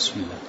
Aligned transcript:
بسم 0.00 0.16
الله. 0.16 0.40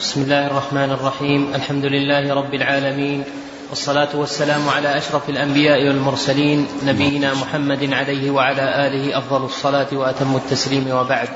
بسم 0.00 0.22
الله 0.22 0.46
الرحمن 0.46 0.90
الرحيم. 0.90 1.54
الحمد 1.54 1.84
لله 1.84 2.34
رب 2.34 2.54
العالمين. 2.54 3.24
والصلاة 3.70 4.08
والسلام 4.16 4.68
على 4.68 4.98
أشرف 4.98 5.28
الأنبياء 5.28 5.88
والمرسلين 5.88 6.66
نبينا 6.86 7.34
محمد 7.34 7.92
عليه 7.92 8.30
وعلى 8.30 8.86
آله 8.86 9.18
أفضل 9.18 9.44
الصلاة 9.44 9.86
وأتم 9.92 10.36
التسليم 10.36 10.88
وبعد. 10.90 11.28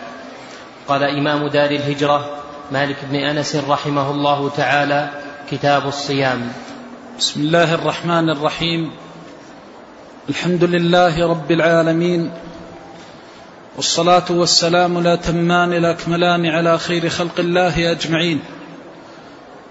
قال 0.88 1.02
إمام 1.04 1.48
دار 1.48 1.70
الهجرة 1.70 2.30
مالك 2.72 2.96
بن 3.10 3.16
أنس 3.16 3.56
رحمه 3.68 4.10
الله 4.10 4.50
تعالى 4.56 5.08
كتاب 5.50 5.88
الصيام. 5.88 6.52
بسم 7.18 7.40
الله 7.40 7.74
الرحمن 7.74 8.30
الرحيم. 8.30 8.90
الحمد 10.28 10.64
لله 10.64 11.28
رب 11.28 11.50
العالمين. 11.50 12.30
والصلاة 13.76 14.24
والسلام 14.30 14.98
الأتمان 14.98 15.72
الأكملان 15.72 16.46
على 16.46 16.78
خير 16.78 17.08
خلق 17.08 17.38
الله 17.38 17.90
أجمعين. 17.90 18.40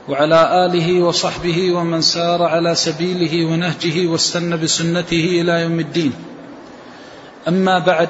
وعلى 0.10 0.66
آله 0.66 1.04
وصحبه 1.04 1.72
ومن 1.72 2.02
سار 2.02 2.44
على 2.44 2.76
سبيله 2.76 3.46
ونهجه 3.46 4.08
واستنى 4.08 4.58
بسنته 4.58 5.42
إلى 5.42 5.62
يوم 5.62 5.80
الدين. 5.80 6.14
أما 7.48 7.80
بعد 7.80 8.10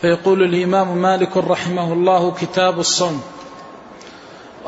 فيقول 0.00 0.42
الإمام 0.42 1.02
مالك 1.02 1.36
رحمه 1.36 1.92
الله 1.92 2.30
كتاب 2.30 2.80
الصوم. 2.80 3.22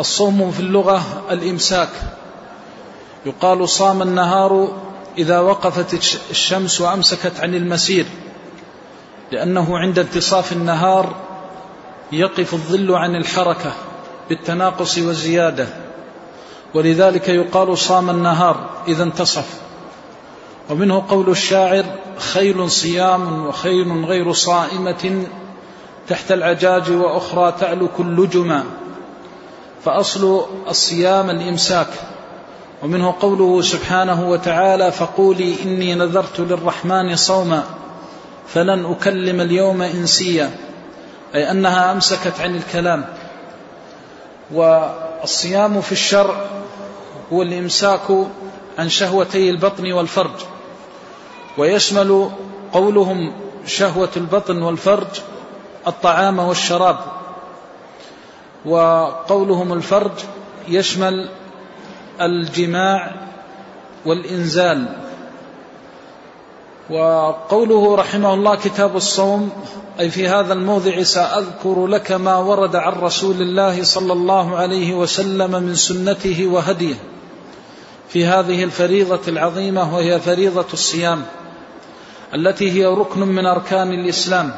الصوم 0.01 0.51
في 0.51 0.61
اللغة 0.61 1.25
الإمساك. 1.31 1.89
يقال 3.27 3.69
صام 3.69 4.03
النهار 4.03 4.81
إذا 5.19 5.41
وقفت 5.41 5.95
الشمس 6.31 6.81
وأمسكت 6.81 7.41
عن 7.41 7.55
المسير. 7.55 8.07
لأنه 9.33 9.79
عند 9.79 9.99
انتصاف 9.99 10.53
النهار 10.53 11.15
يقف 12.13 12.55
الظل 12.55 12.95
عن 12.95 13.17
الحركة 13.17 13.73
بالتناقص 14.29 14.99
والزيادة 14.99 15.67
ولذلك 16.75 17.29
يقال 17.29 17.79
صام 17.79 18.11
النهار 18.11 18.71
إذا 18.89 19.03
انتصف. 19.03 19.61
ومنه 20.71 21.05
قول 21.09 21.31
الشاعر 21.31 21.85
خيل 22.19 22.71
صيام 22.71 23.47
وخيل 23.47 24.05
غير 24.05 24.33
صائمة 24.33 25.27
تحت 26.09 26.33
العجاج 26.33 26.91
وأخرى 26.91 27.55
تعلو 27.61 27.89
كل 27.89 28.29
جمى 28.29 28.63
فأصل 29.85 30.45
الصيام 30.69 31.31
الإمساك. 31.31 31.89
ومنه 32.83 33.15
قوله 33.21 33.63
سبحانه 33.63 34.31
وتعالى 34.31 34.93
فقولي 34.93 35.55
إني 35.65 35.95
نذرت 35.95 36.41
للرحمن 36.41 37.17
صوما. 37.17 37.82
فلن 38.49 38.85
أكلم 38.85 39.41
اليوم 39.41 39.83
إنسيا 39.83 40.51
أي 41.35 41.51
أنها 41.51 41.93
أمسكت 41.93 42.41
عن 42.41 42.57
الكلام. 42.57 43.05
والصيام 44.53 45.81
في 45.81 45.93
الشرع 45.93 46.47
هو 47.33 47.43
الإمساك 47.43 48.27
عن 48.79 48.89
شهوتي 48.89 49.51
البطن 49.51 49.93
والفرج. 49.93 50.41
ويشمل 51.59 52.31
قولهم 52.73 53.33
شهوة 53.67 54.11
البطن 54.17 54.63
والفرج 54.63 55.21
الطعام 55.87 56.39
والشراب. 56.39 56.99
وقولهم 58.65 59.73
الفرج 59.73 60.13
يشمل 60.69 61.29
الجماع 62.21 63.11
والإنزال. 64.07 64.87
وقوله 66.93 67.97
رحمه 67.97 68.35
الله 68.35 68.55
كتاب 68.55 68.97
الصوم 68.97 69.51
أي 70.01 70.11
في 70.11 70.29
هذا 70.29 70.53
الموضع 70.53 71.03
سأذكر 71.03 71.87
لك 71.87 72.13
ما 72.13 72.37
ورد 72.37 72.77
عن 72.77 72.93
رسول 72.93 73.43
الله 73.43 73.83
صلى 73.83 74.13
الله 74.13 74.57
عليه 74.57 74.95
وسلم 74.95 75.63
من 75.63 75.75
سنته 75.75 76.47
وهديه 76.47 76.95
في 78.09 78.27
هذه 78.27 78.65
الفريضة 78.65 79.21
العظيمة 79.29 79.95
وهي 79.95 80.21
فريضة 80.21 80.67
الصيام 80.73 81.23
التي 82.35 82.71
هي 82.71 82.87
ركن 82.87 83.21
من 83.21 83.47
أركان 83.47 83.93
الإسلام. 83.93 84.55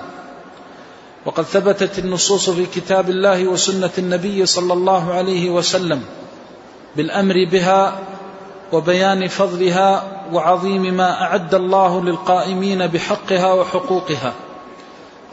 وقد 1.27 1.45
ثبتت 1.45 1.99
النصوص 1.99 2.51
في 2.51 2.67
كتاب 2.67 3.11
الله 3.11 3.49
وسنة 3.49 3.91
النبي 3.99 4.47
صلى 4.47 4.73
الله 4.73 5.13
عليه 5.13 5.51
وسلم 5.51 6.03
بالأمر 6.97 7.35
بها 7.53 7.99
وبيان 8.73 9.29
فضلها 9.29 10.03
وعظيم 10.35 10.83
ما 10.95 11.23
أعد 11.23 11.55
الله 11.55 12.03
للقائمين 12.03 12.87
بحقها 12.87 13.53
وحقوقها. 13.53 14.33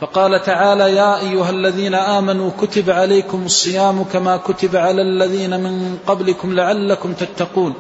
فقال 0.01 0.43
تعالى 0.43 0.95
يا 0.95 1.19
أيها 1.19 1.49
الذين 1.49 1.95
آمنوا 1.95 2.51
كتب 2.61 2.89
عليكم 2.89 3.45
الصيام 3.45 4.03
كما 4.03 4.37
كتب 4.37 4.75
على 4.75 5.01
الذين 5.01 5.59
من 5.59 5.97
قبلكم 6.07 6.53
لعلكم 6.53 7.13
تتقون. 7.13 7.73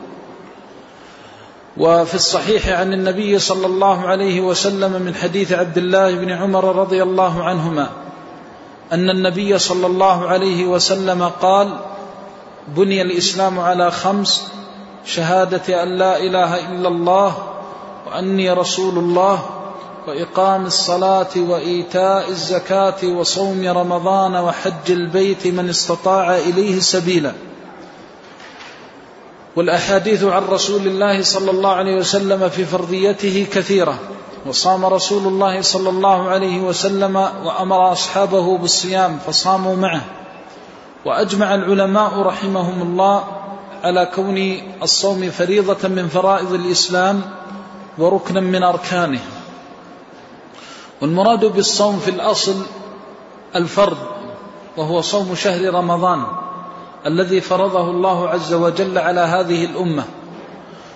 وفي 1.77 2.15
الصحيح 2.15 2.69
عن 2.69 2.93
النبي 2.93 3.39
صلى 3.39 3.65
الله 3.65 4.07
عليه 4.07 4.41
وسلم 4.41 5.01
من 5.01 5.15
حديث 5.15 5.51
عبد 5.51 5.77
الله 5.77 6.15
بن 6.15 6.31
عمر 6.31 6.75
رضي 6.75 7.03
الله 7.03 7.43
عنهما 7.43 7.89
أن 8.91 9.09
النبي 9.09 9.57
صلى 9.57 9.87
الله 9.87 10.27
عليه 10.27 10.65
وسلم 10.65 11.31
قال 11.41 11.69
بني 12.67 13.01
الإسلام 13.01 13.59
على 13.59 13.91
خمس 13.91 14.51
شهادة 15.05 15.83
أن 15.83 15.97
لا 15.97 16.17
إله 16.17 16.69
إلا 16.69 16.87
الله 16.87 17.37
وأني 18.07 18.51
رسول 18.51 18.97
الله 18.97 19.45
وإقام 20.07 20.65
الصلاة 20.65 21.29
وإيتاء 21.37 22.29
الزكاة 22.29 23.05
وصوم 23.05 23.67
رمضان 23.67 24.35
وحج 24.35 24.91
البيت 24.91 25.47
من 25.47 25.69
استطاع 25.69 26.37
إليه 26.37 26.79
سبيلا. 26.79 27.33
والأحاديث 29.55 30.23
عن 30.23 30.43
رسول 30.43 30.87
الله 30.87 31.23
صلى 31.23 31.51
الله 31.51 31.69
عليه 31.69 31.95
وسلم 31.95 32.49
في 32.49 32.65
فرضيته 32.65 33.47
كثيرة. 33.53 33.99
وصام 34.45 34.85
رسول 34.85 35.27
الله 35.27 35.61
صلى 35.61 35.89
الله 35.89 36.29
عليه 36.29 36.61
وسلم 36.61 37.15
وأمر 37.15 37.91
أصحابه 37.91 38.57
بالصيام 38.57 39.19
فصاموا 39.27 39.75
معه. 39.75 40.01
وأجمع 41.05 41.55
العلماء 41.55 42.21
رحمهم 42.21 42.81
الله 42.81 43.23
على 43.83 44.05
كون 44.15 44.37
الصوم 44.83 45.29
فريضة 45.29 45.87
من 45.87 46.07
فرائض 46.07 46.53
الإسلام 46.53 47.21
وركنا 47.97 48.39
من 48.39 48.63
أركانه 48.63 49.19
والمراد 51.01 51.45
بالصوم 51.45 51.99
في 51.99 52.11
الأصل 52.11 52.65
الفرض 53.55 53.97
وهو 54.77 55.01
صوم 55.01 55.35
شهر 55.35 55.73
رمضان 55.73 56.25
الذي 57.05 57.41
فرضه 57.41 57.89
الله 57.89 58.29
عز 58.29 58.53
وجل 58.53 58.97
على 58.97 59.21
هذه 59.21 59.65
الأمة. 59.65 60.03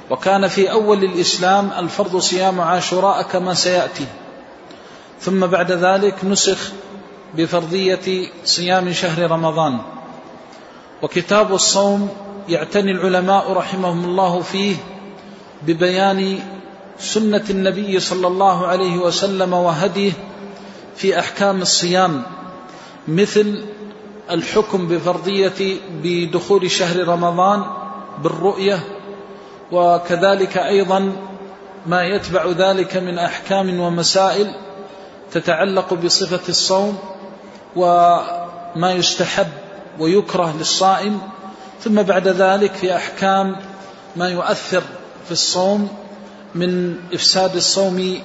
وكان 0.09 0.47
في 0.47 0.71
أول 0.71 1.03
الإسلام 1.03 1.71
الفرض 1.79 2.17
صيام 2.17 2.61
عاشوراء 2.61 3.21
كما 3.21 3.53
سيأتي. 3.53 4.05
ثم 5.21 5.45
بعد 5.47 5.71
ذلك 5.71 6.25
نسخ 6.25 6.71
بفرضية 7.35 8.29
صيام 8.45 8.93
شهر 8.93 9.31
رمضان. 9.31 9.77
وكتاب 11.01 11.53
الصوم 11.53 12.09
يعتني 12.49 12.91
العلماء 12.91 13.53
رحمهم 13.53 14.05
الله 14.05 14.41
فيه 14.41 14.75
ببيان 15.67 16.39
سنة 16.99 17.43
النبي 17.49 17.99
صلى 17.99 18.27
الله 18.27 18.67
عليه 18.67 18.97
وسلم 18.97 19.53
وهديه 19.53 20.11
في 20.95 21.19
أحكام 21.19 21.61
الصيام 21.61 22.23
مثل 23.07 23.63
الحكم 24.31 24.87
بفرضية 24.87 25.77
بدخول 26.03 26.71
شهر 26.71 27.07
رمضان 27.07 27.63
بالرؤية 28.23 28.79
وكذلك 29.71 30.57
أيضا 30.57 31.11
ما 31.85 32.03
يتبع 32.03 32.45
ذلك 32.45 32.97
من 32.97 33.19
أحكام 33.19 33.79
ومسائل 33.79 34.55
تتعلق 35.31 35.93
بصفة 35.93 36.49
الصوم 36.49 36.97
وما 37.75 38.91
يستحب 38.91 39.47
ويكره 39.99 40.55
للصائم 40.57 41.19
ثم 41.81 42.01
بعد 42.01 42.27
ذلك 42.27 42.73
في 42.73 42.95
أحكام 42.95 43.55
ما 44.15 44.29
يؤثر 44.29 44.83
في 45.25 45.31
الصوم 45.31 45.87
من 46.55 46.95
إفساد 47.13 47.55
الصوم 47.55 48.19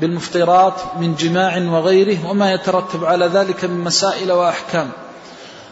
بالمفطرات 0.00 0.74
من 1.00 1.14
جماع 1.14 1.58
وغيره 1.58 2.30
وما 2.30 2.52
يترتب 2.52 3.04
على 3.04 3.26
ذلك 3.26 3.64
من 3.64 3.80
مسائل 3.80 4.32
وأحكام. 4.32 4.90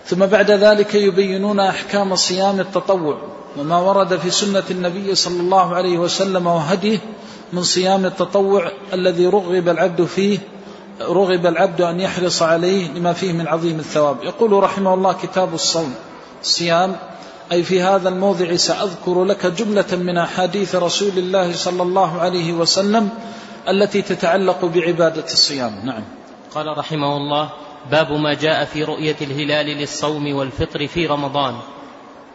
ثم 0.07 0.27
بعد 0.27 0.51
ذلك 0.51 0.95
يبينون 0.95 1.61
أحكام 1.61 2.17
صيام 2.17 2.61
التطوع 2.61 3.17
وما 3.57 3.79
ورد 3.79 4.17
في 4.17 4.31
سنة 4.31 4.63
النبي 4.71 5.15
صلى 5.15 5.41
الله 5.41 5.75
عليه 5.75 5.99
وسلم 5.99 6.47
وهديه 6.47 6.99
من 7.53 7.63
صيام 7.63 8.07
التطوع 8.07 8.73
الذي 8.93 9.27
رغب 9.27 9.69
العبد 9.69 10.05
فيه 10.05 10.39
رغب 11.01 11.47
العبد 11.47 11.81
أن 11.81 12.01
يحرص 12.01 12.43
عليه 12.43 12.89
لما 12.89 13.13
فيه 13.13 13.33
من 13.33 13.49
عظيم 13.49 13.79
الثواب. 13.79 14.17
يقول 14.23 14.53
رحمه 14.53 14.95
الله 14.95 15.13
كتاب 15.13 15.55
الصوم 15.55 15.95
الصيام 16.43 16.97
أي 17.53 17.63
في 17.63 17.83
هذا 17.83 18.09
الموضع 18.09 18.57
سأذكر 18.57 19.25
لك 19.25 19.47
جملة 19.47 19.87
من 19.93 20.19
أحاديث 20.19 20.75
رسول 20.75 21.19
الله 21.19 21.53
صلى 21.53 21.83
الله 21.83 22.21
عليه 22.21 22.53
وسلم 22.53 23.09
التي 23.69 24.03
تتعلق 24.03 24.65
بعبادة 24.65 25.25
الصيام. 25.25 25.81
نعم. 25.85 26.03
قال 26.55 26.79
رحمه 26.79 27.17
الله 27.17 27.51
باب 27.91 28.13
ما 28.13 28.35
جاء 28.35 28.65
في 28.65 28.85
رؤية 28.85 29.17
الهلال 29.21 29.67
للصوم 29.67 30.35
والفطر 30.35 30.87
في 30.87 31.07
رمضان. 31.07 31.55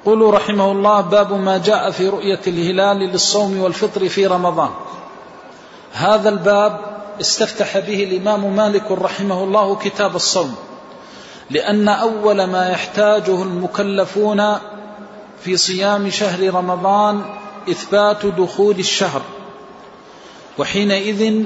قولوا 0.05 0.31
رحمه 0.31 0.71
الله 0.71 1.01
باب 1.01 1.33
ما 1.33 1.57
جاء 1.57 1.91
في 1.91 2.07
رؤية 2.09 2.41
الهلال 2.47 2.97
للصوم 2.97 3.59
والفطر 3.59 4.09
في 4.09 4.27
رمضان. 4.27 4.69
هذا 5.93 6.29
الباب 6.29 6.79
استفتح 7.21 7.79
به 7.79 8.03
الإمام 8.03 8.55
مالك 8.55 8.91
رحمه 8.91 9.43
الله 9.43 9.75
كتاب 9.75 10.15
الصوم 10.15 10.55
لأن 11.49 11.87
أول 11.89 12.43
ما 12.43 12.69
يحتاجه 12.69 13.43
المكلفون 13.43 14.57
في 15.45 15.57
صيام 15.57 16.09
شهر 16.09 16.53
رمضان 16.53 17.21
إثبات 17.69 18.25
دخول 18.25 18.79
الشهر. 18.79 19.21
وحينئذ 20.57 21.43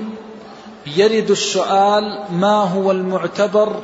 يرد 0.88 1.32
السؤال 1.32 2.26
ما 2.32 2.64
هو 2.64 2.92
المعتبر 2.92 3.76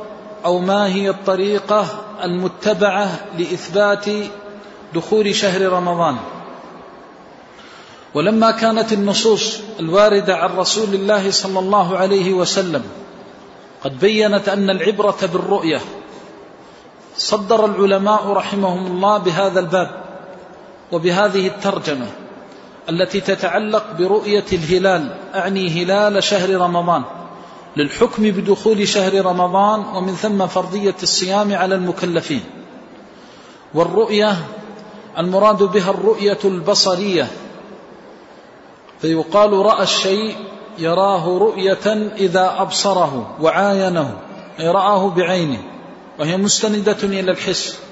أو 0.44 0.58
ما 0.58 0.86
هي 0.86 1.10
الطريقة 1.10 1.86
المتبعة 2.22 3.20
لإثبات 3.38 4.04
دخول 4.94 5.34
شهر 5.34 5.72
رمضان. 5.72 6.16
ولما 8.14 8.50
كانت 8.50 8.92
النصوص 8.92 9.60
الواردة 9.80 10.36
عن 10.36 10.56
رسول 10.56 10.94
الله 10.94 11.30
صلى 11.30 11.58
الله 11.58 11.96
عليه 11.96 12.34
وسلم 12.34 12.84
قد 13.84 13.98
بينت 13.98 14.48
أن 14.48 14.70
العبرة 14.70 15.18
بالرؤية. 15.32 15.80
صدر 17.16 17.64
العلماء 17.64 18.28
رحمهم 18.28 18.86
الله 18.86 19.18
بهذا 19.18 19.60
الباب. 19.60 20.05
وبهذه 20.92 21.46
الترجمة 21.46 22.06
التي 22.88 23.20
تتعلق 23.20 23.84
برؤية 23.98 24.44
الهلال 24.52 25.14
أعني 25.34 25.68
هلال 25.68 26.24
شهر 26.24 26.50
رمضان 26.50 27.02
للحكم 27.76 28.22
بدخول 28.22 28.88
شهر 28.88 29.26
رمضان 29.26 29.80
ومن 29.80 30.14
ثم 30.14 30.46
فرضية 30.46 30.94
الصيام 31.02 31.54
على 31.54 31.74
المكلفين. 31.74 32.44
والرؤية 33.74 34.36
المراد 35.18 35.62
بها 35.62 35.90
الرؤية 35.90 36.38
البصرية 36.44 37.26
فيقال 39.00 39.52
رأى 39.52 39.82
الشيء 39.82 40.36
يراه 40.78 41.38
رؤية 41.38 42.12
إذا 42.16 42.54
أبصره 42.58 43.36
وعاينه 43.40 44.18
أي 44.60 44.68
رآه 44.68 45.08
بعينه 45.08 45.62
وهي 46.18 46.36
مستندة 46.36 46.96
إلى 47.02 47.30
الحس. 47.30 47.85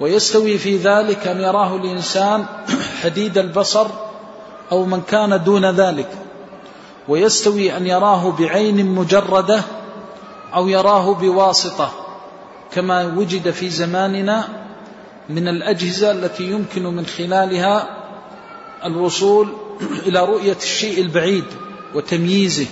ويستوي 0.00 0.58
في 0.58 0.76
ذلك 0.76 1.26
أن 1.26 1.40
يراه 1.40 1.76
الإنسان 1.76 2.44
حديد 3.02 3.38
البصر 3.38 3.86
أو 4.72 4.84
من 4.84 5.02
كان 5.02 5.44
دون 5.44 5.70
ذلك. 5.70 6.08
ويستوي 7.08 7.76
أن 7.76 7.86
يراه 7.86 8.30
بعين 8.30 8.86
مجردة 8.86 9.62
أو 10.54 10.68
يراه 10.68 11.14
بواسطة 11.14 11.90
كما 12.72 13.06
وجد 13.16 13.50
في 13.50 13.70
زماننا 13.70 14.48
من 15.28 15.48
الأجهزة 15.48 16.10
التي 16.10 16.44
يمكن 16.44 16.82
من 16.82 17.06
خلالها 17.06 17.98
الوصول 18.84 19.48
إلى 20.06 20.24
رؤية 20.24 20.56
الشيء 20.62 21.00
البعيد 21.00 21.44
وتمييزه 21.94 22.66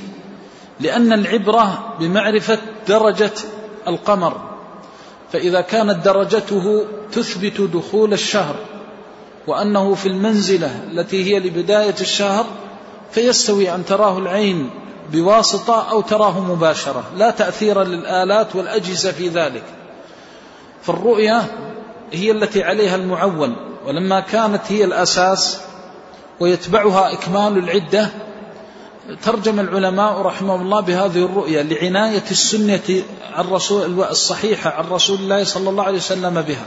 لأن 0.81 1.13
العبرة 1.13 1.95
بمعرفة 2.01 2.59
درجة 2.89 3.33
القمر. 3.89 4.50
فإذا 5.33 5.61
كانت 5.61 6.05
درجته 6.05 6.85
تثبت 7.13 7.61
دخول 7.61 8.13
الشهر 8.13 8.57
وأنه 9.47 9.95
في 9.95 10.07
المنزلة 10.07 10.71
التي 10.93 11.25
هي 11.25 11.39
لبداية 11.39 11.95
الشهر 12.01 12.47
فيستوي 13.13 13.75
أن 13.75 13.85
تراه 13.85 14.19
العين 14.19 14.71
بواسطة 15.13 15.91
أو 15.91 16.01
تراه 16.01 16.41
مباشرة 16.41 17.05
لا 17.17 17.31
تأثير 17.31 17.83
للآلات 17.83 18.57
والأجهزة 18.57 19.13
في 19.13 19.29
ذلك. 19.29 19.65
فالرؤية 20.83 21.43
هي 22.13 22.31
التي 22.31 22.63
عليها 22.63 22.97
المعول 22.97 23.57
ولما 23.87 24.21
كانت 24.21 24.63
هي 24.69 24.85
الأساس 24.85 25.61
ويتبعها 26.41 27.13
إكمال 27.13 27.59
العدة 27.59 28.09
ترجم 29.23 29.61
العلماء 29.61 30.21
رحمه 30.23 30.55
الله 30.55 30.81
بهذه 30.81 31.25
الرؤية 31.25 31.63
لعناية 31.63 32.25
السنة 32.31 33.03
عن 33.33 33.45
رسول 33.47 34.03
الصحيحة 34.03 34.71
عن 34.71 34.85
رسول 34.91 35.19
الله 35.19 35.45
صلى 35.45 35.71
الله 35.71 35.85
عليه 35.85 35.97
وسلم 35.97 36.43
بها. 36.43 36.67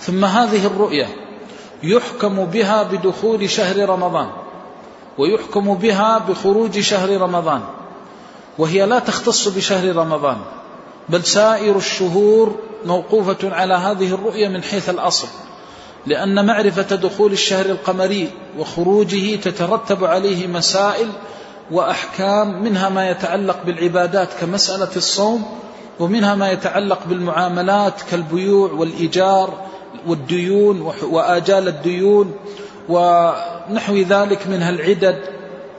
ثم 0.00 0.24
هذه 0.24 0.66
الرؤية 0.66 1.08
يحكم 1.82 2.44
بها 2.44 2.82
بدخول 2.82 3.50
شهر 3.50 3.88
رمضان 3.88 4.30
ويحكم 5.18 5.74
بها 5.74 6.18
بخروج 6.18 6.78
شهر 6.78 7.20
رمضان 7.20 7.60
وهي 8.58 8.86
لا 8.86 8.98
تختص 8.98 9.48
بشهر 9.48 9.96
رمضان 9.96 10.36
بل 11.08 11.24
سائر 11.24 11.76
الشهور 11.76 12.56
موقوفة 12.86 13.54
على 13.54 13.74
هذه 13.74 14.14
الرؤية 14.14 14.48
من 14.48 14.62
حيث 14.62 14.90
الأصل 14.90 15.28
لأن 16.06 16.46
معرفة 16.46 16.96
دخول 16.96 17.32
الشهر 17.32 17.66
القمري 17.66 18.30
وخروجه 18.58 19.36
تترتب 19.36 20.04
عليه 20.04 20.46
مسائل 20.46 21.08
وأحكام 21.70 22.62
منها 22.62 22.88
ما 22.88 23.10
يتعلق 23.10 23.58
بالعبادات 23.66 24.28
كمسألة 24.40 24.96
الصوم 24.96 25.44
ومنها 25.98 26.34
ما 26.34 26.50
يتعلق 26.50 26.98
بالمعاملات 27.06 28.02
كالبيوع 28.10 28.72
والإيجار 28.72 29.54
والديون 30.06 30.92
وآجال 31.02 31.68
الديون 31.68 32.34
ونحو 32.88 33.96
ذلك 33.96 34.46
منها 34.46 34.70
العدد 34.70 35.18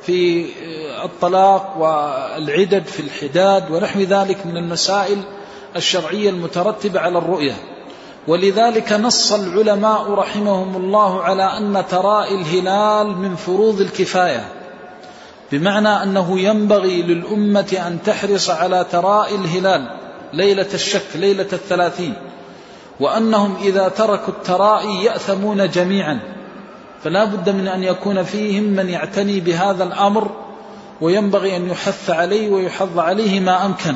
في 0.01 0.45
الطلاق 1.03 1.77
والعدد 1.77 2.85
في 2.85 2.99
الحداد 2.99 3.71
ونحو 3.71 3.99
ذلك 3.99 4.45
من 4.45 4.57
المسائل 4.57 5.17
الشرعية 5.75 6.29
المترتبة 6.29 6.99
على 6.99 7.17
الرؤية. 7.17 7.53
ولذلك 8.27 8.93
نص 8.93 9.33
العلماء 9.33 10.11
رحمهم 10.11 10.75
الله 10.75 11.23
على 11.23 11.43
أن 11.43 11.83
تراء 11.89 12.35
الهلال 12.35 13.17
من 13.17 13.35
فروض 13.35 13.81
الكفاية. 13.81 14.60
بمعنى 15.51 16.03
أنه 16.03 16.39
ينبغي 16.39 17.01
للأمة 17.01 17.83
أن 17.87 17.97
تحرص 18.05 18.49
على 18.49 18.85
تراء 18.91 19.35
الهلال 19.35 19.95
ليلة 20.33 20.67
الشك 20.73 21.05
ليلة 21.15 21.47
الثلاثين. 21.53 22.13
وأنهم 22.99 23.55
إذا 23.63 23.87
تركوا 23.87 24.33
الترائي 24.33 25.03
يأثمون 25.03 25.69
جميعا. 25.69 26.19
فلا 27.03 27.25
بد 27.25 27.49
من 27.49 27.67
أن 27.67 27.83
يكون 27.83 28.23
فيهم 28.23 28.63
من 28.63 28.89
يعتني 28.89 29.39
بهذا 29.39 29.83
الأمر 29.83 30.31
وينبغي 31.01 31.57
أن 31.57 31.69
يحث 31.69 32.09
عليه 32.09 32.49
ويحض 32.49 32.99
عليه 32.99 33.39
ما 33.39 33.65
أمكن. 33.65 33.95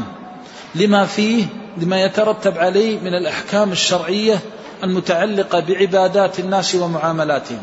لما 0.76 1.06
فيه 1.06 1.46
لما 1.78 2.02
يترتب 2.02 2.58
عليه 2.58 3.00
من 3.00 3.14
الأحكام 3.14 3.72
الشرعية 3.72 4.40
المتعلقة 4.84 5.60
بعبادات 5.60 6.40
الناس 6.40 6.76
ومعاملاتهم. 6.76 7.60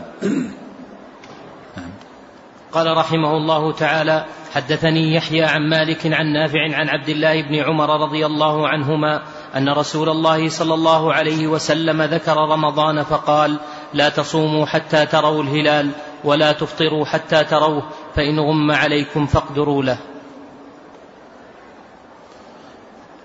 قال 2.72 2.96
رحمه 2.96 3.36
الله 3.36 3.72
تعالى 3.72 4.24
حدثني 4.52 5.14
يحيى 5.14 5.44
عن 5.44 5.68
مالك 5.68 6.06
عن 6.06 6.32
نافع 6.32 6.76
عن 6.76 6.88
عبد 6.88 7.08
الله 7.08 7.42
بن 7.42 7.54
عمر 7.54 8.00
رضي 8.00 8.26
الله 8.26 8.68
عنهما 8.68 9.22
أن 9.56 9.68
رسول 9.68 10.08
الله 10.08 10.48
صلى 10.48 10.74
الله 10.74 11.12
عليه 11.12 11.46
وسلم 11.46 12.02
ذكر 12.02 12.36
رمضان 12.36 13.02
فقال 13.02 13.58
لا 13.94 14.08
تصوموا 14.08 14.66
حتى 14.66 15.06
تروا 15.06 15.42
الهلال 15.42 15.90
ولا 16.24 16.52
تفطروا 16.52 17.04
حتى 17.04 17.44
تروه 17.44 17.82
فإن 18.14 18.40
غم 18.40 18.70
عليكم 18.70 19.26
فاقدروا 19.26 19.82
له. 19.82 19.98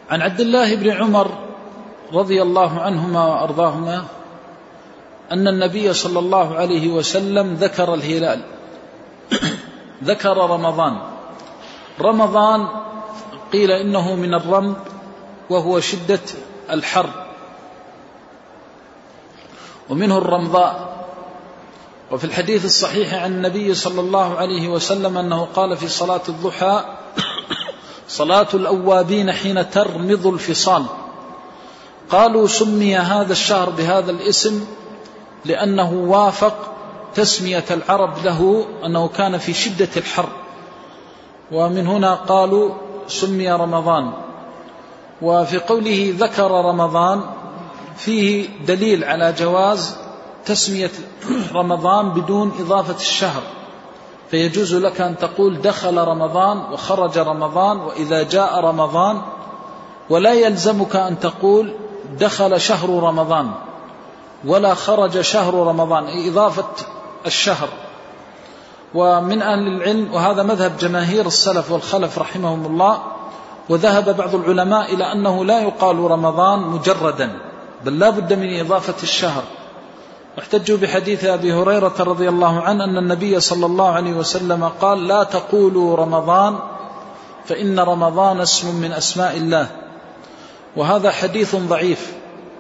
عن 0.10 0.22
عبد 0.22 0.40
الله 0.40 0.76
بن 0.76 0.92
عمر 0.92 1.32
رضي 2.14 2.42
الله 2.42 2.80
عنهما 2.80 3.26
وأرضاهما 3.26 4.04
أن 5.32 5.48
النبي 5.48 5.94
صلى 5.94 6.20
الله 6.20 6.56
عليه 6.56 6.88
وسلم 6.88 7.54
ذكر 7.54 7.94
الهلال. 7.94 8.57
ذكر 10.04 10.38
رمضان. 10.38 10.98
رمضان 12.02 12.68
قيل 13.54 13.72
إنه 13.72 14.16
من 14.16 14.34
الرمض 14.34 14.76
وهو 15.50 15.80
شدة 15.80 16.20
الحر. 16.72 17.10
ومنه 19.90 20.18
الرمضاء. 20.18 20.98
وفي 22.12 22.24
الحديث 22.24 22.66
الصحيح 22.66 23.14
عن 23.14 23.32
النبي 23.32 23.74
صلى 23.74 24.02
الله 24.02 24.38
عليه 24.38 24.68
وسلم 24.68 25.18
أنه 25.18 25.48
قال 25.56 25.78
في 25.78 25.88
صلاة 25.88 26.22
الضحى 26.30 26.86
صلاة 28.08 28.48
الأوابين 28.54 29.32
حين 29.32 29.70
ترمض 29.70 30.28
الفصال. 30.28 30.86
قالوا 32.10 32.48
سمي 32.48 32.98
هذا 32.98 33.32
الشهر 33.32 33.70
بهذا 33.70 34.12
الاسم 34.12 34.66
لأنه 35.46 35.94
وافق 35.94 36.67
تسمية 37.18 37.66
العرب 37.72 38.18
له 38.24 38.66
أنه 38.86 39.08
كان 39.08 39.38
في 39.38 39.54
شدة 39.54 39.90
الحر. 39.98 40.30
ومن 41.52 41.88
هنا 41.88 42.14
قالوا 42.14 42.70
سمي 43.08 43.52
رمضان. 43.52 44.12
وفي 45.22 45.58
قوله 45.58 46.16
ذكر 46.20 46.52
رمضان 46.52 47.22
فيه 47.96 48.50
دليل 48.66 49.04
على 49.04 49.34
جواز 49.34 49.98
تسمية 50.46 50.92
رمضان 51.54 52.10
بدون 52.10 52.52
إضافة 52.60 52.96
الشهر. 52.96 53.42
فيجوز 54.32 54.76
لك 54.76 55.02
أن 55.02 55.18
تقول 55.18 55.62
دخل 55.62 55.98
رمضان 55.98 56.58
وخرج 56.58 57.18
رمضان 57.18 57.78
وإذا 57.78 58.24
جاء 58.24 58.60
رمضان 58.60 59.22
ولا 60.10 60.34
يلزمك 60.34 60.96
أن 60.96 61.20
تقول 61.20 61.74
دخل 62.20 62.62
شهر 62.62 62.90
رمضان 62.90 63.52
ولا 64.46 64.74
خرج 64.74 65.22
شهر 65.22 65.54
رمضان. 65.54 66.06
إضافة 66.28 66.97
الشهر. 67.26 67.70
ومن 68.94 69.42
أهل 69.42 69.68
العلم 69.68 70.14
وهذا 70.14 70.44
مذهب 70.44 70.78
جماهير 70.78 71.26
السلف 71.26 71.72
والخلف 71.72 72.20
رحمهم 72.20 72.66
الله 72.66 73.02
وذهب 73.70 74.18
بعض 74.18 74.36
العلماء 74.36 74.94
إلى 74.94 75.12
أنه 75.12 75.46
لا 75.46 75.60
يقال 75.60 75.98
رمضان 75.98 76.60
مجردا 76.60 77.32
بل 77.86 78.00
لا 78.00 78.10
بد 78.10 78.34
من 78.34 78.60
إضافة 78.60 79.04
الشهر. 79.04 79.44
واحتجوا 80.38 80.78
بحديث 80.78 81.26
أبي 81.26 81.54
هريرة 81.54 81.94
رضي 82.00 82.30
الله 82.30 82.62
عنه 82.62 82.84
أن 82.84 82.98
النبي 82.98 83.40
صلى 83.40 83.66
الله 83.66 83.90
عليه 83.90 84.14
وسلم 84.14 84.72
قال 84.82 85.08
لا 85.08 85.24
تقولوا 85.24 85.96
رمضان 85.96 86.60
فإن 87.46 87.80
رمضان 87.80 88.42
اسم 88.42 88.76
من 88.76 88.94
أسماء 88.94 89.38
الله. 89.38 89.68
وهذا 90.76 91.12
حديث 91.12 91.56
ضعيف. 91.56 92.14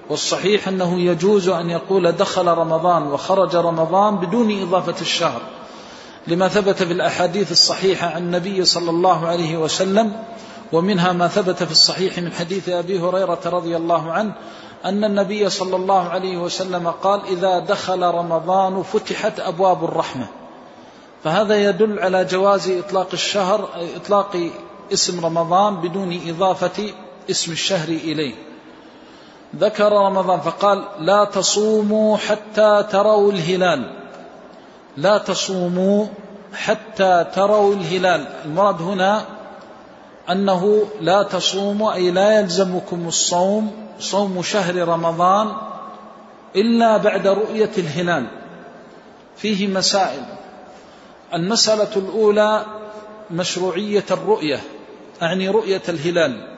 والصحيح 0.09 0.67
أنه 0.67 0.99
يجوز 0.99 1.49
أن 1.49 1.69
يقول 1.69 2.11
دخل 2.11 2.47
رمضان 2.47 3.03
وخرج 3.03 3.55
رمضان 3.55 4.15
بدون 4.15 4.61
إضافة 4.61 5.01
الشهر. 5.01 5.41
لما 6.27 6.47
ثبت 6.47 6.83
في 6.83 6.93
الأحاديث 6.93 7.51
الصحيحة 7.51 8.07
عن 8.07 8.21
النبي 8.21 8.65
صلى 8.65 8.89
الله 8.89 9.27
عليه 9.27 9.57
وسلم 9.57 10.13
ومنها 10.71 11.13
ما 11.13 11.27
ثبت 11.27 11.63
في 11.63 11.71
الصحيح 11.71 12.19
من 12.19 12.33
حديث 12.33 12.69
أبي 12.69 12.99
هريرة 12.99 13.39
رضي 13.45 13.77
الله 13.77 14.11
عنه 14.11 14.33
أن 14.85 15.03
النبي 15.03 15.49
صلى 15.49 15.75
الله 15.75 16.09
عليه 16.09 16.37
وسلم 16.37 16.87
قال 16.87 17.21
إذا 17.25 17.59
دخل 17.59 18.01
رمضان 18.03 18.83
فتحت 18.83 19.39
أبواب 19.39 19.83
الرحمة 19.83 20.27
فهذا 21.23 21.69
يدل 21.69 21.99
على 21.99 22.25
جواز 22.25 22.69
إطلاق 22.69 23.07
الشهر 23.13 23.69
إطلاق 23.95 24.49
اسم 24.93 25.25
رمضان 25.25 25.75
بدون 25.75 26.19
إضافة 26.27 26.93
اسم 27.29 27.51
الشهر 27.51 27.87
إليه. 27.87 28.46
ذكر 29.55 29.91
رمضان 29.91 30.39
فقال 30.39 30.83
لا 30.99 31.23
تصوموا 31.23 32.17
حتى 32.17 32.85
تروا 32.91 33.31
الهلال. 33.31 33.93
لا 34.97 35.17
تصوموا 35.17 36.05
حتى 36.53 37.25
تروا 37.35 37.73
الهلال. 37.75 38.25
المراد 38.45 38.81
هنا 38.81 39.21
أنه 40.29 40.83
لا 41.01 41.23
تصوموا 41.23 41.93
أي 41.93 42.11
لا 42.11 42.39
يلزمكم 42.39 43.07
الصوم 43.07 43.71
صوم 43.99 44.41
شهر 44.41 44.87
رمضان 44.87 45.51
إلا 46.55 46.97
بعد 46.97 47.27
رؤية 47.27 47.71
الهلال. 47.77 48.27
فيه 49.37 49.67
مسائل. 49.67 50.23
المسألة 51.33 51.95
الأولى 51.95 52.65
مشروعية 53.31 54.05
الرؤية 54.11 54.59
أعني 55.21 55.49
رؤية 55.49 55.81
الهلال. 55.89 56.56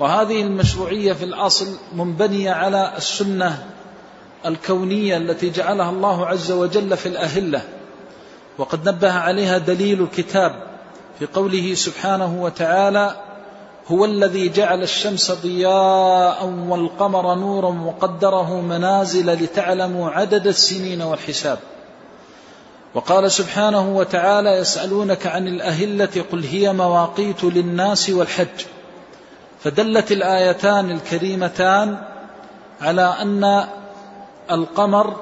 وهذه 0.00 0.42
المشروعية 0.42 1.12
في 1.12 1.24
الأصل 1.24 1.66
منبنية 1.94 2.50
على 2.50 2.92
السنة 2.96 3.66
الكونية 4.46 5.16
التي 5.16 5.50
جعلها 5.50 5.90
الله 5.90 6.26
عز 6.26 6.52
وجل 6.52 6.96
في 6.96 7.06
الأهلة 7.06 7.62
وقد 8.58 8.88
نبه 8.88 9.12
عليها 9.12 9.58
دليل 9.58 10.02
الكتاب 10.02 10.62
في 11.18 11.26
قوله 11.26 11.74
سبحانه 11.74 12.42
وتعالى 12.42 13.16
هو 13.88 14.04
الذي 14.04 14.48
جعل 14.48 14.82
الشمس 14.82 15.30
ضياء 15.32 16.46
والقمر 16.68 17.34
نورا 17.34 17.68
وقدره 17.68 18.60
منازل 18.60 19.32
لتعلموا 19.32 20.10
عدد 20.10 20.46
السنين 20.46 21.02
والحساب 21.02 21.58
وقال 22.94 23.32
سبحانه 23.32 23.96
وتعالى 23.96 24.50
يسألونك 24.50 25.26
عن 25.26 25.48
الأهلة 25.48 26.24
قل 26.32 26.44
هي 26.44 26.72
مواقيت 26.72 27.44
للناس 27.44 28.10
والحج 28.10 28.64
فدلت 29.64 30.12
الآيتان 30.12 30.90
الكريمتان 30.90 31.98
على 32.80 33.02
أن 33.02 33.64
القمر 34.50 35.16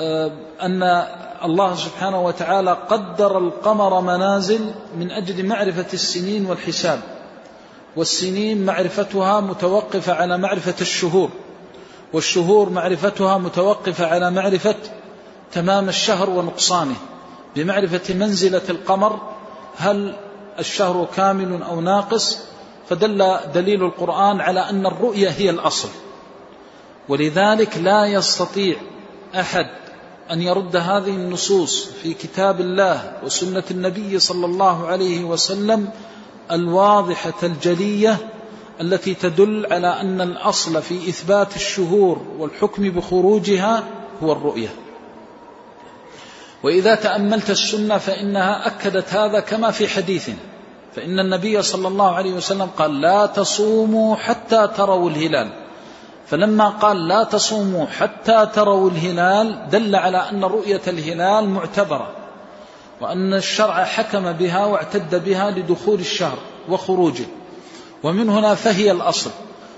آه، 0.00 0.32
أن 0.62 1.06
الله 1.44 1.74
سبحانه 1.74 2.20
وتعالى 2.20 2.72
قدر 2.88 3.38
القمر 3.38 4.00
منازل 4.00 4.70
من 4.98 5.10
أجل 5.10 5.46
معرفة 5.46 5.86
السنين 5.92 6.46
والحساب 6.46 7.00
والسنين 7.96 8.66
معرفتها 8.66 9.40
متوقفة 9.40 10.12
على 10.12 10.38
معرفة 10.38 10.74
الشهور 10.80 11.30
والشهور 12.12 12.68
معرفتها 12.68 13.38
متوقفة 13.38 14.06
على 14.06 14.30
معرفة 14.30 14.74
تمام 15.52 15.88
الشهر 15.88 16.30
ونقصانه. 16.30 16.96
بمعرفة 17.56 18.14
منزلة 18.14 18.62
القمر 18.68 19.20
هل 19.76 20.16
الشهر 20.58 21.08
كامل 21.16 21.62
أو 21.62 21.80
ناقص؟ 21.80 22.49
فدل 22.90 23.36
دليل 23.54 23.84
القرآن 23.84 24.40
على 24.40 24.60
أن 24.60 24.86
الرؤية 24.86 25.28
هي 25.28 25.50
الأصل. 25.50 25.88
ولذلك 27.08 27.78
لا 27.78 28.06
يستطيع 28.06 28.76
أحد 29.34 29.66
أن 30.30 30.42
يرد 30.42 30.76
هذه 30.76 31.10
النصوص 31.10 31.90
في 32.02 32.14
كتاب 32.14 32.60
الله 32.60 33.12
وسنة 33.24 33.62
النبي 33.70 34.18
صلى 34.18 34.46
الله 34.46 34.86
عليه 34.86 35.24
وسلم 35.24 35.88
الواضحة 36.50 37.42
الجلية 37.42 38.16
التي 38.80 39.14
تدل 39.14 39.66
على 39.72 40.00
أن 40.00 40.20
الأصل 40.20 40.82
في 40.82 41.08
إثبات 41.08 41.56
الشهور 41.56 42.22
والحكم 42.38 42.90
بخروجها 42.90 43.84
هو 44.22 44.32
الرؤية. 44.32 44.74
وإذا 46.62 46.94
تأملت 46.94 47.50
السنة 47.50 47.98
فإنها 47.98 48.66
أكدت 48.66 49.14
هذا 49.14 49.40
كما 49.40 49.70
في 49.70 49.88
حديث 49.88 50.30
فإن 50.96 51.20
النبي 51.20 51.62
صلى 51.62 51.88
الله 51.88 52.14
عليه 52.14 52.32
وسلم 52.32 52.68
قال 52.78 53.00
لا 53.00 53.26
تصوموا 53.26 54.16
حتى 54.16 54.68
تروا 54.76 55.10
الهلال. 55.10 55.50
فلما 56.26 56.68
قال 56.68 57.08
لا 57.08 57.24
تصوموا 57.24 57.86
حتى 57.86 58.46
تروا 58.54 58.90
الهلال 58.90 59.68
دل 59.70 59.96
على 59.96 60.18
أن 60.30 60.44
رؤية 60.44 60.80
الهلال 60.88 61.48
معتبرة 61.48 62.10
وأن 63.00 63.34
الشرع 63.34 63.84
حكم 63.84 64.32
بها 64.32 64.66
واعتد 64.66 65.24
بها 65.24 65.50
لدخول 65.50 66.00
الشهر 66.00 66.38
وخروجه. 66.68 67.26
ومن 68.02 68.28
هنا 68.28 68.54
فهي 68.54 68.90
الأصل. 68.90 69.30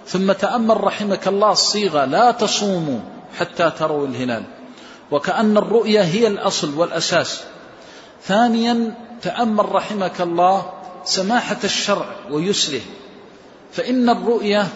ثم 0.07 0.33
تأمل 0.33 0.85
رحمك 0.85 1.29
الله 1.29 1.53
الصيغة 1.53 2.05
لا 2.05 2.31
تصوموا 2.31 2.99
حتى 3.39 3.71
تروا 3.79 4.07
الهلال. 4.07 4.43
وكأن 5.11 5.57
الرؤية 5.57 6.03
هي 6.03 6.27
الأصل 6.27 6.79
والأساس. 6.79 7.43
ثانيا 8.23 8.95
تأمل 9.23 9.73
رحمك 9.75 10.21
الله 10.21 10.82
سماحة 11.05 11.59
الشرع 11.65 12.07
ويسره 12.31 12.81
فإن 13.73 14.09
الرؤية 14.09 14.69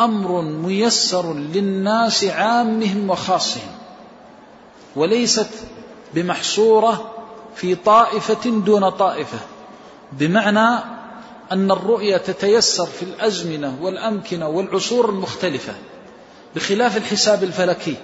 أمر 0.00 0.42
ميسر 0.42 1.34
للناس 1.34 2.24
عامهم 2.24 3.10
وخاصهم 3.10 3.70
وليست 4.96 5.50
بمحصورة 6.14 7.14
في 7.54 7.74
طائفة 7.74 8.50
دون 8.50 8.88
طائفة 8.90 9.38
بمعنى 10.12 10.84
أن 11.52 11.70
الرؤية 11.70 12.16
تتيسر 12.16 12.86
في 12.86 13.02
الأزمنة 13.02 13.78
والأمكنة 13.80 14.48
والعصور 14.48 15.10
المختلفة 15.10 15.72
بخلاف 16.54 16.96
الحساب 16.96 17.42
الفلكي 17.42 17.96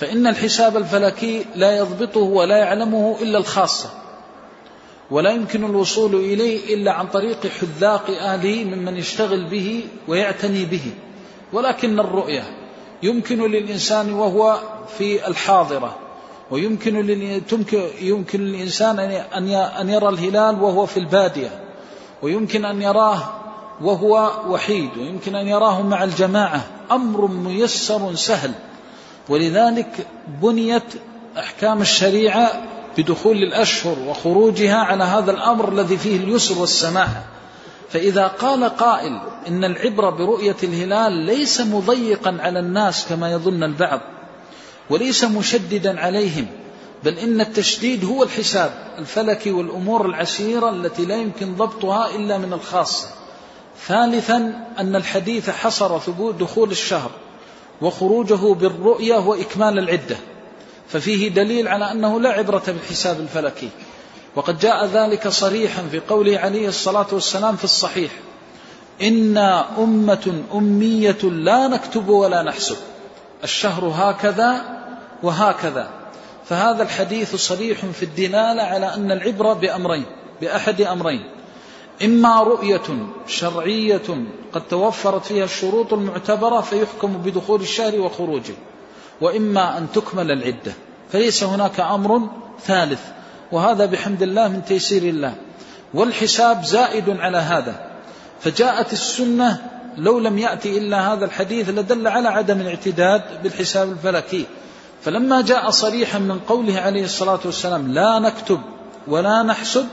فإن 0.00 0.26
الحساب 0.26 0.76
الفلكي 0.76 1.46
لا 1.54 1.76
يضبطه 1.76 2.20
ولا 2.20 2.56
يعلمه 2.56 3.16
إلا 3.20 3.38
الخاصة. 3.38 3.90
ولا 5.14 5.30
يمكن 5.30 5.64
الوصول 5.64 6.14
إليه 6.14 6.74
إلا 6.74 6.92
عن 6.92 7.06
طريق 7.06 7.46
حذاق 7.46 8.10
أهله 8.10 8.64
ممن 8.64 8.96
يشتغل 8.96 9.44
به 9.44 9.84
ويعتني 10.08 10.64
به. 10.64 10.90
ولكن 11.52 12.00
الرؤية 12.00 12.42
يمكن 13.02 13.50
للإنسان 13.50 14.12
وهو 14.12 14.58
في 14.98 15.28
الحاضرة 15.28 15.96
ويمكن 16.50 16.96
يمكن 18.00 18.40
للإنسان 18.40 18.98
أن 19.80 19.88
يرى 19.88 20.08
الهلال 20.08 20.62
وهو 20.62 20.86
في 20.86 20.96
البادية 20.96 21.50
ويمكن 22.22 22.64
أن 22.64 22.82
يراه 22.82 23.22
وهو 23.82 24.30
وحيد 24.48 24.90
ويمكن 24.98 25.34
أن 25.34 25.48
يراه 25.48 25.82
مع 25.82 26.04
الجماعة. 26.04 26.66
أمر 26.90 27.26
ميسر 27.26 28.14
سهل. 28.14 28.52
ولذلك 29.28 30.06
بنيت 30.42 30.94
أحكام 31.38 31.82
الشريعة 31.82 32.50
بدخول 32.98 33.36
الأشهر 33.36 33.98
وخروجها 33.98 34.76
على 34.76 35.04
هذا 35.04 35.30
الأمر 35.30 35.72
الذي 35.72 35.96
فيه 35.96 36.16
اليسر 36.16 36.58
والسماحة 36.58 37.24
فإذا 37.90 38.26
قال 38.26 38.64
قائل 38.64 39.20
إن 39.48 39.64
العبرة 39.64 40.10
برؤية 40.10 40.56
الهلال 40.62 41.12
ليس 41.12 41.60
مضيقا 41.60 42.38
على 42.40 42.58
الناس 42.58 43.06
كما 43.08 43.32
يظن 43.32 43.62
البعض 43.62 44.00
وليس 44.90 45.24
مشددا 45.24 46.00
عليهم 46.00 46.46
بل 47.04 47.18
إن 47.18 47.40
التشديد 47.40 48.04
هو 48.04 48.22
الحساب 48.22 48.70
الفلكي 48.98 49.50
والأمور 49.50 50.06
العسيرة 50.06 50.70
التي 50.70 51.04
لا 51.04 51.16
يمكن 51.16 51.54
ضبطها 51.54 52.16
إلا 52.16 52.38
من 52.38 52.52
الخاصة. 52.52 53.08
ثالثا 53.86 54.66
أن 54.78 54.96
الحديث 54.96 55.50
حصر 55.50 55.98
ثبوت 55.98 56.34
دخول 56.34 56.70
الشهر 56.70 57.10
وخروجه 57.80 58.54
بالرؤية 58.54 59.16
وإكمال 59.16 59.78
العدة. 59.78 60.16
ففيه 60.88 61.28
دليل 61.28 61.68
على 61.68 61.92
أنه 61.92 62.20
لا 62.20 62.30
عبرة 62.30 62.62
بالحساب 62.66 63.20
الفلكي. 63.20 63.68
وقد 64.36 64.58
جاء 64.58 64.86
ذلك 64.86 65.28
صريحا 65.28 65.82
في 65.90 66.00
قوله 66.00 66.38
عليه 66.38 66.68
الصلاة 66.68 67.06
والسلام 67.12 67.56
في 67.56 67.64
الصحيح 67.64 68.10
إنا 69.02 69.78
أمة 69.78 70.42
أمية 70.54 71.22
لا 71.22 71.68
نكتب 71.68 72.08
ولا 72.08 72.42
نحسب. 72.42 72.76
الشهر 73.44 73.92
هكذا 73.94 74.80
وهكذا. 75.22 75.90
فهذا 76.44 76.82
الحديث 76.82 77.36
صريح 77.36 77.84
في 77.86 78.02
الدلالة 78.02 78.62
على 78.62 78.94
أن 78.94 79.12
العبرة 79.12 79.52
بأمرين 79.52 80.04
بأحد 80.40 80.80
أمرين. 80.80 81.30
إما 82.04 82.42
رؤية 82.42 83.06
شرعية 83.26 84.24
قد 84.52 84.62
توفرت 84.70 85.24
فيها 85.24 85.44
الشروط 85.44 85.92
المعتبرة 85.92 86.60
فيحكم 86.60 87.12
بدخول 87.12 87.60
الشهر 87.60 88.00
وخروجه. 88.00 88.54
وإما 89.20 89.78
أن 89.78 89.86
تكمل 89.94 90.30
العدة. 90.30 90.72
فليس 91.12 91.44
هناك 91.44 91.80
أمر 91.80 92.28
ثالث. 92.64 93.00
وهذا 93.52 93.86
بحمد 93.86 94.22
الله 94.22 94.48
من 94.48 94.64
تيسير 94.64 95.02
الله. 95.02 95.34
والحساب 95.94 96.64
زائد 96.64 97.20
على 97.20 97.38
هذا. 97.38 97.90
فجاءت 98.40 98.92
السنة 98.92 99.70
لو 99.96 100.18
لم 100.18 100.38
يأتي 100.38 100.78
إلا 100.78 101.12
هذا 101.12 101.24
الحديث 101.24 101.68
لدل 101.68 102.08
على 102.08 102.28
عدم 102.28 102.60
الاعتداد 102.60 103.22
بالحساب 103.42 103.92
الفلكي. 103.92 104.46
فلما 105.02 105.42
جاء 105.42 105.70
صريحا 105.70 106.18
من 106.18 106.38
قوله 106.38 106.80
عليه 106.80 107.04
الصلاة 107.04 107.40
والسلام 107.44 107.92
لا 107.92 108.18
نكتب 108.18 108.60
ولا 109.06 109.42
نحسب 109.42 109.86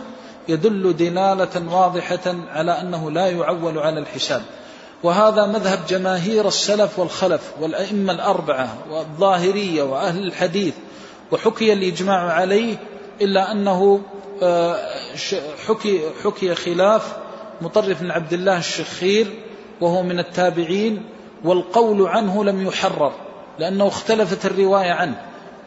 يدل 0.48 0.96
دلالة 0.96 1.76
واضحة 1.76 2.36
على 2.50 2.82
أنه 2.82 3.12
لا 3.12 3.28
يعول 3.28 3.78
على 3.78 4.00
الحساب. 4.00 4.42
وهذا 5.04 5.46
مذهب 5.46 5.80
جماهير 5.90 6.48
السلف 6.48 7.00
والخلف 7.00 7.42
والأئمة 7.62 8.14
الأربعة 8.14 8.78
والظاهرية 8.92 9.84
وأهل 9.84 10.24
الحديث 10.24 10.74
وحكي 11.32 11.74
الإجماع 11.74 12.34
عليه 12.34 12.76
إلا 13.22 13.52
أنه 13.52 14.02
آه، 14.44 14.78
حكي, 15.68 16.00
حكي 16.24 16.56
خلاف 16.56 17.18
مطرف 17.62 18.02
بن 18.02 18.12
عبد 18.12 18.34
الله 18.34 18.58
الشخير 18.58 19.28
وهو 19.82 20.04
من 20.04 20.20
التابعين 20.20 21.04
والقول 21.44 22.08
عنه 22.08 22.44
لم 22.44 22.68
يحرر 22.68 23.14
لأنه 23.60 23.88
اختلفت 23.88 24.46
الرواية 24.46 24.92
عنه 24.92 25.22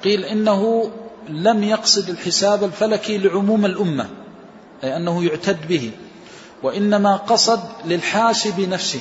قيل 0.05 0.25
إنه 0.25 0.91
لم 1.29 1.62
يقصد 1.62 2.09
الحساب 2.09 2.64
الفلكي 2.64 3.19
لعموم 3.19 3.64
الأمة 3.64 4.09
أي 4.85 4.97
أنه 4.97 5.25
يعتد 5.25 5.69
به 5.69 5.91
وإنما 6.62 7.17
قصد 7.17 7.61
للحاسب 7.85 8.61
نفسه. 8.61 9.00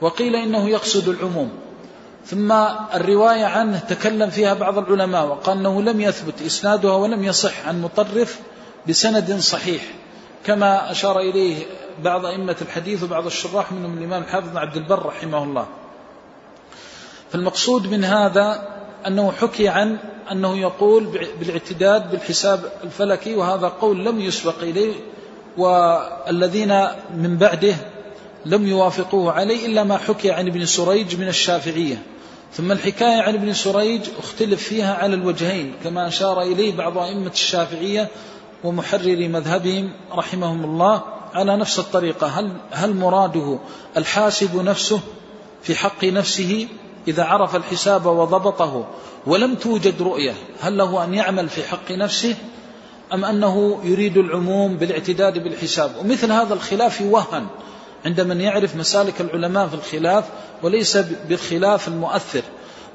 وقيل 0.00 0.36
إنه 0.36 0.68
يقصد 0.68 1.08
العموم. 1.08 1.50
ثم 2.26 2.52
الرواية 2.94 3.44
عنه 3.44 3.78
تكلم 3.78 4.30
فيها 4.30 4.54
بعض 4.54 4.78
العلماء 4.78 5.26
وقال 5.26 5.58
أنه 5.58 5.82
لم 5.82 6.00
يثبت 6.00 6.42
إسنادها 6.42 6.94
ولم 6.96 7.24
يصح 7.24 7.68
عن 7.68 7.82
مطرف 7.82 8.40
بسند 8.88 9.38
صحيح. 9.38 9.82
كما 10.46 10.90
أشار 10.90 11.20
إليه 11.20 11.66
بعض 12.04 12.26
أئمة 12.26 12.56
الحديث 12.62 13.02
وبعض 13.02 13.26
الشراح 13.26 13.72
منهم 13.72 13.98
الإمام 13.98 14.22
الحافظ 14.22 14.56
عبد 14.56 14.76
البر 14.76 15.06
رحمه 15.06 15.44
الله. 15.44 15.66
فالمقصود 17.32 17.86
من 17.86 18.04
هذا 18.04 18.68
أنه 19.06 19.32
حكي 19.32 19.68
عن 19.68 19.98
أنه 20.32 20.58
يقول 20.58 21.04
بالاعتداد 21.40 22.10
بالحساب 22.10 22.60
الفلكي 22.84 23.34
وهذا 23.34 23.68
قول 23.68 24.04
لم 24.04 24.20
يسبق 24.20 24.58
إليه. 24.62 24.94
والذين 25.56 26.86
من 27.16 27.36
بعده 27.36 27.74
لم 28.46 28.66
يوافقوه 28.66 29.32
عليه 29.32 29.66
إلا 29.66 29.84
ما 29.84 29.98
حكي 29.98 30.30
عن 30.30 30.46
ابن 30.46 30.66
سريج 30.66 31.16
من 31.16 31.28
الشافعية. 31.28 32.02
ثم 32.52 32.72
الحكاية 32.72 33.22
عن 33.22 33.34
ابن 33.34 33.52
سريج 33.52 34.00
اختلف 34.18 34.62
فيها 34.62 34.94
على 34.94 35.14
الوجهين 35.14 35.74
كما 35.84 36.08
أشار 36.08 36.42
إليه 36.42 36.76
بعض 36.76 36.98
أئمة 36.98 37.30
الشافعية 37.30 38.08
ومحرري 38.64 39.28
مذهبهم 39.28 39.92
رحمهم 40.12 40.64
الله 40.64 41.02
على 41.34 41.56
نفس 41.56 41.78
الطريقة. 41.78 42.26
هل, 42.26 42.52
هل 42.70 42.94
مراده 42.94 43.58
الحاسب 43.96 44.56
نفسه 44.56 45.00
في 45.62 45.74
حق 45.74 46.04
نفسه 46.04 46.68
إذا 47.08 47.24
عرف 47.24 47.56
الحساب 47.56 48.06
وضبطه 48.06 48.86
ولم 49.26 49.54
توجد 49.54 50.02
رؤية 50.02 50.34
هل 50.60 50.76
له 50.76 51.04
أن 51.04 51.14
يعمل 51.14 51.48
في 51.48 51.64
حق 51.64 51.92
نفسه 51.92 52.36
أم 53.12 53.24
أنه 53.24 53.80
يريد 53.84 54.16
العموم 54.16 54.76
بالاعتداد 54.76 55.38
بالحساب؟ 55.38 55.90
ومثل 56.00 56.32
هذا 56.32 56.54
الخلاف 56.54 57.00
يوهن 57.00 57.46
عند 58.06 58.20
من 58.20 58.40
يعرف 58.40 58.76
مسالك 58.76 59.20
العلماء 59.20 59.66
في 59.66 59.74
الخلاف 59.74 60.24
وليس 60.62 60.96
بالخلاف 61.28 61.88
المؤثر. 61.88 62.42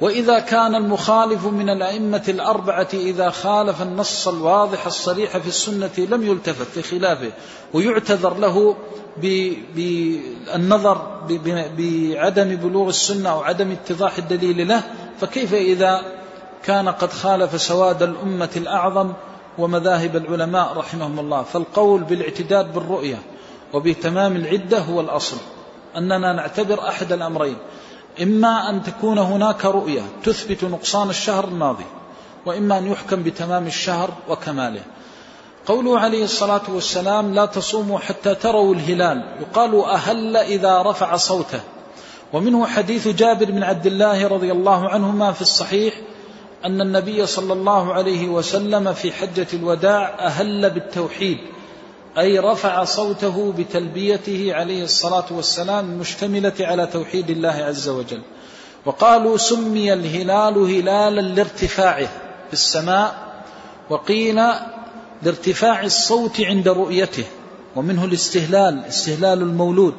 وإذا 0.02 0.40
كان 0.40 0.76
المخالف 0.76 1.46
من 1.46 1.70
الأئمة 1.70 2.24
الأربعة 2.28 2.88
إذا 2.94 3.30
خالف 3.30 3.82
النص 3.82 4.28
الواضح 4.28 4.86
الصريح 4.86 5.38
في 5.38 5.48
السنة 5.48 5.90
لم 5.98 6.24
يلتفت 6.24 6.68
في 6.68 6.82
خلافه 6.82 7.32
ويعتذر 7.74 8.38
له 8.38 8.76
بالنظر 9.76 11.22
بعدم 11.78 12.56
بلوغ 12.56 12.90
السنة 12.90 13.30
أو 13.30 13.42
عدم 13.42 13.72
اتضاح 13.72 14.18
الدليل 14.18 14.68
له 14.68 14.84
فكيف 15.22 15.54
إذا 15.54 16.02
كان 16.64 16.90
قد 16.90 17.12
خالف 17.12 17.62
سواد 17.62 18.04
الأمة 18.04 18.50
الأعظم 18.56 19.14
ومذاهب 19.58 20.16
العلماء 20.16 20.74
رحمهم 20.78 21.20
الله؟ 21.20 21.44
فالقول 21.44 22.04
بالاعتداد 22.04 22.74
بالرؤية. 22.74 23.20
وبتمام 23.76 24.36
العدة 24.36 24.80
هو 24.80 25.02
الأصل. 25.02 25.38
أننا 25.98 26.34
نعتبر 26.34 26.88
أحد 26.90 27.12
الأمرين. 27.12 27.58
إما 28.22 28.70
أن 28.70 28.84
تكون 28.84 29.18
هناك 29.18 29.66
رؤية 29.66 30.02
تثبت 30.24 30.64
نقصان 30.64 31.10
الشهر 31.10 31.44
الماضي 31.44 31.86
وإما 32.46 32.78
أن 32.78 32.92
يحكم 32.92 33.24
بتمام 33.24 33.68
الشهر 33.68 34.10
وكماله. 34.30 34.82
قوله 35.66 36.00
عليه 36.00 36.24
الصلاة 36.24 36.62
والسلام 36.70 37.34
لا 37.34 37.46
تصوموا 37.46 38.00
حتى 38.00 38.36
تروا 38.36 38.76
الهلال 38.76 39.24
يقال 39.42 39.84
أهل 39.84 40.38
إذا 40.38 40.82
رفع 40.82 41.16
صوته 41.16 41.60
ومنه 42.34 42.66
حديث 42.66 43.08
جابر 43.08 43.46
بن 43.46 43.64
عبد 43.64 43.86
الله 43.86 44.28
رضي 44.28 44.52
الله 44.52 44.90
عنهما 44.90 45.32
في 45.32 45.42
الصحيح 45.42 45.94
أن 46.66 46.82
النبي 46.82 47.26
صلى 47.26 47.54
الله 47.54 47.94
عليه 47.94 48.30
وسلم 48.30 48.94
في 48.94 49.12
حجة 49.12 49.48
الوداع 49.54 50.16
أهل 50.20 50.70
بالتوحيد 50.70 51.38
أي 52.18 52.40
رفع 52.40 52.84
صوته 52.84 53.54
بتلبيته 53.58 54.54
عليه 54.54 54.84
الصلاة 54.84 55.26
والسلام 55.32 55.90
المشتملة 55.92 56.54
على 56.60 56.88
توحيد 56.88 57.30
الله 57.30 57.50
عز 57.50 57.90
وجل. 57.90 58.22
وقالوا 58.86 59.38
سمي 59.38 59.94
الهلال 59.94 60.58
هلالا 60.58 61.22
لارتفاعه 61.22 62.08
في 62.48 62.54
السماء 62.54 63.16
وقيل 63.90 64.36
لارتفاع 65.24 65.84
الصوت 65.84 66.42
عند 66.42 66.68
رؤيته 66.68 67.24
ومنه 67.76 68.06
الاستهلال 68.06 68.86
استهلال 68.86 69.42
المولود 69.42 69.96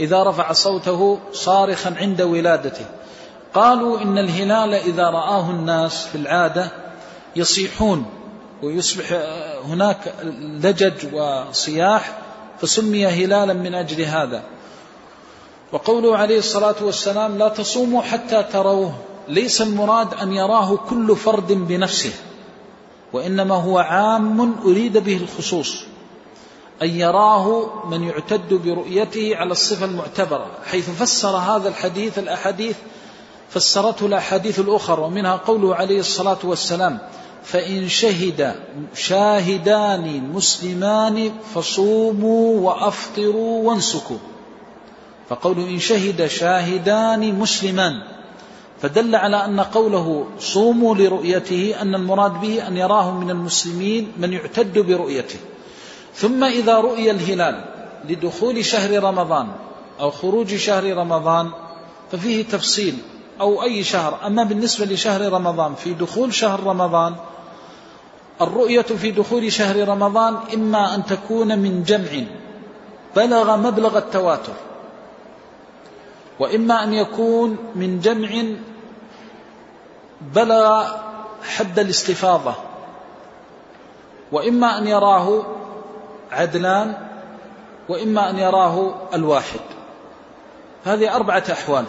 إذا 0.00 0.22
رفع 0.22 0.52
صوته 0.52 1.18
صارخا 1.32 1.94
عند 1.96 2.22
ولادته. 2.22 2.86
قالوا 3.54 4.00
إن 4.00 4.18
الهلال 4.18 4.74
إذا 4.74 5.02
رآه 5.02 5.50
الناس 5.50 6.06
في 6.06 6.14
العادة 6.14 6.70
يصيحون 7.36 8.06
ويصبح 8.62 9.12
هناك 9.64 10.14
لجج 10.64 11.14
وصياح 11.14 12.18
فسمي 12.60 13.06
هلالا 13.06 13.52
من 13.52 13.74
أجل 13.74 14.02
هذا. 14.02 14.42
وقوله 15.72 16.16
عليه 16.16 16.38
الصلاة 16.38 16.74
والسلام 16.82 17.38
لا 17.38 17.48
تصوموا 17.48 18.02
حتى 18.02 18.42
تروه. 18.52 18.94
ليس 19.28 19.62
المراد 19.62 20.14
أن 20.14 20.32
يراه 20.32 20.76
كل 20.76 21.16
فرد 21.16 21.52
بنفسه 21.52 22.12
وإنما 23.12 23.54
هو 23.54 23.78
عام 23.78 24.54
أريد 24.64 24.98
به 24.98 25.16
الخصوص 25.16 25.76
أن 26.82 26.88
يراه 26.88 27.70
من 27.86 28.02
يعتد 28.02 28.54
برؤيته 28.54 29.36
على 29.36 29.52
الصفة 29.52 29.84
المعتبرة 29.86 30.46
حيث 30.66 30.90
فسر 30.90 31.36
هذا 31.36 31.68
الحديث 31.68 32.18
الأحاديث 32.18 32.76
فسرته 33.50 34.06
الأحاديث 34.06 34.58
الأخرى 34.58 35.02
ومنها 35.02 35.36
قوله 35.36 35.74
عليه 35.74 36.00
الصلاة 36.00 36.38
والسلام 36.44 36.98
فإن 37.44 37.88
شهد 37.88 38.54
شاهدان 38.94 40.32
مسلمان 40.32 41.32
فصوموا 41.54 42.60
وأفطروا 42.60 43.68
وانسكوا. 43.68 44.18
فقوله 45.28 45.68
إن 45.68 45.78
شهد 45.78 46.26
شاهدان 46.26 47.38
مسلمان 47.38 48.02
فدل 48.82 49.14
على 49.14 49.44
أن 49.44 49.60
قوله 49.60 50.26
صوموا 50.38 50.94
لرؤيته 50.94 51.74
أن 51.82 51.94
المراد 51.94 52.40
به 52.40 52.68
أن 52.68 52.76
يراه 52.76 53.10
من 53.10 53.30
المسلمين 53.30 54.12
من 54.18 54.32
يعتد 54.32 54.78
برؤيته. 54.78 55.38
ثم 56.14 56.44
إذا 56.44 56.74
رؤي 56.74 57.10
الهلال 57.10 57.64
لدخول 58.08 58.64
شهر 58.64 59.02
رمضان 59.02 59.48
أو 60.00 60.10
خروج 60.10 60.54
شهر 60.54 60.96
رمضان 60.96 61.50
ففيه 62.12 62.44
تفصيل 62.44 62.94
أو 63.40 63.62
أي 63.62 63.84
شهر. 63.84 64.26
أما 64.26 64.44
بالنسبة 64.44 64.84
لشهر 64.84 65.32
رمضان 65.32 65.74
في 65.74 65.94
دخول 65.94 66.34
شهر 66.34 66.60
رمضان 66.60 67.14
الرؤية 68.40 68.82
في 68.82 69.10
دخول 69.10 69.52
شهر 69.52 69.88
رمضان 69.88 70.36
إما 70.54 70.94
أن 70.94 71.04
تكون 71.04 71.58
من 71.58 71.82
جمع 71.82 72.24
بلغ 73.16 73.56
مبلغ 73.56 73.98
التواتر 73.98 74.52
وإما 76.38 76.84
أن 76.84 76.94
يكون 76.94 77.56
من 77.74 78.00
جمع 78.00 78.28
بلغ 80.20 80.86
حد 81.42 81.78
الاستفاضة 81.78 82.54
وإما 84.32 84.78
أن 84.78 84.86
يراه 84.86 85.42
عدلان 86.32 86.94
وإما 87.88 88.30
أن 88.30 88.38
يراه 88.38 88.94
الواحد. 89.14 89.60
هذه 90.84 91.16
أربعة 91.16 91.44
أحوال. 91.52 91.84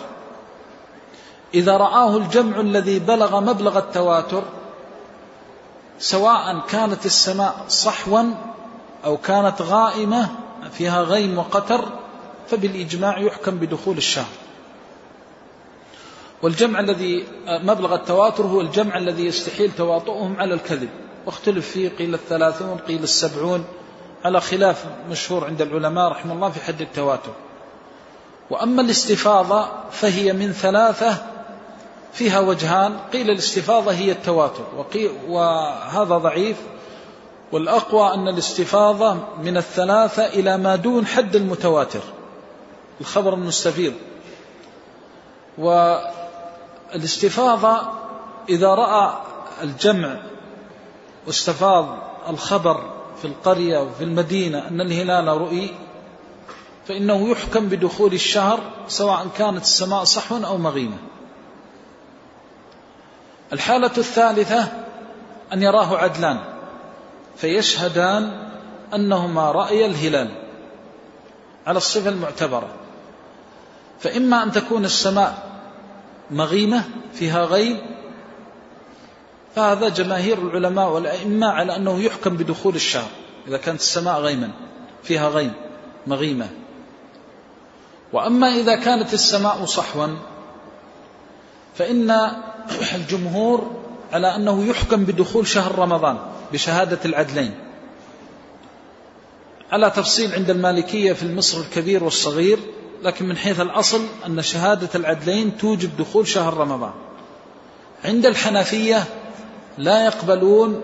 إذا 1.53 1.77
رآه 1.77 2.17
الجمع 2.17 2.59
الذي 2.59 2.99
بلغ 2.99 3.39
مبلغ 3.39 3.77
التواتر 3.77 4.43
سواء 5.99 6.59
كانت 6.69 7.05
السماء 7.05 7.65
صحوا 7.67 8.23
أو 9.05 9.17
كانت 9.17 9.61
غائمة 9.61 10.29
فيها 10.71 11.01
غيم 11.01 11.37
وقتر 11.37 11.85
فبالإجماع 12.47 13.19
يحكم 13.19 13.57
بدخول 13.57 13.97
الشهر 13.97 14.45
والجمع 16.41 16.79
الذي 16.79 17.27
مبلغ 17.47 17.95
التواتر 17.95 18.43
هو 18.43 18.61
الجمع 18.61 18.97
الذي 18.97 19.25
يستحيل 19.25 19.71
تواطؤهم 19.71 20.37
على 20.39 20.53
الكذب. 20.53 20.89
واختلف 21.25 21.69
فيه 21.69 21.89
قيل 21.89 22.13
الثلاثون 22.13 22.77
قيل 22.77 23.03
السبعون 23.03 23.65
على 24.25 24.41
خلاف 24.41 24.85
مشهور 25.09 25.45
عند 25.45 25.61
العلماء 25.61 26.11
رحمه 26.11 26.33
الله 26.33 26.49
في 26.49 26.61
حد 26.61 26.81
التواتر. 26.81 27.31
وأما 28.49 28.81
الاستفاضة 28.81 29.69
فهي 29.91 30.33
من 30.33 30.51
ثلاثة 30.51 31.17
فيها 32.15 32.39
وجهان 32.39 32.97
قيل 33.13 33.29
الاستفاضة 33.29 33.91
هي 33.91 34.11
التواتر. 34.11 34.63
وهذا 35.27 36.17
ضعيف. 36.17 36.57
والأقوى 37.51 38.13
أن 38.13 38.27
الاستفاضة 38.27 39.17
من 39.43 39.57
الثلاثة 39.57 40.25
إلى 40.25 40.57
ما 40.57 40.75
دون 40.75 41.05
حد 41.05 41.35
المتواتر. 41.35 42.01
الخبر 43.01 43.33
المستفيض. 43.33 43.93
والاستفاضة 46.93 47.81
إذا 48.49 48.67
رأى 48.67 49.13
الجمع 49.63 50.15
واستفاض 51.27 51.97
الخبر 52.29 52.83
في 53.21 53.25
القرية 53.25 53.79
وفي 53.79 54.03
المدينة 54.03 54.67
أن 54.67 54.81
الهلال 54.81 55.27
رؤي 55.27 55.69
فإنه 56.87 57.29
يحكم 57.29 57.67
بدخول 57.69 58.13
الشهر 58.13 58.59
سواء 58.87 59.27
كانت 59.37 59.61
السماء 59.61 60.03
صحوا 60.03 60.39
أو 60.45 60.57
مغيمة 60.57 60.97
الحالة 63.53 63.91
الثالثة 63.97 64.71
أن 65.53 65.61
يراه 65.61 65.97
عدلان 65.97 66.39
فيشهدان 67.37 68.49
أنهما 68.93 69.51
رأي 69.51 69.85
الهلال 69.85 70.29
على 71.67 71.77
الصفة 71.77 72.09
المعتبرة. 72.09 72.67
فإما 73.99 74.43
أن 74.43 74.51
تكون 74.51 74.85
السماء 74.85 75.43
مغيمة 76.31 76.83
فيها 77.13 77.45
غيب 77.45 77.77
فهذا 79.55 79.89
جماهير 79.89 80.37
العلماء 80.37 80.89
والأئمة 80.89 81.47
على 81.47 81.75
أنه 81.75 81.99
يحكم 81.99 82.37
بدخول 82.37 82.75
الشهر. 82.75 83.09
إذا 83.47 83.57
كانت 83.57 83.79
السماء 83.79 84.19
غيما 84.19 84.51
فيها 85.03 85.29
غيم 85.29 85.53
مغيمة. 86.07 86.49
وأما 88.13 88.47
إذا 88.47 88.75
كانت 88.75 89.13
السماء 89.13 89.65
صحوا 89.65 90.07
فإن 91.75 92.31
الجمهور 92.95 93.71
على 94.13 94.35
أنه 94.35 94.65
يحكم 94.65 95.03
بدخول 95.05 95.47
شهر 95.47 95.79
رمضان 95.79 96.17
بشهادة 96.53 96.99
العدلين. 97.05 97.53
على 99.71 99.89
تفصيل 99.89 100.33
عند 100.33 100.49
المالكية 100.49 101.13
في 101.13 101.23
المصر 101.23 101.59
الكبير 101.59 102.03
والصغير 102.03 102.59
لكن 103.03 103.25
من 103.25 103.37
حيث 103.37 103.59
الأصل 103.59 104.05
أن 104.25 104.41
شهادة 104.41 104.89
العدلين 104.95 105.57
توجب 105.57 105.97
دخول 105.97 106.27
شهر 106.27 106.53
رمضان. 106.53 106.93
عند 108.05 108.25
الحنفية 108.25 109.03
لا 109.77 110.05
يقبلون 110.05 110.81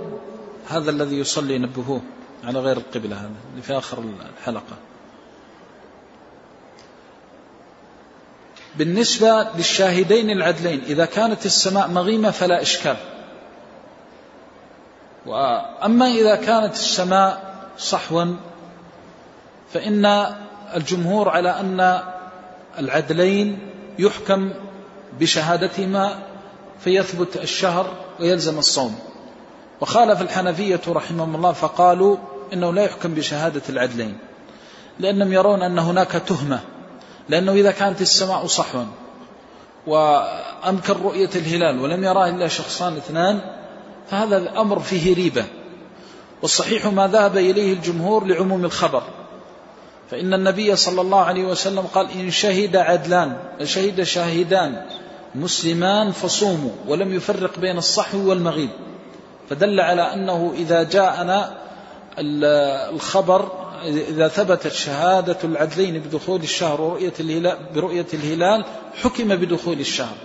هذا 0.69 0.89
الذي 0.91 1.19
يصلي 1.19 1.55
ينبهوه 1.55 2.01
على 2.43 2.59
غير 2.59 2.77
القبلة 2.77 3.15
هذا 3.15 3.61
في 3.61 3.77
آخر 3.77 4.03
الحلقة. 4.39 4.90
بالنسبة 8.75 9.47
للشاهدين 9.55 10.29
العدلين 10.29 10.81
إذا 10.87 11.05
كانت 11.05 11.45
السماء 11.45 11.87
مغيمة 11.87 12.31
فلا 12.31 12.61
إشكال. 12.61 12.95
وأما 15.25 16.07
إذا 16.07 16.35
كانت 16.35 16.73
السماء 16.73 17.53
صحوا 17.77 18.25
فإن 19.73 20.05
الجمهور 20.75 21.29
على 21.29 21.49
أن 21.49 22.01
العدلين 22.79 23.59
يحكم 23.99 24.53
بشهادتهما 25.19 26.15
فيثبت 26.83 27.37
الشهر 27.37 27.93
ويلزم 28.19 28.59
الصوم. 28.59 28.99
وخالف 29.81 30.21
الحنفية 30.21 30.81
رحمهم 30.87 31.35
الله 31.35 31.51
فقالوا 31.51 32.17
إنه 32.53 32.73
لا 32.73 32.83
يحكم 32.83 33.13
بشهادة 33.13 33.61
العدلين 33.69 34.17
لأنهم 34.99 35.33
يرون 35.33 35.61
أن 35.61 35.79
هناك 35.79 36.11
تهمة. 36.11 36.59
لأنه 37.29 37.51
إذا 37.51 37.71
كانت 37.71 38.01
السماء 38.01 38.45
صحوا 38.45 38.85
وأنكر 39.87 40.97
رؤية 41.01 41.29
الهلال 41.35 41.79
ولم 41.79 42.03
يراه 42.03 42.29
إلا 42.29 42.47
شخصان 42.47 42.97
اثنان 42.97 43.39
فهذا 44.09 44.37
الأمر 44.37 44.79
فيه 44.79 45.15
ريبة. 45.15 45.45
والصحيح 46.41 46.85
ما 46.85 47.07
ذهب 47.07 47.37
إليه 47.37 47.73
الجمهور 47.73 48.25
لعموم 48.25 48.65
الخبر. 48.65 49.03
فإن 50.11 50.33
النبي 50.33 50.75
صلى 50.75 51.01
الله 51.01 51.19
عليه 51.19 51.43
وسلم 51.43 51.81
قال 51.81 52.11
إن 52.11 52.31
شهد 52.31 52.75
عدلان 52.75 53.37
شهد 53.63 54.03
شاهدان 54.03 54.85
مسلمان 55.35 56.11
فصوموا 56.11 56.71
ولم 56.87 57.13
يفرق 57.13 57.59
بين 57.59 57.77
الصحو 57.77 58.29
والمغيب. 58.29 58.69
فدل 59.49 59.79
على 59.79 60.13
أنه 60.13 60.53
إذا 60.55 60.83
جاءنا 60.83 61.57
الخبر 62.19 63.60
إذا 63.83 64.27
ثبتت 64.27 64.71
شهادة 64.71 65.37
العدلين 65.43 65.99
بدخول 65.99 66.41
الشهر 66.41 66.81
ورؤية 66.81 67.13
الهلال 67.19 67.57
برؤية 67.75 68.07
الهلال 68.13 68.65
حكم 69.03 69.27
بدخول 69.27 69.79
الشهر. 69.79 70.15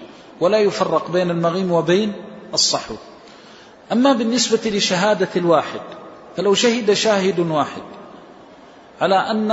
ولا 0.41 0.59
يفرق 0.59 1.11
بين 1.11 1.31
المغيم 1.31 1.73
وبين 1.73 2.13
الصحو. 2.55 2.95
أما 3.93 4.13
بالنسبة 4.13 4.71
لشهادة 4.71 5.29
الواحد 5.37 5.81
فلو 6.37 6.55
شهد 6.55 6.93
شاهد 6.93 7.39
واحد 7.39 7.83
على 9.01 9.15
أن 9.15 9.51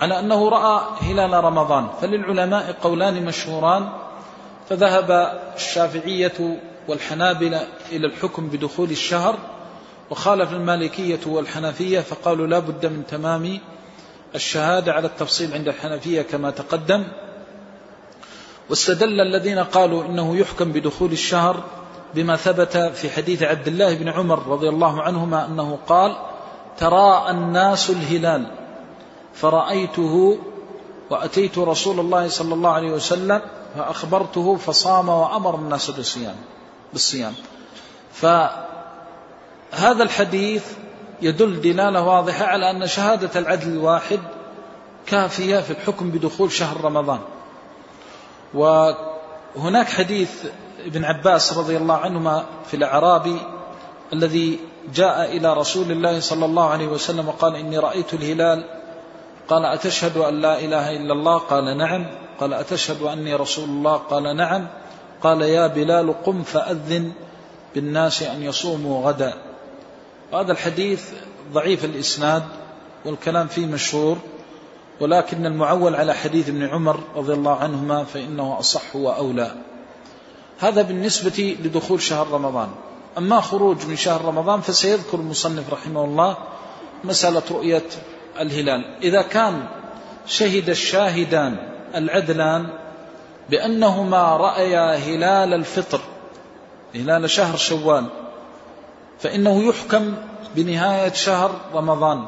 على 0.00 0.18
أنه 0.18 0.48
رأى 0.48 0.82
هلال 1.00 1.44
رمضان 1.44 1.88
فللعلماء 2.00 2.76
قولان 2.82 3.24
مشهوران 3.24 3.88
فذهب 4.68 5.40
الشافعية 5.56 6.58
والحنابلة 6.88 7.66
إلى 7.92 8.06
الحكم 8.06 8.48
بدخول 8.48 8.90
الشهر 8.90 9.38
وخالف 10.10 10.52
المالكية 10.52 11.20
والحنفية 11.26 12.00
فقالوا 12.00 12.46
لا 12.46 12.58
بد 12.58 12.86
من 12.86 13.06
تمام 13.06 13.58
الشهادة 14.34 14.92
على 14.92 15.06
التفصيل 15.06 15.54
عند 15.54 15.68
الحنفية 15.68 16.22
كما 16.22 16.50
تقدم. 16.50 17.04
واستدل 18.70 19.20
الذين 19.20 19.58
قالوا 19.58 20.04
إنه 20.04 20.36
يحكم 20.36 20.72
بدخول 20.72 21.12
الشهر 21.12 21.62
بما 22.14 22.36
ثبت 22.36 22.76
في 22.76 23.10
حديث 23.10 23.42
عبد 23.42 23.68
الله 23.68 23.94
بن 23.94 24.08
عمر 24.08 24.46
رضي 24.46 24.68
الله 24.68 25.02
عنهما 25.02 25.46
أنه 25.46 25.78
قال 25.88 26.16
تراءى 26.78 27.30
الناس 27.30 27.90
الهلال 27.90 28.46
فرأيته 29.34 30.38
وأتيت 31.10 31.58
رسول 31.58 32.00
الله 32.00 32.28
صلى 32.28 32.54
الله 32.54 32.70
عليه 32.70 32.92
وسلم 32.92 33.40
فأخبرته 33.76 34.56
فصام 34.56 35.08
وأمر 35.08 35.54
الناس 35.54 35.90
بالصيام 35.90 36.36
بالصيام. 36.92 37.34
فهذا 39.70 40.02
الحديث 40.02 40.64
يدل 41.22 41.60
دلالة 41.60 42.02
واضحة 42.02 42.44
على 42.44 42.70
أن 42.70 42.86
شهادة 42.86 43.40
العدل 43.40 43.68
الواحد 43.68 44.20
كافية 45.06 45.60
في 45.60 45.70
الحكم 45.70 46.10
بدخول 46.10 46.52
شهر 46.52 46.84
رمضان. 46.84 47.18
وهناك 48.54 49.88
حديث 49.88 50.44
ابن 50.86 51.04
عباس 51.04 51.58
رضي 51.58 51.76
الله 51.76 51.94
عنهما 51.94 52.44
في 52.66 52.76
الأعرابي 52.76 53.36
الذي 54.12 54.58
جاء 54.94 55.36
إلى 55.36 55.54
رسول 55.54 55.92
الله 55.92 56.20
صلى 56.20 56.44
الله 56.44 56.70
عليه 56.70 56.86
وسلم 56.86 57.28
وقال 57.28 57.56
إني 57.56 57.78
رأيت 57.78 58.14
الهلال. 58.14 58.64
قال 59.48 59.64
أتشهد 59.64 60.16
أن 60.16 60.40
لا 60.40 60.58
إله 60.58 60.96
إلا 60.96 61.12
الله؟ 61.12 61.38
قال 61.38 61.78
نعم. 61.78 62.06
قال 62.40 62.54
أتشهد 62.54 63.02
أني 63.02 63.34
رسول 63.34 63.68
الله؟ 63.68 63.96
قال 63.96 64.36
نعم. 64.36 64.66
قال 65.22 65.42
يا 65.42 65.66
بلال 65.66 66.22
قم 66.22 66.42
فأذن 66.42 67.12
بالناس 67.74 68.22
أن 68.22 68.42
يصوموا 68.42 69.06
غدا. 69.06 69.49
هذا 70.32 70.52
الحديث 70.52 71.04
ضعيف 71.52 71.84
الإسناد 71.84 72.42
والكلام 73.04 73.46
فيه 73.46 73.66
مشهور 73.66 74.18
ولكن 75.00 75.46
المعول 75.46 75.94
على 75.94 76.14
حديث 76.14 76.48
ابن 76.48 76.66
عمر 76.66 77.00
رضي 77.16 77.32
الله 77.32 77.56
عنهما 77.56 78.04
فإنه 78.04 78.58
أصح 78.58 78.96
وأولى. 78.96 79.54
هذا 80.58 80.82
بالنسبة 80.82 81.56
لدخول 81.64 82.02
شهر 82.02 82.28
رمضان. 82.28 82.68
أما 83.18 83.40
خروج 83.40 83.86
من 83.86 83.96
شهر 83.96 84.24
رمضان 84.24 84.60
فسيذكر 84.60 85.18
المصنف 85.18 85.72
رحمه 85.72 86.04
الله 86.04 86.36
مسألة 87.04 87.42
رؤية 87.50 87.86
الهلال. 88.40 88.84
إذا 89.02 89.22
كان 89.22 89.66
شهد 90.26 90.68
الشاهدان 90.68 91.56
العدلان 91.94 92.68
بأنهما 93.50 94.36
رأيا 94.36 94.96
هلال 94.96 95.54
الفطر 95.54 96.00
هلال 96.94 97.30
شهر 97.30 97.56
شوال 97.56 98.06
فإنه 99.22 99.62
يحكم 99.62 100.14
بنهاية 100.56 101.12
شهر 101.12 101.50
رمضان 101.74 102.24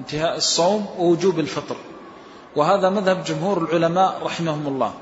انتهاء 0.00 0.36
الصوم 0.36 0.86
ووجوب 0.98 1.38
الفطر. 1.38 1.76
وهذا 2.56 2.90
مذهب 2.90 3.24
جمهور 3.24 3.58
العلماء 3.58 4.18
رحمهم 4.22 4.66
الله. 4.66 4.92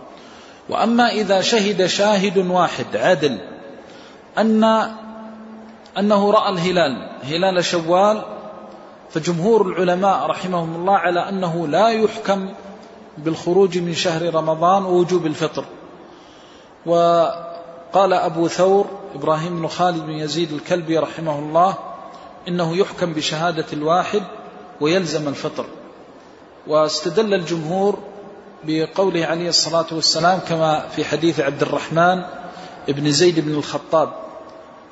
وأما 0.68 1.08
إذا 1.08 1.40
شهد 1.40 1.86
شاهد 1.86 2.38
واحد 2.38 2.96
عدل 2.96 3.38
أن 4.38 4.64
أنه 5.98 6.30
رأى 6.30 6.52
الهلال 6.52 7.08
هلال 7.22 7.64
شوال 7.64 8.22
فجمهور 9.10 9.66
العلماء 9.66 10.26
رحمهم 10.26 10.74
الله 10.74 10.96
على 10.96 11.28
أنه 11.28 11.66
لا 11.68 11.88
يحكم 11.88 12.48
بالخروج 13.18 13.78
من 13.78 13.94
شهر 13.94 14.34
رمضان 14.34 14.84
ووجوب 14.84 15.26
الفطر. 15.26 15.64
وقال 17.90 18.12
أبو 18.12 18.48
ثور 18.48 18.86
إبراهيم 19.14 19.60
بن 19.60 19.68
خالد 19.68 20.02
بن 20.06 20.12
يزيد 20.12 20.52
الكلبي 20.52 20.98
رحمه 20.98 21.38
الله 21.38 21.74
إنه 22.48 22.76
يحكم 22.76 23.12
بشهادة 23.12 23.64
الواحد 23.72 24.22
ويلزم 24.80 25.28
الفطر. 25.28 25.66
واستدل 26.66 27.34
الجمهور 27.34 27.98
بقوله 28.64 29.26
عليه 29.26 29.48
الصلاة 29.48 29.86
والسلام 29.92 30.38
كما 30.38 30.88
في 30.88 31.04
حديث 31.04 31.40
عبد 31.40 31.62
الرحمن 31.62 32.22
بن 32.88 33.10
زيد 33.10 33.40
بن 33.40 33.54
الخطاب 33.54 34.12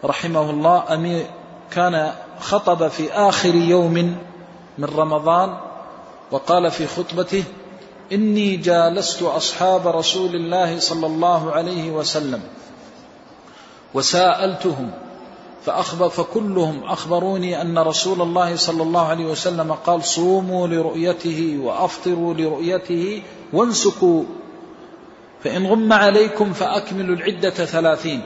رحمه 0.05 0.51
الله 0.51 0.95
أمير 0.95 1.27
كان 1.71 2.13
خطب 2.41 2.89
في 2.89 3.13
آخر 3.13 3.55
يوم 3.55 4.17
من 4.79 4.85
رمضان 4.85 5.57
وقال 6.31 6.71
في 6.71 6.87
خطبته 6.87 7.45
إني 8.13 8.57
جالست 8.57 9.23
أصحاب 9.23 9.89
رسول 9.89 10.35
الله 10.35 10.79
صلى 10.79 11.07
الله 11.07 11.53
عليه 11.53 11.91
وسلم 11.91 12.43
وساءلتهم 13.94 14.90
فأخبر 15.64 16.09
فكلهم 16.09 16.85
أخبروني 16.85 17.62
أن 17.62 17.79
رسول 17.79 18.22
الله 18.22 18.57
صلى 18.57 18.83
الله 18.83 19.07
عليه 19.07 19.24
وسلم 19.24 19.72
قال 19.72 20.05
صوموا 20.05 20.68
لرؤيته 20.68 21.59
وأفطروا 21.62 22.35
لرؤيته 22.35 23.22
وانسكوا 23.53 24.24
فإن 25.44 25.66
غم 25.66 25.92
عليكم 25.92 26.53
فأكملوا 26.53 27.16
العدة 27.16 27.51
ثلاثين 27.51 28.22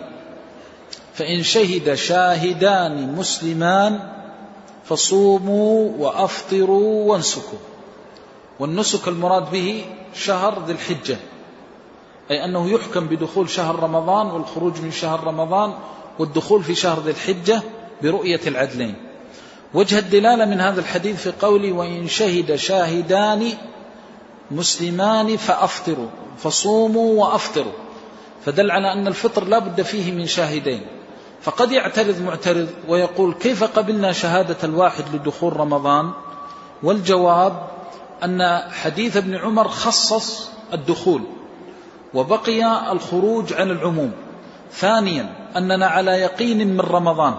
فإن 1.14 1.42
شهد 1.42 1.94
شاهدان 1.94 3.16
مسلمان 3.16 4.00
فصوموا 4.84 5.90
وأفطروا 5.98 7.12
وانسكوا. 7.12 7.58
والنسك 8.60 9.08
المراد 9.08 9.50
به 9.50 9.84
شهر 10.14 10.64
ذي 10.66 10.72
الحجة. 10.72 11.16
أي 12.32 12.44
أنه 12.44 12.70
يحكم 12.70 13.06
بدخول 13.06 13.50
شهر 13.50 13.82
رمضان 13.82 14.26
والخروج 14.26 14.80
من 14.80 14.90
شهر 14.90 15.24
رمضان 15.24 15.74
والدخول 16.18 16.62
في 16.64 16.74
شهر 16.74 17.00
ذي 17.00 17.10
الحجة 17.10 17.62
برؤية 18.02 18.40
العدلين. 18.46 18.94
وجه 19.74 19.98
الدلالة 19.98 20.44
من 20.44 20.60
هذا 20.60 20.80
الحديث 20.80 21.22
في 21.22 21.32
قولي 21.46 21.72
وإن 21.72 22.08
شهد 22.08 22.54
شاهدان 22.54 23.52
مسلمان 24.50 25.36
فأفطروا 25.36 26.06
فصوموا 26.38 27.24
وأفطروا. 27.24 27.72
فدل 28.44 28.70
على 28.70 28.92
أن 28.92 29.06
الفطر 29.06 29.44
لا 29.44 29.58
بد 29.58 29.82
فيه 29.82 30.12
من 30.12 30.26
شاهدين. 30.26 30.80
فقد 31.42 31.72
يعترض 31.72 32.20
معترض 32.20 32.68
ويقول 32.88 33.34
كيف 33.34 33.64
قبلنا 33.64 34.12
شهادة 34.12 34.56
الواحد 34.64 35.04
لدخول 35.14 35.56
رمضان؟ 35.56 36.10
والجواب 36.82 37.68
أن 38.24 38.62
حديث 38.70 39.16
ابن 39.16 39.34
عمر 39.34 39.68
خصص 39.68 40.50
الدخول. 40.72 41.22
وبقي 42.14 42.92
الخروج 42.92 43.52
عن 43.52 43.70
العموم. 43.70 44.12
ثانيا 44.72 45.34
أننا 45.56 45.86
على 45.86 46.10
يقين 46.10 46.68
من 46.68 46.80
رمضان 46.80 47.34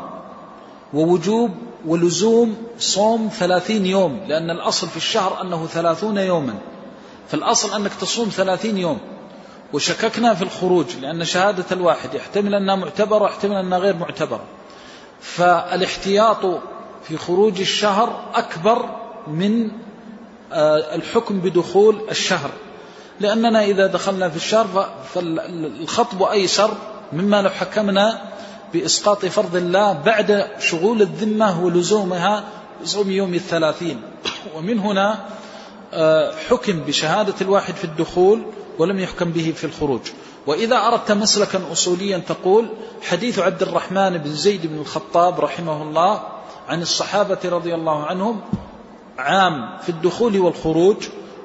ووجوب 0.93 1.51
ولزوم 1.85 2.55
صوم 2.79 3.29
ثلاثين 3.39 3.85
يوم 3.85 4.19
لأن 4.27 4.49
الأصل 4.49 4.87
في 4.87 4.97
الشهر 4.97 5.41
أنه 5.41 5.65
ثلاثون 5.65 6.17
يوما. 6.17 6.53
فالأصل 7.29 7.75
أنك 7.81 7.93
تصوم 7.93 8.29
ثلاثين 8.29 8.77
يوم. 8.77 8.99
وشككنا 9.73 10.33
في 10.33 10.41
الخروج 10.41 10.85
لأن 11.01 11.25
شهادة 11.25 11.65
الواحد 11.71 12.13
يحتمل 12.13 12.55
أنها 12.55 12.75
معتبرة 12.75 13.23
ويحتمل 13.23 13.55
أنها 13.55 13.77
غير 13.77 13.95
معتبرة. 13.95 14.43
فالاحتياط 15.21 16.61
في 17.03 17.17
خروج 17.17 17.59
الشهر 17.59 18.23
أكبر 18.35 18.89
من 19.27 19.71
آه، 20.51 20.95
الحكم 20.95 21.39
بدخول 21.39 22.01
الشهر. 22.11 22.49
لأننا 23.19 23.63
إذا 23.63 23.87
دخلنا 23.87 24.29
في 24.29 24.35
الشهر 24.35 24.89
فالخطب 25.13 26.23
أيسر 26.23 26.71
مما 27.13 27.41
لو 27.41 27.49
حكمنا 27.49 28.21
بإسقاط 28.73 29.25
فرض 29.25 29.55
الله 29.55 29.93
بعد 29.93 30.47
شغول 30.59 31.01
الذمة 31.01 31.65
ولزومها 31.65 32.43
صوم 32.83 33.11
يوم 33.11 33.33
الثلاثين. 33.33 34.01
ومن 34.55 34.79
هنا 34.79 35.19
آه، 35.93 36.33
حكم 36.49 36.79
بشهادة 36.79 37.33
الواحد 37.41 37.75
في 37.75 37.83
الدخول 37.83 38.41
ولم 38.79 38.99
يحكم 38.99 39.31
به 39.31 39.53
في 39.55 39.63
الخروج. 39.63 40.01
وإذا 40.47 40.77
أردت 40.77 41.11
مسلكا 41.11 41.61
أصوليا 41.71 42.17
تقول 42.17 42.67
حديث 43.01 43.39
عبد 43.39 43.61
الرحمن 43.61 44.17
بن 44.17 44.33
زيد 44.33 44.67
بن 44.67 44.79
الخطاب 44.79 45.39
رحمه 45.39 45.81
الله 45.81 46.21
عن 46.69 46.81
الصحابة 46.81 47.39
رضي 47.45 47.75
الله 47.75 48.05
عنهم 48.05 48.41
عام 49.17 49.77
في 49.81 49.89
الدخول 49.89 50.39
والخروج 50.39 50.97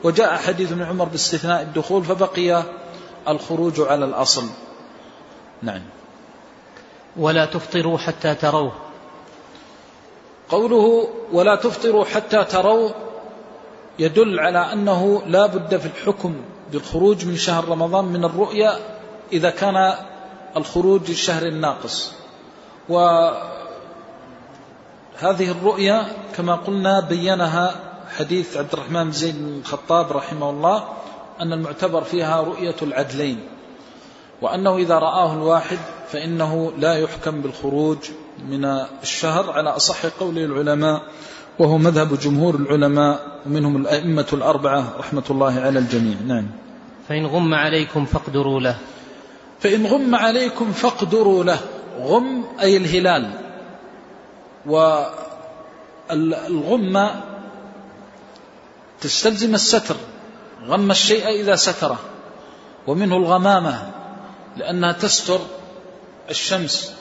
وجاء 0.04 0.37
حديث 0.37 0.72
ابن 0.72 0.82
عمر 0.82 1.04
باستثناء 1.04 1.62
الدخول 1.62 2.04
فبقي 2.04 2.62
الخروج 3.28 3.80
على 3.80 4.04
الأصل. 4.04 4.46
نعم. 5.62 5.82
ولا 7.16 7.44
تفطروا 7.44 7.98
حتى 7.98 8.34
تروه. 8.34 8.72
قوله 10.48 11.08
ولا 11.32 11.56
تفطروا 11.56 12.04
حتى 12.04 12.44
تروا 12.44 12.90
يدل 13.98 14.40
على 14.40 14.72
أنه 14.72 15.22
لا 15.26 15.46
بد 15.46 15.76
في 15.76 15.87
الحكم 15.87 16.37
بالخروج 16.72 17.26
من 17.26 17.37
شهر 17.37 17.68
رمضان 17.68 18.04
من 18.04 18.24
الرؤيا 18.24 18.78
إذا 19.32 19.50
كان 19.50 19.94
الخروج 20.56 21.11
الشهر 21.11 21.42
الناقص. 21.42 22.12
وهذه 22.88 23.40
الرؤيا 25.22 26.06
كما 26.37 26.54
قلنا 26.54 27.00
بينها 27.00 27.88
حديث 28.18 28.57
عبد 28.57 28.72
الرحمن 28.72 29.04
بن 29.04 29.12
زيد 29.12 29.35
بن 29.38 29.59
الخطاب 29.59 30.12
رحمه 30.12 30.50
الله 30.50 30.85
أن 31.40 31.52
المعتبر 31.52 32.04
فيها 32.04 32.40
رؤية 32.40 32.74
العدلين 32.83 33.40
وأنه 34.42 34.76
إذا 34.76 34.94
رآه 34.94 35.35
الواحد 35.35 35.78
فإنه 36.09 36.72
لا 36.78 36.94
يحكم 36.94 37.40
بالخروج 37.40 37.98
من 38.48 38.64
الشهر 39.02 39.50
على 39.50 39.70
أصح 39.70 40.07
قول 40.07 40.38
العلماء 40.38 41.02
وهو 41.59 41.78
مذهب 41.78 42.18
جمهور 42.18 42.54
العلماء 42.54 43.40
ومنهم 43.46 43.76
الأئمة 43.76 44.26
الأربعة 44.33 44.92
رحمة 44.98 45.24
الله 45.31 45.61
على 45.61 45.78
الجميع. 45.78 46.16
نعم. 46.26 46.46
فإن 47.09 47.26
غم 47.26 47.54
عليكم 47.54 48.04
فاقدروا 48.04 48.61
له. 48.61 48.76
فإن 49.61 49.87
غم 49.87 50.14
عليكم 50.14 50.72
فاقدروا 50.72 51.44
له. 51.44 51.59
غم 52.00 52.44
أي 52.61 52.76
الهلال. 52.76 53.31
والغمة 56.11 57.38
تستلزم 59.00 59.54
الستر 59.54 59.96
غم 60.66 60.90
الشيء 60.90 61.28
إذا 61.28 61.56
ستره 61.56 61.98
ومنه 62.87 63.16
الغمامة 63.16 63.90
لأنها 64.56 64.92
تستر 64.92 65.40
الشمس. 66.30 66.92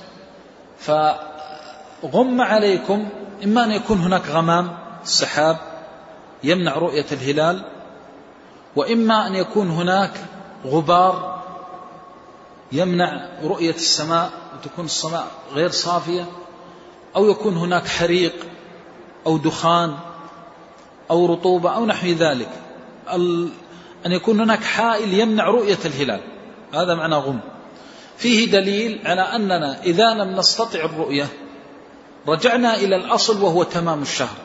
فغم 0.79 2.41
عليكم 2.41 3.09
إما 3.43 3.63
أن 3.63 3.71
يكون 3.71 3.99
هناك 3.99 4.27
غمام 4.27 4.77
السحاب 5.03 5.57
يمنع 6.43 6.75
رؤية 6.75 7.05
الهلال 7.11 7.65
وإما 8.75 9.27
أن 9.27 9.35
يكون 9.35 9.69
هناك 9.69 10.11
غبار 10.65 11.43
يمنع 12.71 13.29
رؤية 13.43 13.75
السماء 13.75 14.31
وتكون 14.55 14.85
السماء 14.85 15.27
غير 15.53 15.71
صافية 15.71 16.25
أو 17.15 17.29
يكون 17.29 17.57
هناك 17.57 17.87
حريق 17.87 18.35
أو 19.25 19.37
دخان. 19.37 19.97
أو 21.11 21.25
رطوبة 21.25 21.69
أو 21.69 21.85
نحو 21.85 22.07
ذلك. 22.07 22.49
أن 24.05 24.11
يكون 24.11 24.39
هناك 24.41 24.63
حائل 24.63 25.13
يمنع 25.13 25.47
رؤية 25.47 25.77
الهلال. 25.85 26.21
هذا 26.73 26.95
معنى 26.95 27.15
غم. 27.15 27.39
فيه 28.17 28.51
دليل 28.51 29.01
على 29.05 29.21
أننا 29.21 29.83
إذا 29.83 30.13
لم 30.13 30.35
نستطع 30.35 30.79
الرؤية 30.79 31.27
رجعنا 32.27 32.75
إلى 32.75 32.95
الأصل 32.95 33.41
وهو 33.41 33.63
تمام 33.63 34.01
الشهر. 34.01 34.37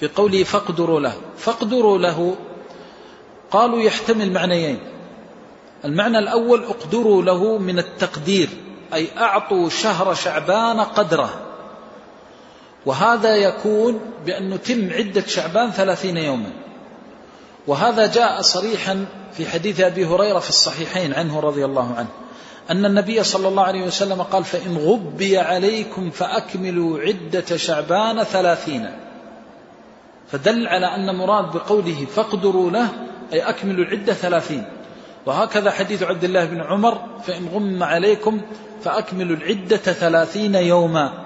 في 0.00 0.08
قوله 0.08 0.44
فاقدروا 0.44 1.00
له. 1.00 1.14
فاقدروا 1.36 1.98
له 1.98 2.36
قالوا 3.50 3.80
يحتمل 3.80 4.32
معنيين. 4.32 4.78
المعنى 5.84 6.18
الأول 6.18 6.64
اقدروا 6.64 7.22
له 7.22 7.58
من 7.58 7.78
التقدير 7.78 8.48
أي 8.94 9.08
أعطوا 9.18 9.68
شهر 9.68 10.14
شعبان 10.14 10.80
قدره. 10.80 11.43
وهذا 12.86 13.36
يكون 13.36 14.00
بأن 14.26 14.50
نتم 14.50 14.90
عدة 14.92 15.26
شعبان 15.26 15.70
ثلاثين 15.70 16.16
يوما. 16.16 16.50
وهذا 17.66 18.06
جاء 18.06 18.40
صريحا 18.40 19.06
في 19.32 19.46
حديث 19.46 19.80
أبي 19.80 20.06
هريرة 20.06 20.38
في 20.38 20.48
الصحيحين 20.48 21.14
عنه 21.14 21.40
رضي 21.40 21.64
الله 21.64 21.94
عنه 21.94 22.08
أن 22.70 22.84
النبي 22.84 23.22
صلى 23.22 23.48
الله 23.48 23.62
عليه 23.62 23.82
وسلم 23.82 24.22
قال 24.22 24.44
فإن 24.44 24.76
غبي 24.76 25.38
عليكم 25.38 26.10
فأكملوا 26.10 27.00
عدة 27.00 27.56
شعبان 27.56 28.22
ثلاثين. 28.22 28.90
فدل 30.32 30.68
على 30.68 30.86
أن 30.86 31.14
مراد 31.14 31.52
بقوله 31.52 32.06
فاقدروا 32.16 32.70
له 32.70 32.88
أي 33.32 33.40
أكملوا 33.40 33.84
العدة 33.84 34.12
ثلاثين. 34.12 34.64
وهكذا 35.26 35.70
حديث 35.70 36.02
عبد 36.02 36.24
الله 36.24 36.44
بن 36.44 36.60
عمر 36.60 37.02
فإن 37.26 37.48
غم 37.54 37.82
عليكم 37.82 38.40
فأكملوا 38.82 39.36
العدة 39.36 39.76
ثلاثين 39.76 40.54
يوما. 40.54 41.23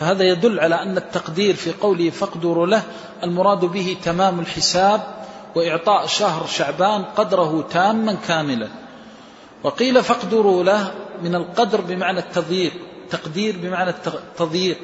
فهذا 0.00 0.24
يدل 0.24 0.60
على 0.60 0.74
أن 0.74 0.96
التقدير 0.96 1.54
في 1.54 1.72
قوله 1.72 2.10
فاقدروا 2.10 2.66
له 2.66 2.82
المراد 3.24 3.64
به 3.64 3.96
تمام 4.04 4.40
الحساب 4.40 5.00
وإعطاء 5.54 6.06
شهر 6.06 6.46
شعبان 6.46 7.04
قدره 7.04 7.66
تاما 7.70 8.16
كاملا. 8.28 8.68
وقيل 9.64 10.02
فاقدروا 10.02 10.62
له 10.62 10.94
من 11.22 11.34
القدر 11.34 11.80
بمعنى 11.80 12.18
التضييق 12.18 12.72
تقدير 13.10 13.56
بمعنى 13.62 13.90
التضييق 14.06 14.78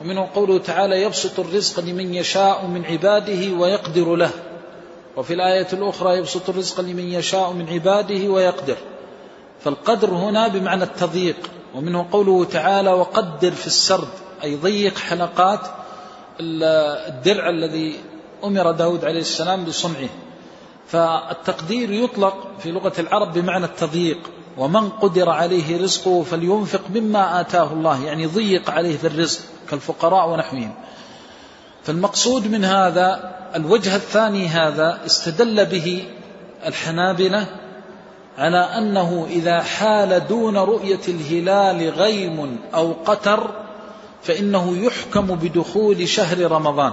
ومنه 0.00 0.28
قوله 0.34 0.58
تعالى 0.58 1.02
يبسط 1.02 1.40
الرزق 1.40 1.80
لمن 1.80 2.14
يشاء 2.14 2.66
من 2.66 2.84
عباده 2.84 3.52
ويقدر 3.52 4.16
له. 4.16 4.30
وفي 5.16 5.34
الآية 5.34 5.66
الأخرى 5.72 6.18
يبسط 6.18 6.48
الرزق 6.48 6.80
لمن 6.80 7.12
يشاء 7.12 7.52
من 7.52 7.68
عباده 7.68 8.28
ويقدر. 8.28 8.76
فالقدر 9.64 10.10
هنا 10.10 10.48
بمعنى 10.48 10.84
التضييق. 10.84 11.36
ومنه 11.74 12.06
قوله 12.12 12.44
تعالى 12.44 12.92
وقدر 12.92 13.50
في 13.50 13.66
السرد. 13.66 14.08
أي 14.44 14.56
ضيق 14.56 14.98
حلقات 14.98 15.60
الدرع 16.40 17.50
الذي 17.50 18.00
أمر 18.44 18.70
داود 18.70 19.04
عليه 19.04 19.20
السلام 19.20 19.64
بصنعه. 19.64 20.08
فالتقدير 20.86 21.92
يطلق 21.92 22.46
في 22.58 22.70
لغة 22.70 22.92
العرب 22.98 23.32
بمعنى 23.32 23.64
التضييق. 23.64 24.18
ومن 24.58 24.88
قدر 24.88 25.30
عليه 25.30 25.82
رزقه 25.82 26.22
فلينفق 26.22 26.80
مما 26.94 27.40
آتاه 27.40 27.72
الله. 27.72 28.04
يعني 28.04 28.26
ضيق 28.26 28.70
عليه 28.70 28.96
في 28.96 29.06
الرزق 29.06 29.40
كالفقراء 29.70 30.28
ونحوهم. 30.28 30.74
فالمقصود 31.82 32.50
من 32.50 32.64
هذا 32.64 33.34
الوجه 33.56 33.96
الثاني 33.96 34.46
هذا 34.46 35.00
استدل 35.06 35.66
به 35.66 36.04
الحنابلة 36.66 37.46
على 38.38 38.58
أنه 38.58 39.26
إذا 39.30 39.62
حال 39.62 40.26
دون 40.26 40.56
رؤية 40.56 41.00
الهلال 41.08 41.90
غيم 41.90 42.58
أو 42.74 42.92
قتر 43.04 43.63
فإنه 44.24 44.76
يحكم 44.76 45.26
بدخول 45.26 46.08
شهر 46.08 46.50
رمضان. 46.50 46.92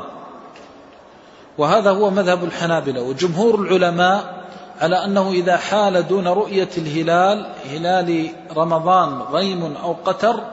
وهذا 1.57 1.91
هو 1.91 2.09
مذهب 2.09 2.43
الحنابلة 2.43 3.01
وجمهور 3.01 3.61
العلماء 3.61 4.41
على 4.81 5.05
أنه 5.05 5.31
إذا 5.31 5.57
حال 5.57 6.07
دون 6.07 6.27
رؤية 6.27 6.69
الهلال 6.77 7.53
هلال 7.71 8.29
رمضان 8.57 9.19
غيم 9.19 9.75
أو 9.83 9.95
قتر 10.05 10.43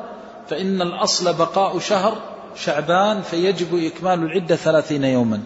فإن 0.48 0.82
الأصل 0.82 1.34
بقاء 1.34 1.78
شهر 1.78 2.16
شعبان 2.56 3.22
فيجب 3.22 3.84
إكمال 3.84 4.22
العدة 4.22 4.56
ثلاثين 4.56 5.04
يوما. 5.04 5.40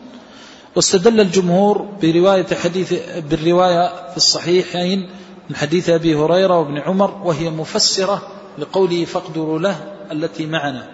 واستدل 0.76 1.20
الجمهور 1.20 1.88
برواية 2.02 2.46
حديث 2.62 2.94
بالرواية 3.30 4.10
في 4.10 4.16
الصحيحين 4.16 5.10
من 5.50 5.56
حديث 5.56 5.90
أبي 5.90 6.14
هريرة 6.14 6.58
وابن 6.58 6.78
عمر 6.78 7.20
وهي 7.24 7.50
مفسرة 7.50 8.22
لقوله 8.58 9.04
فاقدروا 9.04 9.58
له 9.58 9.76
التي 10.12 10.46
معنا. 10.46 10.91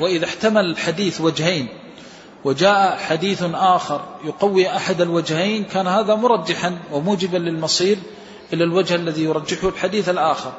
وإذا 0.00 0.24
احتمل 0.24 0.64
الحديث 0.64 1.20
وجهين 1.20 1.68
وجاء 2.44 2.96
حديث 2.96 3.44
آخر 3.54 4.00
يقوي 4.24 4.76
أحد 4.76 5.00
الوجهين 5.00 5.64
كان 5.64 5.86
هذا 5.86 6.14
مرجحا 6.14 6.78
وموجبا 6.92 7.36
للمصير 7.36 7.98
إلى 8.52 8.64
الوجه 8.64 8.94
الذي 8.94 9.24
يرجحه 9.24 9.68
الحديث 9.68 10.08
الآخر. 10.08 10.52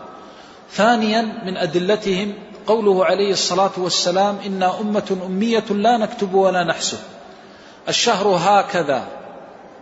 ثانيا 0.71 1.21
من 1.45 1.57
أدلتهم 1.57 2.33
قوله 2.67 3.05
عليه 3.05 3.31
الصلاة 3.31 3.71
والسلام 3.77 4.37
إنا 4.45 4.79
أمة 4.79 5.17
أمية 5.25 5.63
لا 5.69 5.97
نكتب 5.97 6.33
ولا 6.33 6.63
نحسب. 6.63 6.99
الشهر 7.89 8.27
هكذا. 8.27 9.07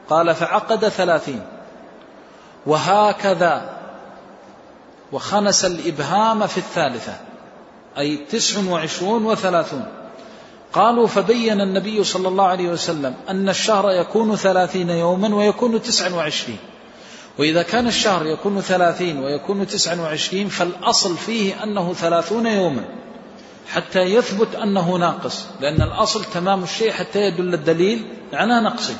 قال 0.09 0.35
فعقد 0.35 0.89
ثلاثين. 0.89 1.41
وهكذا. 2.65 3.77
وخنس 5.11 5.65
الإبهام 5.65 6.47
في 6.47 6.57
الثالثة. 6.57 7.30
أي 7.97 8.17
تسع 8.17 8.71
وعشرون 8.71 9.25
وثلاثون. 9.25 9.85
قالوا 10.73 11.07
فبين 11.07 11.61
النبي 11.61 12.03
صلى 12.03 12.27
الله 12.27 12.45
عليه 12.45 12.69
وسلم 12.69 13.15
أن 13.29 13.49
الشهر 13.49 13.91
يكون 13.91 14.35
ثلاثين 14.35 14.89
يوما 14.89 15.35
ويكون 15.35 15.81
تسعا 15.81 16.09
وعشرين. 16.09 16.57
وإذا 17.39 17.61
كان 17.63 17.87
الشهر 17.87 18.25
يكون 18.25 18.61
ثلاثين 18.61 19.19
ويكون 19.19 19.67
تسعا 19.67 19.95
وعشرين 19.95 20.47
فالأصل 20.47 21.17
فيه 21.17 21.63
أنه 21.63 21.93
ثلاثون 21.93 22.45
يوما 22.45 22.85
حتى 23.67 23.99
يثبت 23.99 24.55
أنه 24.55 24.95
ناقص 24.95 25.45
لأن 25.61 25.81
الأصل 25.81 26.23
تمام 26.23 26.63
الشيء 26.63 26.91
حتى 26.91 27.19
يدل 27.19 27.53
الدليل 27.53 28.05
على 28.33 28.61
نقصه 28.61 28.95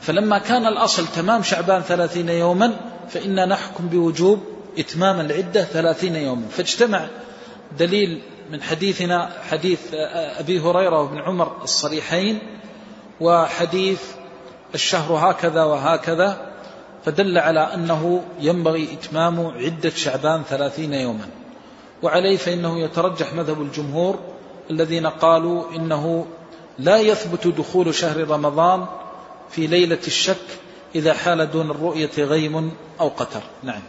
فلما 0.00 0.38
كان 0.38 0.66
الأصل 0.66 1.06
تمام 1.06 1.42
شعبان 1.42 1.82
ثلاثين 1.82 2.28
يوما 2.28 2.76
فإنا 3.08 3.46
نحكم 3.46 3.88
بوجوب 3.88 4.42
إتمام 4.78 5.20
العدة 5.20 5.64
ثلاثين 5.64 6.16
يوما. 6.16 6.48
فاجتمع 6.50 7.08
دليل 7.78 8.22
من 8.50 8.62
حديثنا 8.62 9.30
حديث 9.50 9.80
أبي 10.38 10.60
هريرة 10.60 11.02
وابن 11.02 11.18
عمر 11.18 11.62
الصريحين 11.62 12.38
وحديث 13.20 14.02
الشهر 14.74 15.30
هكذا 15.30 15.64
وهكذا 15.64 16.52
فدل 17.04 17.38
على 17.38 17.60
أنه 17.60 18.22
ينبغي 18.40 18.88
إتمام 18.92 19.46
عدة 19.46 19.90
شعبان 19.90 20.42
ثلاثين 20.42 20.92
يوما. 20.92 21.28
وعليه 22.02 22.36
فإنه 22.36 22.80
يترجح 22.80 23.34
مذهب 23.34 23.62
الجمهور 23.62 24.18
الذين 24.70 25.06
قالوا 25.06 25.70
إنه 25.76 26.26
لا 26.78 26.98
يثبت 26.98 27.46
دخول 27.46 27.94
شهر 27.94 28.28
رمضان 28.28 28.86
في 29.50 29.66
ليلة 29.66 29.98
الشك 30.06 30.46
إذا 30.94 31.14
حال 31.14 31.50
دون 31.50 31.70
الرؤية 31.70 32.10
غيم 32.18 32.70
أو 33.00 33.08
قتر. 33.08 33.42
نعم. 33.62 33.82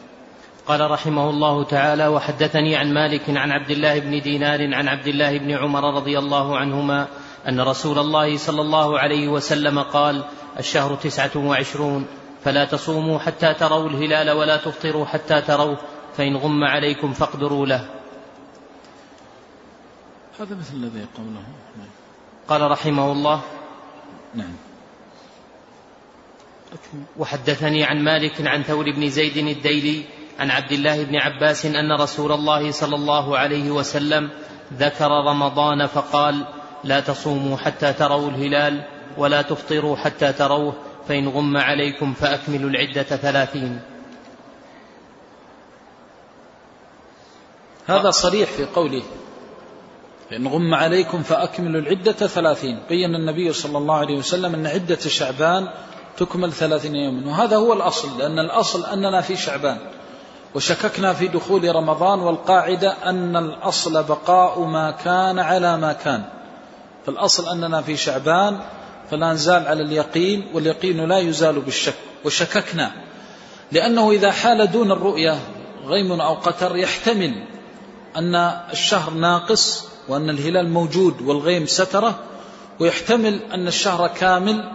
قال 0.67 0.91
رحمه 0.91 1.30
الله 1.30 1.63
تعالى 1.63 2.08
وحدثني 2.08 2.75
عن 2.75 2.93
مالك 2.93 3.30
عن 3.30 3.51
عبد 3.51 3.71
الله 3.71 3.99
بن 3.99 4.21
دينار 4.21 4.75
عن 4.75 4.88
عبد 4.88 5.08
الله 5.08 5.38
بن 5.38 5.51
عمر 5.51 5.95
رضي 5.95 6.19
الله 6.19 6.58
عنهما 6.58 7.08
أن 7.47 7.62
رسول 7.62 7.99
الله 7.99 8.38
صلى 8.38 8.62
الله 8.62 8.99
عليه 8.99 9.27
وسلم 9.27 9.80
قال 9.80 10.23
الشهر 10.60 10.95
تسعة 10.95 11.32
وعشرون 11.36 12.08
فلا 12.43 12.65
تصوموا 12.65 13.19
حتى 13.19 13.53
تروا 13.53 13.89
الهلال 13.89 14.32
ولا 14.32 14.58
تفطروا 14.58 15.06
حتى 15.06 15.41
تروه 15.41 15.77
فإن 16.17 16.36
غم 16.38 16.63
عليكم 16.63 17.13
فاقدروا 17.13 17.65
له. 17.65 17.89
هذا 20.39 20.56
مثل 20.56 20.73
الذي 20.73 21.06
قوله 21.17 21.43
قال 22.47 22.71
رحمه 22.71 23.12
الله 23.12 23.41
نعم. 24.36 24.56
وحدثني 27.17 27.84
عن 27.84 28.03
مالك 28.03 28.47
عن 28.47 28.63
ثور 28.63 28.91
بن 28.91 29.10
زيد 29.10 29.38
الديلي 29.38 30.16
عن 30.39 30.52
عبد 30.52 30.71
الله 30.71 31.04
بن 31.04 31.15
عباس 31.15 31.65
أن 31.65 31.91
رسول 32.02 32.32
الله 32.32 32.71
صلى 32.71 32.95
الله 32.95 33.38
عليه 33.38 33.71
وسلم 33.71 34.30
ذكر 34.73 35.12
رمضان 35.12 35.88
فقال 35.88 36.45
لا 36.84 37.00
تصوموا 37.00 37.58
حتى 37.58 37.93
تروا 37.93 38.30
الهلال 38.30 38.84
ولا 39.17 39.41
تفطروا 39.41 39.95
حتى 39.97 40.34
تروه 40.34 40.73
فإن 41.08 41.28
غم 41.28 41.58
عليكم 41.58 42.13
فأكملوا 42.13 42.69
العدة 42.69 43.04
ثلاثين. 43.04 43.82
هذا 47.88 48.12
صريح 48.12 48.50
في 48.50 48.65
قوله 48.65 49.04
فإن 50.30 50.47
غم 50.47 50.73
عليكم 50.73 51.23
فأكملوا 51.23 51.82
العدة 51.82 52.12
ثلاثين. 52.12 52.80
بين 52.89 53.15
النبي 53.15 53.54
صلى 53.54 53.78
الله 53.78 53.95
عليه 53.95 54.15
وسلم 54.17 54.56
أن 54.56 54.67
عدة 54.67 55.00
شعبان 55.00 55.67
تكمل 56.17 56.52
ثلاثين 56.52 56.95
يوما 56.95 57.28
وهذا 57.28 57.58
هو 57.58 57.73
الأصل 57.73 58.19
لأن 58.19 58.39
الأصل 58.39 58.86
أننا 58.86 59.21
في 59.21 59.36
شعبان. 59.36 59.78
وشككنا 60.58 61.13
في 61.13 61.28
دخول 61.28 61.76
رمضان 61.76 62.20
والقاعدة 62.20 62.91
أن 63.06 63.36
الأصل 63.36 64.04
بقاء 64.04 64.60
ما 64.60 64.91
كان 64.91 65.39
على 65.39 65.78
ما 65.78 65.93
كان. 65.93 66.24
فالأصل 67.06 67.50
أننا 67.50 67.81
في 67.81 67.98
شعبان 67.98 68.60
فلا 69.12 69.34
نزال 69.34 69.67
على 69.67 69.84
اليقين 69.84 70.48
واليقين 70.54 71.06
لا 71.08 71.17
يزال 71.17 71.62
بالشك. 71.62 71.94
وشككنا 72.25 72.92
لأنه 73.71 74.12
إذا 74.12 74.31
حال 74.31 74.71
دون 74.71 74.92
الرؤية 74.92 75.40
غيم 75.86 76.21
أو 76.21 76.34
قتر 76.34 76.75
يحتمل 76.75 77.44
أن 78.15 78.36
الشهر 78.71 79.13
ناقص 79.13 79.88
وأن 80.08 80.29
الهلال 80.29 80.69
موجود 80.69 81.21
والغيم 81.21 81.65
سترة 81.65 82.19
ويحتمل 82.79 83.40
أن 83.54 83.67
الشهر 83.67 84.08
كامل 84.08 84.71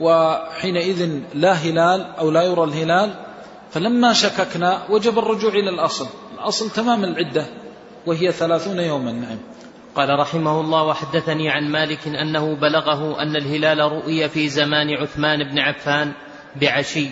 وحينئذ 0.00 1.20
لا 1.34 1.52
هلال 1.52 2.06
أو 2.18 2.30
لا 2.30 2.42
يرى 2.42 2.64
الهلال 2.64 3.23
فلما 3.74 4.12
شككنا 4.12 4.82
وجب 4.90 5.18
الرجوع 5.18 5.50
إلى 5.50 5.70
الأصل. 5.70 6.06
الأصل 6.34 6.70
تمام 6.70 7.04
العدة 7.04 7.46
وهي 8.06 8.32
ثلاثون 8.32 8.78
يوما 8.78 9.12
نعم. 9.12 9.38
قال 9.96 10.18
رحمه 10.18 10.60
الله 10.60 10.82
وحدثني 10.82 11.50
عن 11.50 11.70
مالك 11.70 12.08
أنه 12.08 12.54
بلغه 12.54 13.22
أن 13.22 13.36
الهلال 13.36 13.78
رؤي 13.78 14.28
في 14.28 14.48
زمان 14.48 14.90
عثمان 14.90 15.50
بن 15.50 15.58
عفان 15.58 16.12
بعشي 16.56 17.08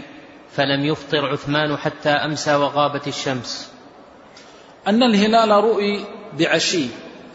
فلم 0.51 0.85
يفطر 0.85 1.27
عثمان 1.27 1.77
حتى 1.77 2.11
أمسى 2.11 2.55
وغابت 2.55 3.09
الشمس. 3.09 3.73
أن 4.89 5.03
الهلال 5.03 5.51
رؤي 5.51 6.05
بعشي 6.39 6.87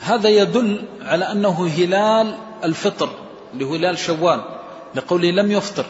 هذا 0.02 0.30
يدل 0.30 0.86
على 1.02 1.32
أنه 1.32 1.68
هلال 1.68 2.36
الفطر 2.64 3.10
لهلال 3.54 3.98
شوال 3.98 4.42
لقوله 4.96 5.32
لم 5.32 5.52
يفطر. 5.52 5.86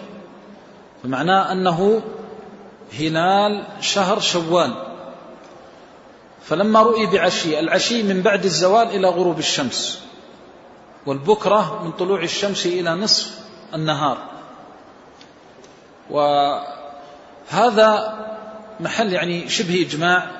فمعناه 1.03 1.51
أنه 1.51 2.01
هلال 2.93 3.63
شهر 3.81 4.19
شوال. 4.19 4.73
فلما 6.47 6.81
رؤي 6.81 7.05
بعشي 7.05 7.59
العشي 7.59 8.03
من 8.03 8.21
بعد 8.21 8.43
الزوال 8.45 8.87
إلى 8.87 9.07
غروب 9.07 9.39
الشمس 9.39 10.03
والبكرة 11.05 11.83
من 11.83 11.91
طلوع 11.91 12.23
الشمس 12.23 12.65
إلى 12.65 12.95
نصف 12.95 13.39
النهار. 13.73 14.17
وهذا 16.09 17.89
محل 18.79 19.13
يعني 19.13 19.49
شبه 19.49 19.81
إجماع 19.81 20.31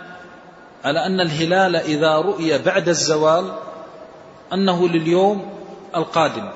على 0.86 1.06
أن 1.06 1.22
الهلال 1.22 1.76
إذا 1.76 2.16
رؤي 2.16 2.58
بعد 2.58 2.90
الزوال 2.90 3.52
أنه 4.54 4.88
لليوم 4.88 5.60
القادم. 5.96 6.50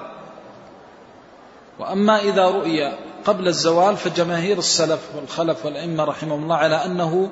وأما 1.79 2.19
إذا 2.19 2.47
رؤي 2.47 2.93
قبل 3.25 3.47
الزوال 3.47 3.97
فجماهير 3.97 4.57
السلف 4.57 4.99
والخلف 5.15 5.65
والأئمة 5.65 6.03
رحمهم 6.03 6.43
الله 6.43 6.55
على 6.55 6.85
أنه 6.85 7.29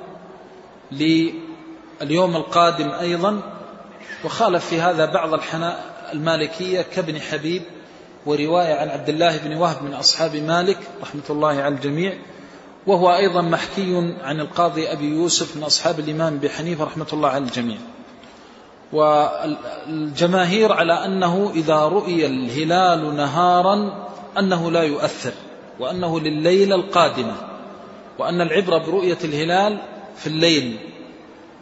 لليوم 0.92 2.36
القادم 2.36 2.90
أيضا 2.90 3.40
وخالف 4.24 4.66
في 4.66 4.80
هذا 4.80 5.04
بعض 5.06 5.40
المالكية 6.12 6.82
كابن 6.82 7.20
حبيب 7.20 7.62
ورواية 8.26 8.74
عن 8.74 8.88
عبد 8.88 9.08
الله 9.08 9.36
بن 9.36 9.56
وهب 9.56 9.82
من 9.82 9.94
أصحاب 9.94 10.36
مالك 10.36 10.78
رحمة 11.02 11.22
الله 11.30 11.48
على 11.48 11.74
الجميع 11.74 12.14
وهو 12.86 13.16
أيضا 13.16 13.42
محكي 13.42 14.16
عن 14.22 14.40
القاضي 14.40 14.92
أبي 14.92 15.04
يوسف 15.04 15.56
من 15.56 15.62
أصحاب 15.62 16.00
الإمام 16.00 16.38
بحنيفة 16.38 16.84
رحمة 16.84 17.06
الله 17.12 17.28
على 17.28 17.44
الجميع. 17.44 17.78
والجماهير 18.92 20.72
على 20.72 20.92
أنه 20.92 21.52
إذا 21.54 21.76
رؤي 21.76 22.26
الهلال 22.26 23.16
نهارا 23.16 24.06
أنه 24.38 24.70
لا 24.70 24.82
يؤثر. 24.82 25.32
وأنه 25.78 26.20
لليلة 26.20 26.74
القادمة 26.74 27.36
وأن 28.18 28.40
العبرة 28.40 28.78
برؤية 28.78 29.18
الهلال 29.24 29.78
في 30.16 30.26
الليل 30.26 30.78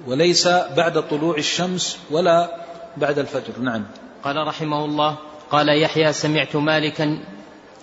وليس 0.06 0.48
بعد 0.48 1.08
طلوع 1.08 1.36
الشمس 1.36 1.98
ولا 2.10 2.56
بعد 2.96 3.18
الفجر. 3.18 3.58
نعم. 3.60 3.84
قال 4.24 4.46
رحمه 4.46 4.84
الله 4.84 5.16
قال 5.50 5.82
يحيى 5.82 6.12
سمعت 6.12 6.56
مالكا 6.56 7.18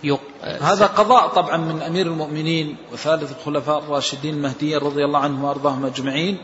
يق... 0.03 0.19
هذا 0.43 0.85
قضاء 0.85 1.27
طبعا 1.27 1.57
من 1.57 1.81
أمير 1.81 2.05
المؤمنين 2.05 2.75
وثالث 2.93 3.31
الخلفاء 3.39 3.79
الراشدين 3.79 4.33
المهديين 4.33 4.77
رضي 4.77 5.05
الله 5.05 5.19
عنهم 5.19 5.43
وأرضاهم 5.43 5.85
أجمعين 5.85 6.37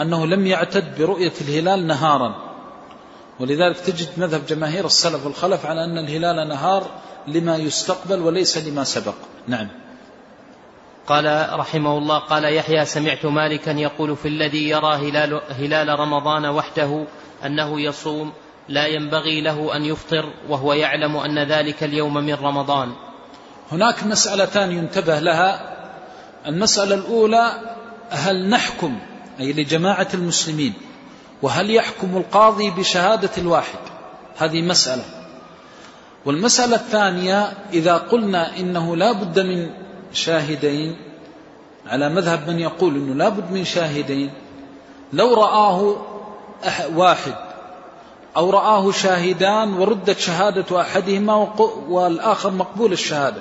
أنه 0.00 0.26
لم 0.26 0.46
يعتد 0.46 0.98
برؤية 0.98 1.32
الهلال 1.40 1.86
نهارا. 1.86 2.34
ولذلك 3.40 3.76
تجد 3.76 4.08
مذهب 4.16 4.46
جماهير 4.46 4.86
السلف 4.86 5.26
والخلف 5.26 5.66
على 5.66 5.84
أن 5.84 5.98
الهلال 5.98 6.48
نهار 6.48 6.86
لما 7.26 7.56
يستقبل 7.56 8.20
وليس 8.20 8.58
لما 8.58 8.84
سبق. 8.84 9.14
نعم. 9.46 9.68
قال 11.06 11.48
رحمه 11.58 11.98
الله 11.98 12.18
قال 12.18 12.44
يحيى 12.54 12.84
سمعت 12.84 13.26
مالكا 13.26 13.70
يقول 13.70 14.16
في 14.16 14.28
الذي 14.28 14.68
يرى 14.68 14.94
هلال, 14.94 15.40
هلال 15.50 15.88
رمضان 16.00 16.46
وحده 16.46 17.04
أنه 17.46 17.80
يصوم 17.80 18.32
لا 18.68 18.86
ينبغي 18.86 19.40
له 19.40 19.76
أن 19.76 19.84
يفطر 19.84 20.32
وهو 20.48 20.72
يعلم 20.72 21.16
أن 21.16 21.38
ذلك 21.38 21.82
اليوم 21.82 22.14
من 22.14 22.34
رمضان. 22.34 22.92
هناك 23.72 24.04
مسألتان 24.04 24.72
ينتبه 24.72 25.18
لها. 25.18 25.76
المسألة 26.46 26.94
الأولى 26.94 27.60
هل 28.10 28.48
نحكم 28.48 28.98
أي 29.40 29.52
لجماعة 29.52 30.08
المسلمين 30.14 30.74
وهل 31.42 31.70
يحكم 31.70 32.16
القاضي 32.16 32.70
بشهادة 32.70 33.30
الواحد؟ 33.38 33.78
هذه 34.36 34.62
مسألة. 34.62 35.21
والمسألة 36.24 36.76
الثانية 36.76 37.52
إذا 37.72 37.96
قلنا 37.96 38.56
إنه 38.56 38.96
لا 38.96 39.12
بد 39.12 39.40
من 39.40 39.70
شاهدين 40.12 40.96
على 41.86 42.08
مذهب 42.08 42.50
من 42.50 42.60
يقول 42.60 42.94
إنه 42.94 43.14
لا 43.14 43.28
بد 43.28 43.52
من 43.52 43.64
شاهدين 43.64 44.30
لو 45.12 45.34
رآه 45.34 45.96
واحد 46.94 47.34
أو 48.36 48.50
رآه 48.50 48.90
شاهدان 48.90 49.74
وردت 49.74 50.18
شهادة 50.18 50.80
أحدهما 50.80 51.54
والآخر 51.88 52.50
مقبول 52.50 52.92
الشهادة. 52.92 53.40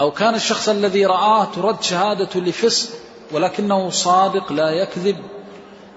أو 0.00 0.10
كان 0.10 0.34
الشخص 0.34 0.68
الذي 0.68 1.06
رآه 1.06 1.44
ترد 1.44 1.82
شهادة 1.82 2.40
لفسق 2.40 2.90
ولكنه 3.32 3.90
صادق 3.90 4.52
لا 4.52 4.70
يكذب. 4.70 5.16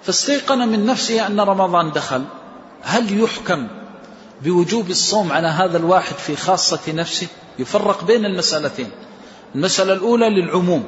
فاستيقن 0.03 0.67
من 0.67 0.85
نفسه 0.85 1.27
أن 1.27 1.39
رمضان 1.39 1.91
دخل. 1.91 2.23
هل 2.81 3.19
يحكم؟ 3.19 3.67
بوجوب 4.41 4.89
الصوم 4.89 5.31
على 5.31 5.47
هذا 5.47 5.77
الواحد 5.77 6.15
في 6.15 6.35
خاصة 6.35 6.93
نفسه 6.93 7.27
يفرق 7.59 8.03
بين 8.03 8.25
المسألتين. 8.25 8.89
المسألة 9.55 9.93
الأولى 9.93 10.29
للعموم. 10.29 10.83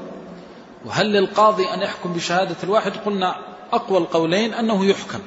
وهل 0.85 1.13
للقاضي 1.13 1.67
أن 1.73 1.81
يحكم 1.81 2.13
بشهادة 2.13 2.55
الواحد؟ 2.63 2.91
قلنا 3.05 3.35
أقوى 3.73 3.97
القولين 3.97 4.53
أنه 4.53 4.85
يحكم. 4.85 5.19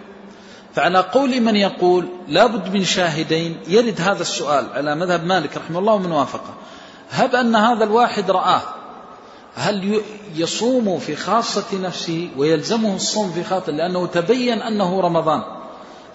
فعلى 0.75 0.99
قول 0.99 1.41
من 1.41 1.57
يقول 1.57 2.09
لا 2.29 2.47
بد 2.47 2.75
من 2.75 2.85
شاهدين 2.85 3.57
يرد 3.69 4.01
هذا 4.01 4.23
السؤال 4.23 4.67
على 4.75 4.95
مذهب 4.95 5.25
مالك 5.25 5.57
رحمه 5.57 5.79
الله 5.79 5.93
ومن 5.93 6.13
وافقه. 6.13 6.55
هب 7.11 7.35
أن 7.35 7.57
هذا 7.57 7.85
الواحد 7.85 8.31
رآه. 8.31 8.63
هل 9.55 10.03
يصوم 10.35 10.99
في 10.99 11.17
خاصة 11.17 11.79
نفسه 11.83 12.29
ويلزمه 12.37 12.97
الصوم 12.97 13.33
في 13.33 13.45
خاطر؟ 13.45 13.73
لأنه 13.73 14.07
تبين 14.07 14.63
أنه 14.63 15.01
رمضان. 15.01 15.43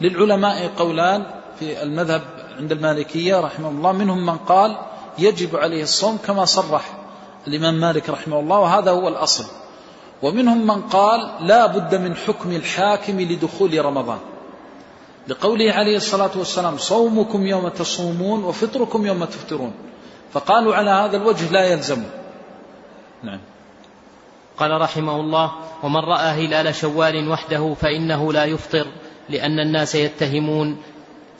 للعلماء 0.02 0.72
قولان 0.78 1.26
في 1.60 1.84
المذهب 1.84 2.22
عند 2.58 2.72
المالكية 2.72 3.40
رحمه 3.40 3.70
الله 3.70 3.92
منهم 3.92 4.26
من 4.26 4.38
قال 4.38 4.78
يجب 5.18 5.56
عليه 5.56 5.84
الصوم 5.84 6.18
كما 6.18 6.46
صرح 6.46 6.98
الإمام 7.48 7.74
مالك 7.74 8.10
رحمه 8.10 8.40
الله 8.40 8.60
وهذا 8.60 8.92
هو 8.92 9.08
الأصل. 9.08 9.46
ومنهم 10.22 10.68
من 10.68 10.82
قال 10.82 11.32
لا 11.42 11.66
بد 11.66 11.96
من 11.96 12.16
حكم 12.16 12.52
الحاكم 12.52 13.22
لدخول 13.22 13.86
رمضان. 13.86 14.20
لقوله 15.28 15.74
عليه 15.74 15.98
الصلاة 15.98 16.32
والسلام 16.36 16.78
صومكم 16.78 17.48
يوم 17.48 17.68
تصومون 17.68 18.44
وفطركم 18.44 19.06
يوم 19.06 19.26
تفطرون. 19.26 19.74
فقالوا 20.34 20.76
على 20.76 20.90
هذا 20.90 21.18
الوجه 21.18 21.52
لا 21.52 21.66
يلزم. 21.66 22.04
نعم. 23.24 23.40
قال 24.58 24.82
رحمه 24.82 25.16
الله 25.16 25.52
ومن 25.84 26.00
رأى 26.00 26.46
هلال 26.46 26.76
شوال 26.76 27.30
وحده 27.30 27.74
فإنه 27.82 28.34
لا 28.34 28.46
يفطر 28.46 28.88
لأن 29.30 29.60
الناس 29.60 29.96
يتهمون 29.96 30.78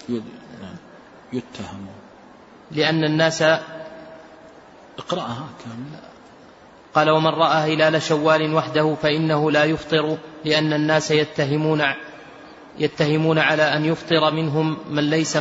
نعم. 0.10 0.76
يتهمون 1.34 1.96
لأن 2.72 3.04
الناس 3.04 3.42
اقرأها 4.98 5.48
كاملة. 5.66 6.00
قال 6.96 7.10
ومن 7.10 7.28
رأى 7.28 7.74
هلال 7.74 8.02
شوال 8.02 8.54
وحده 8.54 8.96
فإنه 9.02 9.52
لا 9.52 9.64
يفطر 9.64 10.18
لأن 10.46 10.74
الناس 10.74 11.12
يتهمون 11.12 11.84
يتهمون 12.80 13.40
على 13.40 13.64
أن 13.64 13.86
يفطر 13.86 14.34
منهم 14.34 14.78
من 14.90 15.10
ليس 15.10 15.38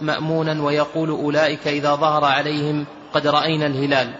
مأمونا 0.00 0.62
ويقول 0.62 1.10
أولئك 1.10 1.68
إذا 1.68 1.94
ظهر 1.94 2.24
عليهم 2.24 2.86
قد 3.14 3.26
رأينا 3.26 3.66
الهلال. 3.66 4.14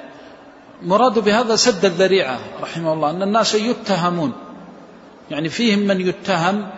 مراد 0.82 1.18
بهذا 1.18 1.56
سد 1.56 1.84
الذريعة 1.84 2.38
رحمه 2.62 2.92
الله 2.92 3.10
أن 3.10 3.22
الناس 3.22 3.54
يتهمون. 3.54 4.32
يعني 5.30 5.48
فيهم 5.48 5.78
من 5.78 6.00
يتهم 6.00 6.70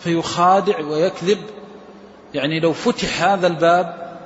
فيخادع 0.00 0.80
ويكذب 0.80 1.38
يعني 2.34 2.60
لو 2.60 2.72
فتح 2.72 3.22
هذا 3.22 3.46
الباب 3.46 4.18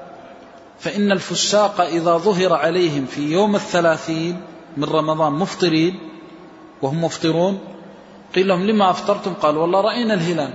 فإن 0.79 1.13
الفساق 1.13 1.81
إذا 1.81 2.17
ظهر 2.17 2.53
عليهم 2.53 3.07
في 3.07 3.33
يوم 3.33 3.55
الثلاثين 3.57 4.41
من 4.77 4.85
رمضان 4.85 5.33
مفطرين 5.33 5.99
وهم 6.83 7.05
مفطرون 7.05 7.59
قيل 8.35 8.49
لهم 8.49 8.67
لما 8.67 8.91
أفطرتم؟ 8.91 9.35
قالوا 9.35 9.63
والله 9.63 9.81
رأينا 9.81 10.15
الهلال. 10.15 10.53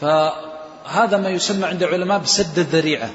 فهذا 0.00 1.16
ما 1.16 1.28
يسمى 1.28 1.66
عند 1.66 1.82
العلماء 1.82 2.18
بسد 2.18 2.58
الذريعة. 2.58 3.10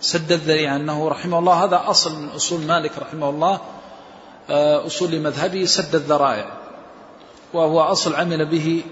سد 0.00 0.32
الذريعة 0.32 0.76
أنه 0.76 1.08
رحمه 1.08 1.38
الله 1.38 1.64
هذا 1.64 1.82
أصل 1.86 2.22
من 2.22 2.28
أصول 2.28 2.60
مالك 2.60 2.92
رحمه 2.98 3.30
الله 3.30 3.60
آه، 4.50 4.86
أصول 4.86 5.20
مذهبه 5.20 5.64
سد 5.64 5.94
الذرائع 5.94 6.46
وهو 7.52 7.80
أصل 7.80 8.14
عمل 8.14 8.46
به 8.46 8.82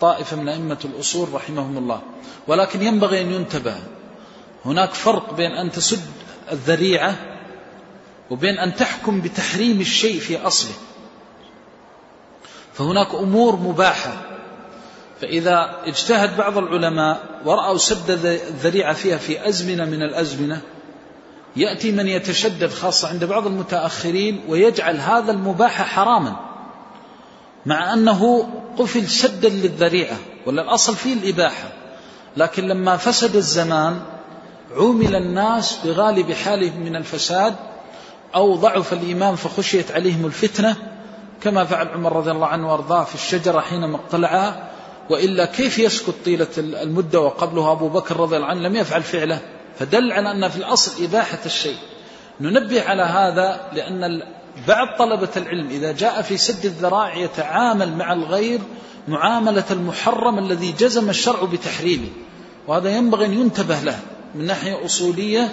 طائفة 0.00 0.36
من 0.36 0.48
أئمة 0.48 0.78
الأصول 0.84 1.32
رحمهم 1.32 1.78
الله. 1.78 2.02
ولكن 2.46 2.82
ينبغي 2.82 3.20
أن 3.20 3.32
ينتبه 3.32 3.76
هناك 4.64 4.94
فرق 4.94 5.34
بين 5.34 5.50
أن 5.50 5.72
تسد 5.72 6.00
الذريعة 6.52 7.16
وبين 8.30 8.58
أن 8.58 8.76
تحكم 8.76 9.20
بتحريم 9.20 9.80
الشيء 9.80 10.20
في 10.20 10.38
أصله. 10.38 10.74
فهناك 12.74 13.14
أمور 13.14 13.56
مباحة. 13.56 14.12
فإذا 15.20 15.76
اجتهد 15.84 16.36
بعض 16.36 16.58
العلماء 16.58 17.40
ورأوا 17.44 17.78
سد 17.78 18.10
الذريعة 18.10 18.92
فيها 18.92 19.16
في 19.16 19.48
أزمنة 19.48 19.84
من 19.84 20.02
الأزمنة 20.02 20.60
يأتي 21.56 21.92
من 21.92 22.08
يتشدد 22.08 22.70
خاصة 22.70 23.08
عند 23.08 23.24
بعض 23.24 23.46
المتأخرين 23.46 24.44
ويجعل 24.48 24.96
هذا 24.96 25.32
المباح 25.32 25.82
حراما. 25.82 26.45
مع 27.66 27.92
أنه 27.92 28.48
قفل 28.78 29.08
سدا 29.08 29.48
للذريعة 29.48 30.16
ولا 30.46 30.62
الأصل 30.62 30.96
فيه 30.96 31.12
الإباحة. 31.12 31.68
لكن 32.36 32.68
لما 32.68 32.96
فسد 32.96 33.36
الزمان 33.36 34.00
عومل 34.74 35.16
الناس 35.16 35.78
بغالب 35.84 36.32
حالهم 36.32 36.80
من 36.80 36.96
الفساد 36.96 37.54
أو 38.34 38.56
ضعف 38.56 38.92
الإمام 38.92 39.36
فخشيت 39.36 39.90
عليهم 39.90 40.26
الفتنة 40.26 40.76
كما 41.40 41.64
فعل 41.64 41.88
عمر 41.88 42.16
رضي 42.16 42.30
الله 42.30 42.46
عنه 42.46 42.70
وأرضاه 42.70 43.04
في 43.04 43.14
الشجرة 43.14 43.60
حينما 43.60 43.96
اقتلعها 43.96 44.70
وإلا 45.10 45.44
كيف 45.44 45.78
يسكت 45.78 46.14
طيلة 46.24 46.46
المدة 46.58 47.20
وقبله 47.20 47.72
أبو 47.72 47.88
بكر 47.88 48.16
رضي 48.16 48.36
الله 48.36 48.48
عنه؟ 48.48 48.60
لم 48.60 48.76
يفعل 48.76 49.02
فعله. 49.02 49.40
فدل 49.78 50.12
على 50.12 50.30
أن 50.30 50.48
في 50.48 50.56
الأصل 50.56 51.04
إباحة 51.04 51.38
الشيء. 51.46 51.76
ننبه 52.40 52.82
على 52.82 53.02
هذا 53.02 53.60
لأن 53.72 54.22
بعض 54.68 54.88
طلبة 54.98 55.28
العلم 55.36 55.68
إذا 55.68 55.92
جاء 55.92 56.22
في 56.22 56.36
سد 56.36 56.64
الذراع 56.64 57.16
يتعامل 57.16 57.96
مع 57.96 58.12
الغير 58.12 58.60
معاملة 59.08 59.64
المحرم 59.70 60.38
الذي 60.38 60.72
جزم 60.72 61.10
الشرع 61.10 61.44
بتحريمه 61.44 62.08
وهذا 62.66 62.90
ينبغي 62.90 63.26
أن 63.26 63.32
ينتبه 63.32 63.80
له 63.80 63.98
من 64.34 64.46
ناحية 64.46 64.84
أصولية 64.84 65.52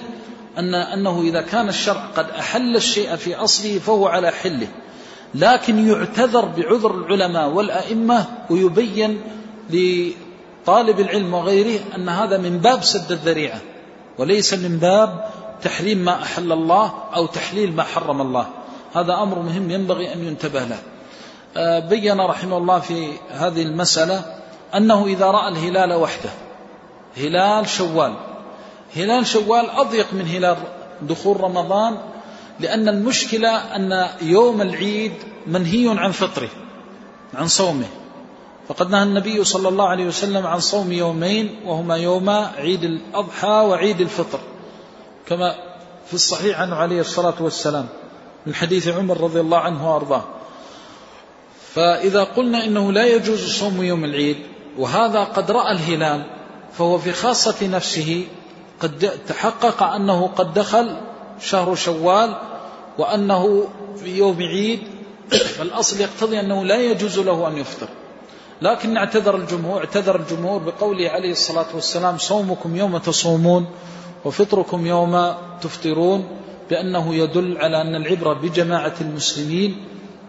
أن 0.57 0.75
أنه 0.75 1.21
إذا 1.21 1.41
كان 1.41 1.69
الشرع 1.69 2.05
قد 2.15 2.29
أحل 2.29 2.75
الشيء 2.75 3.15
في 3.15 3.35
أصله 3.35 3.79
فهو 3.79 4.07
على 4.07 4.31
حله 4.31 4.67
لكن 5.35 5.87
يعتذر 5.87 6.45
بعذر 6.45 6.95
العلماء 6.95 7.49
والأئمة 7.49 8.25
ويبين 8.49 9.21
لطالب 9.69 10.99
العلم 10.99 11.33
وغيره 11.33 11.79
أن 11.95 12.09
هذا 12.09 12.37
من 12.37 12.57
باب 12.57 12.83
سد 12.83 13.11
الذريعة 13.11 13.61
وليس 14.17 14.53
من 14.53 14.77
باب 14.77 15.29
تحريم 15.63 15.97
ما 15.97 16.23
أحل 16.23 16.51
الله 16.51 16.93
أو 17.15 17.25
تحليل 17.25 17.75
ما 17.75 17.83
حرم 17.83 18.21
الله. 18.21 18.47
هذا 18.93 19.13
أمر 19.13 19.39
مهم 19.39 19.71
ينبغي 19.71 20.13
أن 20.13 20.27
ينتبه 20.27 20.63
له. 20.63 20.79
آه، 21.57 21.79
بين 21.79 22.21
رحمه 22.21 22.57
الله 22.57 22.79
في 22.79 23.13
هذه 23.31 23.61
المسألة 23.61 24.21
أنه 24.75 25.05
إذا 25.05 25.25
رأى 25.25 25.47
الهلال 25.49 25.93
وحده 25.93 26.29
هلال 27.17 27.69
شوال. 27.69 28.13
هلال 28.95 29.27
شوال 29.27 29.69
أضيق 29.69 30.13
من 30.13 30.27
هلال 30.27 30.57
دخول 31.01 31.41
رمضان 31.41 31.97
لأن 32.59 32.89
المشكلة 32.89 33.49
أن 33.75 34.09
يوم 34.21 34.61
العيد 34.61 35.13
منهي 35.47 35.99
عن 35.99 36.11
فطره 36.11 36.49
عن 37.33 37.47
صومه. 37.47 37.87
فقد 38.67 38.89
نهى 38.89 39.03
النبي 39.03 39.43
صلى 39.43 39.69
الله 39.69 39.87
عليه 39.87 40.05
وسلم 40.05 40.47
عن 40.47 40.59
صوم 40.59 40.91
يومين 40.91 41.55
وهما 41.65 41.97
يوم 41.97 42.29
عيد 42.29 42.83
الأضحى 42.83 43.47
وعيد 43.47 44.01
الفطر. 44.01 44.39
كما 45.27 45.55
في 46.07 46.13
الصحيح 46.13 46.61
عنه 46.61 46.75
عليه 46.75 47.01
الصلاة 47.01 47.35
والسلام. 47.39 47.87
من 48.45 48.55
حديث 48.55 48.87
عمر 48.87 49.21
رضي 49.21 49.39
الله 49.39 49.57
عنه 49.57 49.93
وأرضاه. 49.93 50.23
فإذا 51.73 52.23
قلنا 52.23 52.65
إنه 52.65 52.91
لا 52.91 53.05
يجوز 53.05 53.59
صوم 53.59 53.83
يوم 53.83 54.05
العيد 54.05 54.37
وهذا 54.77 55.23
قد 55.23 55.51
رأى 55.51 55.71
الهلال 55.71 56.25
فهو 56.73 56.97
في 56.97 57.13
خاصة 57.13 57.67
نفسه 57.67 58.25
قد 58.79 59.11
تحقق 59.27 59.83
أنه 59.83 60.27
قد 60.27 60.53
دخل 60.53 60.97
شهر 61.41 61.75
شوال 61.75 62.35
وأنه 62.97 63.67
في 63.97 64.17
يوم 64.17 64.37
عيد 64.37 64.79
فالأصل 65.29 66.01
يقتضي 66.01 66.39
أنه 66.39 66.65
لا 66.65 66.75
يجوز 66.75 67.19
له 67.19 67.47
أن 67.47 67.57
يفطر. 67.57 67.87
لكن 68.61 68.97
اعتذر 68.97 69.35
الجمهور 69.35 69.79
اعتذر 69.79 70.15
الجمهور 70.15 70.59
بقوله 70.59 71.09
عليه 71.09 71.31
الصلاة 71.31 71.65
والسلام 71.73 72.17
صومكم 72.17 72.75
يوم 72.75 72.97
تصومون 72.97 73.65
وفطركم 74.25 74.87
يوم 74.87 75.33
تفطرون. 75.61 76.27
بأنه 76.73 77.15
يدل 77.15 77.57
على 77.57 77.81
أن 77.81 77.95
العبرة 77.95 78.33
بجماعة 78.33 78.93
المسلمين 79.01 79.77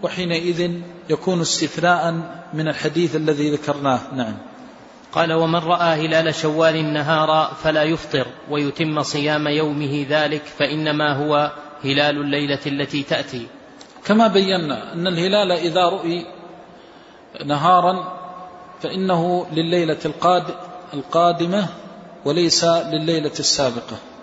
وحينئذ 0.02 0.70
يكون 1.10 1.40
استثناء 1.40 2.12
من 2.54 2.68
الحديث 2.68 3.16
الذي 3.16 3.50
ذكرناه. 3.50 4.00
نعم. 4.14 4.36
قال 5.12 5.32
ومن 5.32 5.58
رأى 5.58 6.06
هلال 6.06 6.34
شوال 6.34 6.92
نهارا 6.92 7.52
فلا 7.62 7.82
يفطر 7.82 8.26
ويتم 8.50 9.02
صيام 9.02 9.48
يومه 9.48 10.06
ذلك 10.08 10.42
فإنما 10.58 11.16
هو 11.16 11.52
هلال 11.84 12.20
الليلة 12.20 12.60
التي 12.66 13.02
تأتي. 13.02 13.46
كما 14.04 14.28
بينا 14.28 14.92
أن 14.92 15.06
الهلال 15.06 15.52
إذا 15.52 15.88
رؤي 15.88 16.26
نهارا 17.44 18.18
فإنه 18.82 19.46
لليلة 19.52 19.98
القادمة 20.94 21.68
وليس 22.24 22.64
لليلة 22.64 23.32
السابقة. 23.38 24.13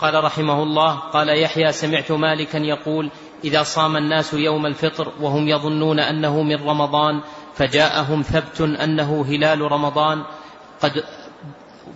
قال 0.00 0.24
رحمه 0.24 0.62
الله 0.62 0.94
قال 0.94 1.28
يحيى 1.28 1.72
سمعت 1.72 2.12
مالكا 2.12 2.58
يقول 2.58 3.10
إذا 3.44 3.62
صام 3.62 3.96
الناس 3.96 4.34
يوم 4.34 4.66
الفطر 4.66 5.12
وهم 5.20 5.48
يظنون 5.48 6.00
أنه 6.00 6.42
من 6.42 6.68
رمضان 6.68 7.20
فجاءهم 7.54 8.22
ثبت 8.22 8.60
أنه 8.60 9.24
هلال 9.28 9.72
رمضان 9.72 10.22
قد 10.82 11.04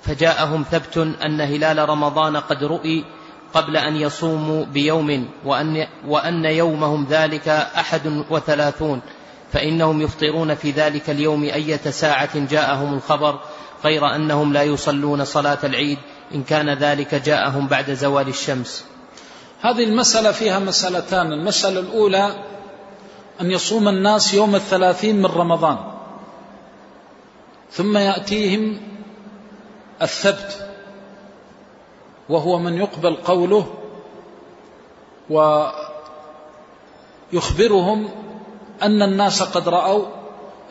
فجاءهم 0.02 0.62
ثبت 0.62 0.98
أن 0.98 1.40
هلال 1.40 1.88
رمضان 1.88 2.36
قد 2.36 2.64
رؤي 2.64 3.04
قبل 3.54 3.76
أن 3.76 3.96
يصوموا 3.96 4.64
بيوم 4.64 5.28
وأن, 5.44 5.86
وأن 6.06 6.44
يومهم 6.44 7.06
ذلك 7.10 7.48
أحد 7.48 8.24
وثلاثون 8.30 9.00
فإنهم 9.52 10.00
يفطرون 10.00 10.54
في 10.54 10.70
ذلك 10.70 11.10
اليوم 11.10 11.42
أية 11.42 11.90
ساعة 11.90 12.38
جاءهم 12.38 12.94
الخبر 12.94 13.40
غير 13.84 14.06
أنهم 14.06 14.52
لا 14.52 14.62
يصلون 14.62 15.24
صلاة 15.24 15.58
العيد 15.64 15.98
إن 16.34 16.42
كان 16.42 16.78
ذلك 16.78 17.14
جاءهم 17.14 17.66
بعد 17.66 17.90
زوال 17.90 18.28
الشمس. 18.28 18.84
هذه 19.60 19.84
المسألة 19.84 20.32
فيها 20.32 20.58
مسألتان. 20.58 21.32
المسألة 21.32 21.80
الأولى 21.80 22.44
أن 23.40 23.50
يصوم 23.50 23.88
الناس 23.88 24.34
يوم 24.34 24.54
الثلاثين 24.54 25.18
من 25.18 25.26
رمضان. 25.26 25.78
ثم 27.70 27.96
يأتيهم 27.96 28.80
الثبت 30.02 30.68
وهو 32.28 32.58
من 32.58 32.76
يقبل 32.76 33.14
قوله 33.14 33.74
ويخبرهم 37.32 38.08
أن 38.82 39.02
الناس 39.02 39.42
قد 39.42 39.68
رأوا 39.68 40.04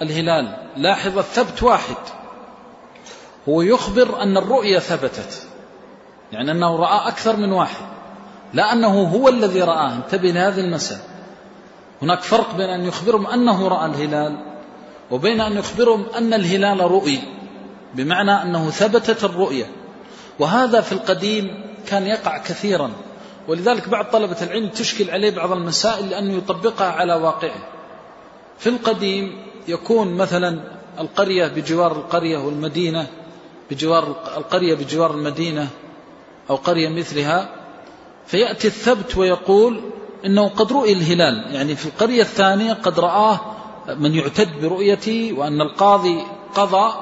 الهلال. 0.01 0.57
لاحظ 0.77 1.17
الثبت 1.17 1.63
واحد. 1.63 2.20
هو 3.49 3.61
يخبر 3.61 4.21
أن 4.21 4.37
الرؤية 4.37 4.79
ثبتت. 4.79 5.47
يعني 6.31 6.51
أنه 6.51 6.75
رأى 6.75 7.07
أكثر 7.07 7.35
من 7.35 7.51
واحد. 7.51 7.85
لا 8.53 8.73
أنه 8.73 9.01
هو 9.03 9.29
الذي 9.29 9.61
رآه. 9.61 9.95
انتبه 9.95 10.31
لهذه 10.31 10.59
المسألة. 10.59 11.01
هناك 12.01 12.21
فرق 12.21 12.55
بين 12.55 12.69
أن 12.69 12.85
يخبرهم 12.85 13.27
أنه 13.27 13.67
رأى 13.67 13.85
الهلال 13.85 14.37
وبين 15.11 15.41
أن 15.41 15.57
يخبرهم 15.57 16.05
أن 16.17 16.33
الهلال 16.33 16.81
رؤي 16.91 17.19
بمعنى 17.95 18.31
أنه 18.31 18.69
ثبتت 18.69 19.23
الرؤية 19.23 19.65
وهذا 20.39 20.81
في 20.81 20.91
القديم 20.91 21.65
كان 21.87 22.07
يقع 22.07 22.37
كثيرا. 22.37 22.91
ولذلك 23.47 23.89
بعض 23.89 24.05
طلبة 24.05 24.37
العلم 24.41 24.69
تشكل 24.69 25.09
عليه 25.09 25.35
بعض 25.35 25.51
المسائل 25.51 26.09
لأنه 26.09 26.33
يطبقها 26.33 26.91
على 26.91 27.13
واقعه. 27.13 27.67
في 28.57 28.69
القديم 28.69 29.41
يكون 29.67 30.13
مثلا 30.13 30.61
القرية 30.99 31.47
بجوار 31.47 31.91
القرية 31.91 32.37
والمدينة 32.37 33.07
بجوار 33.71 34.15
القرية 34.37 34.75
بجوار 34.75 35.11
المدينة 35.11 35.67
أو 36.49 36.55
قرية 36.55 36.89
مثلها 36.89 37.49
فيأتي 38.27 38.67
الثبت 38.67 39.17
ويقول 39.17 39.81
إنه 40.25 40.47
قد 40.47 40.73
رؤي 40.73 40.93
الهلال. 40.93 41.55
يعني 41.55 41.75
في 41.75 41.85
القرية 41.85 42.21
الثانية 42.21 42.73
قد 42.73 42.99
رآه 42.99 43.39
من 43.87 44.15
يعتد 44.15 44.61
برؤيته 44.61 45.33
وأن 45.37 45.61
القاضي 45.61 46.23
قضى. 46.55 46.93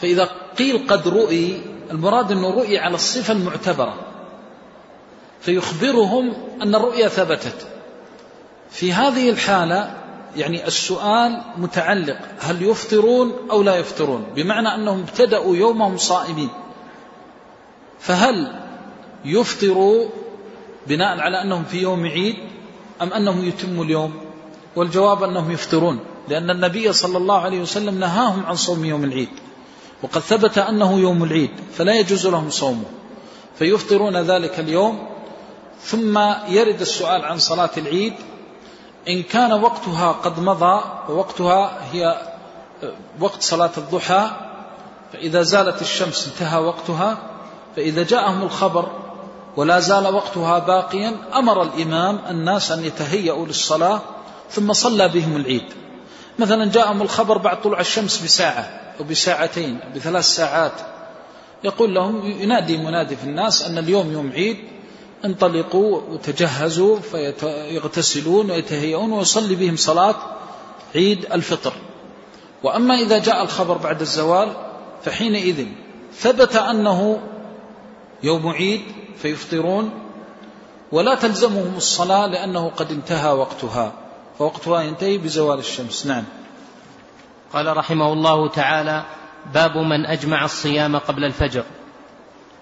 فإذا 0.00 0.30
قيل 0.58 0.86
قد 0.88 1.08
رؤي 1.08 1.62
المراد 1.90 2.32
أنه 2.32 2.50
رؤي 2.50 2.78
على 2.78 2.94
الصفة 2.94 3.32
المعتبرة. 3.32 3.94
فيخبرهم 5.40 6.32
أن 6.62 6.74
الرؤيا 6.74 7.08
ثبتت. 7.08 7.66
في 8.70 8.92
هذه 8.92 9.30
الحالة 9.30 10.03
يعني 10.36 10.66
السؤال 10.66 11.42
متعلق 11.56 12.18
هل 12.38 12.62
يفطرون 12.62 13.32
أو 13.50 13.62
لا 13.62 13.76
يفطرون؟ 13.76 14.26
بمعنى 14.36 14.74
أنهم 14.74 15.00
ابتدأوا 15.00 15.56
يومهم 15.56 15.96
صائمين. 15.96 16.48
فهل 18.00 18.60
يفطروا 19.24 20.08
بناء 20.86 21.20
على 21.20 21.42
أنهم 21.42 21.64
في 21.64 21.82
يوم 21.82 22.06
عيد 22.06 22.36
أم 23.02 23.12
أنهم 23.12 23.48
يتموا 23.48 23.84
اليوم؟ 23.84 24.14
والجواب 24.76 25.22
أنهم 25.22 25.50
يفطرون 25.50 26.00
لأن 26.28 26.50
النبي 26.50 26.92
صلى 26.92 27.18
الله 27.18 27.40
عليه 27.40 27.60
وسلم 27.60 27.98
نهاهم 28.00 28.46
عن 28.46 28.54
صوم 28.54 28.84
يوم 28.84 29.04
العيد. 29.04 29.28
وقد 30.02 30.20
ثبت 30.20 30.58
أنه 30.58 31.00
يوم 31.00 31.24
العيد 31.24 31.50
فلا 31.72 31.94
يجوز 31.94 32.26
لهم 32.26 32.50
صومه. 32.50 32.84
فيفطرون 33.58 34.16
ذلك 34.16 34.60
اليوم 34.60 35.08
ثم 35.80 36.18
يرد 36.48 36.80
السؤال 36.80 37.24
عن 37.24 37.38
صلاة 37.38 37.70
العيد 37.76 38.12
إن 39.08 39.22
كان 39.22 39.52
وقتها 39.52 40.12
قد 40.12 40.40
مضى 40.40 40.84
ووقتها 41.08 41.78
هي 41.92 42.22
وقت 43.20 43.42
صلاة 43.42 43.70
الضحى 43.78 44.30
فإذا 45.12 45.42
زالت 45.42 45.82
الشمس 45.82 46.28
انتهى 46.28 46.58
وقتها 46.58 47.18
فإذا 47.76 48.02
جاءهم 48.02 48.42
الخبر 48.42 48.88
ولا 49.56 49.80
زال 49.80 50.14
وقتها 50.14 50.58
باقيا 50.58 51.16
أمر 51.34 51.62
الإمام 51.62 52.20
الناس 52.30 52.72
أن 52.72 52.84
يتهيأوا 52.84 53.46
للصلاة 53.46 54.00
ثم 54.50 54.72
صلى 54.72 55.08
بهم 55.08 55.36
العيد. 55.36 55.66
مثلا 56.38 56.70
جاءهم 56.70 57.02
الخبر 57.02 57.38
بعد 57.38 57.62
طلوع 57.62 57.80
الشمس 57.80 58.22
بساعة 58.22 58.80
أو 59.00 59.04
بساعتين 59.04 59.80
أو 59.80 59.92
بثلاث 59.94 60.24
ساعات. 60.24 60.72
يقول 61.64 61.94
لهم 61.94 62.26
ينادي 62.26 62.76
منادي 62.76 63.16
في 63.16 63.24
الناس 63.24 63.62
أن 63.62 63.78
اليوم 63.78 64.12
يوم 64.12 64.32
عيد 64.32 64.73
انطلقوا 65.24 66.00
وتجهزوا 66.10 66.98
فيغتسلون 67.00 68.50
ويتهيئون 68.50 69.12
ويصلي 69.12 69.54
بهم 69.54 69.76
صلاة 69.76 70.14
عيد 70.94 71.26
الفطر. 71.32 71.72
وأما 72.62 72.94
إذا 72.94 73.18
جاء 73.18 73.42
الخبر 73.42 73.76
بعد 73.76 74.00
الزوال 74.00 74.52
فحينئذ 75.04 75.66
ثبت 76.14 76.56
أنه 76.56 77.20
يوم 78.22 78.48
عيد 78.48 78.80
فيفطرون. 79.16 79.90
ولا 80.92 81.14
تلزمهم 81.14 81.74
الصلاة 81.76 82.26
لأنه 82.26 82.70
قد 82.76 82.90
انتهى 82.90 83.32
وقتها. 83.32 83.92
فوقتها 84.38 84.82
ينتهي 84.82 85.18
بزوال 85.18 85.58
الشمس. 85.58 86.06
نعم. 86.06 86.24
قال 87.52 87.76
رحمه 87.76 88.12
الله 88.12 88.48
تعالى 88.48 89.04
باب 89.54 89.76
من 89.76 90.06
أجمع 90.06 90.44
الصيام 90.44 90.96
قبل 90.96 91.24
الفجر. 91.24 91.64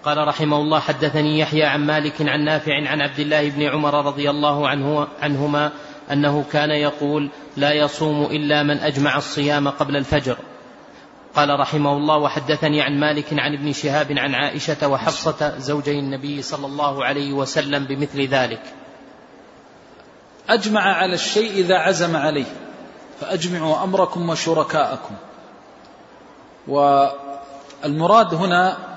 قال 0.05 0.27
رحمه 0.27 0.57
الله 0.57 0.79
حدثني 0.79 1.39
يحيى 1.39 1.63
عن 1.63 1.85
مالك 1.85 2.21
عن 2.21 2.43
نافع 2.43 2.89
عن 2.89 3.01
عبد 3.01 3.19
الله 3.19 3.49
بن 3.49 3.61
عمر 3.61 4.05
رضي 4.05 4.29
الله 4.29 4.67
عنه 4.69 5.07
عنهما 5.21 5.71
أنه 6.11 6.45
كان 6.51 6.69
يقول 6.69 7.29
لا 7.57 7.73
يصوم 7.73 8.23
إلا 8.25 8.63
من 8.63 8.77
أجمع 8.77 9.17
الصيام 9.17 9.69
قبل 9.69 9.95
الفجر. 9.95 10.37
قال 11.35 11.59
رحمه 11.59 11.93
الله 11.97 12.17
وحدثني 12.17 12.81
عن 12.81 12.99
مالك 12.99 13.25
عن 13.33 13.53
ابن 13.53 13.73
شهاب 13.73 14.11
عن 14.11 14.35
عائشة 14.35 14.87
وحفصة 14.87 15.57
زوجي 15.57 15.99
النبي 15.99 16.41
صلى 16.41 16.65
الله 16.65 17.05
عليه 17.05 17.33
وسلم 17.33 17.85
بمثل 17.85 18.21
ذلك. 18.27 18.61
أجمع 20.49 20.81
على 20.81 21.13
الشيء 21.13 21.51
إذا 21.51 21.75
عزم 21.75 22.15
عليه 22.15 22.53
فأجمعوا 23.19 23.83
أمركم 23.83 24.29
وشركاءكم. 24.29 25.15
والمراد 26.67 28.33
هنا 28.33 28.92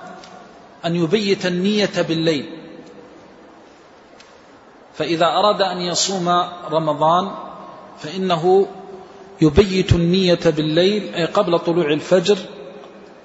أن 0.84 0.96
يبيت 0.96 1.46
النية 1.46 2.02
بالليل. 2.08 2.50
فإذا 4.94 5.26
أراد 5.26 5.62
أن 5.62 5.80
يصوم 5.80 6.28
رمضان 6.70 7.30
فإنه 7.98 8.66
يبيت 9.40 9.92
النية 9.92 10.40
بالليل 10.44 11.14
أي 11.14 11.24
قبل 11.24 11.58
طلوع 11.58 11.92
الفجر 11.92 12.38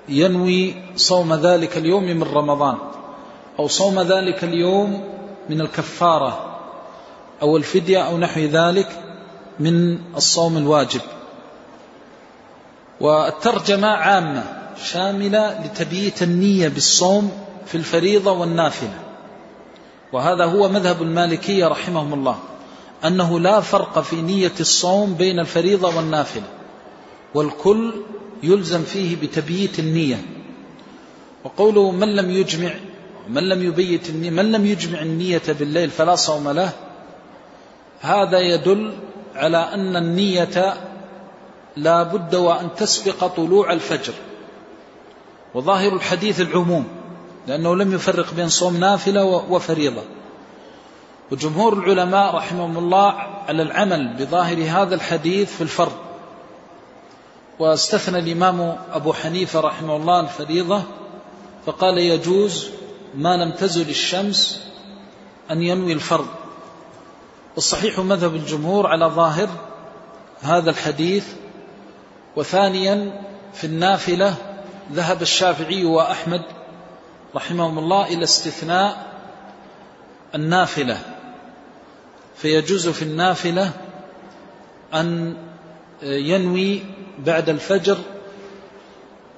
ينوي 0.10 0.76
صوم 0.96 1.34
ذلك 1.34 1.78
اليوم 1.78 2.04
من 2.04 2.24
رمضان 2.24 2.78
أو 3.60 3.68
صوم 3.68 4.02
ذلك 4.02 4.44
اليوم 4.44 5.04
من 5.50 5.62
الكفارة 5.62 6.60
أو 7.42 7.58
الفدية 7.58 8.02
أو 8.08 8.18
نحو 8.18 8.40
ذلك 8.40 8.88
من 9.60 10.00
الصوم 10.16 10.58
الواجب. 10.58 11.02
والترجمة 13.02 13.88
عامة. 13.88 14.61
شاملة 14.84 15.66
لتبييت 15.66 16.24
النية 16.24 16.68
بالصوم 16.68 17.32
في 17.66 17.76
الفريضة 17.76 18.32
والنافلة. 18.32 19.00
وهذا 20.14 20.46
هو 20.46 20.70
مذهب 20.70 21.02
المالكية 21.02 21.68
رحمهم 21.68 22.14
الله 22.14 22.40
أنه 23.06 23.40
لا 23.40 23.60
فرق 23.62 24.00
في 24.00 24.22
نية 24.22 24.52
الصوم 24.60 25.14
بين 25.14 25.40
الفريضة 25.40 25.96
والنافلة 25.98 26.48
والكل 27.34 27.94
يلزم 28.44 28.84
فيه 28.84 29.16
بتبييت 29.16 29.80
النية. 29.80 30.22
وقوله 31.44 31.92
من 31.92 32.16
لم 32.16 32.32
يجمع 32.32 32.72
من 33.30 33.50
لم 33.50 33.64
يبيت 33.64 34.10
النية 34.10 34.30
من 34.30 34.52
لم 34.52 34.66
يجمع 34.66 35.02
النية 35.02 35.42
بالليل 35.60 35.90
فلا 35.90 36.16
صوم 36.16 36.50
له 36.50 36.72
هذا 38.02 38.40
يدل 38.40 38.94
على 39.36 39.58
أن 39.58 39.96
النية 39.96 40.74
لا 41.78 42.04
بد 42.04 42.36
وأن 42.36 42.70
تسبق 42.78 43.28
طلوع 43.28 43.74
الفجر. 43.74 44.14
وظاهر 45.54 45.94
الحديث 45.94 46.42
العموم 46.42 46.88
لأنه 47.48 47.76
لم 47.76 47.94
يفرق 47.94 48.34
بين 48.34 48.50
صوم 48.50 48.78
نافلة 48.78 49.26
وفريضة. 49.26 50.02
وجمهور 51.32 51.74
العلماء 51.74 52.36
رحمهم 52.36 52.78
الله 52.78 53.14
على 53.48 53.64
العمل 53.64 54.14
بظاهر 54.20 54.64
هذا 54.64 54.96
الحديث 54.96 55.56
في 55.56 55.62
الفرض. 55.62 55.96
واستثنى 57.60 58.20
الإمام 58.20 58.78
أبو 58.94 59.14
حنيفة 59.14 59.60
رحمه 59.60 59.96
الله 59.96 60.20
الفريضة 60.20 60.82
فقال 61.66 61.98
يجوز 61.98 62.70
ما 63.16 63.38
لم 63.38 63.52
تزل 63.52 63.90
الشمس 63.90 64.62
أن 65.52 65.64
ينوي 65.64 65.94
الفرض. 65.94 66.28
والصحيح 67.56 68.00
مذهب 68.00 68.36
الجمهور 68.36 68.88
على 68.88 69.06
ظاهر 69.06 69.50
هذا 70.42 70.70
الحديث. 70.70 71.28
وثانيا 72.36 73.22
في 73.54 73.64
النافلة 73.64 74.36
ذهب 74.92 75.22
الشافعي 75.22 75.86
وأحمد 75.86 76.42
رحمهم 77.36 77.80
الله 77.80 78.08
إلى 78.08 78.24
استثناء 78.24 79.12
النافلة. 80.36 80.98
فيجوز 82.36 82.90
في 82.90 83.02
النافلة 83.02 83.72
أن 84.94 85.38
ينوي 86.04 86.84
بعد 87.20 87.50
الفجر 87.50 87.98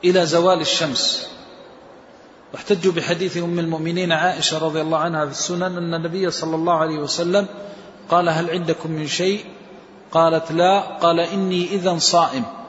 إلى 0.04 0.26
زوال 0.26 0.62
الشمس. 0.62 1.30
واحتجوا 2.54 2.94
بحديث 2.94 3.38
أم 3.38 3.60
المؤمنين 3.60 4.12
عائشة 4.12 4.58
رضي 4.58 4.82
الله 4.82 4.98
عنها 4.98 5.26
في 5.26 5.32
السنن 5.32 5.78
أن 5.78 5.94
النبي 5.94 6.32
صلى 6.32 6.56
الله 6.56 6.74
عليه 6.74 6.98
وسلم 6.98 7.48
قال 8.10 8.30
هل 8.30 8.50
عندكم 8.50 8.91
من 8.91 9.08
شيء؟ 9.08 9.46
قالت 10.12 10.52
لا. 10.52 10.80
قال 10.80 11.20
إني 11.20 11.66
إذا 11.66 11.98
صائم. 11.98 12.62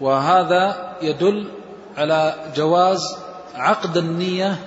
وهذا 0.00 0.92
يدل 1.02 1.48
على 1.96 2.52
جواز 2.56 3.16
عقد 3.54 3.96
النية 3.96 4.58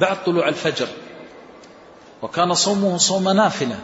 بعد 0.00 0.24
طلوع 0.24 0.48
الفجر. 0.48 0.88
وكان 2.22 2.54
صومه 2.54 2.96
صوم 2.96 3.28
نافلة 3.28 3.78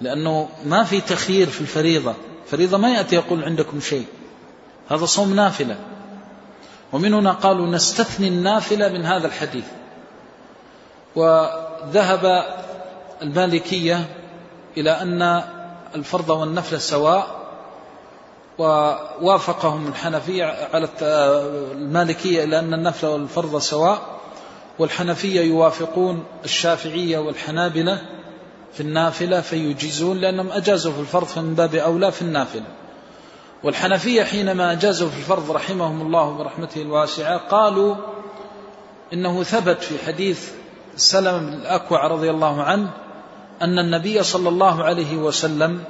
لأنه 0.00 0.48
ما 0.64 0.84
في 0.84 1.00
تخيير 1.00 1.46
في 1.46 1.60
الفريضة. 1.60 2.14
فريضة 2.46 2.78
ما 2.78 2.90
يأتي 2.90 3.16
يقول 3.16 3.44
عندكم 3.44 3.80
شيء. 3.80 4.06
هذا 4.90 5.04
صوم 5.04 5.34
نافلة. 5.34 5.76
ومن 6.92 7.14
هنا 7.14 7.32
قالوا 7.32 7.66
نستثني 7.66 8.28
النافلة 8.28 8.88
من 8.88 9.04
هذا 9.04 9.26
الحديث. 9.26 9.64
وذهب 11.16 12.44
المالكية 13.22 14.06
إلى 14.76 14.90
أن 14.90 15.42
الفرض 15.94 16.30
والنفل 16.30 16.80
سواء 16.80 17.43
ووافقهم 18.58 19.88
الحنفية 19.88 20.44
على 20.74 20.88
المالكية 21.72 22.44
إلى 22.44 22.58
أن 22.58 22.74
النفل 22.74 23.06
والفرض 23.06 23.58
سواء 23.58 24.00
والحنفية 24.78 25.40
يوافقون 25.40 26.24
الشافعية 26.44 27.18
والحنابلة 27.18 28.00
في 28.72 28.80
النافلة 28.80 29.40
فيجيزون 29.40 30.16
لأنهم 30.16 30.52
أجازوا 30.52 30.92
في 30.92 31.00
الفرض 31.00 31.24
فمن 31.24 31.54
باب 31.54 31.74
أولى 31.74 32.12
في 32.12 32.22
النافلة. 32.22 32.64
والحنفية 33.64 34.24
حينما 34.24 34.72
أجازوا 34.72 35.08
في 35.08 35.16
الفرض 35.16 35.50
رحمهم 35.50 36.02
الله 36.02 36.30
برحمته 36.30 36.82
الواسعة 36.82 37.36
قالوا 37.36 37.96
إنه 39.12 39.42
ثبت 39.42 39.82
في 39.82 40.06
حديث 40.06 40.50
سلم 40.96 41.38
بن 41.38 41.52
الأكوع 41.52 42.06
رضي 42.06 42.30
الله 42.30 42.62
عنه 42.62 42.90
أن 43.62 43.78
النبي 43.78 44.22
صلى 44.22 44.48
الله 44.48 44.84
عليه 44.84 45.16
وسلم 45.16 45.84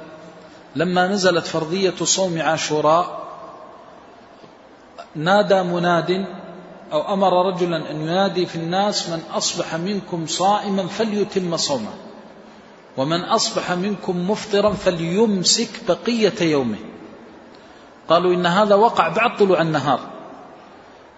لما 0.75 1.07
نزلت 1.07 1.47
فرضية 1.47 1.95
صوم 2.03 2.41
عاشوراء 2.41 3.25
نادى 5.15 5.63
مناد 5.63 6.25
أو 6.91 7.13
أمر 7.13 7.47
رجلا 7.47 7.91
أن 7.91 8.01
ينادي 8.01 8.45
في 8.45 8.55
الناس 8.55 9.09
من 9.09 9.23
أصبح 9.33 9.75
منكم 9.75 10.27
صائما 10.27 10.87
فليتم 10.87 11.57
صومه 11.57 11.93
ومن 12.97 13.21
أصبح 13.21 13.71
منكم 13.71 14.29
مفطرا 14.29 14.73
فليمسك 14.73 15.69
بقية 15.87 16.41
يومه. 16.41 16.77
قالوا 18.09 18.33
إن 18.33 18.45
هذا 18.45 18.75
وقع 18.75 19.07
بعد 19.07 19.37
طلوع 19.37 19.61
النهار 19.61 19.99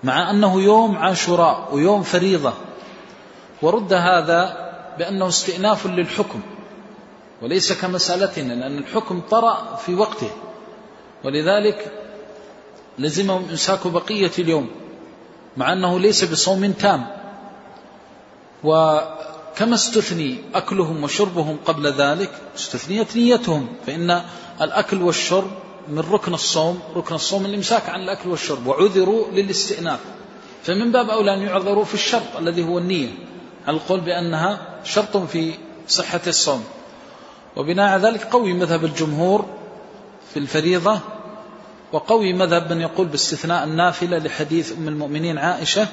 مع 0.03 0.29
أنه 0.31 0.61
يوم 0.61 0.97
عاشوراء 0.97 1.69
ويوم 1.71 2.03
فريضة 2.03 2.53
ورد 3.61 3.93
هذا 3.93 4.67
بأنه 4.97 5.27
استئناف 5.27 5.85
للحكم. 5.85 6.41
وليس 7.41 7.73
كمسألتنا 7.73 8.53
لأن 8.53 8.77
الحكم 8.77 9.21
طرأ 9.21 9.75
في 9.75 9.95
وقته. 9.95 10.29
ولذلك 11.23 11.91
لزمهم 12.99 13.49
إمساك 13.49 13.87
بقية 13.87 14.31
اليوم 14.39 14.69
مع 15.57 15.73
أنه 15.73 15.99
ليس 15.99 16.23
بصوم 16.23 16.71
تام. 16.71 17.07
وكما 18.63 19.75
استثني 19.75 20.37
أكلهم 20.55 21.03
وشربهم 21.03 21.57
قبل 21.65 21.87
ذلك 21.87 22.31
استثنيت 22.55 23.15
نيتهم 23.15 23.67
فإن 23.87 24.21
الأكل 24.61 25.01
والشرب 25.01 25.51
من 25.87 25.99
ركن 25.99 26.33
الصوم 26.33 26.79
ركن 26.95 27.15
الصوم 27.15 27.45
الإمساك 27.45 27.89
عن 27.89 28.01
الأكل 28.01 28.29
والشرب 28.29 28.67
وعذروا 28.67 29.31
للاستئناف. 29.31 29.99
فمن 30.63 30.91
باب 30.91 31.09
أولى 31.09 31.33
أن 31.33 31.41
يعذروا 31.41 31.83
في 31.85 31.93
الشرط 31.93 32.37
الذي 32.39 32.63
هو 32.63 32.77
النية 32.77 33.09
القول 33.67 33.99
بأنها 33.99 34.59
شرط 34.83 35.17
في 35.17 35.53
صحة 35.87 36.21
الصوم. 36.27 36.63
وبناء 37.57 37.89
على 37.89 38.07
ذلك 38.07 38.23
قوي 38.23 38.53
مذهب 38.53 38.85
الجمهور 38.85 39.45
في 40.33 40.39
الفريضة 40.39 40.99
وقوي 41.91 42.33
مذهب 42.33 42.73
من 42.73 42.81
يقول 42.81 43.07
باستثناء 43.07 43.63
النافلة 43.63 44.17
لحديث 44.17 44.77
أم 44.77 44.87
المؤمنين 44.87 45.37
عائشة 45.37 45.87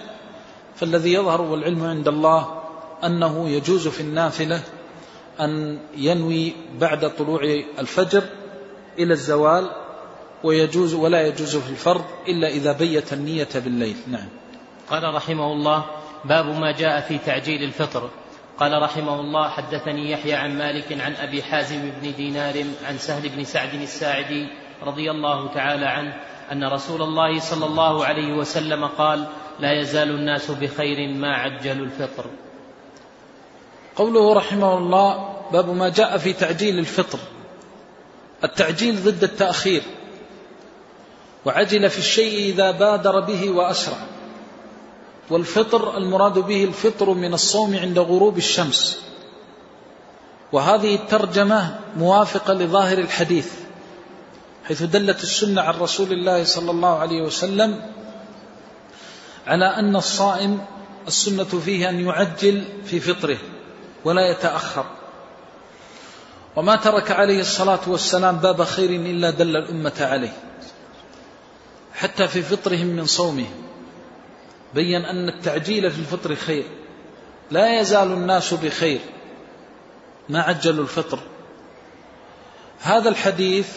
فالذي 0.77 1.13
يظهر 1.13 1.43
والعلم 1.43 1.85
عند 1.85 2.09
الله 2.09 2.63
أنه 3.05 3.49
يجوز 3.49 3.89
في 3.89 4.01
النافلة 4.01 4.61
أن 5.41 5.79
ينوي 5.97 6.53
بعد 6.81 7.17
طلوع 7.17 7.41
الفجر 7.79 8.23
إلى 8.99 9.13
الزوال 9.13 9.71
ويجوز 10.45 10.95
ولا 10.95 11.27
يجوز 11.27 11.57
في 11.57 11.71
الفرض 11.71 12.05
إلا 12.29 12.49
إذا 12.49 12.73
بيت 12.73 13.13
النية 13.13 13.49
بالليل. 13.55 13.97
نعم. 14.07 14.29
قال 14.91 15.15
رحمه 15.15 15.53
الله 15.53 15.85
باب 16.25 16.47
ما 16.47 16.73
جاء 16.73 17.01
في 17.01 17.19
تعجيل 17.19 17.63
الفطر. 17.63 18.11
قال 18.59 18.83
رحمه 18.83 19.21
الله 19.21 19.49
حدثني 19.49 20.11
يحيى 20.11 20.35
عن 20.35 20.59
مالك 20.59 21.01
عن 21.01 21.15
أبي 21.15 21.43
حازم 21.43 21.91
بن 21.91 22.15
دينار 22.17 22.65
عن 22.85 22.99
سهل 22.99 23.29
بن 23.29 23.45
سعد 23.45 23.75
الساعدي 23.75 24.49
رضي 24.83 25.11
الله 25.11 25.55
تعالى 25.55 25.87
عنه 25.87 26.17
أن 26.53 26.65
رسول 26.65 27.03
الله 27.03 27.41
صلى 27.41 27.67
الله 27.67 28.05
عليه 28.05 28.33
وسلم 28.33 28.85
قال 28.85 29.27
لا 29.61 29.81
يزال 29.81 30.11
الناس 30.11 30.51
بخير 30.51 31.09
ما 31.09 31.37
عجلوا 31.37 31.87
الفطر. 31.87 32.27
قوله 33.97 34.35
رحمه 34.35 34.79
الله 34.79 35.37
باب 35.53 35.69
ما 35.69 35.89
جاء 35.89 36.19
في 36.19 36.33
تعجيل 36.33 36.79
الفطر 36.79 37.19
التعجيل 38.45 39.03
ضد 39.05 39.23
التأخير 39.23 39.83
وعجل 41.45 41.91
في 41.91 41.99
الشيء 41.99 42.53
إذا 42.53 42.71
بادر 42.71 43.21
به 43.21 43.51
وأسرع. 43.51 44.14
والفطر 45.31 45.97
المراد 45.97 46.39
به 46.39 46.65
الفطر 46.65 47.11
من 47.11 47.35
الصوم 47.35 47.77
عند 47.77 47.99
غروب 47.99 48.39
الشمس. 48.39 48.99
وهذه 50.53 50.95
الترجمة 50.95 51.79
موافقة 51.97 52.55
لظاهر 52.55 52.99
الحديث 52.99 53.53
حيث 54.65 54.83
دلت 54.83 55.23
السنة 55.23 55.63
عن 55.63 55.75
رسول 55.75 56.13
الله 56.13 56.45
صلى 56.45 56.71
الله 56.71 56.99
عليه 56.99 57.23
وسلم 57.23 57.91
على 59.47 59.65
أن 59.65 59.97
الصائم 59.97 60.61
السنة 61.09 61.45
فيه 61.45 61.89
أن 61.89 62.01
يعجل 62.01 62.65
في 62.85 63.01
فطره 63.01 63.39
ولا 64.05 64.31
يتأخر. 64.31 64.87
وما 66.57 66.77
ترك 66.77 67.11
عليه 67.11 67.41
الصلاة 67.41 67.81
والسلام 67.87 68.37
باب 68.37 68.65
خير 68.65 68.91
إلا 68.91 69.31
دل 69.31 69.57
الأمة 69.57 69.93
عليه 70.01 70.37
حتى 71.95 72.29
في 72.29 72.43
فطرهم 72.43 72.87
من 72.87 73.07
صومه. 73.07 73.47
بين 74.75 75.05
أن 75.05 75.29
التعجيل 75.29 75.91
في 75.91 75.99
الفطر 75.99 76.35
خير. 76.35 76.65
لا 77.51 77.81
يزال 77.81 78.13
الناس 78.13 78.55
بخير. 78.55 79.01
ما 80.29 80.43
عجلوا 80.43 80.83
الفطر. 80.83 81.19
هذا 82.81 83.09
الحديث 83.09 83.69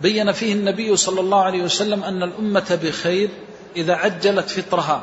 بين 0.00 0.32
فيه 0.32 0.52
النبي 0.52 0.96
صلى 0.96 1.20
الله 1.20 1.42
عليه 1.42 1.62
وسلم 1.62 2.04
أن 2.04 2.22
الأمة 2.22 2.78
بخير 2.82 3.28
إذا 3.76 3.94
عجلت 3.94 4.50
فطرها. 4.50 5.02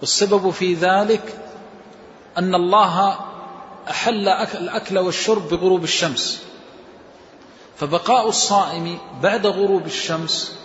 والسبب 0.00 0.50
في 0.50 0.74
ذلك 0.74 1.38
أن 2.38 2.54
الله 2.54 3.18
أحل 3.90 4.28
الأكل 4.28 4.98
والشرب 4.98 5.48
بغروب 5.48 5.84
الشمس. 5.84 6.42
فبقاء 7.76 8.28
الصائم 8.28 8.98
بعد 9.22 9.46
غروب 9.46 9.86
الشمس 9.86 10.56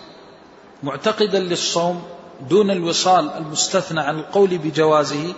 معتقدا 0.82 1.38
للصوم 1.38 2.02
دون 2.40 2.70
الوصال 2.70 3.30
المستثنى 3.30 4.00
عن 4.00 4.18
القول 4.18 4.58
بجوازه 4.58 5.34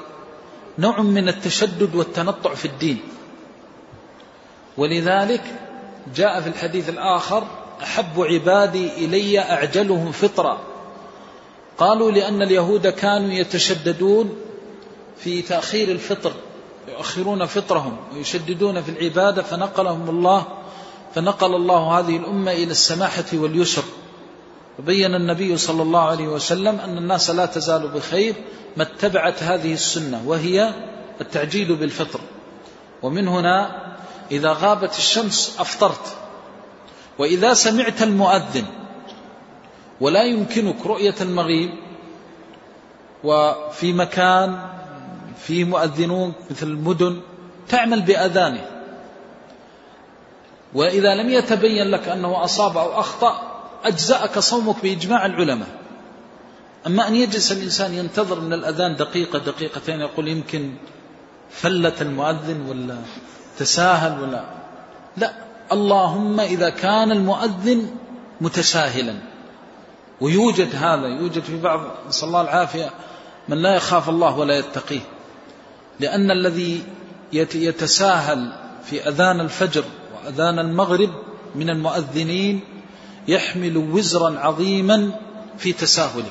نوع 0.79 1.01
من 1.01 1.29
التشدد 1.29 1.95
والتنطع 1.95 2.55
في 2.55 2.65
الدين. 2.65 3.01
ولذلك 4.77 5.43
جاء 6.15 6.41
في 6.41 6.49
الحديث 6.49 6.89
الآخر 6.89 7.47
أحب 7.83 8.21
عبادي 8.21 9.05
إلي 9.05 9.39
أعجلهم 9.39 10.13
فطرا. 10.13 10.59
قالوا 11.79 12.11
لأن 12.11 12.43
اليهود 12.43 12.87
كانوا 12.87 13.33
يتشددون 13.33 14.37
في 15.19 15.43
تأخير 15.43 15.89
الفطر 15.89 16.33
يؤخرون 16.89 17.47
فطرهم 17.47 17.97
ويشددون 18.15 18.83
في 18.83 18.91
العبادة 18.91 19.43
فنقلهم 19.43 20.09
الله 20.09 20.47
فنقل 21.15 21.55
الله 21.55 21.99
هذه 21.99 22.17
الأمة 22.17 22.53
إلى 22.53 22.71
السماحة 22.71 23.25
واليسر. 23.35 23.83
وبين 24.79 25.15
النبي 25.15 25.57
صلى 25.57 25.83
الله 25.83 26.01
عليه 26.01 26.29
وسلم 26.29 26.81
أن 26.81 26.99
الناس 26.99 27.31
لا 27.31 27.47
تزال 27.47 27.89
بخير 27.89 28.35
ما 28.77 28.83
اتبعت 28.83 29.43
هذه 29.43 29.73
السنة 29.73 30.23
وهي 30.27 30.75
التعجيل 31.21 31.77
بالفطر. 31.77 32.21
ومن 33.03 33.29
هنا 33.29 33.71
إذا 34.31 34.53
غابت 34.53 34.99
الشمس 34.99 35.57
أفطرت. 35.59 36.17
وإذا 37.19 37.55
سمعت 37.55 38.03
المؤذن 38.03 38.65
ولا 40.01 40.23
يمكنك 40.23 40.87
رؤية 40.87 41.15
المغيب 41.21 41.71
وفي 43.25 43.93
مكان 43.93 44.59
فيه 45.39 45.65
مؤذنون 45.65 46.33
مثل 46.51 46.67
المدن 46.67 47.21
تعمل 47.69 48.03
بأذانه. 48.03 48.67
وإذا 50.75 51.15
لم 51.15 51.31
يتبين 51.31 51.91
لك 51.91 52.09
أنه 52.09 52.45
أصاب 52.45 52.77
أو 52.77 53.01
أخطأ 53.01 53.50
أجزأك 53.85 54.39
صومك 54.39 54.83
بإجماع 54.83 55.27
العلماء. 55.27 55.69
أما 56.87 57.09
أن 57.09 57.15
يجلس 57.15 57.53
الإنسان 57.53 57.95
ينتظر 57.95 58.41
من 58.41 58.53
الأذان 58.53 58.97
دقيقة 58.97 59.39
دقيقتين 59.39 60.01
يقول 60.01 60.29
يمكن 60.29 60.73
فلت 61.51 62.03
المؤذن 62.03 62.67
ولا 62.69 62.97
تساهل 63.59 64.23
ولا. 64.23 64.45
لا 65.17 65.33
اللهم 65.73 66.41
إذا 66.41 66.71
كان 66.71 67.13
المؤذن 67.13 67.91
متساهلا. 68.41 69.15
ويوجد 70.21 70.75
هذا 70.75 71.07
يوجد 71.07 71.43
في 71.43 71.61
بعض 71.61 71.81
نسأل 72.09 72.29
الله 72.29 72.41
العافية 72.41 72.91
من 73.49 73.63
لا 73.63 73.75
يخاف 73.75 74.09
الله 74.09 74.39
ولا 74.39 74.59
يتقيه. 74.59 75.01
لأن 76.01 76.31
الذي 76.31 76.83
يتساهل 77.33 78.53
في 78.85 79.09
أذان 79.09 79.41
الفجر 79.41 79.85
وأذان 80.15 80.59
المغرب 80.59 81.11
من 81.55 81.71
المؤذنين 81.71 82.61
يحمل 83.29 83.77
وزرا 83.77 84.39
عظيما 84.39 85.13
في 85.59 85.73
تساهله. 85.73 86.31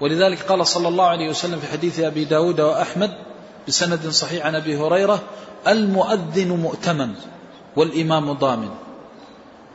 ولذلك 0.00 0.42
قال 0.42 0.66
صلى 0.66 0.88
الله 0.88 1.04
عليه 1.04 1.30
وسلم 1.30 1.60
في 1.60 1.66
حديث 1.66 2.00
أبي 2.00 2.24
داود 2.24 2.60
وأحمد 2.60 3.10
بسند 3.68 4.08
صحيح 4.08 4.46
عن 4.46 4.54
أبي 4.54 4.76
هريرة 4.76 5.22
المؤذن 5.68 6.48
مؤتمن 6.48 7.14
والإمام 7.76 8.32
ضامن. 8.32 8.70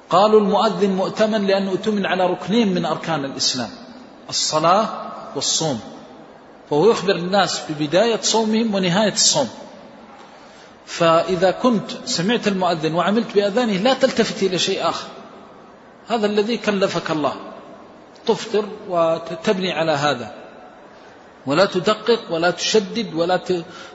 قالوا 0.09 0.39
المؤذن 0.39 0.89
مؤتمن 0.89 1.47
لأنه 1.47 1.73
أتمن 1.73 2.05
على 2.05 2.25
ركنين 2.25 2.73
من 2.73 2.85
أركان 2.85 3.25
الإسلام 3.25 3.69
الصلاة 4.29 4.89
والصوم. 5.35 5.79
فهو 6.69 6.91
يخبر 6.91 7.15
الناس 7.15 7.61
ببداية 7.69 8.19
صومهم 8.21 8.75
ونهاية 8.75 9.13
الصوم. 9.13 9.49
فإذا 10.85 11.51
كنت 11.51 11.91
سمعت 12.05 12.47
المؤذن 12.47 12.93
وعملت 12.93 13.35
بأذانه 13.35 13.73
لا 13.73 13.93
تلتفت 13.93 14.43
إلى 14.43 14.59
شيء 14.59 14.89
آخر. 14.89 15.07
هذا 16.07 16.25
الذي 16.25 16.57
كلفك 16.57 17.11
الله. 17.11 17.35
تفطر 18.25 18.65
وتبني 18.89 19.71
على 19.71 19.91
هذا. 19.91 20.33
ولا 21.45 21.65
تدقق 21.65 22.31
ولا 22.31 22.51
تشدد 22.51 23.13
ولا 23.13 23.39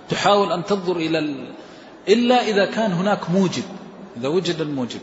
تحاول 0.09 0.53
أن 0.53 0.65
تنظر 0.65 0.97
إلى 0.97 1.19
ال... 1.19 1.47
إلا 2.09 2.43
إذا 2.43 2.65
كان 2.65 2.93
هناك 2.93 3.31
موجب. 3.31 3.65
إذا 4.17 4.29
وجد 4.29 4.61
الموجب. 4.61 5.01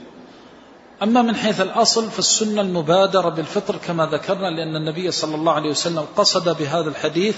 أما 1.03 1.21
من 1.21 1.35
حيث 1.35 1.61
الأصل 1.61 2.11
فالسنة 2.11 2.61
المبادرة 2.61 3.29
بالفطر 3.29 3.75
كما 3.75 4.05
ذكرنا 4.05 4.47
لأن 4.47 4.75
النبي 4.75 5.11
صلى 5.11 5.35
الله 5.35 5.53
عليه 5.53 5.69
وسلم 5.69 6.05
قصد 6.15 6.57
بهذا 6.57 6.89
الحديث 6.89 7.35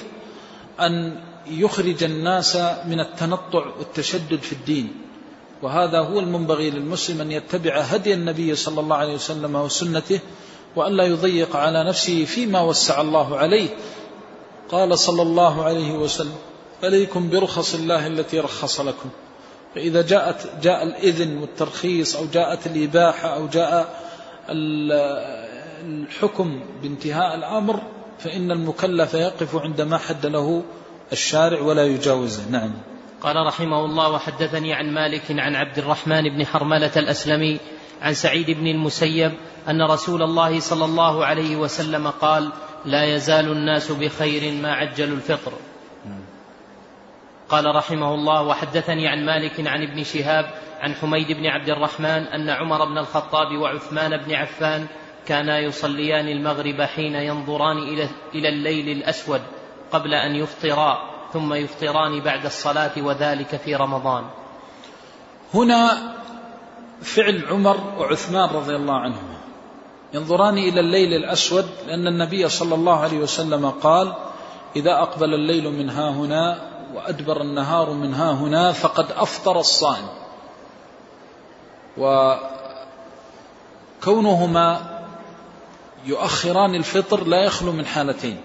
أن 0.80 1.20
يخرج 1.48 2.04
الناس 2.04 2.56
من 2.86 3.00
التنطع 3.00 3.66
والتشدد 3.78 4.40
في 4.42 4.54
الدين. 4.54 5.11
وهذا 5.62 6.00
هو 6.00 6.20
المنبغي 6.20 6.70
للمسلم 6.70 7.22
أن 7.22 7.32
يتبع 7.32 7.78
هدي 7.78 8.14
النبي 8.14 8.56
صلى 8.56 8.80
الله 8.80 8.96
عليه 8.96 9.14
وسلم 9.14 9.56
وسنته 9.56 10.20
وأن 10.76 10.98
لا 10.98 11.04
يضيق 11.04 11.56
على 11.56 11.84
نفسه 11.84 12.26
فيما 12.26 12.62
وسع 12.62 13.02
الله 13.02 13.38
عليه. 13.38 13.70
قال 14.70 15.00
صلى 15.00 15.22
الله 15.22 15.64
عليه 15.64 15.92
وسلم 15.92 16.36
عليكم 16.84 17.30
برخص 17.30 17.76
الله 17.76 18.08
التي 18.08 18.40
رخص 18.40 18.80
لكم؟ 18.80 19.10
فإذا 19.76 20.02
جاءت 20.02 20.50
جاء 20.62 20.84
الإذن 20.84 21.38
والترخيص 21.38 22.16
أو 22.16 22.26
جاءت 22.26 22.68
الإباحة 22.68 23.36
أو 23.36 23.48
جاء 23.48 24.02
الحكم 25.86 26.60
بانتهاء 26.82 27.36
الأمر 27.36 27.82
فإن 28.20 28.52
المكلف 28.52 29.14
يقف 29.14 29.56
عندما 29.56 29.98
حد 29.98 30.26
له 30.26 30.64
الشارع 31.12 31.62
ولا 31.62 31.86
يجاوزه. 31.86 32.50
نعم. 32.50 32.72
قال 33.22 33.36
رحمه 33.36 33.86
الله 33.86 34.10
وحدثني 34.10 34.74
عن 34.74 34.94
مالك 34.94 35.22
عن 35.30 35.56
عبد 35.56 35.78
الرحمن 35.78 36.24
بن 36.24 36.46
حرملة 36.46 36.92
الأسلمي 36.98 37.60
عن 38.02 38.14
سعيد 38.14 38.52
بن 38.52 38.68
المسيب 38.68 39.32
أن 39.70 39.82
رسول 39.82 40.24
الله 40.24 40.60
صلى 40.60 40.86
الله 40.86 41.26
عليه 41.26 41.56
وسلم 41.56 42.08
قال 42.08 42.52
لا 42.86 43.04
يزال 43.16 43.52
الناس 43.52 43.92
بخير 43.92 44.54
ما 44.54 44.74
عجلوا 44.74 45.16
الفطر. 45.16 45.54
قال 47.50 47.76
رحمه 47.76 48.14
الله 48.16 48.42
وحدثني 48.42 49.08
عن 49.08 49.26
مالك 49.26 49.68
عن 49.68 49.84
ابن 49.84 50.04
شهاب 50.04 50.50
عن 50.82 50.96
حميد 50.96 51.32
بن 51.32 51.46
عبد 51.46 51.70
الرحمن 51.70 52.28
أن 52.28 52.50
عمر 52.50 52.86
بن 52.86 52.98
الخطاب 52.98 53.58
وعثمان 53.58 54.18
بن 54.18 54.34
عفان 54.34 54.88
كانا 55.28 55.60
يصليان 55.60 56.28
المغرب 56.28 56.82
حين 56.82 57.16
ينظران 57.16 57.78
إلى 58.36 58.50
الليل 58.50 58.98
الأسود 58.98 59.42
قبل 59.92 60.14
أن 60.14 60.36
يفطرا. 60.36 61.11
ثم 61.34 61.54
يفطران 61.54 62.22
بعد 62.22 62.46
الصلاة 62.46 62.92
وذلك 62.98 63.56
في 63.56 63.76
رمضان. 63.76 64.24
هنا 65.54 66.14
فعل 67.02 67.46
عمر 67.50 67.78
وعثمان 67.98 68.50
رضي 68.50 68.76
الله 68.76 68.94
عنهما. 68.94 69.38
ينظران 70.14 70.58
إلى 70.58 70.80
الليل 70.80 71.14
الأسود 71.14 71.70
لأن 71.88 72.08
النبي 72.08 72.50
صلى 72.50 72.76
الله 72.76 73.00
عليه 73.00 73.18
وسلم 73.18 73.70
قال 73.70 74.14
إذا 74.76 74.92
أقبل 74.92 75.34
الليل 75.34 75.72
من 75.72 75.90
ها 75.90 76.10
هنا 76.10 76.72
وأدبر 76.94 77.42
النهار 77.42 77.90
من 77.90 78.14
ها 78.14 78.32
هنا 78.32 78.72
فقد 78.72 79.12
أفطر 79.12 79.60
الصائم. 79.60 80.08
وكونهما 84.02 85.00
يؤخران 86.06 86.76
الفطر 86.76 87.24
لا 87.24 87.44
يخلو 87.44 87.72
من 87.72 87.86
حالتين. 87.86 88.42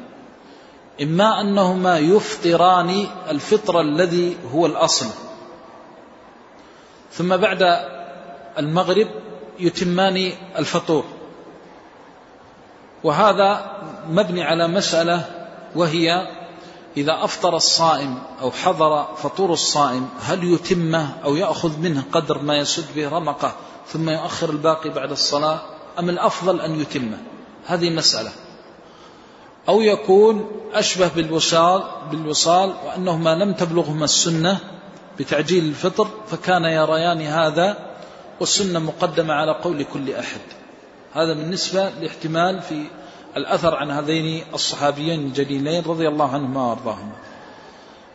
إما 1.02 1.40
أنهما 1.40 1.98
يفطران 1.98 3.06
الفطر 3.30 3.80
الذي 3.80 4.36
هو 4.54 4.66
الأصل. 4.66 5.06
ثم 7.12 7.36
بعد 7.36 7.62
المغرب 8.58 9.08
يتمان 9.60 10.32
الفطور. 10.58 11.04
وهذا 13.04 13.76
مبني 14.08 14.42
على 14.42 14.68
مسألة 14.68 15.24
وهي 15.74 16.26
إذا 16.96 17.24
أفطر 17.24 17.56
الصائم 17.56 18.18
أو 18.40 18.50
حضر 18.50 19.04
فطور 19.16 19.52
الصائم 19.52 20.08
هل 20.20 20.44
يتمه 20.44 21.08
أو 21.24 21.36
يأخذ 21.36 21.78
منه 21.78 22.04
قدر 22.12 22.42
ما 22.42 22.56
يسد 22.56 22.84
به 22.96 23.08
رمقه 23.08 23.52
ثم 23.88 24.10
يؤخر 24.10 24.50
الباقي 24.50 24.90
بعد 24.90 25.10
الصلاة 25.10 25.60
أم 25.98 26.10
الأفضل 26.10 26.60
أن 26.60 26.80
يتمه؟ 26.80 27.18
هذه 27.66 27.90
مسألة. 27.90 28.30
أو 29.68 29.80
يكون 29.80 30.50
أشبه 30.72 31.08
بالوصال, 31.08 31.82
بالوصال 32.10 32.74
وأنهما 32.86 33.34
لم 33.34 33.52
تبلغهما 33.52 34.04
السنة 34.04 34.58
بتعجيل 35.18 35.64
الفطر 35.64 36.08
فكان 36.26 36.64
يريان 36.64 37.20
هذا 37.20 37.76
والسنة 38.40 38.78
مقدمة 38.78 39.34
على 39.34 39.52
قول 39.52 39.84
كل 39.92 40.12
أحد. 40.12 40.40
هذا 41.14 41.32
بالنسبة 41.34 41.90
لاحتمال 42.00 42.62
في 42.62 42.84
الأثر 43.36 43.74
عن 43.74 43.90
هذين 43.90 44.44
الصحابيين 44.54 45.20
الجليلين 45.20 45.82
رضي 45.86 46.08
الله 46.08 46.32
عنهما 46.32 46.62
وأرضاهما. 46.62 47.12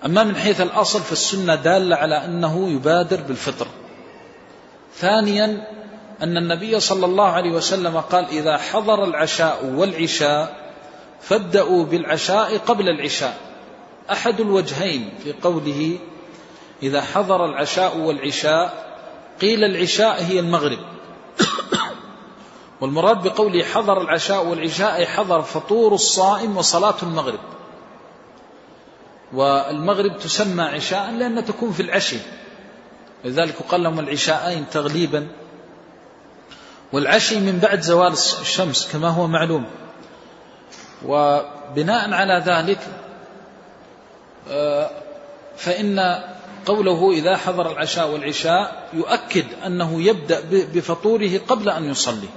أما 0.06 0.24
من 0.24 0.36
حيث 0.36 0.62
الأصل 0.62 1.02
فالسنة 1.02 1.56
دالة 1.56 1.96
على 1.96 2.26
أنه 2.26 2.70
يبادر 2.70 3.22
بالفطر. 3.22 3.68
ثانيا 4.96 5.68
أن 6.22 6.38
النبي 6.38 6.80
صلى 6.80 7.06
الله 7.06 7.28
عليه 7.28 7.52
وسلم 7.52 8.00
قال 8.00 8.26
إذا 8.26 8.58
حضر 8.58 9.04
العشاء 9.04 9.66
والعشاء 9.66 10.61
فابدأوا 11.22 11.86
بالعشاء 11.86 12.58
قبل 12.58 12.90
العشاء. 12.90 13.38
أحد 14.12 14.40
الوجهين 14.40 15.10
في 15.24 15.34
قوله 15.34 16.00
إذا 16.84 17.02
حضر 17.02 17.46
العشاء 17.46 17.98
والعشاء 17.98 18.92
قيل 19.42 19.64
العشاء 19.64 20.24
هي 20.24 20.40
المغرب. 20.40 20.80
والمراد 22.82 23.24
بقوله 23.24 23.64
حضر 23.64 24.02
العشاء 24.02 24.46
والعشاء 24.46 24.96
أي 24.96 25.06
حضر 25.06 25.42
فطور 25.42 25.94
الصائم 25.94 26.58
وصلاة 26.58 26.96
المغرب. 27.04 27.40
والمغرب 29.34 30.18
تسمى 30.18 30.64
عشاء 30.64 31.12
لأنها 31.12 31.42
تكون 31.42 31.72
في 31.72 31.82
العشي. 31.82 32.18
لذلك 33.26 33.56
قال 33.70 33.84
لهم 33.84 34.00
العشاءين 34.00 34.66
تغليبا. 34.72 35.28
والعشي 36.94 37.40
من 37.40 37.60
بعد 37.60 37.82
زوال 37.82 38.14
الشمس 38.14 38.92
كما 38.92 39.10
هو 39.10 39.28
معلوم. 39.28 39.66
وبناء 41.06 42.14
على 42.14 42.44
ذلك 42.46 42.80
آه، 44.50 44.90
فإن 45.58 46.22
قوله 46.66 47.12
إذا 47.12 47.38
حضر 47.38 47.72
العشاء 47.72 48.12
والعشاء 48.12 48.90
يؤكد 48.94 49.46
أنه 49.66 50.02
يبدأ 50.02 50.42
بفطوره 50.52 51.42
قبل 51.48 51.70
أن 51.70 51.92
يصلي 51.92 52.30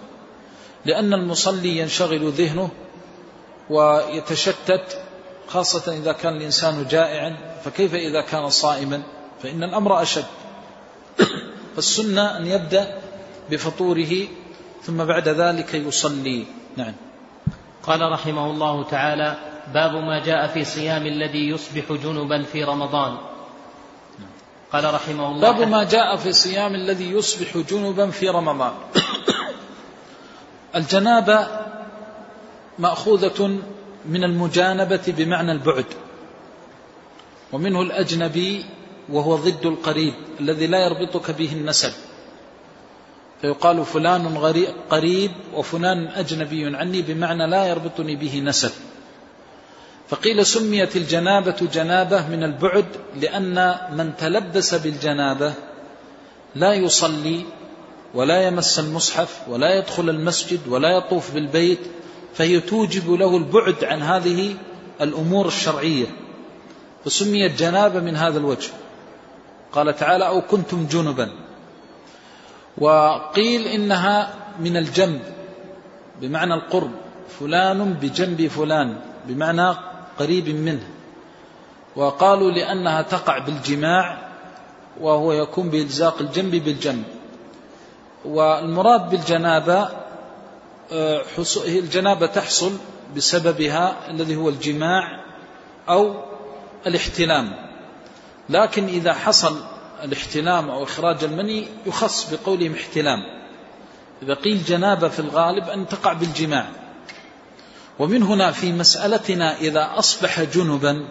لأن 0.84 1.14
المصلي 1.14 1.78
ينشغل 1.78 2.30
ذهنه 2.30 2.70
ويتشتت 3.70 4.98
خاصة 5.48 5.92
إذا 5.92 6.12
كان 6.12 6.36
الإنسان 6.36 6.86
جائعا 6.90 7.36
فكيف 7.64 7.94
إذا 7.94 8.20
كان 8.20 8.48
صائما؟ 8.48 9.02
فإن 9.42 9.62
الأمر 9.62 10.02
أشد. 10.02 10.24
فالسنة 11.74 12.36
أن 12.36 12.46
يبدأ 12.46 12.98
بفطوره 13.50 14.28
ثم 14.82 15.04
بعد 15.04 15.28
ذلك 15.28 15.74
يصلي. 15.74 16.46
نعم. 16.76 16.94
قال 17.86 18.00
رحمه 18.12 18.50
الله 18.50 18.84
تعالى 18.84 19.36
باب 19.74 19.92
ما 19.92 20.24
جاء 20.24 20.46
في 20.46 20.64
صيام 20.64 21.06
الذي 21.06 21.48
يصبح 21.48 21.92
جنبا 21.92 22.42
في 22.42 22.64
رمضان. 22.64 23.16
قال 24.72 24.94
رحمه 24.94 25.28
الله 25.28 25.52
باب 25.52 25.68
ما 25.68 25.84
جاء 25.84 26.16
في 26.16 26.32
صيام 26.32 26.74
الذي 26.74 27.10
يصبح 27.10 27.56
جنبا 27.56 28.10
في 28.10 28.28
رمضان. 28.28 28.72
الجنابة 30.76 31.48
مأخوذة 32.78 33.58
من 34.06 34.24
المجانبة 34.24 35.04
بمعنى 35.06 35.52
البعد 35.52 35.86
ومنه 37.52 37.82
الأجنبي 37.82 38.64
وهو 39.08 39.36
ضد 39.36 39.66
القريب 39.66 40.14
الذي 40.40 40.66
لا 40.66 40.78
يربطك 40.78 41.30
به 41.30 41.52
النسب. 41.52 41.92
فيقال 43.40 43.84
فلان 43.84 44.38
قريب 44.90 45.30
وفلان 45.54 46.06
أجنبي 46.06 46.76
عني 46.76 47.02
بمعنى 47.02 47.46
لا 47.46 47.66
يربطني 47.66 48.16
به 48.16 48.40
نسب. 48.40 48.70
فقيل 50.08 50.46
سميت 50.46 50.96
الجنابة 50.96 51.56
جنابة 51.72 52.28
من 52.28 52.44
البعد 52.44 52.86
لأن 53.20 53.76
من 53.96 54.12
تلبس 54.18 54.74
بالجنابة 54.74 55.52
لا 56.54 56.72
يصلي 56.72 57.44
ولا 58.14 58.42
يمس 58.42 58.78
المصحف 58.78 59.48
ولا 59.48 59.78
يدخل 59.78 60.10
المسجد 60.10 60.68
ولا 60.68 60.88
يطوف 60.88 61.34
بالبيت 61.34 61.78
فهي 62.34 62.60
توجب 62.60 63.12
له 63.12 63.36
البعد 63.36 63.84
عن 63.84 64.02
هذه 64.02 64.54
الأمور 65.00 65.46
الشرعية. 65.46 66.06
فسميت 67.04 67.58
جنابة 67.58 68.00
من 68.00 68.16
هذا 68.16 68.38
الوجه. 68.38 68.70
قال 69.72 69.96
تعالى 69.96 70.26
أو 70.26 70.40
كنتم 70.40 70.86
جنبا 70.86 71.43
وقيل 72.78 73.66
إنها 73.66 74.34
من 74.60 74.76
الجنب 74.76 75.20
بمعنى 76.20 76.54
القرب 76.54 76.90
فلان 77.40 77.92
بجنب 77.92 78.46
فلان 78.46 79.00
بمعنى 79.28 79.76
قريب 80.18 80.48
منه. 80.48 80.86
وقالوا 81.96 82.50
لأنها 82.50 83.02
تقع 83.02 83.38
بالجماع 83.38 84.18
وهو 85.00 85.32
يكون 85.32 85.70
بإلزاق 85.70 86.20
الجنب 86.20 86.50
بالجنب. 86.50 87.04
والمراد 88.24 89.10
بالجنابة 89.10 89.88
آه، 90.92 91.22
الجنابة 91.66 92.26
تحصل 92.26 92.72
بسببها 93.16 94.10
الذي 94.10 94.36
هو 94.36 94.48
الجماع 94.48 95.24
أو 95.88 96.14
الاحتلام. 96.86 97.52
لكن 98.48 98.84
إذا 98.84 99.12
حصل 99.12 99.73
الاحتلام 100.04 100.70
أو 100.70 100.82
إخراج 100.82 101.24
المني 101.24 101.66
يخص 101.86 102.34
بقولهم 102.34 102.74
احتلام. 102.74 103.18
إذا 104.22 104.34
قيل 104.34 104.64
جنابة 104.64 105.08
في 105.08 105.18
الغالب 105.18 105.68
أن 105.68 105.88
تقع 105.88 106.12
بالجماع. 106.12 106.66
ومن 107.98 108.22
هنا 108.22 108.50
في 108.50 108.72
مسألتنا 108.72 109.56
إذا 109.56 109.90
أصبح 109.94 110.42
جنبا 110.42 111.08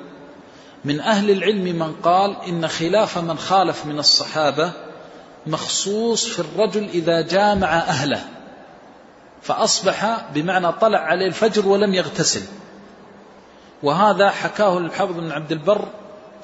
من 0.86 1.00
أهل 1.00 1.32
العلم 1.32 1.64
من 1.64 1.94
قال 1.94 2.36
إن 2.48 2.68
خلاف 2.68 3.18
من 3.18 3.38
خالف 3.38 3.86
من 3.86 4.00
الصحابة 4.00 4.72
مخصوص 5.48 6.28
في 6.28 6.40
الرجل 6.40 6.90
إذا 6.90 7.22
جامع 7.22 7.68
أهله. 7.68 8.22
فأصبح 9.42 10.26
بمعنى 10.34 10.72
طلع 10.72 11.00
عليه 11.00 11.28
الفجر 11.28 11.68
ولم 11.68 11.94
يغتسل. 11.94 12.42
وهذا 13.84 14.30
حكاه 14.30 14.78
الحافظ 14.78 15.14
بن 15.14 15.32
عبد 15.32 15.52
البر 15.52 15.88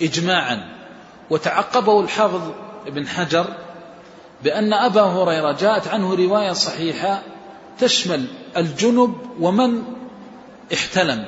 إجماعا. 0.01 0.78
وتعقبه 1.29 2.01
الحافظ 2.01 2.41
ابن 2.87 3.07
حجر 3.07 3.45
بأن 4.43 4.73
أبا 4.73 5.01
هريرة 5.01 5.51
جاءت 5.51 5.87
عنه 5.87 6.15
رواية 6.15 6.51
صحيحة 6.51 7.21
تشمل 7.79 8.25
الجنب 8.57 9.15
ومن 9.39 9.83
احتلم. 10.73 11.25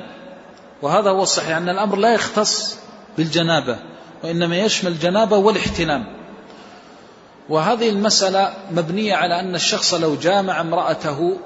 وهذا 0.82 1.10
هو 1.10 1.22
الصحيح 1.22 1.56
أن 1.56 1.68
الأمر 1.68 1.96
لا 1.96 2.14
يختص 2.14 2.78
بالجنابة 3.18 3.78
وإنما 4.24 4.56
يشمل 4.56 4.92
الجنابة 4.92 5.36
والاحتلام. 5.36 6.04
وهذه 7.48 7.88
المسألة 7.90 8.54
مبنية 8.70 9.14
على 9.14 9.40
أن 9.40 9.54
الشخص 9.54 9.94
لو 9.94 10.14
جامع 10.14 10.60
امرأته 10.60 11.36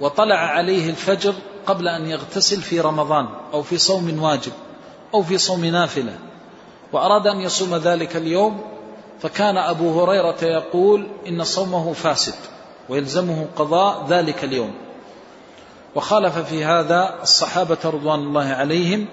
وطلع 0.00 0.36
عليه 0.36 0.90
الفجر 0.90 1.34
قبل 1.66 1.88
أن 1.88 2.06
يغتسل 2.06 2.62
في 2.62 2.80
رمضان 2.80 3.28
أو 3.52 3.62
في 3.62 3.78
صوم 3.78 4.22
واجب 4.22 4.52
أو 5.14 5.22
في 5.22 5.38
صوم 5.38 5.64
نافلة 5.64 6.18
وأراد 6.96 7.26
أن 7.26 7.40
يصوم 7.40 7.76
ذلك 7.76 8.16
اليوم 8.16 8.60
فكان 9.20 9.56
أبو 9.56 10.00
هريرة 10.00 10.44
يقول 10.44 11.06
إن 11.28 11.44
صومه 11.44 11.92
فاسد 11.92 12.34
ويلزمه 12.88 13.46
قضاء 13.56 14.06
ذلك 14.08 14.44
اليوم. 14.44 14.74
وخالف 15.94 16.38
في 16.38 16.64
هذا 16.64 17.14
الصحابة 17.22 17.78
رضوان 17.84 18.20
الله 18.20 18.44
عليهم 18.44 19.06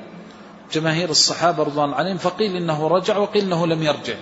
جماهير 0.73 1.09
الصحابة 1.09 1.63
رضوان 1.63 1.93
عليهم 1.93 2.17
فقيل 2.17 2.55
إنه 2.55 2.87
رجع 2.87 3.17
وقيل 3.17 3.43
إنه 3.43 3.67
لم 3.67 3.83
يرجع. 3.83 4.15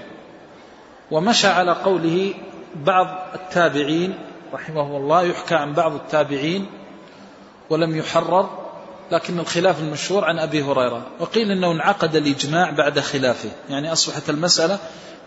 ومشى 1.12 1.48
على 1.48 1.72
قوله 1.72 2.34
بعض 2.76 3.08
التابعين 3.36 4.20
رحمه 4.54 4.98
الله 4.98 5.24
يحكى 5.24 5.56
عن 5.56 5.74
بعض 5.74 5.94
التابعين 5.94 6.66
ولم 7.70 7.96
يحرر 7.96 8.50
لكن 9.12 9.40
الخلاف 9.40 9.80
المشهور 9.80 10.26
عن 10.26 10.40
أبي 10.40 10.64
هريرة. 10.64 11.08
وقيل 11.20 11.52
أنه 11.52 11.72
انعقد 11.72 12.16
الإجماع 12.16 12.70
بعد 12.70 13.00
خلافه. 13.00 13.50
يعني 13.70 13.92
أصبحت 13.92 14.30
المسألة 14.30 14.80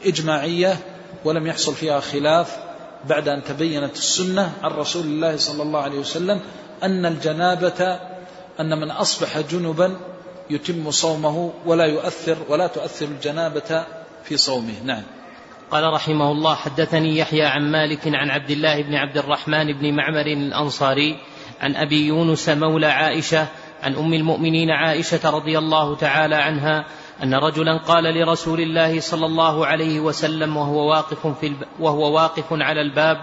إجماعية 0.04 0.76
ولم 1.24 1.46
يحصل 1.46 1.74
فيها 1.74 2.00
خلاف 2.00 2.56
بعد 3.08 3.28
أن 3.28 3.44
تبينت 3.44 3.96
السنة 3.96 4.52
عن 4.62 4.70
رسول 4.70 5.06
الله 5.06 5.36
صلى 5.36 5.62
الله 5.62 5.80
عليه 5.80 5.98
وسلم 5.98 6.40
أن 6.82 7.06
الجنابة 7.06 7.98
أن 8.60 8.80
من 8.80 8.90
أصبح 8.90 9.40
جنبا 9.40 9.96
يتم 10.50 10.90
صومه 10.90 11.52
ولا 11.66 11.84
يؤثر 11.84 12.36
ولا 12.48 12.66
تؤثر 12.66 13.06
الجنابة 13.06 13.84
في 14.24 14.36
صومه. 14.36 14.82
نعم. 14.84 15.02
قال 15.70 15.92
رحمه 15.92 16.32
الله 16.32 16.54
حدثني 16.54 17.18
يحيى 17.18 17.42
عن 17.42 17.72
مالك 17.72 18.00
عن 18.06 18.30
عبد 18.30 18.50
الله 18.50 18.82
بن 18.82 18.94
عبد 18.94 19.18
الرحمن 19.18 19.72
بن 19.72 19.96
معمر 19.96 20.26
الأنصاري 20.26 21.18
عن 21.60 21.76
أبي 21.76 22.06
يونس 22.06 22.48
مولى 22.48 22.86
عائشة 22.86 23.46
عن 23.84 23.94
أم 23.94 24.14
المؤمنين 24.14 24.70
عائشة 24.70 25.30
رضي 25.30 25.58
الله 25.58 25.96
تعالى 25.96 26.34
عنها 26.34 26.84
أن 27.22 27.34
رجلا 27.34 27.78
قال 27.78 28.04
لرسول 28.04 28.60
الله 28.60 29.00
صلى 29.00 29.26
الله 29.26 29.66
عليه 29.66 30.00
وسلم 30.00 30.56
وهو 30.56 30.90
واقف 30.90 31.26
في 31.26 31.46
الب... 31.46 31.64
وهو 31.80 32.14
واقف 32.14 32.44
على 32.50 32.80
الباب 32.80 33.16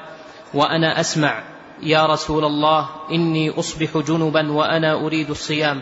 وأنا 0.54 1.00
أسمع 1.00 1.44
يا 1.84 2.06
رسول 2.06 2.46
الله 2.46 2.90
إني 3.12 3.50
أصبح 3.60 3.98
جنبا 3.98 4.52
وأنا 4.52 4.94
أريد 4.94 5.30
الصيام. 5.30 5.82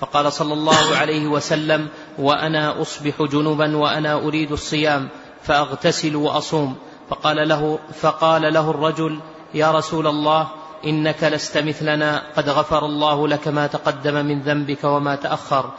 فقال 0.00 0.32
صلى 0.32 0.52
الله 0.54 0.96
عليه 0.96 1.26
وسلم 1.26 1.88
وأنا 2.18 2.82
أصبح 2.82 3.22
جنبا 3.22 3.76
وأنا 3.76 4.14
أريد 4.14 4.52
الصيام 4.52 5.08
فأغتسل 5.42 6.16
وأصوم. 6.16 6.76
فقال 7.10 7.48
له 7.48 7.78
فقال 8.00 8.52
له 8.54 8.70
الرجل 8.70 9.20
يا 9.54 9.72
رسول 9.72 10.06
الله 10.06 10.48
إنك 10.84 11.24
لست 11.24 11.58
مثلنا 11.58 12.22
قد 12.36 12.48
غفر 12.48 12.86
الله 12.86 13.28
لك 13.28 13.48
ما 13.48 13.66
تقدم 13.66 14.26
من 14.26 14.40
ذنبك 14.40 14.84
وما 14.84 15.16
تأخر. 15.16 15.70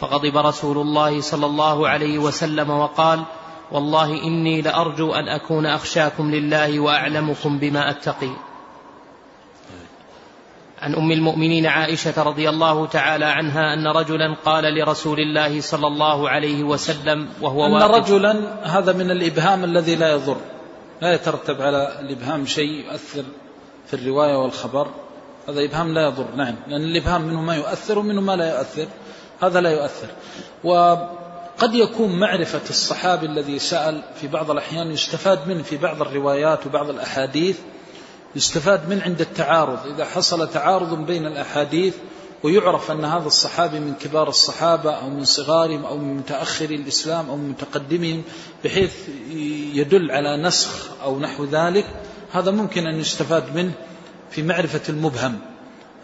فغضب 0.00 0.36
رسول 0.36 0.78
الله 0.78 1.20
صلى 1.20 1.46
الله 1.46 1.88
عليه 1.88 2.18
وسلم 2.18 2.70
وقال 2.70 3.22
والله 3.72 4.22
إني 4.22 4.62
لأرجو 4.62 5.14
أن 5.14 5.28
أكون 5.28 5.66
أخشاكم 5.66 6.30
لله 6.30 6.80
وأعلمكم 6.80 7.58
بما 7.58 7.90
أتقي. 7.90 8.30
عن 10.82 10.94
أم 10.94 11.12
المؤمنين 11.12 11.66
عائشة 11.66 12.22
رضي 12.22 12.48
الله 12.48 12.86
تعالى 12.86 13.24
عنها 13.24 13.74
أن 13.74 13.86
رجلا 13.86 14.36
قال 14.44 14.64
لرسول 14.74 15.20
الله 15.20 15.60
صلى 15.60 15.86
الله 15.86 16.28
عليه 16.28 16.62
وسلم 16.62 17.28
وهو 17.40 17.66
أن 17.66 17.82
رجلا 17.82 18.54
هذا 18.62 18.92
من 18.92 19.10
الإبهام 19.10 19.64
الذي 19.64 19.96
لا 19.96 20.12
يضر 20.12 20.36
لا 21.02 21.14
يترتب 21.14 21.62
على 21.62 22.00
الإبهام 22.00 22.46
شيء 22.46 22.84
يؤثر 22.84 23.24
في 23.88 23.94
الرواية 23.94 24.36
والخبر 24.36 24.88
هذا 25.48 25.64
إبهام 25.64 25.94
لا 25.94 26.02
يضر 26.02 26.26
نعم 26.36 26.54
لأن 26.68 26.84
الإبهام 26.84 27.22
منه 27.22 27.40
ما 27.40 27.56
يؤثر 27.56 27.98
ومنه 27.98 28.20
ما 28.20 28.36
لا 28.36 28.58
يؤثر 28.58 28.86
هذا 29.42 29.60
لا 29.60 29.70
يؤثر. 29.70 30.08
وقد 30.64 31.74
يكون 31.74 32.18
معرفة 32.18 32.70
الصحابي 32.70 33.26
الذي 33.26 33.58
سأل 33.58 34.02
في 34.20 34.28
بعض 34.28 34.50
الأحيان 34.50 34.90
يستفاد 34.90 35.48
منه 35.48 35.62
في 35.62 35.76
بعض 35.76 36.00
الروايات 36.02 36.66
وبعض 36.66 36.90
الأحاديث 36.90 37.58
يستفاد 38.36 38.88
من 38.88 39.00
عند 39.02 39.20
التعارض. 39.20 39.86
إذا 39.94 40.04
حصل 40.04 40.50
تعارض 40.50 41.06
بين 41.06 41.26
الأحاديث 41.26 41.94
ويعرف 42.42 42.90
أن 42.90 43.04
هذا 43.04 43.26
الصحابي 43.26 43.80
من 43.80 43.94
كبار 43.94 44.28
الصحابة 44.28 44.90
أو 44.90 45.10
من 45.10 45.24
صغارهم 45.24 45.84
أو 45.84 45.98
من 45.98 46.16
متأخري 46.16 46.74
الإسلام 46.74 47.30
أو 47.30 47.36
من 47.36 47.48
متقدمهم 47.48 48.22
بحيث 48.64 49.08
يدل 49.74 50.10
على 50.10 50.42
نسخ 50.42 51.02
أو 51.02 51.18
نحو 51.18 51.44
ذلك 51.44 51.86
هذا 52.32 52.50
ممكن 52.50 52.86
أن 52.86 53.00
يستفاد 53.00 53.56
منه 53.56 53.72
في 54.30 54.42
معرفة 54.42 54.82
المبهم. 54.88 55.38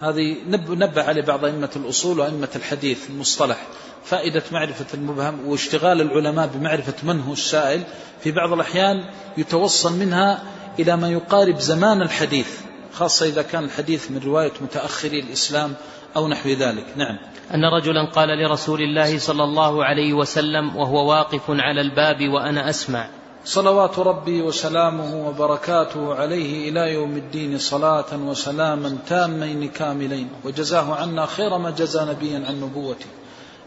هذه 0.00 0.36
نبه 0.46 1.02
عليه 1.02 1.22
بعض 1.22 1.44
أئمة 1.44 1.70
الأصول 1.76 2.18
وأئمة 2.18 2.48
الحديث 2.56 3.10
المصطلح. 3.10 3.66
فائدة 4.04 4.42
معرفة 4.52 4.86
المبهم 4.94 5.48
واشتغال 5.48 6.00
العلماء 6.00 6.46
بمعرفة 6.46 6.94
من 7.02 7.20
هو 7.20 7.32
السائل 7.32 7.82
في 8.20 8.30
بعض 8.30 8.52
الأحيان 8.52 9.04
يتوصل 9.36 9.98
منها 9.98 10.42
إلى 10.78 10.96
ما 10.96 11.08
يقارب 11.08 11.58
زمان 11.58 12.02
الحديث 12.02 12.48
خاصة 12.92 13.26
إذا 13.26 13.42
كان 13.42 13.64
الحديث 13.64 14.10
من 14.10 14.20
رواية 14.24 14.52
متأخري 14.60 15.20
الإسلام 15.20 15.74
أو 16.16 16.28
نحو 16.28 16.48
ذلك. 16.48 16.86
نعم. 16.96 17.18
أن 17.54 17.64
رجلا 17.64 18.10
قال 18.10 18.28
لرسول 18.28 18.80
الله 18.80 19.18
صلى 19.18 19.44
الله 19.44 19.84
عليه 19.84 20.12
وسلم 20.12 20.76
وهو 20.76 21.10
واقف 21.10 21.42
على 21.48 21.80
الباب 21.80 22.28
وأنا 22.28 22.70
أسمع. 22.70 23.08
صلوات 23.44 23.98
ربي 23.98 24.42
وسلامه 24.42 25.28
وبركاته 25.28 26.14
عليه 26.14 26.70
إلى 26.70 26.92
يوم 26.92 27.16
الدين 27.16 27.58
صلاة 27.58 28.04
وسلاما 28.12 28.98
تامين 29.08 29.68
كاملين. 29.68 30.28
وجزاه 30.44 30.94
عنا 30.94 31.26
خير 31.26 31.58
ما 31.58 31.70
جزى 31.70 32.04
نبيا 32.04 32.44
عن 32.48 32.60
نبوته. 32.60 33.06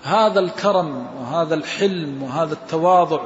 هذا 0.03 0.39
الكرم 0.39 1.07
وهذا 1.21 1.55
الحلم 1.55 2.23
وهذا 2.23 2.53
التواضع 2.53 3.21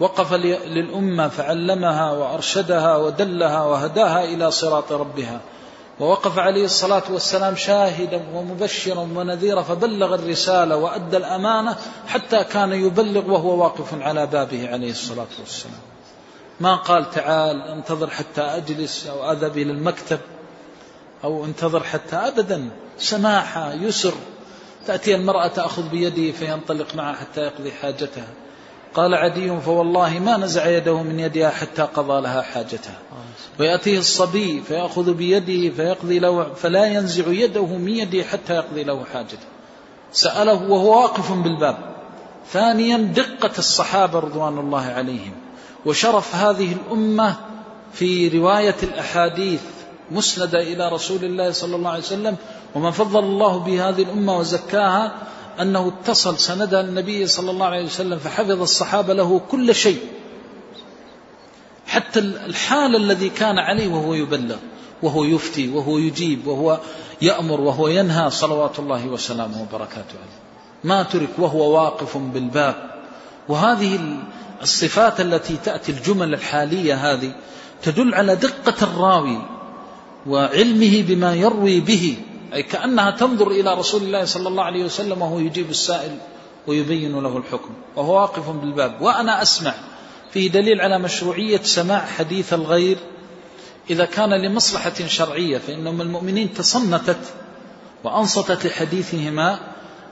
وقف 0.00 0.32
للأمة 0.66 1.28
فعلمها 1.28 2.12
وأرشدها 2.12 2.96
ودلها 2.96 3.64
وهداها 3.64 4.24
إلى 4.24 4.50
صراط 4.50 4.92
ربها. 4.92 5.40
ووقف 6.00 6.38
عليه 6.38 6.64
الصلاة 6.64 7.02
والسلام 7.10 7.56
شاهدا 7.56 8.22
ومبشرا 8.34 9.00
ونذيرا 9.00 9.62
فبلغ 9.62 10.14
الرسالة 10.14 10.76
وأدى 10.76 11.16
الأمانة 11.16 11.76
حتى 12.06 12.44
كان 12.44 12.72
يبلغ 12.72 13.30
وهو 13.30 13.62
واقف 13.62 14.02
على 14.02 14.26
بابه 14.26 14.68
عليه 14.68 14.90
الصلاة 14.90 15.26
والسلام. 15.40 15.80
ما 16.60 16.76
قال 16.76 17.10
تعال 17.10 17.62
انتظر 17.62 18.10
حتى 18.10 18.40
أجلس 18.40 19.06
أو 19.06 19.32
أذهب 19.32 19.58
إلى 19.58 19.72
المكتب 19.72 20.18
أو 21.24 21.44
انتظر 21.44 21.82
حتى 21.82 22.16
أبدا. 22.16 22.70
سماحة 22.98 23.72
يسر. 23.72 24.14
تأتي 24.86 25.14
المرأة 25.14 25.46
تأخذ 25.46 25.88
بيده 25.88 26.32
فينطلق 26.32 26.94
معها 26.94 27.14
حتى 27.14 27.40
يقضي 27.40 27.72
حاجتها. 27.72 28.28
قال 28.94 29.14
عدي 29.14 29.60
فوالله 29.60 30.18
ما 30.18 30.36
نزع 30.36 30.66
يده 30.66 31.02
من 31.02 31.20
يدها 31.20 31.50
حتى 31.50 31.82
قضى 31.82 32.20
لها 32.20 32.42
حاجتها. 32.42 32.98
ويأتيه 33.60 33.98
الصبي 33.98 34.62
فيأخذ 34.68 35.14
بيده 35.14 35.74
فيقضي 35.74 36.18
له 36.18 36.54
فلا 36.54 36.84
ينزع 36.86 37.24
يده 37.26 37.66
من 37.66 37.88
يده 37.88 38.24
حتى 38.24 38.54
يقضي 38.54 38.84
له 38.84 39.04
حاجته. 39.12 39.46
سأله 40.12 40.70
وهو 40.70 41.02
واقف 41.02 41.32
بالباب. 41.32 41.78
ثانيا 42.52 42.96
دقة 42.96 43.58
الصحابة 43.58 44.18
رضوان 44.18 44.58
الله 44.58 44.82
عليهم. 44.82 45.32
وشرف 45.86 46.34
هذه 46.34 46.72
الأمة 46.72 47.36
في 47.92 48.28
رواية 48.28 48.76
الأحاديث 48.82 49.60
مسندة 50.10 50.60
إلى 50.62 50.88
رسول 50.88 51.24
الله 51.24 51.50
صلى 51.50 51.76
الله 51.76 51.90
عليه 51.90 52.02
وسلم. 52.02 52.36
وما 52.74 52.90
فضل 52.90 53.24
الله 53.24 53.58
به 53.58 53.88
هذه 53.88 54.02
الأمة 54.02 54.38
وزكاها 54.38 55.14
أنه 55.60 55.88
اتصل 55.88 56.38
سندها 56.38 56.80
النبي 56.80 57.26
صلى 57.26 57.50
الله 57.50 57.66
عليه 57.66 57.84
وسلم 57.84 58.18
فحفظ 58.18 58.62
الصحابة 58.62 59.14
له 59.14 59.40
كل 59.50 59.74
شيء. 59.74 59.98
حتى 61.94 62.20
الحال 62.20 62.96
الذي 62.96 63.28
كان 63.28 63.58
عليه 63.58 63.88
وهو 63.88 64.14
يبلغ 64.14 64.56
وهو 65.02 65.24
يفتي 65.24 65.68
وهو 65.68 65.98
يجيب 65.98 66.46
وهو 66.46 66.80
يأمر 67.22 67.60
وهو 67.60 67.88
ينهى 67.88 68.30
صلوات 68.30 68.78
الله 68.78 69.06
وسلامه 69.06 69.62
وبركاته 69.62 70.16
عليه. 70.22 70.40
ما 70.84 71.02
ترك 71.02 71.28
وهو 71.38 71.74
واقف 71.74 72.16
بالباب. 72.16 73.04
وهذه 73.48 74.18
الصفات 74.62 75.20
التي 75.20 75.56
تأتي 75.56 75.92
الجمل 75.92 76.34
الحالية 76.34 76.94
هذه 76.94 77.32
تدل 77.82 78.14
على 78.14 78.36
دقة 78.36 78.74
الراوي 78.82 79.38
وعلمه 80.26 81.02
بما 81.02 81.34
يروي 81.34 81.80
به. 81.80 82.16
أي 82.54 82.62
كأنها 82.62 83.10
تنظر 83.10 83.50
إلى 83.50 83.74
رسول 83.74 84.02
الله 84.02 84.24
صلى 84.24 84.48
الله 84.48 84.64
عليه 84.64 84.84
وسلم 84.84 85.22
وهو 85.22 85.38
يجيب 85.38 85.70
السائل 85.70 86.18
ويبين 86.66 87.22
له 87.22 87.36
الحكم. 87.36 87.70
وهو 87.96 88.20
واقف 88.20 88.50
بالباب. 88.50 89.02
وأنا 89.02 89.42
أسمع. 89.42 89.74
فيه 90.34 90.50
دليل 90.50 90.80
على 90.80 90.98
مشروعية 90.98 91.62
سماع 91.62 92.06
حديث 92.06 92.52
الغير. 92.52 92.96
إذا 93.90 94.04
كان 94.04 94.30
لمصلحة 94.30 95.06
شرعية 95.06 95.58
فإن 95.58 96.00
المؤمنين 96.00 96.54
تصنتت 96.54 97.18
وأنصتت 98.04 98.66
لحديثهما 98.66 99.58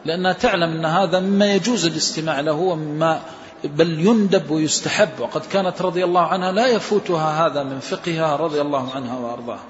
لأنها 0.05 0.33
تعلم 0.33 0.71
أن 0.71 0.85
هذا 0.85 1.21
مما 1.21 1.55
يجوز 1.55 1.87
الاستماع 1.87 2.41
له 2.41 2.53
ومما 2.53 3.21
بل 3.65 4.07
يندب 4.07 4.51
ويستحب. 4.51 5.09
وقد 5.21 5.47
كانت 5.47 5.83
رضي 5.83 6.05
الله 6.05 6.21
عنها 6.21 6.53
لا 6.53 6.67
يفوتها 6.67 7.47
هذا 7.47 7.63
من 7.63 7.81
فقهها 7.81 8.37
رضي 8.37 8.61
الله 8.61 8.91
عنها 8.95 9.19
وأرضاها. 9.19 9.65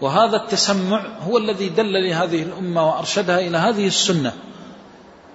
وهذا 0.00 0.36
التسمع 0.36 1.06
هو 1.28 1.38
الذي 1.38 1.68
دل 1.68 1.92
لهذه 1.92 2.42
الأمة 2.42 2.88
وأرشدها 2.88 3.40
إلى 3.40 3.58
هذه 3.58 3.86
السنة. 3.86 4.32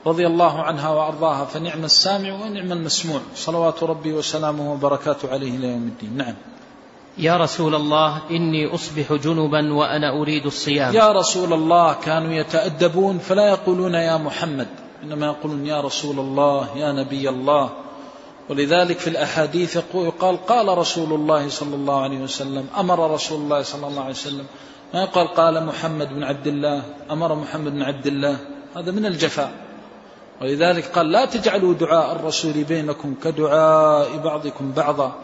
رضي 0.05 0.27
الله 0.27 0.61
عنها 0.61 0.89
وأرضاها 0.89 1.45
فنعم 1.45 1.83
السامع 1.83 2.33
ونعم 2.33 2.71
المسموع. 2.71 3.19
صلوات 3.35 3.83
ربي 3.83 4.13
وسلامه 4.13 4.73
وبركاته 4.73 5.31
عليه 5.31 5.57
إلى 5.57 5.67
يوم 5.67 5.83
الدين. 5.83 6.17
نعم. 6.17 6.35
يا 7.17 7.37
رسول 7.37 7.75
الله 7.75 8.21
إني 8.31 8.75
أصبح 8.75 9.13
جنبا 9.13 9.73
وأنا 9.73 10.21
أريد 10.21 10.45
الصيام. 10.45 10.93
يا 10.93 11.11
رسول 11.11 11.53
الله 11.53 11.93
كانوا 11.93 12.33
يتأدبون 12.33 13.17
فلا 13.17 13.49
يقولون 13.49 13.93
يا 13.93 14.17
محمد. 14.17 14.67
إنما 15.03 15.25
يقولون 15.25 15.65
يا 15.65 15.81
رسول 15.81 16.19
الله 16.19 16.77
يا 16.77 16.91
نبي 16.91 17.29
الله. 17.29 17.69
ولذلك 18.49 18.99
في 18.99 19.09
الأحاديث 19.09 19.77
يقال 19.93 20.45
قال 20.45 20.77
رسول 20.77 21.13
الله 21.13 21.49
صلى 21.49 21.75
الله 21.75 22.01
عليه 22.01 22.17
وسلم 22.17 22.65
أمر 22.77 23.13
رسول 23.13 23.41
الله 23.41 23.61
صلى 23.61 23.87
الله 23.87 24.01
عليه 24.01 24.13
وسلم. 24.13 24.45
ما 24.93 25.01
يقال 25.01 25.27
قال 25.27 25.65
محمد 25.65 26.09
بن 26.09 26.23
عبد 26.23 26.47
الله 26.47 26.83
أمر 27.11 27.35
محمد 27.35 27.71
بن 27.71 27.81
عبد 27.81 28.07
الله. 28.07 28.37
هذا 28.75 28.91
من 28.91 29.05
الجفاء. 29.05 29.66
ولذلك 30.41 30.85
قال 30.85 31.11
لا 31.11 31.25
تجعلوا 31.25 31.73
دعاء 31.73 32.15
الرسول 32.15 32.63
بينكم 32.63 33.15
كدعاء 33.23 34.17
بعضكم 34.17 34.71
بعضا. 34.71 35.15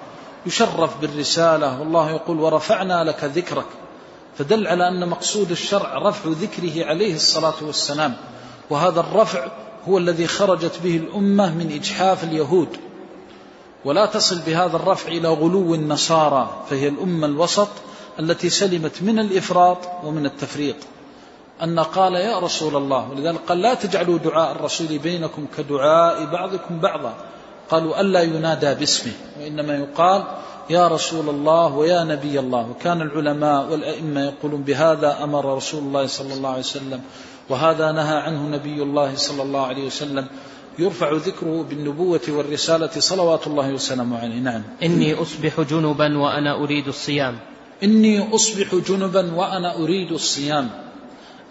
يشرف 0.46 1.02
بالرسالة. 1.02 1.80
والله 1.80 2.12
يقول 2.12 2.40
ورفعنا 2.40 3.04
لك 3.04 3.24
ذكرك. 3.24 3.66
فدل 4.38 4.68
على 4.68 4.88
أن 4.88 5.10
مقصود 5.10 5.52
الشرع 5.52 5.98
رفع 5.98 6.30
ذكره 6.30 6.86
عليه 6.86 7.16
الصلاة 7.16 7.54
والسلام. 7.62 8.14
وهذا 8.70 9.00
الرفع 9.00 9.48
هو 9.88 9.98
الذي 9.98 10.28
خرجت 10.28 10.80
به 10.84 10.98
الأمة 10.98 11.56
من 11.56 11.72
إجحاف 11.72 12.24
اليهود. 12.24 12.70
ولا 13.86 14.06
تصل 14.06 14.40
بهذا 14.40 14.76
الرفع 14.76 15.08
إلى 15.08 15.28
غلو 15.28 15.74
النصارى. 15.74 16.64
فهي 16.70 16.88
الأمة 16.88 17.28
الوسط 17.28 17.70
التي 18.20 18.50
سلمت 18.50 19.02
من 19.02 19.20
الإفراط 19.20 19.78
ومن 20.04 20.26
التفريط 20.26 20.76
أن 21.62 21.80
قال 21.80 22.14
يا 22.14 22.40
رسول 22.40 22.76
الله 22.76 23.10
ولذلك 23.12 23.40
قال 23.48 23.62
لا 23.62 23.74
تجعلوا 23.74 24.18
دعاء 24.18 24.52
الرسول 24.52 24.98
بينكم 24.98 25.46
كدعاء 25.58 26.26
بعضكم 26.26 26.80
بعضا. 26.80 27.14
قالوا 27.70 28.02
ألا 28.02 28.22
ينادى 28.22 28.74
باسمه 28.74 29.12
وإنما 29.40 29.74
يقال 29.76 30.24
يا 30.70 30.88
رسول 30.88 31.30
الله 31.30 31.74
ويا 31.74 32.04
نبي 32.04 32.40
الله. 32.40 32.70
وكان 32.70 33.02
العلماء 33.02 33.72
والأئمة 33.72 34.22
يقولون 34.24 34.62
بهذا 34.62 35.24
أمر 35.24 35.56
رسول 35.56 35.84
الله 35.84 36.08
صلى 36.08 36.34
الله 36.34 36.50
عليه 36.50 36.60
وسلم 36.60 37.02
وهذا 37.50 37.92
نهى 37.92 38.18
عنه 38.18 38.48
نبي 38.50 38.84
الله 38.84 39.16
صلى 39.16 39.44
الله 39.44 39.68
عليه 39.68 39.86
وسلم. 39.88 40.26
يرفع 40.80 41.14
ذكره 41.14 41.66
بالنبوة 41.70 42.22
والرسالة 42.30 42.90
صلوات 43.00 43.48
الله 43.48 43.74
وسلامه 43.74 44.20
عليه. 44.20 44.40
نعم. 44.40 44.64
إني 44.84 45.14
أصبح 45.22 45.62
جنبا 45.62 46.18
وأنا 46.18 46.64
أريد 46.64 46.88
الصيام. 46.88 47.38
إني 47.84 48.36
أصبح 48.36 48.76
جنبا 48.76 49.34
وأنا 49.36 49.76
أريد 49.76 50.12
الصيام. 50.12 50.70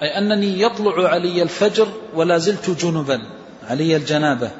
أي 0.02 0.18
أنني 0.18 0.60
يطلع 0.60 1.08
علي 1.08 1.42
الفجر 1.42 1.88
ولا 2.14 2.38
زلت 2.38 2.70
جنبا 2.70 3.22
علي 3.70 3.96
الجنابة. 3.96 4.50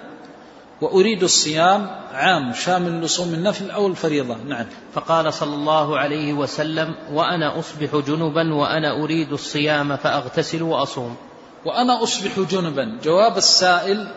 وأريد 0.80 1.22
الصيام 1.22 1.90
عام 2.12 2.52
شامل 2.52 3.00
لصوم 3.00 3.34
النفل 3.34 3.70
أو 3.70 3.86
الفريضة. 3.86 4.36
نعم. 4.46 4.66
فقال 4.94 5.34
صلى 5.34 5.54
الله 5.54 5.98
عليه 5.98 6.32
وسلم 6.32 6.94
وأنا 7.12 7.58
أصبح 7.58 7.96
جنبا 8.06 8.54
وأنا 8.54 9.04
أريد 9.04 9.32
الصيام 9.32 9.96
فأغتسل 9.96 10.62
وأصوم. 10.62 11.16
وأنا 11.64 12.02
أصبح 12.02 12.40
جنبا. 12.50 12.98
جواب 13.04 13.36
السائل 13.36 14.08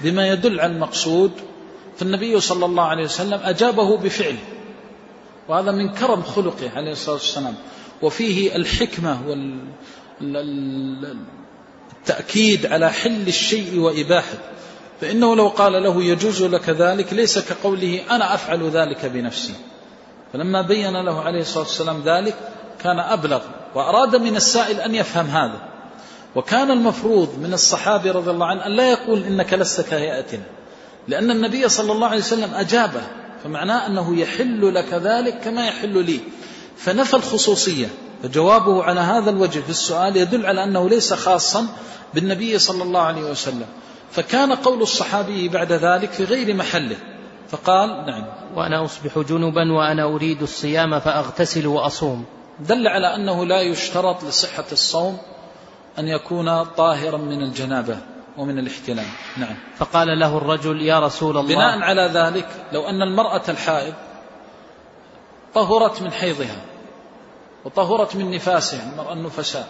بما 0.00 0.28
يدل 0.28 0.60
على 0.60 0.72
المقصود 0.72 1.32
فالنبي 1.96 2.40
صلى 2.40 2.66
الله 2.66 2.84
عليه 2.84 3.04
وسلم 3.04 3.40
أجابه 3.42 3.96
بفعل. 3.96 4.36
وهذا 5.48 5.72
من 5.72 5.94
كرم 5.94 6.22
خلقه 6.22 6.70
عليه 6.76 6.92
الصلاة 6.92 7.14
والسلام. 7.14 7.54
وفيه 8.02 8.56
الحكمة 8.56 9.20
والتأكيد 12.08 12.66
على 12.66 12.90
حل 12.90 13.28
الشيء 13.28 13.78
وإباحته 13.78 14.38
فإنه 15.00 15.36
لو 15.36 15.48
قال 15.48 15.72
له 15.72 16.02
يجوز 16.02 16.42
لك 16.42 16.70
ذلك 16.70 17.12
ليس 17.12 17.38
كقوله 17.38 18.00
أنا 18.10 18.34
أفعل 18.34 18.70
ذلك 18.70 19.06
بنفسي. 19.06 19.54
فلما 20.32 20.62
بين 20.62 21.04
له 21.04 21.20
عليه 21.20 21.40
الصلاة 21.40 21.64
والسلام 21.64 22.02
ذلك 22.04 22.34
كان 22.82 22.98
أبلغ 22.98 23.40
وأراد 23.74 24.16
من 24.16 24.36
السائل 24.36 24.80
أن 24.80 24.94
يفهم 24.94 25.26
هذا. 25.26 25.60
وكان 26.34 26.70
المفروض 26.70 27.38
من 27.38 27.52
الصحابة 27.52 28.12
رضي 28.12 28.30
الله 28.30 28.46
عنه 28.46 28.66
أن 28.66 28.72
لا 28.72 28.90
يقول 28.90 29.24
إنك 29.24 29.52
لست 29.54 29.80
كهيئتنا 29.80 30.42
لأن 31.08 31.30
النبي 31.30 31.68
صلى 31.68 31.92
الله 31.92 32.06
عليه 32.06 32.18
وسلم 32.18 32.54
أجابه 32.54 33.02
فمعناه 33.44 33.86
أنه 33.86 34.20
يحل 34.20 34.74
لك 34.74 34.94
ذلك 34.94 35.40
كما 35.44 35.66
يحل 35.66 36.04
لي. 36.04 36.20
فنفى 36.76 37.14
الخصوصية. 37.14 37.86
فجوابه 38.22 38.84
على 38.84 39.00
هذا 39.00 39.30
الوجه 39.30 39.60
في 39.60 39.70
السؤال 39.70 40.16
يدل 40.16 40.46
على 40.46 40.64
أنه 40.64 40.88
ليس 40.88 41.14
خاصا 41.14 41.66
بالنبي 42.14 42.58
صلى 42.58 42.82
الله 42.82 43.00
عليه 43.00 43.22
وسلم. 43.22 43.66
فكان 44.10 44.52
قول 44.52 44.82
الصحابي 44.82 45.48
بعد 45.48 45.72
ذلك 45.72 46.12
في 46.12 46.24
غير 46.24 46.54
محله. 46.54 46.96
فقال 47.48 47.88
نعم. 47.88 48.24
وأنا 48.56 48.84
أصبح 48.84 49.18
جنبا 49.18 49.72
وأنا 49.72 50.04
أريد 50.04 50.42
الصيام 50.42 51.00
فأغتسل 51.00 51.66
وأصوم. 51.66 52.24
دل 52.60 52.88
على 52.88 53.14
أنه 53.14 53.44
لا 53.44 53.60
يشترط 53.60 54.24
لصحة 54.24 54.64
الصوم 54.72 55.18
أن 55.98 56.08
يكون 56.08 56.64
طاهرا 56.64 57.16
من 57.16 57.42
الجنابة 57.42 57.96
ومن 58.36 58.58
الاحتلام. 58.58 59.06
نعم. 59.36 59.56
فقال 59.78 60.18
له 60.18 60.36
الرجل 60.36 60.82
يا 60.82 61.00
رسول 61.00 61.38
الله. 61.38 61.54
بناء 61.54 61.78
على 61.78 62.10
ذلك 62.14 62.48
لو 62.72 62.88
أن 62.88 63.02
المرأة 63.02 63.42
الحائض 63.48 63.94
طهرت 65.54 66.02
من 66.02 66.12
حيضها 66.12 66.56
وطهرت 67.68 68.16
من 68.16 68.30
نفاسها 68.30 68.92
المرأة 68.92 69.12
النفساء 69.12 69.68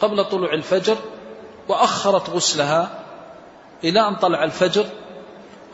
قبل 0.00 0.24
طلوع 0.24 0.54
الفجر 0.54 0.96
وأخرت 1.68 2.30
غسلها 2.30 2.90
إلى 3.84 4.08
أن 4.08 4.14
طلع 4.16 4.44
الفجر 4.44 4.86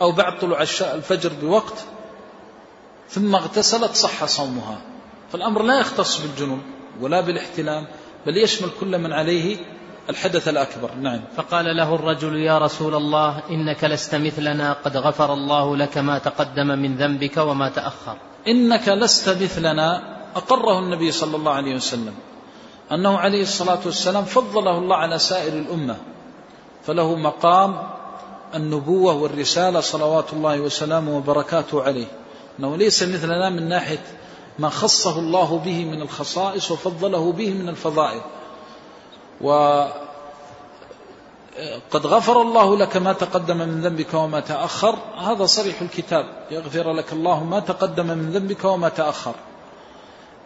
أو 0.00 0.12
بعد 0.12 0.38
طلوع 0.38 0.62
الفجر 0.80 1.32
بوقت 1.42 1.84
ثم 3.08 3.34
اغتسلت 3.34 3.94
صح 3.94 4.24
صومها. 4.24 4.78
فالأمر 5.32 5.62
لا 5.62 5.80
يختص 5.80 6.20
بالجنوب 6.20 6.58
ولا 7.00 7.20
بالاحتلام 7.20 7.86
بل 8.26 8.36
يشمل 8.36 8.68
كل 8.80 8.98
من 8.98 9.12
عليه 9.12 9.56
الحدث 10.10 10.48
الأكبر. 10.48 10.94
نعم. 10.94 11.20
فقال 11.36 11.76
له 11.76 11.94
الرجل 11.94 12.36
يا 12.36 12.58
رسول 12.58 12.94
الله 12.94 13.42
إنك 13.50 13.84
لست 13.84 14.14
مثلنا 14.14 14.72
قد 14.72 14.96
غفر 14.96 15.32
الله 15.32 15.76
لك 15.76 15.98
ما 15.98 16.18
تقدم 16.18 16.66
من 16.66 16.96
ذنبك 16.96 17.36
وما 17.36 17.68
تأخر. 17.68 18.16
إنك 18.48 18.88
لست 18.88 19.28
مثلنا 19.28 20.11
أقره 20.36 20.78
النبي 20.78 21.12
صلى 21.12 21.36
الله 21.36 21.52
عليه 21.52 21.74
وسلم 21.74 22.14
أنه 22.92 23.18
عليه 23.18 23.42
الصلاة 23.42 23.78
والسلام 23.86 24.24
فضله 24.24 24.78
الله 24.78 24.96
على 24.96 25.18
سائر 25.18 25.52
الأمة 25.52 25.96
فله 26.86 27.14
مقام 27.14 27.88
النبوة 28.54 29.14
والرسالة 29.14 29.80
صلوات 29.80 30.32
الله 30.32 30.60
وسلامه 30.60 31.16
وبركاته 31.16 31.82
عليه. 31.82 32.06
أنه 32.58 32.76
ليس 32.76 33.02
مثلنا 33.02 33.50
من 33.50 33.68
ناحية 33.68 34.04
ما 34.58 34.68
خصه 34.68 35.18
الله 35.18 35.58
به 35.64 35.84
من 35.84 36.02
الخصائص 36.02 36.70
وفضله 36.70 37.32
به 37.32 37.50
من 37.50 37.68
الفضائل. 37.68 38.20
وقد 39.40 39.92
غفر 41.94 42.42
الله 42.42 42.76
لك 42.76 42.96
ما 42.96 43.12
تقدم 43.12 43.56
من 43.56 43.80
ذنبك 43.80 44.14
وما 44.14 44.40
تأخر. 44.40 44.98
هذا 45.18 45.46
صريح 45.46 45.82
الكتاب. 45.82 46.26
يغفر 46.50 46.92
لك 46.92 47.12
الله 47.12 47.44
ما 47.44 47.60
تقدم 47.60 48.06
من 48.06 48.30
ذنبك 48.30 48.64
وما 48.64 48.88
تأخر. 48.88 49.34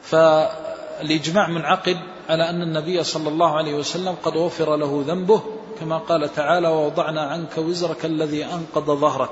فالإجماع 0.03 1.49
منعقد 1.49 1.97
على 2.29 2.51
أن 2.51 2.63
النبي 2.63 3.05
صلى 3.05 3.29
الله 3.29 3.57
عليه 3.57 3.75
وسلم 3.75 4.17
قد 4.23 4.37
غفر 4.37 4.77
له 4.77 5.05
ذنبه 5.07 5.43
كما 5.81 5.99
قال 5.99 6.35
تعالى 6.35 6.69
ووضعنا 6.69 7.23
عنك 7.23 7.59
وزرك 7.59 8.05
الذي 8.05 8.45
أنقض 8.45 8.91
ظهرك. 8.91 9.31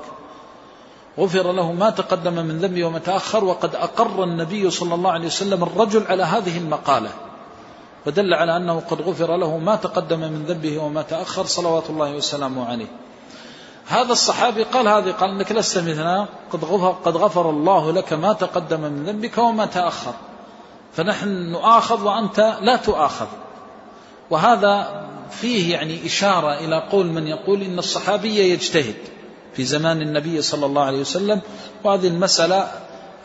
غفر 1.19 1.51
له 1.51 1.71
ما 1.71 1.89
تقدم 1.89 2.33
من 2.33 2.59
ذنبه 2.59 2.85
وما 2.85 2.99
تأخر 2.99 3.43
وقد 3.43 3.75
أقر 3.75 4.23
النبي 4.23 4.69
صلى 4.69 4.95
الله 4.95 5.11
عليه 5.11 5.25
وسلم 5.25 5.63
الرجل 5.63 6.03
على 6.07 6.23
هذه 6.23 6.57
المقالة 6.57 7.09
فدل 8.05 8.33
على 8.33 8.57
أنه 8.57 8.79
قد 8.89 9.01
غفر 9.01 9.37
له 9.37 9.57
ما 9.57 9.75
تقدم 9.75 10.19
من 10.19 10.45
ذنبه 10.45 10.77
وما 10.77 11.01
تأخر 11.01 11.45
صلوات 11.45 11.89
الله 11.89 12.15
وسلامه 12.15 12.65
عليه. 12.65 12.87
هذا 13.87 14.11
الصحابي 14.11 14.63
قال 14.63 14.87
هذه 14.87 15.11
قال 15.11 15.29
إنك 15.29 15.51
لست 15.51 15.77
مثلنا 15.77 16.27
قد 16.51 16.65
غفر, 16.65 16.91
قد 17.05 17.17
غفر 17.17 17.49
الله 17.49 17.91
لك 17.91 18.13
ما 18.13 18.33
تقدم 18.33 18.81
من 18.81 19.03
ذنبك 19.03 19.37
وما 19.37 19.65
تأخر. 19.65 20.13
فنحن 20.95 21.27
نؤاخذ 21.51 22.03
وأنت 22.03 22.57
لا 22.61 22.75
تؤاخذ. 22.75 23.27
وهذا 24.29 25.05
فيه 25.31 25.73
يعني 25.73 26.05
إشارة 26.05 26.53
إلى 26.53 26.87
قول 26.91 27.05
من 27.05 27.27
يقول 27.27 27.61
إن 27.61 27.79
الصحابي 27.79 28.39
يجتهد. 28.39 28.95
في 29.55 29.63
زمان 29.63 30.01
النبي 30.01 30.41
صلى 30.41 30.65
الله 30.65 30.81
عليه 30.83 30.99
وسلم 30.99 31.41
وهذه 31.83 32.07
المسألة 32.07 32.67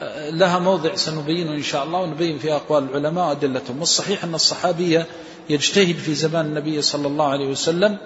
آه، 0.03 0.31
لها 0.31 0.59
موضع 0.59 0.95
سنبينه 0.95 1.53
إن 1.53 1.63
شاء 1.63 1.85
الله 1.85 2.01
ونبين 2.01 2.39
فيها 2.39 2.57
أقوال 2.57 2.85
العلماء 2.91 3.29
وأدلتهم. 3.29 3.81
والصحيح 3.81 4.25
أن 4.25 4.35
الصحابي 4.35 5.05
يجتهد 5.51 5.97
في 5.97 6.15
زمان 6.15 6.47
النبي 6.47 6.83
صلى 6.83 7.07
الله 7.07 7.29
عليه 7.29 7.49
وسلم 7.49 7.99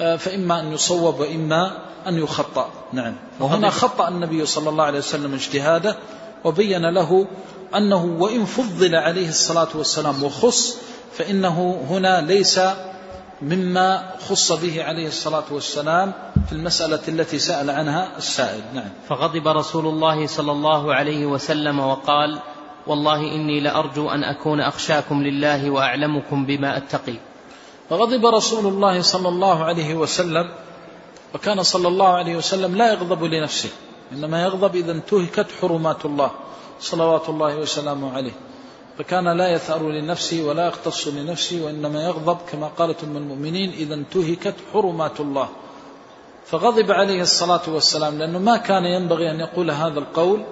آه، 0.00 0.16
فإما 0.16 0.60
أن 0.60 0.72
يصوب 0.72 1.20
وإما 1.20 1.78
أن 2.06 2.18
يخطأ. 2.18 2.70
نعم. 2.92 3.14
وهنا 3.40 3.70
خطأ 3.70 4.08
النبي 4.08 4.46
صلى 4.46 4.70
الله 4.70 4.84
عليه 4.84 4.98
وسلم 4.98 5.34
اجتهاده 5.34 5.96
وبين 6.44 6.90
له 6.94 7.26
أنه 7.74 8.04
وإن 8.04 8.44
فضل 8.44 8.94
عليه 8.94 9.28
الصلاة 9.28 9.68
والسلام 9.74 10.22
وخص 10.22 10.78
فإنه 11.18 11.86
هنا 11.90 12.20
ليس 12.20 12.60
مما 13.42 14.16
خص 14.28 14.52
به 14.52 14.84
عليه 14.84 15.08
الصلاة 15.08 15.44
والسلام 15.50 16.12
في 16.46 16.52
المسألة 16.52 17.00
التي 17.08 17.38
سأل 17.38 17.70
عنها 17.70 18.16
السائل. 18.18 18.62
نعم. 18.74 18.90
فغضب 19.08 19.48
رسول 19.48 19.86
الله 19.86 20.26
صلى 20.26 20.52
الله 20.52 20.94
عليه 20.94 21.26
وسلم 21.26 21.80
وقال 21.80 22.38
والله 22.86 23.20
إني 23.20 23.60
لأرجو 23.60 24.10
أن 24.10 24.24
أكون 24.24 24.60
أخشاكم 24.60 25.22
لله 25.22 25.70
وأعلمكم 25.70 26.46
بما 26.46 26.76
أتقي. 26.76 27.14
فغضب 27.90 28.26
رسول 28.26 28.66
الله 28.66 29.02
صلى 29.02 29.28
الله 29.28 29.64
عليه 29.64 29.94
وسلم 29.94 30.50
وكان 31.34 31.62
صلى 31.62 31.88
الله 31.88 32.08
عليه 32.08 32.36
وسلم 32.36 32.76
لا 32.76 32.92
يغضب 32.92 33.24
لنفسه 33.24 33.70
إنما 34.12 34.42
يغضب 34.42 34.76
إذا 34.76 34.92
انتهكت 34.92 35.46
حرمات 35.60 36.04
الله. 36.04 36.30
صلوات 36.80 37.28
الله 37.28 37.56
وسلامه 37.56 38.12
عليه. 38.12 38.32
فكان 38.98 39.28
لا 39.28 39.48
يثأر 39.48 39.90
لنفسه 39.90 40.42
ولا 40.42 40.66
يختص 40.66 41.08
لنفسه 41.08 41.64
وإنما 41.64 42.04
يغضب 42.04 42.38
كما 42.52 42.66
قالت 42.68 43.04
أم 43.04 43.16
المؤمنين 43.16 43.70
إذا 43.70 43.94
انتهكت 43.94 44.54
حرمات 44.72 45.20
الله. 45.20 45.48
فغضب 46.46 46.92
عليه 46.92 47.22
الصلاة 47.22 47.62
والسلام 47.68 48.18
لأنه 48.18 48.38
ما 48.38 48.56
كان 48.56 48.84
ينبغي 48.84 49.30
أن 49.30 49.40
يقول 49.40 49.70
هذا 49.70 49.98
القول 49.98 50.44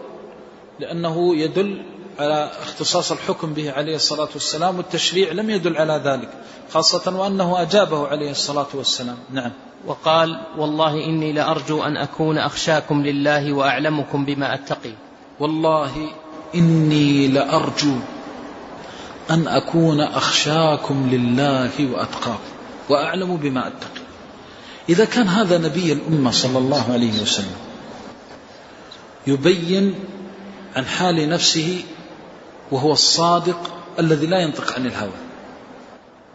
لأنه 0.80 1.36
يدل 1.36 1.82
على 2.18 2.51
اختصاص 2.62 3.12
الحكم 3.12 3.55
به 3.55 3.72
عليه 3.72 3.96
الصلاة 3.96 4.28
والسلام 4.34 4.76
والتشريع 4.76 5.32
لم 5.32 5.51
يدل 5.51 5.76
على 5.76 6.02
ذلك 6.05 6.28
خاصة 6.72 7.18
وأنه 7.18 7.62
أجابه 7.62 8.09
عليه 8.09 8.30
الصلاة 8.30 8.66
والسلام. 8.74 9.16
نعم. 9.30 9.52
وقال 9.86 10.40
والله 10.59 11.05
إني 11.05 11.32
لأرجو 11.32 11.82
أن 11.82 11.96
أكون 11.96 12.38
أخشاكم 12.38 13.02
لله 13.02 13.52
وأعلمكم 13.52 14.24
بما 14.24 14.55
أتقي. 14.55 14.92
والله 15.40 16.11
إني 16.55 17.28
لأرجو 17.28 17.97
أن 19.31 19.48
أكون 19.48 20.01
أخشاكم 20.01 21.09
لله 21.11 21.93
وأتقاكم 21.93 22.55
وأعلم 22.89 23.36
بما 23.36 23.66
أتقي. 23.66 24.05
إذا 24.89 25.05
كان 25.05 25.28
هذا 25.28 25.59
نبي 25.59 25.93
الأمة 25.93 26.31
صلى 26.31 26.59
الله 26.59 26.93
عليه 26.93 27.23
وسلم 27.23 27.56
يبين 29.27 29.94
عن 30.77 30.86
حال 30.86 31.28
نفسه 31.28 31.85
وهو 32.70 32.93
الصادق 32.93 33.70
الذي 33.98 34.27
لا 34.27 34.39
ينطق 34.39 34.73
عن 34.73 34.86
الهوى. 34.86 35.19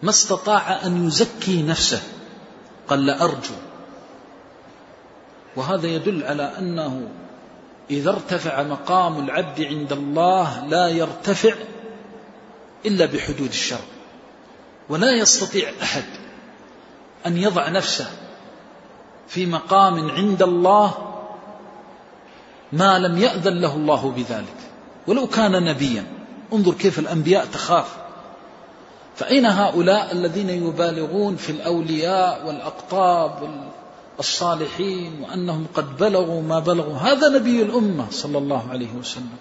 ما 0.04 0.10
استطاع 0.10 0.86
أن 0.86 1.08
يزكي 1.08 1.62
نفسه 1.62 2.02
قال 2.88 3.06
لأرجو. 3.06 3.56
وهذا 5.56 5.88
يدل 5.88 6.24
على 6.24 6.52
أنه 6.60 7.08
إذا 7.91 8.10
ارتفع 8.10 8.64
مقام 8.64 9.20
العبد 9.20 9.61
عند 9.61 9.91
الله 9.91 10.66
لا 10.66 10.88
يرتفع 10.88 11.53
إلا 12.86 13.06
بحدود 13.06 13.49
الشرع 13.49 13.80
ولا 14.90 15.11
يستطيع 15.11 15.70
أحد 15.84 16.03
أن 17.26 17.38
يضع 17.38 17.70
نفسه 17.70 18.07
في 19.28 19.45
مقام 19.45 20.11
عند 20.11 20.44
الله 20.44 20.94
ما 22.72 22.99
لم 22.99 23.18
يأذن 23.18 23.61
له 23.61 23.76
الله 23.76 24.11
بذلك. 24.11 24.57
ولو 25.07 25.28
كان 25.28 25.52
نبيا 25.52 26.06
انظر 26.53 26.74
كيف 26.74 26.99
الأنبياء 26.99 27.45
تخاف. 27.45 27.98
فأين 29.16 29.45
هؤلاء 29.45 30.11
الذين 30.11 30.49
يبالغون 30.49 31.36
في 31.36 31.52
الأولياء 31.52 32.48
والأقطاب 32.48 33.70
الصالحين 34.20 35.22
وأنهم 35.22 35.66
قد 35.74 35.98
بلغوا 35.98 36.41
ما 36.41 36.60
بلغوا. 36.60 36.96
هذا 36.96 37.30
نبي 37.30 37.62
الأمة 37.62 38.06
صلى 38.12 38.38
الله 38.38 38.70
عليه 38.70 38.94
وسلم. 39.00 39.38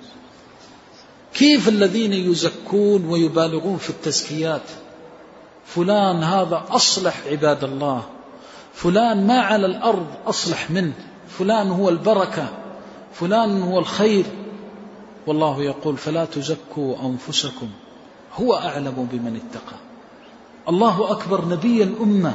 كيف 1.35 1.69
الذين 1.69 2.13
يزكون 2.13 3.05
ويبالغون 3.05 3.77
في 3.77 3.91
التزكيات؟ 3.91 4.63
فلان 5.67 6.23
هذا 6.23 6.65
أصلح 6.71 7.21
عباد 7.27 7.65
الله. 7.65 8.03
فلان 8.75 9.27
ما 9.27 9.41
على 9.41 9.67
الأرض 9.67 10.07
أصلح 10.27 10.71
منه. 10.71 10.93
فلان 11.29 11.71
هو 11.71 11.89
البركة. 11.89 12.49
فلان 13.13 13.63
هو 13.63 13.79
الخير. 13.79 14.25
والله 15.27 15.63
يقول 15.63 15.97
فلا 15.97 16.25
تزكوا 16.25 16.97
أنفسكم. 17.03 17.69
هو 18.35 18.55
أعلم 18.55 19.09
بمن 19.13 19.37
اتقى. 19.37 19.77
الله 20.69 21.11
أكبر 21.11 21.45
نبي 21.45 21.83
الأمة. 21.83 22.35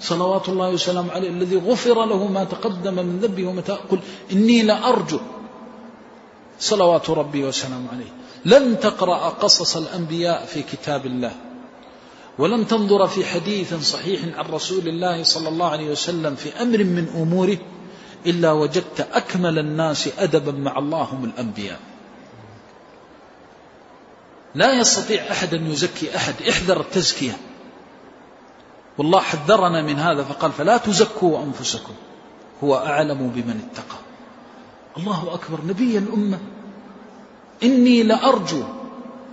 صلوات 0.00 0.48
الله 0.48 0.68
وسلامه 0.70 1.12
عليه 1.12 1.28
الذي 1.28 1.56
غفر 1.56 2.04
له 2.04 2.26
ما 2.26 2.44
تقدم 2.44 2.94
من 2.94 3.18
ذنبه 3.18 3.46
وما 3.46 3.60
قل 3.60 3.98
إني 4.32 4.62
لأرجو 4.62 5.20
صلوات 6.58 7.10
ربي 7.10 7.44
وسلامه 7.44 7.88
عليه 7.92 8.12
لن 8.44 8.80
تقرأ 8.80 9.28
قصص 9.28 9.76
الأنبياء 9.76 10.44
في 10.46 10.62
كتاب 10.62 11.06
الله. 11.06 11.32
ولن 12.38 12.66
تنظر 12.66 13.06
في 13.06 13.24
حديث 13.24 13.74
صحيح 13.74 14.38
عن 14.38 14.44
رسول 14.44 14.88
الله 14.88 15.22
صلى 15.22 15.48
الله 15.48 15.66
عليه 15.66 15.90
وسلم 15.90 16.34
في 16.34 16.62
أمر 16.62 16.84
من 16.84 17.08
أموره 17.16 17.58
إلا 18.26 18.52
وجدت 18.52 19.08
أكمل 19.12 19.58
الناس 19.58 20.08
أدبا 20.18 20.52
مع 20.52 20.78
الله 20.78 21.02
هم 21.02 21.24
الأنبياء. 21.24 21.80
لا 24.54 24.80
يستطيع 24.80 25.22
أحد 25.30 25.54
أن 25.54 25.70
يزكي 25.70 26.16
أحد. 26.16 26.34
احذر 26.48 26.80
التزكية. 26.80 27.36
والله 28.98 29.20
حذرنا 29.20 29.82
من 29.82 29.98
هذا 29.98 30.22
فقال 30.22 30.52
فلا 30.52 30.76
تزكوا 30.76 31.42
أنفسكم. 31.42 31.92
هو 32.64 32.76
أعلم 32.76 33.28
بمن 33.34 33.60
اتقى. 33.70 33.98
الله 34.96 35.34
أكبر 35.34 35.58
نبي 35.66 35.98
الأمة. 35.98 36.38
إني 37.62 38.02
لأرجو 38.02 38.62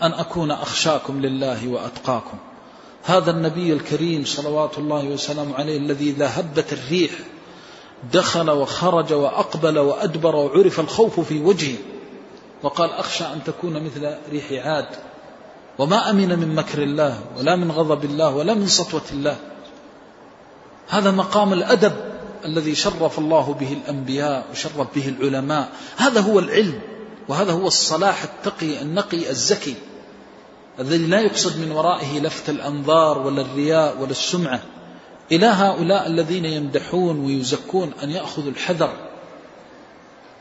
أن 0.01 0.13
أكون 0.13 0.51
أخشاكم 0.51 1.21
لله 1.21 1.67
وأتقاكم. 1.67 2.37
هذا 3.03 3.31
النبي 3.31 3.73
الكريم 3.73 4.25
صلوات 4.25 4.77
الله 4.77 5.05
وسلامه 5.05 5.55
عليه 5.55 5.77
الذي 5.77 6.09
إذا 6.09 6.39
هبت 6.39 6.73
الريح 6.73 7.11
دخل 8.13 8.49
وخرج 8.49 9.13
وأقبل 9.13 9.79
وأدبر 9.79 10.35
وعرف 10.35 10.79
الخوف 10.79 11.19
في 11.19 11.41
وجهه. 11.41 11.77
وقال 12.63 12.89
أخشى 12.89 13.23
أن 13.23 13.43
تكون 13.45 13.83
مثل 13.83 14.15
ريح 14.31 14.65
عاد. 14.65 14.87
وما 15.79 16.09
أمن 16.09 16.39
من 16.39 16.55
مكر 16.55 16.83
الله 16.83 17.21
ولا 17.37 17.55
من 17.55 17.71
غضب 17.71 18.05
الله 18.05 18.35
ولا 18.35 18.53
من 18.53 18.67
سطوة 18.67 19.01
الله. 19.11 19.37
هذا 20.91 21.11
مقام 21.11 21.53
الأدب 21.53 21.93
الذي 22.45 22.75
شرف 22.75 23.19
الله 23.19 23.53
به 23.59 23.73
الأنبياء 23.73 24.45
وشرف 24.51 24.95
به 24.95 25.07
العلماء. 25.07 25.69
هذا 25.97 26.21
هو 26.21 26.39
العلم 26.39 26.79
وهذا 27.27 27.51
هو 27.51 27.67
الصلاح 27.67 28.23
التقي 28.23 28.81
النقي 28.81 29.29
الزكي 29.29 29.75
الذي 30.79 30.97
لا 30.97 31.19
يقصد 31.19 31.59
من 31.59 31.71
ورائه 31.71 32.19
لفت 32.19 32.49
الأنظار 32.49 33.17
ولا 33.17 33.41
الرياء 33.41 34.01
ولا 34.01 34.11
السمعة. 34.11 34.59
إلى 35.31 35.45
هؤلاء 35.45 36.07
الذين 36.07 36.45
يمدحون 36.45 37.25
ويزكون 37.25 37.91
أن 38.03 38.11
يأخذوا 38.11 38.51
الحذر. 38.51 38.93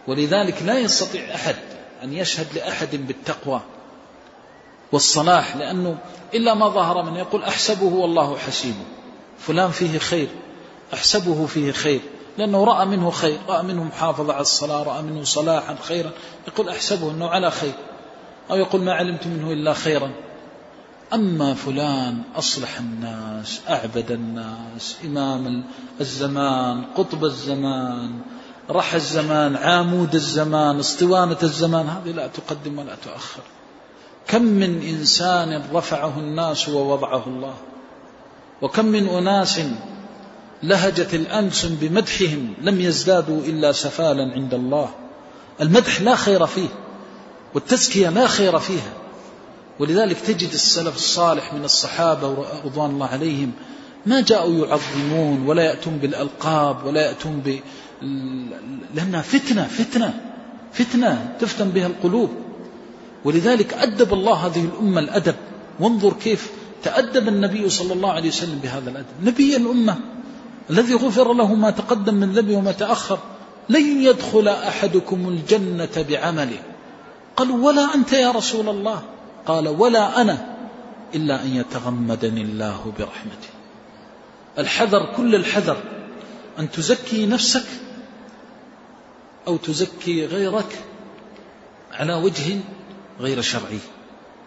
ولذلك 0.09 0.63
لا 0.63 0.79
يستطيع 0.79 1.35
أحد 1.35 1.57
أن 2.03 2.13
يشهد 2.13 2.47
لأحد 2.55 2.97
بالتقوى 3.07 3.61
والصلاح 4.93 5.57
لأنه 5.57 5.99
إلا 6.35 6.55
ما 6.55 6.69
ظهر 6.69 7.03
من 7.03 7.17
يقول 7.17 7.43
أحسبه 7.43 7.87
والله 7.87 8.37
حسيبه. 8.37 9.00
فلان 9.41 9.71
فيه 9.71 9.99
خير 9.99 10.29
أحسبه 10.95 11.47
فيه 11.47 11.73
خير 11.73 12.01
لأنه 12.39 12.65
رأى 12.65 12.87
منه 12.87 13.11
خير 13.11 13.39
رأى 13.49 13.63
منه 13.63 13.85
محافظة 13.85 14.33
على 14.33 14.43
الصلاة 14.43 14.83
رأى 14.83 15.03
منه 15.03 15.25
صلاحا 15.25 15.77
خيرا 15.83 16.11
يقول 16.49 16.69
أحسبه 16.69 17.11
أنه 17.11 17.29
على 17.29 17.51
خير 17.51 17.73
أو 18.51 18.57
يقول 18.57 18.81
ما 18.81 18.93
علمت 18.93 19.27
منه 19.27 19.53
إلا 19.53 19.75
خيرا. 19.75 20.11
أما 21.13 21.55
فلان 21.55 22.23
أصلح 22.37 22.79
الناس 22.79 23.61
أعبد 23.69 24.11
الناس 24.11 24.97
إمام 25.05 25.65
الزمان 26.01 26.85
قطب 26.97 27.25
الزمان 27.25 28.21
رح 28.71 28.95
الزمان 28.95 29.57
عامود 29.57 30.15
الزمان 30.15 30.79
اسطوانة 30.79 31.39
الزمان 31.43 31.87
هذه 31.87 32.13
لا 32.13 32.27
تقدم 32.27 32.79
ولا 32.79 32.95
تؤخر. 32.95 33.43
كم 34.29 34.43
من 34.43 34.83
إنسان 34.83 35.63
رفعه 35.73 36.19
الناس 36.19 36.69
ووضعه 36.69 37.27
الله؟ 37.27 37.55
وكم 38.63 38.85
من 38.85 39.09
أناس 39.09 39.61
لهجت 40.63 41.15
الألسن 41.15 41.75
بمدحهم 41.75 42.55
لم 42.63 42.81
يزدادوا 42.81 43.41
إلا 43.41 43.73
سفالا 43.73 44.33
عند 44.33 44.55
الله. 44.55 44.91
المدح 45.61 46.01
لا 46.01 46.15
خير 46.15 46.47
فيه 46.47 46.69
والتزكية 47.55 48.09
لا 48.09 48.27
خير 48.27 48.59
فيها. 48.59 48.93
ولذلك 49.79 50.21
تجد 50.21 50.53
السلف 50.53 50.97
الصالح 50.97 51.55
من 51.55 51.65
الصحابة 51.65 52.47
رضوان 52.65 52.91
الله 52.91 53.07
عليهم 53.07 53.53
ما 54.07 54.21
جاءوا 54.21 54.67
يعظمون 54.67 55.47
ولا 55.47 55.63
يأتون 55.63 55.99
بالألقاب 55.99 56.87
ولا 56.87 57.01
يأتون 57.01 57.41
ب 57.41 57.61
لأنها 58.95 59.23
فتنة 59.23 59.67
فتنة 59.67 60.21
فتنة 60.73 61.37
تفتن 61.41 61.71
بها 61.71 61.87
القلوب. 61.87 62.31
ولذلك 63.25 63.75
أدب 63.75 64.13
الله 64.13 64.35
هذه 64.47 64.65
الأمة 64.65 65.01
الأدب. 65.01 65.35
وانظر 65.81 66.13
كيف 66.13 66.51
تأدب 66.83 67.29
النبي 67.29 67.69
صلى 67.69 67.93
الله 67.93 68.13
عليه 68.13 68.29
وسلم 68.29 68.59
بهذا 68.59 68.91
الأدب. 68.91 69.07
نبي 69.23 69.57
الأمة 69.57 69.99
الذي 70.71 70.95
غفر 70.95 71.33
له 71.33 71.55
ما 71.55 71.71
تقدم 71.71 72.15
من 72.15 72.33
ذنبه 72.33 72.57
وما 72.57 72.73
تأخر 72.73 73.19
لن 73.69 74.03
يدخل 74.03 74.49
أحدكم 74.49 75.29
الجنة 75.29 76.07
بعمله. 76.09 76.63
قالوا 77.37 77.67
ولا 77.67 77.95
أنت 77.95 78.13
يا 78.13 78.31
رسول 78.31 78.69
الله؟ 78.69 79.03
قال 79.47 79.69
ولا 79.69 80.21
أنا 80.21 80.57
إلا 81.15 81.43
أن 81.45 81.57
يتغمدني 81.57 82.43
الله 82.43 82.93
برحمته. 82.99 83.51
الحذر 84.59 85.13
كل 85.17 85.35
الحذر 85.35 85.77
أن 86.59 86.71
تزكي 86.71 87.27
نفسك 87.27 87.67
أو 89.49 89.57
تزكي 89.57 90.27
غيرك 90.27 90.79
على 91.93 92.15
وجه 92.15 92.61
غير 93.21 93.41
شرعي. 93.41 93.79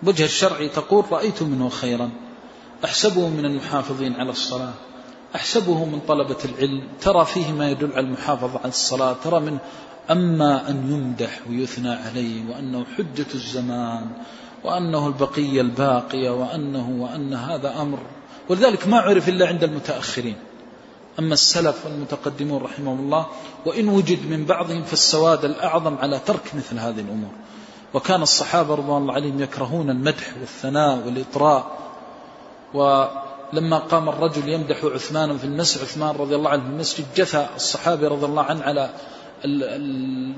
وجه 0.06 0.26
الشرعي 0.26 0.70
تقول 0.70 1.06
رأيت 1.12 1.44
منه 1.44 1.70
خيرا. 1.70 2.10
أحسبه 2.86 3.30
من 3.30 3.46
المحافظين 3.46 4.14
على 4.14 4.30
الصلاة. 4.30 4.74
أحسبه 5.36 5.86
من 5.86 6.00
طلبة 6.08 6.38
العلم. 6.46 6.88
ترى 7.02 7.26
فيه 7.26 7.52
ما 7.52 7.70
يدل 7.70 7.92
على 7.92 8.08
المحافظة 8.08 8.60
على 8.60 8.70
الصلاة. 8.70 9.16
ترى 9.24 9.40
من 9.40 9.58
أما 10.12 10.70
أن 10.70 10.92
يمدح 10.92 11.40
ويثنى 11.50 11.90
عليه 11.90 12.50
وأنه 12.50 12.86
حجة 12.98 13.26
الزمان 13.34 14.08
وأنه 14.64 15.08
البقية 15.08 15.62
الباقية 15.62 16.30
وأنه 16.30 16.90
وأن 16.90 17.34
هذا 17.34 17.82
أمر. 17.82 18.00
ولذلك 18.50 18.88
ما 18.88 18.98
عرف 18.98 19.30
إلا 19.30 19.48
عند 19.48 19.64
المتأخرين. 19.64 20.36
أما 21.20 21.34
السلف 21.34 21.86
والمتقدمون 21.86 22.62
رحمهم 22.62 23.00
الله 23.00 23.28
وإن 23.66 23.90
وجد 23.90 24.28
من 24.30 24.46
بعضهم 24.46 24.84
في 24.84 24.94
السواد 24.94 25.46
الأعظم 25.46 25.98
على 25.98 26.20
ترك 26.20 26.56
مثل 26.56 26.80
هذه 26.80 27.00
الأمور. 27.00 27.32
وكان 27.94 28.22
الصحابة 28.22 28.76
رضوان 28.76 29.02
الله 29.02 29.14
عليهم 29.14 29.42
يكرهون 29.42 29.90
المدح 29.90 30.34
والثناء 30.40 30.98
والإطراء. 31.06 31.84
ولما 32.74 33.78
قام 33.78 34.10
الرجل 34.10 34.50
يمدح 34.50 34.86
عثمان 34.86 35.38
في 35.38 35.44
المسجد 35.44 35.82
عثمان 35.82 36.16
رضي 36.16 36.36
الله 36.36 36.50
عنه 36.50 36.64
في 36.64 36.70
المسجد 36.70 37.06
جثى 37.16 37.48
الصحابي 37.56 38.08
رضي 38.08 38.26
الله 38.26 38.44
عنه 38.44 38.64
على 38.64 38.90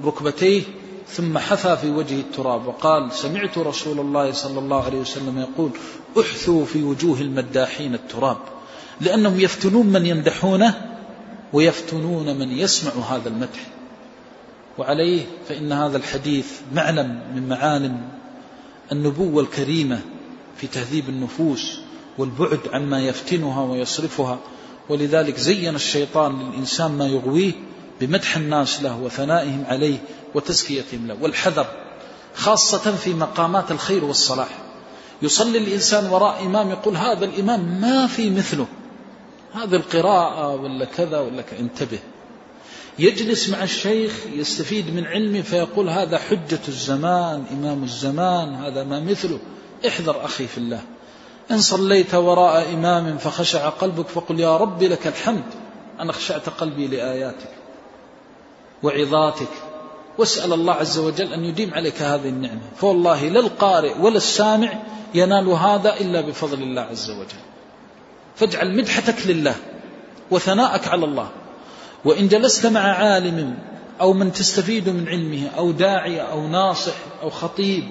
ركبتيه 0.05 0.63
ثم 1.07 1.37
حثى 1.37 1.77
في 1.77 1.89
وجه 1.89 2.19
التراب 2.19 2.67
وقال 2.67 3.11
سمعت 3.11 3.57
رسول 3.57 3.99
الله 3.99 4.31
صلى 4.31 4.59
الله 4.59 4.83
عليه 4.83 4.99
وسلم 4.99 5.39
يقول 5.39 5.71
أحثوا 6.19 6.65
في 6.65 6.83
وجوه 6.83 7.21
المداحين 7.21 7.93
التراب 7.93 8.37
لأنهم 9.01 9.39
يفتنون 9.39 9.87
من 9.87 10.05
يمدحونه 10.05 10.97
ويفتنون 11.53 12.39
من 12.39 12.51
يسمع 12.51 12.91
هذا 12.91 13.29
المدح. 13.29 13.74
وعليه 14.77 15.25
فإن 15.49 15.71
هذا 15.71 15.97
الحديث 15.97 16.51
معلم 16.73 17.21
من 17.35 17.49
معالم 17.49 18.09
النبوة 18.91 19.43
الكريمة 19.43 20.01
في 20.57 20.67
تهذيب 20.67 21.09
النفوس 21.09 21.79
والبعد 22.17 22.59
عما 22.73 22.99
يفتنها 22.99 23.63
ويصرفها 23.63 24.39
ولذلك 24.89 25.37
زين 25.37 25.75
الشيطان 25.75 26.39
للإنسان 26.39 26.91
ما 26.91 27.07
يغويه 27.07 27.53
بمدح 28.01 28.35
الناس 28.35 28.83
له 28.83 28.97
وثنائهم 28.97 29.63
عليه 29.67 29.97
وتزكيتهم 30.35 31.07
له 31.07 31.17
والحذر 31.21 31.67
خاصة 32.35 32.95
في 32.95 33.13
مقامات 33.13 33.71
الخير 33.71 34.05
والصلاح. 34.05 34.49
يصلي 35.21 35.57
الإنسان 35.57 36.05
وراء 36.05 36.45
إمام 36.45 36.69
يقول 36.69 36.97
هذا 36.97 37.25
الإمام 37.25 37.81
ما 37.81 38.07
في 38.07 38.29
مثله 38.29 38.67
هذه 39.53 39.75
القراءة 39.75 40.55
ولا 40.55 40.85
كذا 40.85 41.19
ولا 41.19 41.41
كذا 41.41 41.59
انتبه. 41.59 41.99
يجلس 42.99 43.49
مع 43.49 43.63
الشيخ 43.63 44.13
يستفيد 44.33 44.93
من 44.93 45.05
علمه 45.05 45.41
فيقول 45.41 45.89
هذا 45.89 46.17
حجة 46.17 46.59
الزمان 46.67 47.43
إمام 47.51 47.83
الزمان 47.83 48.55
هذا 48.55 48.83
ما 48.83 48.99
مثله. 48.99 49.39
احذر 49.87 50.25
أخي 50.25 50.47
في 50.47 50.57
الله. 50.57 50.81
إن 51.51 51.61
صليت 51.61 52.15
وراء 52.15 52.73
إمام 52.73 53.17
فخشع 53.17 53.69
قلبك 53.69 54.07
فقل 54.07 54.39
يا 54.39 54.57
رب 54.57 54.83
لك 54.83 55.07
الحمد. 55.07 55.43
أنا 55.99 56.11
خشعت 56.11 56.49
قلبي 56.49 56.87
لآياتك 56.87 57.49
وعظاتك. 58.83 59.51
واسأل 60.17 60.53
الله 60.53 60.73
عز 60.73 60.97
وجل 60.97 61.33
أن 61.33 61.45
يديم 61.45 61.73
عليك 61.73 62.01
هذه 62.01 62.29
النعمة. 62.29 62.61
فوالله 62.77 63.27
لا 63.27 63.39
القارئ 63.39 63.99
ولا 63.99 64.17
السامع 64.17 64.73
ينال 65.13 65.47
هذا 65.47 65.99
إلا 65.99 66.21
بفضل 66.21 66.63
الله 66.63 66.81
عز 66.81 67.09
وجل. 67.11 67.43
فاجعل 68.35 68.77
مدحتك 68.77 69.27
لله 69.27 69.55
وثناءك 70.31 70.87
على 70.87 71.05
الله. 71.05 71.29
وإن 72.05 72.27
جلست 72.27 72.65
مع 72.65 72.79
عالم 72.79 73.57
أو 74.01 74.13
من 74.13 74.31
تستفيد 74.31 74.89
من 74.89 75.07
علمه 75.07 75.47
أو 75.57 75.71
داعية 75.71 76.21
أو 76.21 76.47
ناصح 76.47 76.93
أو 77.21 77.29
خطيب 77.29 77.83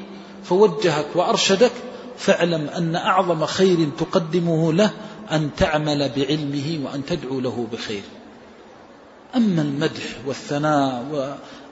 فوجهك 0.44 1.06
وأرشدك 1.14 1.72
فاعلم 2.16 2.68
أن 2.68 2.96
أعظم 2.96 3.44
خير 3.44 3.88
تقدمه 3.98 4.72
له 4.72 4.90
أن 5.32 5.50
تعمل 5.56 6.10
بعلمه 6.16 6.80
وأن 6.84 7.04
تدعو 7.04 7.40
له 7.40 7.66
بخير. 7.72 8.02
أما 9.36 9.62
المدح 9.62 10.02
والثناء 10.26 11.04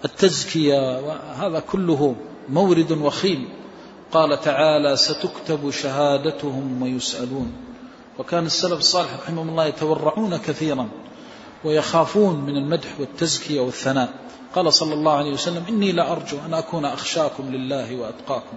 والتزكية 0.02 1.00
وهذا 1.00 1.60
كله 1.60 2.16
مورد 2.48 2.92
وخيم 2.92 3.48
قال 4.12 4.40
تعالى 4.40 4.96
ستكتب 4.96 5.70
شهادتهم 5.70 6.82
ويسألون. 6.82 7.52
وكان 8.18 8.46
السلف 8.46 8.78
الصالح 8.78 9.10
رحمهم 9.22 9.48
الله 9.48 9.66
يتورعون 9.66 10.36
كثيرا. 10.36 10.88
ويخافون 11.64 12.40
من 12.40 12.56
المدح 12.56 12.88
والتزكية 13.00 13.60
والثناء. 13.60 14.12
قال 14.54 14.72
صلى 14.72 14.94
الله 14.94 15.12
عليه 15.12 15.32
وسلم 15.32 15.64
إني 15.68 15.92
لأرجو 15.92 16.36
أن 16.46 16.54
أكون 16.54 16.84
أخشاكم 16.84 17.54
لله 17.54 17.96
وأتقاكم. 17.96 18.56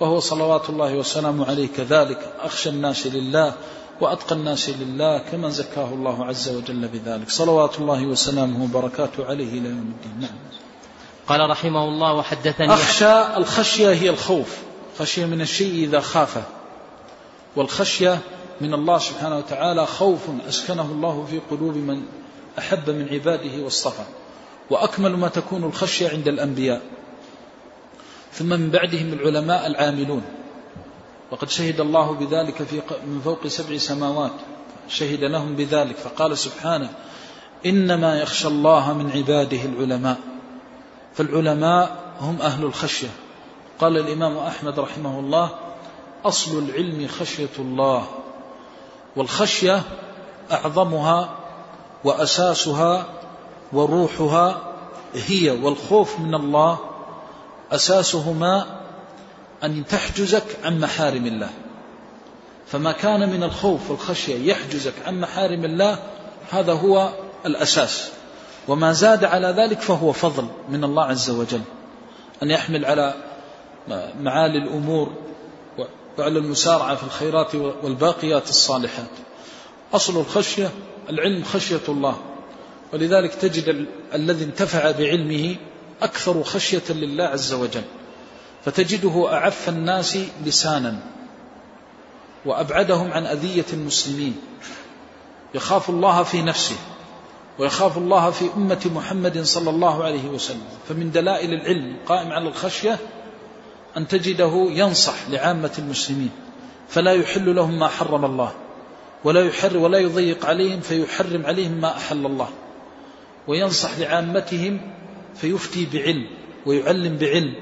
وهو 0.00 0.20
صلوات 0.20 0.70
الله 0.70 0.94
وسلامه 0.94 1.46
عليه 1.46 1.68
كذلك. 1.76 2.32
أخشى 2.40 2.68
الناس 2.68 3.06
لله 3.06 3.54
وأتقى 4.00 4.34
الناس 4.34 4.70
لله 4.70 5.18
كما 5.18 5.48
زكاه 5.48 5.88
الله 5.94 6.24
عز 6.24 6.48
وجل 6.48 6.88
بذلك. 6.88 7.30
صلوات 7.30 7.78
الله 7.78 8.06
وسلامه 8.06 8.64
وبركاته 8.64 9.26
عليه 9.26 9.48
إلى 9.48 9.68
يوم 9.68 9.94
الدين. 9.96 10.20
نعم. 10.20 10.38
قال 11.28 11.50
رحمه 11.50 11.84
الله 11.84 12.12
وحدثني 12.12 12.74
أخشى 12.74 13.36
الخشية 13.36 13.90
هي 13.90 14.10
الخوف. 14.10 14.56
خشية 14.98 15.26
من 15.26 15.40
الشيء 15.40 15.84
إذا 15.84 16.00
خافه. 16.00 16.42
والخشية 17.56 18.18
من 18.60 18.74
الله 18.74 18.98
سبحانه 18.98 19.38
وتعالى 19.38 19.86
خوف 19.86 20.20
أسكنه 20.48 20.82
الله 20.82 21.26
في 21.30 21.40
قلوب 21.50 21.76
من 21.76 22.02
أحب 22.58 22.90
من 22.90 23.08
عباده 23.08 23.64
واصطفى 23.64 24.04
وأكمل 24.70 25.16
ما 25.16 25.28
تكون 25.28 25.64
الخشية 25.64 26.08
عند 26.08 26.28
الأنبياء. 26.28 26.80
ثم 28.32 28.46
من 28.46 28.70
بعدهم 28.70 29.12
العلماء 29.12 29.66
العاملون. 29.66 30.22
وقد 31.30 31.48
شهد 31.48 31.80
الله 31.80 32.12
بذلك 32.12 32.62
في 32.62 32.82
من 33.06 33.20
فوق 33.24 33.46
سبع 33.46 33.76
سماوات. 33.76 34.32
شهد 34.88 35.24
لهم 35.24 35.56
بذلك 35.56 35.96
فقال 35.96 36.38
سبحانه 36.38 36.90
إنما 37.66 38.20
يخشى 38.20 38.48
الله 38.48 38.92
من 38.92 39.10
عباده 39.10 39.62
العلماء. 39.64 40.18
فالعلماء 41.14 42.14
هم 42.20 42.42
أهل 42.42 42.64
الخشية. 42.64 43.10
قال 43.78 43.96
الإمام 43.96 44.36
أحمد 44.36 44.78
رحمه 44.78 45.20
الله 45.20 45.50
أصل 46.24 46.58
العلم 46.58 47.08
خشية 47.08 47.56
الله 47.58 48.08
والخشية 49.16 49.82
أعظمها 50.52 51.45
وأساسها 52.06 53.06
وروحها 53.72 54.62
هي 55.14 55.50
والخوف 55.50 56.18
من 56.18 56.34
الله 56.34 56.78
أساسهما 57.72 58.66
أن 59.64 59.84
تحجزك 59.86 60.44
عن 60.64 60.80
محارم 60.80 61.26
الله. 61.26 61.50
فما 62.66 62.92
كان 62.92 63.28
من 63.28 63.42
الخوف 63.42 63.90
والخشية 63.90 64.52
يحجزك 64.52 64.92
عن 65.06 65.20
محارم 65.20 65.64
الله 65.64 65.98
هذا 66.50 66.72
هو 66.72 67.10
الأساس. 67.46 68.10
وما 68.68 68.92
زاد 68.92 69.24
على 69.24 69.48
ذلك 69.48 69.80
فهو 69.80 70.12
فضل 70.12 70.46
من 70.68 70.84
الله 70.84 71.04
عز 71.04 71.30
وجل. 71.30 71.62
أن 72.42 72.50
يحمل 72.50 72.84
على 72.84 73.14
معالي 74.20 74.58
الأمور 74.58 75.12
وعلى 76.18 76.38
المسارعة 76.38 76.94
في 76.94 77.02
الخيرات 77.02 77.54
والباقيات 77.54 78.48
الصالحات. 78.48 79.10
أصل 79.94 80.20
الخشية 80.20 80.70
العلم 81.10 81.44
خشية 81.44 81.80
الله. 81.88 82.20
ولذلك 82.92 83.34
تجد 83.34 83.86
الذي 84.14 84.44
انتفع 84.44 84.90
بعلمه 84.90 85.56
أكثر 86.02 86.42
خشية 86.42 86.82
لله 86.90 87.24
عز 87.24 87.52
وجل. 87.52 87.82
فتجده 88.64 89.32
أعف 89.32 89.68
الناس 89.68 90.18
لسانا 90.44 90.98
وأبعدهم 92.44 93.12
عن 93.12 93.26
أذية 93.26 93.64
المسلمين. 93.72 94.36
يخاف 95.54 95.90
الله 95.90 96.22
في 96.22 96.42
نفسه 96.42 96.76
ويخاف 97.58 97.98
الله 97.98 98.30
في 98.30 98.44
أمة 98.56 98.90
محمد 98.94 99.42
صلى 99.42 99.70
الله 99.70 100.04
عليه 100.04 100.28
وسلم. 100.28 100.68
فمن 100.88 101.10
دلائل 101.10 101.54
العلم 101.54 101.96
قائم 102.06 102.32
على 102.32 102.48
الخشية 102.48 102.98
أن 103.96 104.08
تجده 104.08 104.66
ينصح 104.70 105.28
لعامة 105.30 105.72
المسلمين. 105.78 106.30
فلا 106.88 107.12
يحل 107.12 107.54
لهم 107.54 107.78
ما 107.78 107.88
حرم 107.88 108.24
الله. 108.24 108.52
ولا 109.24 109.44
يحر 109.44 109.76
ولا 109.76 109.98
يضيق 109.98 110.46
عليهم 110.46 110.80
فيحرم 110.80 111.46
عليهم 111.46 111.72
ما 111.72 111.96
أحل 111.96 112.26
الله. 112.26 112.48
وينصح 113.48 113.98
لعامتهم 113.98 114.80
فيفتي 115.34 115.86
بعلم 115.92 116.26
ويعلم 116.66 117.16
بعلم 117.16 117.54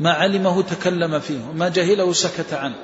ما 0.00 0.10
علمه 0.10 0.62
تكلم 0.62 1.20
فيه 1.20 1.38
وما 1.50 1.68
جهله 1.68 2.12
سكت 2.12 2.52
عنه. 2.52 2.74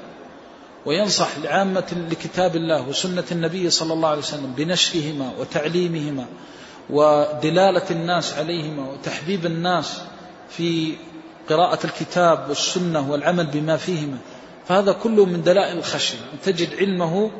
وينصح 0.86 1.38
لعامة 1.38 2.06
لكتاب 2.10 2.56
الله 2.56 2.88
وسنة 2.88 3.24
النبي 3.32 3.70
صلى 3.70 3.92
الله 3.92 4.08
عليه 4.08 4.18
وسلم 4.18 4.52
بنشرهما 4.56 5.32
وتعليمهما 5.38 6.26
ودلالة 6.90 7.90
الناس 7.90 8.34
عليهما 8.34 8.90
وتحبيب 8.90 9.46
الناس 9.46 10.02
في 10.50 10.94
قراءة 11.48 11.78
الكتاب 11.84 12.48
والسنة 12.48 13.10
والعمل 13.10 13.46
بما 13.46 13.76
فيهما. 13.76 14.18
فهذا 14.68 14.92
كله 14.92 15.24
من 15.24 15.42
دلائل 15.42 15.78
الخشية. 15.78 16.18
تجد 16.44 16.74
علمه 16.74 17.30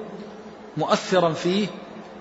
مؤثرا 0.78 1.32
فيه 1.32 1.66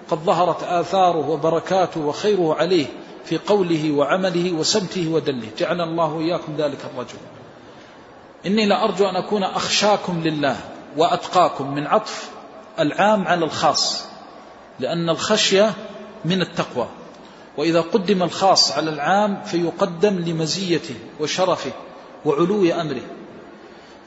قد 0.09 0.17
ظهرت 0.17 0.63
آثاره 0.63 1.29
وبركاته 1.29 2.01
وخيره 2.01 2.55
عليه 2.55 2.85
في 3.25 3.37
قوله 3.37 3.91
وعمله 3.91 4.51
وسمته 4.51 5.09
ودله. 5.09 5.47
جعل 5.57 5.81
الله 5.81 6.19
إياكم 6.19 6.55
ذلك 6.57 6.79
الرجل. 6.93 7.17
إني 8.45 8.65
لأرجو 8.65 9.09
أن 9.09 9.15
أكون 9.15 9.43
أخشاكم 9.43 10.21
لله 10.23 10.57
وأتقاكم 10.97 11.75
من 11.75 11.87
عطف 11.87 12.29
العام 12.79 13.27
على 13.27 13.45
الخاص 13.45 14.05
لأن 14.79 15.09
الخشية 15.09 15.73
من 16.25 16.41
التقوى. 16.41 16.87
وإذا 17.57 17.81
قدم 17.81 18.23
الخاص 18.23 18.71
على 18.71 18.89
العام 18.89 19.43
فيقدم 19.43 20.19
لمزيته 20.19 20.95
وشرفه 21.19 21.71
وعلو 22.25 22.71
أمره. 22.81 23.01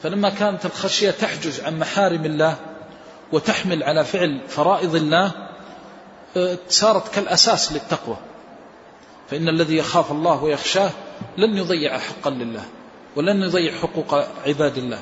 فلما 0.02 0.30
كانت 0.30 0.66
الخشية 0.66 1.10
تحجز 1.10 1.60
عن 1.60 1.78
محارم 1.78 2.24
الله 2.24 2.56
وتحمل 3.32 3.82
على 3.82 4.04
فعل 4.04 4.40
فرائض 4.48 4.94
الله 4.94 5.32
آه، 6.36 6.58
صارت 6.68 7.14
كالأساس 7.14 7.72
للتقوى. 7.72 8.16
فإن 9.30 9.48
الذي 9.48 9.76
يخاف 9.76 10.12
الله 10.12 10.44
ويخشاه 10.44 10.90
لن 11.38 11.56
يضيع 11.56 11.98
حقا 11.98 12.30
لله 12.30 12.64
ولن 13.16 13.42
يضيع 13.42 13.72
حقوق 13.78 14.24
عباد 14.46 14.78
الله. 14.78 14.98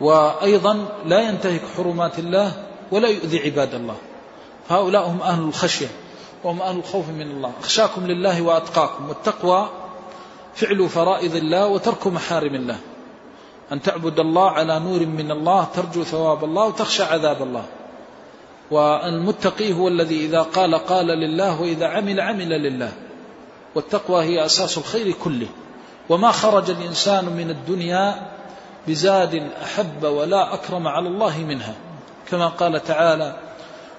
وأيضا 0.00 0.88
لا 1.04 1.20
ينتهك 1.20 1.60
حرمات 1.76 2.18
الله 2.18 2.52
ولا 2.90 3.08
يؤذي 3.08 3.38
عباد 3.38 3.74
الله. 3.74 3.96
هؤلاء 4.68 5.06
هم 5.06 5.22
أهل 5.22 5.42
الخشية 5.42 5.88
وهم 6.44 6.62
أهل 6.62 6.76
الخوف 6.76 7.08
من 7.08 7.30
الله. 7.30 7.52
أخشاكم 7.60 8.06
لله 8.06 8.42
وأتقاكم 8.42 9.08
والتقوى 9.08 9.68
فعل 10.54 10.88
فرائض 10.88 11.36
الله 11.36 11.66
وترك 11.66 12.06
محارم 12.06 12.54
الله. 12.54 12.78
أن 13.72 13.82
تعبد 13.82 14.20
الله 14.20 14.50
على 14.50 14.78
نور 14.78 15.06
من 15.06 15.30
الله 15.30 15.64
ترجو 15.74 16.04
ثواب 16.04 16.44
الله 16.44 16.64
وتخشى 16.64 17.02
عذاب 17.02 17.42
الله. 17.42 17.64
والمتقي 18.70 19.72
هو 19.72 19.88
الذي 19.88 20.24
إذا 20.26 20.42
قال 20.42 20.74
قال 20.74 21.06
لله 21.06 21.60
وإذا 21.60 21.86
عمل 21.86 22.20
عمل 22.20 22.48
لله. 22.48 22.92
والتقوى 23.74 24.24
هي 24.24 24.44
أساس 24.44 24.78
الخير 24.78 25.12
كله. 25.24 25.48
وما 26.08 26.32
خرج 26.32 26.70
الإنسان 26.70 27.24
من 27.24 27.50
الدنيا 27.50 28.32
بزاد 28.88 29.42
أحب 29.62 30.04
ولا 30.04 30.54
أكرم 30.54 30.88
على 30.88 31.08
الله 31.08 31.38
منها. 31.38 31.74
كما 32.30 32.46
قال 32.46 32.84
تعالى 32.84 33.36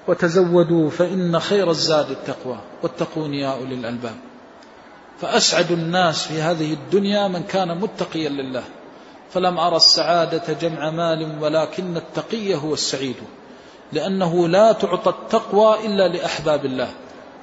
وتزودوا 0.08 0.90
فإن 0.90 1.40
خير 1.40 1.70
الزاد 1.70 2.10
التقوى 2.10 2.58
واتقون 2.82 3.34
يا 3.34 3.48
أولي 3.48 3.74
الألباب. 3.74 4.16
فأسعد 5.20 5.72
الناس 5.72 6.26
في 6.26 6.42
هذه 6.42 6.72
الدنيا 6.72 7.28
من 7.28 7.42
كان 7.42 7.78
متقيا 7.78 8.28
لله. 8.28 8.62
فلم 9.30 9.58
أرى 9.58 9.76
السعادة 9.76 10.52
جمع 10.52 10.90
مال 10.90 11.42
ولكن 11.42 11.96
التقي 11.96 12.54
هو 12.54 12.74
السعيد 12.74 13.16
لأنه 13.92 14.48
لا 14.48 14.72
تعطى 14.72 15.10
التقوى 15.10 15.86
إلا 15.86 16.08
لأحباب 16.08 16.64
الله. 16.64 16.88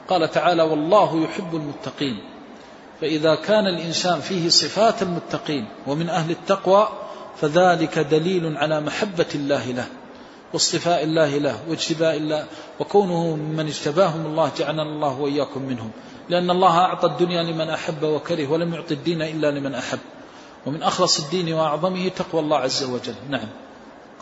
قال 0.08 0.32
تعالى 0.32 0.64
والله 0.64 1.24
يحب 1.24 1.56
المتقين 1.56 2.20
فإذا 3.02 3.36
كان 3.36 3.68
الإنسان 3.68 4.20
فيه 4.20 4.50
صفات 4.50 5.02
المتقين 5.02 5.66
ومن 5.88 6.10
أهل 6.10 6.32
التقوى 6.32 6.88
فذلك 7.38 8.00
دليل 8.00 8.58
على 8.58 8.82
محبة 8.82 9.26
الله 9.36 9.72
له 9.72 9.86
واصطفاء 10.54 11.04
الله 11.04 11.38
له 11.38 11.60
واجتباء 11.70 12.18
الله 12.18 12.46
وكونه 12.80 13.36
من 13.36 13.68
اجتباهم 13.68 14.26
الله 14.26 14.52
جعلنا 14.58 14.84
الله 14.84 15.20
وإياكم 15.20 15.62
منهم. 15.62 15.92
لأن 16.30 16.50
الله 16.50 16.78
أعطى 16.78 17.08
الدنيا 17.08 17.44
لمن 17.44 17.70
أحب 17.70 18.04
وكره 18.04 18.52
ولم 18.52 18.74
يعطي 18.74 18.94
الدين 18.94 19.22
إلا 19.22 19.52
لمن 19.52 19.76
أحب. 19.76 20.00
ومن 20.66 20.84
أخلص 20.84 21.24
الدين 21.24 21.54
وأعظمه 21.54 22.08
تقوى 22.08 22.42
الله 22.42 22.58
عز 22.58 22.84
وجل. 22.84 23.16
نعم. 23.30 23.48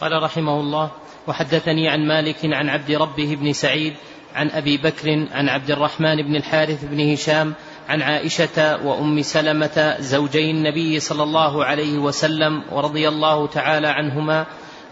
قال 0.01 0.23
رحمه 0.23 0.59
الله 0.59 0.91
وحدثني 1.27 1.89
عن 1.89 2.07
مالك 2.07 2.37
عن 2.43 2.69
عبد 2.69 2.91
ربه 2.91 3.35
بن 3.35 3.53
سعيد 3.53 3.93
عن 4.35 4.49
أبي 4.49 4.77
بكر 4.77 5.27
عن 5.31 5.49
عبد 5.49 5.71
الرحمن 5.71 6.15
بن 6.15 6.35
الحارث 6.35 6.85
بن 6.85 7.11
هشام 7.11 7.53
عن 7.89 8.01
عائشة 8.01 8.85
وأم 8.85 9.21
سلمة 9.21 9.95
زوجي 9.99 10.51
النبي 10.51 10.99
صلى 10.99 11.23
الله 11.23 11.65
عليه 11.65 11.97
وسلم 11.97 12.63
ورضي 12.71 13.07
الله 13.07 13.47
تعالى 13.47 13.87
عنهما 13.87 14.45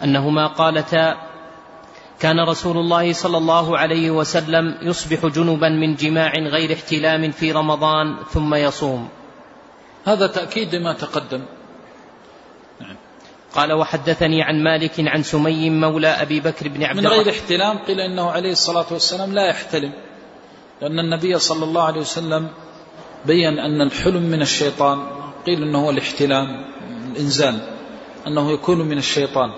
أنهما 0.04 0.48
قالتا 0.48 1.18
كان 2.20 2.40
رسول 2.40 2.78
الله 2.78 3.14
صلى 3.14 3.38
الله 3.38 3.78
عليه 3.78 4.12
وسلم 4.12 4.78
يصبح 4.82 5.26
جنبا 5.26 5.70
من 5.70 5.96
جماع 5.96 6.34
غير 6.34 6.74
احتلام 6.74 7.32
في 7.32 7.52
رمضان 7.52 8.16
ثم 8.32 8.56
يصوم. 8.56 9.10
هذا 10.06 10.28
تأكيد 10.28 10.76
لما 10.76 10.94
تقدم. 10.94 11.42
نعم. 12.82 12.96
قال 13.56 13.74
وحدثني 13.74 14.44
عن 14.44 14.64
مالك 14.64 14.92
عن 15.00 15.24
سمي 15.24 15.70
مولى 15.70 16.08
أبي 16.08 16.40
بكر 16.40 16.68
بن 16.68 16.84
عبد 16.84 17.00
من 17.00 17.08
غير 17.08 17.30
احتلام 17.30 17.78
قيل 17.78 18.00
إنه 18.00 18.32
عليه 18.32 18.52
الصلاة 18.52 18.86
والسلام 18.92 19.34
لا 19.34 19.46
يحتلم 19.46 19.94
لأن 20.82 21.00
النبي 21.00 21.40
صلى 21.40 21.64
الله 21.64 21.84
عليه 21.84 22.02
وسلم 22.02 22.48
بين 23.26 23.60
أن 23.60 23.82
الحلم 23.82 24.24
من 24.24 24.42
الشيطان 24.42 25.06
قيل 25.46 25.64
أنه 25.64 25.86
هو 25.86 25.90
الاحتلام 25.90 26.66
الإنزال 27.12 27.60
أنه 28.28 28.52
يكون 28.52 28.82
من 28.82 28.98
الشيطان. 28.98 29.52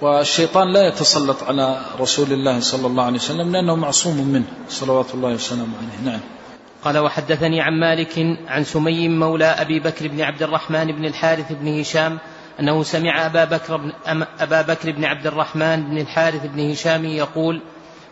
والشيطان 0.00 0.72
لا 0.72 0.88
يتسلط 0.88 1.42
على 1.42 1.80
رسول 2.00 2.32
الله 2.32 2.60
صلى 2.60 2.86
الله 2.86 3.04
عليه 3.04 3.16
وسلم 3.16 3.52
لأنه 3.52 3.74
معصوم 3.74 4.28
منه 4.28 4.44
صلوات 4.68 5.14
الله 5.14 5.28
وسلامه 5.28 5.74
عليه. 5.78 6.10
نعم. 6.10 6.20
قال 6.84 6.98
وحدثني 6.98 7.60
عن 7.60 7.80
مالك 7.80 8.38
عن 8.48 8.64
سمي 8.64 9.08
مولى 9.08 9.44
أبي 9.44 9.80
بكر 9.80 10.08
بن 10.08 10.20
عبد 10.20 10.42
الرحمن 10.42 10.92
بن 10.92 11.04
الحارث 11.04 11.52
بن 11.52 11.80
هشام 11.80 12.18
أنه 12.60 12.82
سمع 12.82 13.26
أبا 13.26 13.44
بكر 13.44 13.76
بن, 13.76 13.92
أبا 14.40 14.62
بكر 14.62 14.90
بن 14.90 15.04
عبد 15.04 15.26
الرحمن 15.26 15.84
بن 15.84 15.98
الحارث 15.98 16.46
بن 16.46 16.70
هشام 16.70 17.04
يقول 17.04 17.60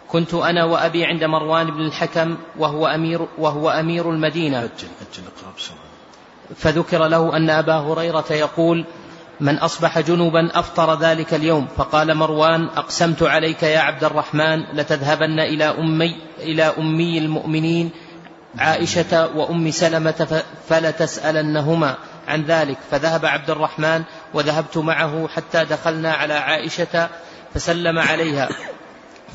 كنت 0.09 0.35
أنا 0.35 0.65
وأبي 0.65 1.05
عند 1.05 1.25
مروان 1.25 1.71
بن 1.71 1.81
الحكم 1.81 2.37
وهو 2.59 2.87
أمير, 2.87 3.27
وهو 3.39 3.71
أمير 3.71 4.11
المدينة. 4.11 4.59
أجل 4.59 4.89
أجل 5.13 5.25
فذكر 6.57 7.07
له 7.07 7.37
أن 7.37 7.51
أبا 7.51 7.75
هريرة 7.75 8.25
يقول 8.31 8.85
من 9.41 9.59
أصبح 9.59 10.01
جنوبا 10.01 10.59
أفطر 10.59 10.99
ذلك 10.99 11.35
اليوم. 11.35 11.67
فقال 11.77 12.15
مروان 12.15 12.65
أقسمت 12.77 13.23
عليك 13.23 13.63
يا 13.63 13.79
عبد 13.79 14.05
الرحمن 14.05 14.63
لتذهبن 14.75 15.41
إلى 15.41 15.65
أمي 15.65 16.17
إلى 16.39 16.63
أمي 16.79 17.19
المؤمنين 17.19 17.91
عائشة 18.59 19.37
وأم 19.37 19.71
سلمة 19.71 20.43
فلتسألنهما 20.69 21.97
عن 22.29 22.43
ذلك. 22.43 22.79
فذهب 22.91 23.27
عبد 23.27 23.51
الرحمن 23.51 24.03
وذهبت 24.35 24.79
معه 24.79 25.29
حتى 25.29 25.65
دخلنا 25.65 26.13
على 26.13 26.35
عائشة 26.35 27.09
فسلم 27.55 27.99
عليها. 27.99 28.49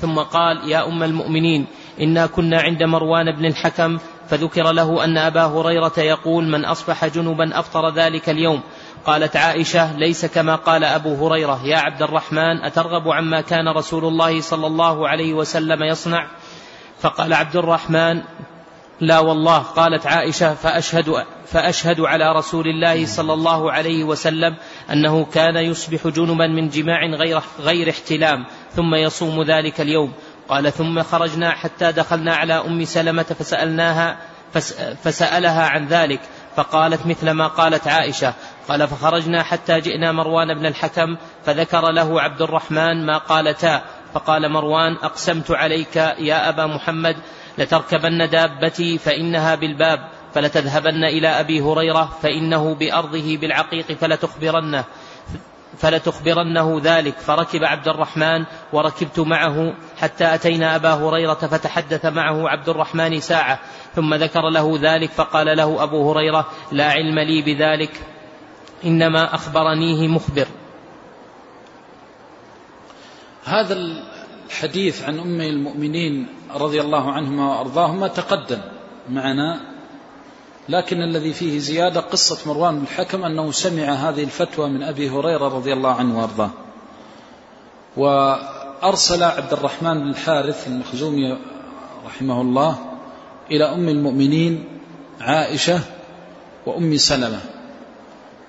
ثم 0.02 0.20
قال 0.20 0.72
يا 0.72 0.88
أم 0.88 1.04
المؤمنين 1.04 1.68
إنا 2.02 2.26
كنا 2.26 2.62
عند 2.62 2.84
مروان 2.84 3.36
بن 3.36 3.46
الحكم 3.46 3.98
فذكر 4.30 4.72
له 4.72 5.04
أن 5.04 5.18
أبا 5.18 5.46
هريرة 5.46 5.94
يقول 5.98 6.48
من 6.48 6.66
أصبح 6.66 7.06
جنبا 7.06 7.60
أفطر 7.60 7.94
ذلك 7.94 8.30
اليوم. 8.30 8.62
قالت 9.06 9.36
عائشة 9.36 9.98
ليس 9.98 10.26
كما 10.26 10.56
قال 10.56 10.84
أبو 10.84 11.28
هريرة 11.28 11.66
يا 11.66 11.78
عبد 11.78 12.02
الرحمن 12.02 12.64
أترغب 12.64 13.08
عما 13.08 13.42
كان 13.42 13.68
رسول 13.68 14.06
الله 14.06 14.42
صلى 14.42 14.68
الله 14.68 15.08
عليه 15.08 15.34
وسلم 15.34 15.84
يصنع؟ 15.84 16.28
فقال 17.00 17.34
عبد 17.34 17.56
الرحمن 17.56 18.22
لا 19.00 19.20
والله 19.20 19.58
قالت 19.58 20.08
عائشة 20.08 20.54
فأشهد, 20.54 21.26
فأشهد 21.48 22.00
على 22.02 22.32
رسول 22.32 22.68
الله 22.68 23.06
صلى 23.06 23.34
الله 23.34 23.72
عليه 23.72 24.04
وسلم 24.04 24.56
أنه 24.92 25.26
كان 25.26 25.56
يصبح 25.56 26.08
جنبا 26.08 26.48
من 26.48 26.70
جماع 26.70 27.06
غير, 27.06 27.42
غير 27.60 27.90
احتلام 27.90 28.46
ثم 28.76 28.96
يصوم 28.96 29.44
ذلك 29.44 29.82
اليوم. 29.82 30.14
قال 30.50 30.74
ثم 30.74 31.04
خرجنا 31.04 31.52
حتى 31.52 31.92
دخلنا 31.92 32.36
على 32.36 32.54
أم 32.54 32.86
سلمة 32.86 33.24
فسألناها 33.24 34.18
فسألها 35.04 35.68
عن 35.68 35.88
ذلك 35.88 36.22
فقالت 36.56 37.06
مثل 37.06 37.32
ما 37.32 37.48
قالت 37.48 37.88
عائشة. 37.88 38.34
قال 38.70 38.88
فخرجنا 38.88 39.44
حتى 39.44 39.80
جئنا 39.80 40.12
مروان 40.12 40.54
بن 40.54 40.66
الحكم 40.66 41.18
فذكر 41.46 41.92
له 41.92 42.22
عبد 42.22 42.42
الرحمن 42.42 43.06
ما 43.06 43.18
قالتا. 43.18 43.82
فقال 44.14 44.52
مروان 44.52 44.94
أقسمت 44.96 45.52
عليك 45.52 45.96
يا 46.20 46.50
أبا 46.50 46.66
محمد 46.66 47.16
لتركبن 47.58 48.30
دابتي 48.30 48.98
فإنها 48.98 49.56
بالباب 49.56 50.08
فلتذهبن 50.34 51.04
إلى 51.04 51.28
أبي 51.28 51.62
هريرة 51.62 52.18
فإنه 52.22 52.76
بأرضه 52.76 53.38
بالعقيق 53.38 53.92
فلتخبرنه 53.92 54.84
فلتخبرنه 55.78 56.82
ذلك. 56.84 57.18
فركب 57.18 57.64
عبد 57.64 57.88
الرحمن 57.88 58.46
وركبت 58.74 59.20
معه 59.20 59.74
حتى 59.98 60.36
أتينا 60.36 60.76
أبا 60.76 60.94
هريرة 60.94 61.34
فتحدث 61.34 62.06
معه 62.06 62.50
عبد 62.50 62.70
الرحمن 62.70 63.20
ساعة 63.20 63.60
ثم 63.96 64.14
ذكر 64.14 64.50
له 64.50 64.80
ذلك 64.82 65.10
فقال 65.10 65.58
له 65.58 65.84
أبو 65.84 66.12
هريرة 66.12 66.48
لا 66.72 66.86
علم 66.92 67.20
لي 67.20 67.42
بذلك 67.42 68.02
إنما 68.86 69.36
أخبرنيه 69.36 70.08
مخبر. 70.08 70.48
هذا 73.46 73.74
الحديث 74.48 75.04
عن 75.04 75.20
أم 75.20 75.42
المؤمنين 75.42 76.28
رضي 76.56 76.82
الله 76.82 77.12
عنهما 77.12 77.50
وأرضاهما 77.50 78.08
تقدم 78.08 78.60
معنا 79.10 79.60
لكن 80.70 81.02
الذي 81.02 81.34
فيه 81.34 81.60
زيادة 81.60 82.00
قصة 82.02 82.50
مروان 82.50 82.76
بن 82.76 82.84
الحكم 82.84 83.24
أنه 83.24 83.52
سمع 83.52 83.84
هذه 83.84 84.24
الفتوى 84.24 84.70
من 84.70 84.84
أبي 84.84 85.10
هريرة 85.10 85.48
رضي 85.48 85.74
الله 85.74 85.92
عنه 85.92 86.20
وأرضاه. 86.20 86.50
وأرسل 87.98 89.24
عبد 89.24 89.54
الرحمن 89.54 89.94
بن 89.94 90.10
الحارث 90.10 90.68
المخزومي 90.68 91.38
رحمه 92.06 92.42
الله 92.42 92.78
إلى 93.52 93.64
أم 93.64 93.90
المؤمنين 93.90 94.64
عائشة 95.22 95.80
وأم 96.66 96.98
سلمة. 96.98 97.40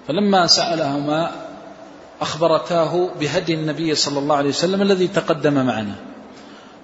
فلما 0.09 0.47
سألهما 0.47 1.48
أخبرتاه 2.20 3.11
بهدي 3.20 3.55
النبي 3.55 3.95
صلى 3.95 4.19
الله 4.19 4.36
عليه 4.36 4.49
وسلم 4.49 4.82
الذي 4.82 5.09
تقدم 5.09 5.66
معنا. 5.66 5.95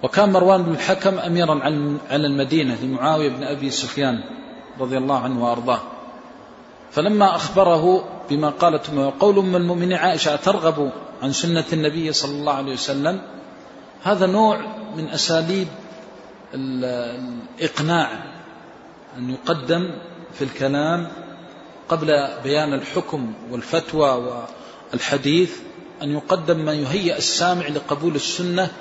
وكان 0.03 0.31
مروان 0.31 0.63
بن 0.63 0.71
الحكم 0.71 1.19
أميرا 1.19 1.63
على 2.11 2.27
المدينة 2.27 2.77
لمعاوية 2.83 3.29
بن 3.29 3.43
أبي 3.43 3.69
سفيان 3.69 4.23
رضي 4.79 4.97
الله 4.97 5.19
عنه 5.19 5.45
وأرضاه. 5.45 5.81
فلما 6.91 7.35
أخبره 7.35 8.03
بما 8.29 8.49
قالت 8.49 8.89
قول 9.19 9.39
أم 9.39 9.55
المؤمنين 9.55 9.93
عائشة 9.93 10.35
ترغب 10.35 10.91
عن 11.23 11.31
سنة 11.31 11.65
النبي 11.73 12.13
صلى 12.13 12.31
الله 12.31 12.53
عليه 12.53 12.73
وسلم؟ 12.73 13.21
هذا 14.03 14.25
نوع 14.25 14.59
من 14.97 15.07
أساليب 15.09 15.67
الإقناع 16.53 18.09
أن 19.17 19.29
يقدم 19.29 19.91
في 20.33 20.43
الكلام 20.43 21.07
قبل 21.89 22.27
بيان 22.43 22.73
الحكم 22.73 23.33
والفتوى 23.51 24.45
والحديث 24.93 25.51
أن 26.01 26.11
يقدم 26.11 26.65
ما 26.65 26.73
يهيئ 26.73 27.17
السامع 27.17 27.67
لقبول 27.67 28.15
السنة 28.15 28.71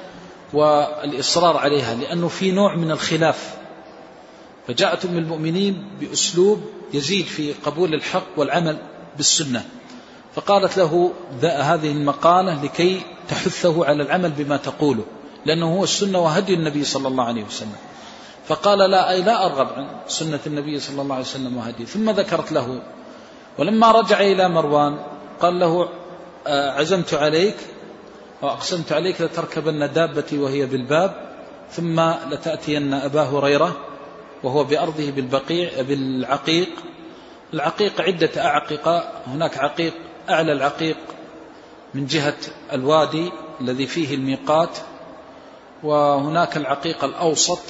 والإصرار 0.52 1.56
عليها 1.56 1.94
لأنه 1.94 2.28
في 2.28 2.51
نوع 2.51 2.74
من 2.76 2.90
الخلاف. 2.90 3.55
فجاءت 4.68 5.05
أم 5.05 5.18
المؤمنين 5.18 5.85
بأسلوب 6.01 6.64
يزيد 6.94 7.26
في 7.26 7.52
قبول 7.52 7.94
الحق 7.94 8.26
والعمل 8.36 8.78
بالسنة. 9.16 9.64
فقالت 10.35 10.76
له 10.76 11.12
هذه 11.43 11.93
المقالة 11.93 12.64
لكي 12.64 13.01
تحثه 13.28 13.86
على 13.86 14.02
العمل 14.02 14.31
بما 14.31 14.56
تقوله 14.56 15.05
لأنه 15.47 15.76
هو 15.76 15.85
السنة 15.85 16.18
وهدي 16.18 16.55
النبي 16.55 16.85
صلى 16.85 17.09
الله 17.09 17.24
عليه 17.24 17.44
وسلم. 17.44 17.76
فقال 18.48 18.78
لا 18.78 19.10
أي 19.10 19.22
لا 19.22 19.47
أرغب 19.47 19.68
عن 19.76 19.86
سنة 20.09 20.40
النبي 20.47 20.81
صلى 20.81 21.02
الله 21.02 21.14
عليه 21.14 21.24
وسلم 21.24 21.56
وهدي. 21.56 21.86
ثم 21.86 22.10
ذكرت 22.10 22.52
له 22.52 22.82
ولما 23.59 23.93
رجع 23.93 24.20
إلى 24.20 24.48
مروان 24.48 24.98
قال 25.45 25.59
له 25.61 25.89
آه، 26.47 26.71
عزمت 26.71 27.15
عليك 27.15 27.57
وأقسمت 28.43 28.93
عليك 28.93 29.21
لتركبن 29.21 29.93
دابتي 29.93 30.39
وهي 30.39 30.66
بالباب 30.66 31.35
ثم 31.71 32.01
لتأتين 32.31 32.95
أبا 32.95 33.23
هريرة 33.23 33.77
وهو 34.43 34.65
بأرضه 34.65 35.11
بالبقيع 35.11 35.83
بالعقيق. 35.83 36.69
العقيق 37.55 38.01
عدة 38.01 38.45
أعققة 38.45 39.12
هناك 39.27 39.59
عقيق 39.59 39.95
أعلى 40.31 40.53
العقيق 40.53 40.97
من 41.95 42.07
جهة 42.07 42.37
الوادي 42.73 43.33
الذي 43.61 43.87
فيه 43.87 44.15
الميقات 44.15 44.79
وهناك 45.83 46.57
العقيق 46.57 47.05
الأوسط 47.05 47.61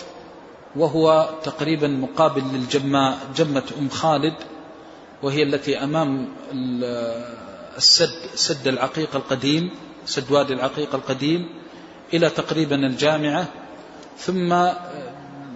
وهو 0.77 1.29
تقريبا 1.43 1.89
مقابل 1.89 2.43
للجمة 2.53 3.17
جمة 3.37 3.63
أم 3.79 3.89
خالد 3.89 4.35
وهي 5.23 5.43
التي 5.43 5.85
أمام 5.85 6.29
السد 7.77 8.11
سد 8.35 8.69
العقيق 8.69 9.17
القديم 9.17 9.71
سد 10.07 10.33
وادي 10.33 10.53
العقيق 10.53 10.95
القديم 10.95 11.49
إلى 12.15 12.31
تقريبا 12.31 12.77
الجامعة 12.77 13.47
ثم 14.19 14.53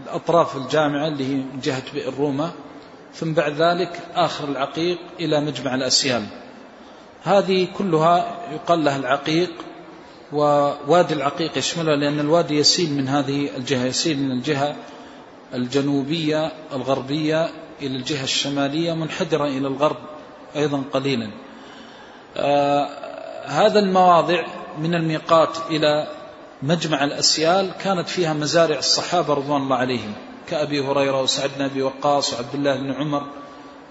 أطراف 0.09 0.57
الجامعة 0.57 1.09
اللي 1.09 1.37
هي 1.37 1.43
جهة 1.63 1.83
بئر 1.95 2.15
روما 2.15 2.51
ثم 3.15 3.33
بعد 3.33 3.53
ذلك 3.53 4.01
آخر 4.15 4.49
العقيق 4.49 4.99
إلى 5.21 5.41
مجمع 5.41 5.75
الأسيال 5.75 6.27
هذه 7.23 7.69
كلها 7.79 8.41
يقال 8.53 8.85
لها 8.85 8.97
العقيق 8.97 9.51
ووادي 10.33 11.15
العقيق 11.15 11.59
يشملها 11.59 11.97
لأن 11.97 12.21
الوادي 12.21 12.59
يسيل 12.59 12.93
من 12.93 13.09
هذه 13.09 13.57
الجهة 13.57 13.85
يسيل 13.85 14.19
من 14.19 14.31
الجهة 14.31 14.77
الجنوبية 15.55 16.53
الغربية 16.73 17.51
إلى 17.83 17.97
الجهة 17.97 18.25
الشمالية 18.25 18.93
منحدرة 18.93 19.45
إلى 19.45 19.69
الغرب 19.69 19.97
أيضا 20.57 20.83
قليلا. 20.93 21.25
آه 21.25 21.48
هذا 23.47 23.79
المواضع 23.79 24.47
من 24.79 24.95
الميقات 24.95 25.57
إلى 25.71 26.07
مجمع 26.63 27.05
الأسيال 27.05 27.71
كانت 27.81 28.09
فيها 28.09 28.33
مزارع 28.33 28.79
الصحابة 28.79 29.35
رضوان 29.35 29.63
الله 29.63 29.77
عليهم 29.77 30.13
كأبي 30.49 30.81
هريرة 30.81 31.23
وسعد 31.23 31.51
بن 31.59 31.65
أبي 31.65 31.83
وقاص 31.83 32.33
وعبد 32.33 32.55
الله 32.55 32.77
بن 32.77 32.93
عمر 32.93 33.27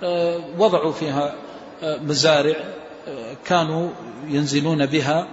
آه 0.03 0.39
وضعوا 0.57 0.91
فيها 0.91 1.35
آه 1.83 1.97
مزارع 1.97 2.55
آه، 3.07 3.35
كانوا 3.45 3.89
ينزلون 4.27 4.85
بها 4.85 5.27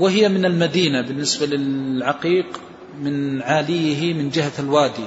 وهي 0.00 0.28
من 0.28 0.44
المدينة 0.44 1.00
بالنسبة 1.00 1.46
للعقيق 1.46 2.60
من 3.00 3.42
عاليه 3.42 4.14
من 4.14 4.30
جهة 4.30 4.52
الوادي. 4.58 5.04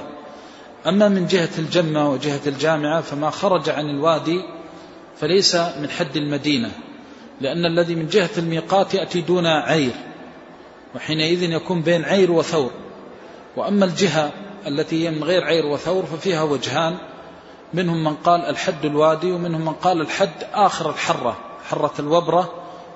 أما 0.86 1.08
من 1.08 1.26
جهة 1.26 1.48
الجمة 1.58 2.10
وجهة 2.10 2.40
الجامعة 2.46 3.00
فما 3.00 3.30
خرج 3.30 3.70
عن 3.70 3.90
الوادي 3.90 4.40
فليس 5.16 5.56
من 5.56 5.90
حد 5.90 6.16
المدينة. 6.16 6.70
لأن 7.40 7.66
الذي 7.66 7.94
من 7.94 8.06
جهة 8.06 8.30
الميقات 8.38 8.94
يأتي 8.94 9.20
دون 9.20 9.46
عير 9.46 9.92
وحينئذ 10.94 11.42
يكون 11.42 11.82
بين 11.82 12.04
عير 12.04 12.30
وثور. 12.30 12.70
وأما 13.56 13.84
الجهة 13.84 14.32
التي 14.66 15.04
هي 15.04 15.10
من 15.10 15.24
غير 15.24 15.44
عير 15.44 15.66
وثور 15.66 16.06
ففيها 16.06 16.42
وجهان 16.42 16.98
منهم 17.74 18.04
من 18.04 18.14
قال 18.14 18.40
الحد 18.40 18.84
الوادي 18.84 19.32
ومنهم 19.32 19.60
من 19.60 19.72
قال 19.72 20.00
الحد 20.00 20.44
آخر 20.52 20.90
الحرة 20.90 21.36
حرة 21.68 21.92
الوبرة 21.98 22.52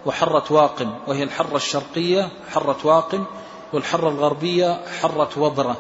وحرة 0.07 0.53
واقم 0.53 0.95
وهي 1.07 1.23
الحرة 1.23 1.57
الشرقية 1.57 2.29
حرة 2.51 2.77
واقم 2.85 3.25
والحرة 3.73 4.09
الغربية 4.09 4.81
حرة 5.01 5.31
وبرة 5.39 5.77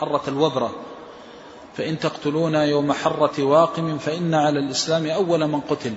حرة 0.00 0.22
الوبرة. 0.28 0.70
فإن 1.76 1.98
تقتلون 1.98 2.54
يوم 2.54 2.92
حرة 2.92 3.42
واقم 3.42 3.98
فإن 3.98 4.34
على 4.34 4.58
الإسلام 4.58 5.06
أول 5.06 5.46
من 5.46 5.60
قتل. 5.60 5.94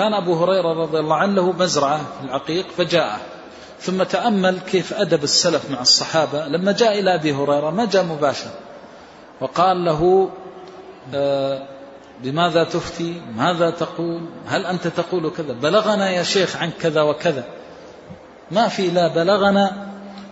فكان 0.00 0.14
أبو 0.14 0.44
هريرة 0.44 0.72
رضي 0.72 0.98
الله 0.98 1.16
عنه 1.16 1.34
له 1.34 1.52
مزرعة 1.52 1.98
في 1.98 2.26
العقيق 2.26 2.66
فجاء 2.76 3.20
ثم 3.80 4.02
تأمل 4.02 4.58
كيف 4.58 4.92
أدب 4.92 5.24
السلف 5.24 5.70
مع 5.70 5.80
الصحابة. 5.80 6.46
لما 6.46 6.72
جاء 6.72 6.98
إلى 6.98 7.14
أبي 7.14 7.32
هريرة 7.32 7.70
ما 7.70 7.84
جاء 7.84 8.04
مباشر. 8.04 8.50
وقال 9.40 9.84
له 9.84 10.30
آه، 11.14 11.62
بماذا 12.22 12.64
تفتي؟ 12.64 13.20
ماذا 13.36 13.70
تقول؟ 13.70 14.20
هل 14.46 14.66
أنت 14.66 14.86
تقول 14.88 15.30
كذا؟ 15.30 15.52
بلغنا 15.52 16.10
يا 16.10 16.22
شيخ 16.22 16.56
عن 16.56 16.70
كذا 16.80 17.02
وكذا. 17.02 17.44
ما 18.50 18.68
في 18.68 18.90
لا 18.90 19.08
بلغنا 19.08 19.88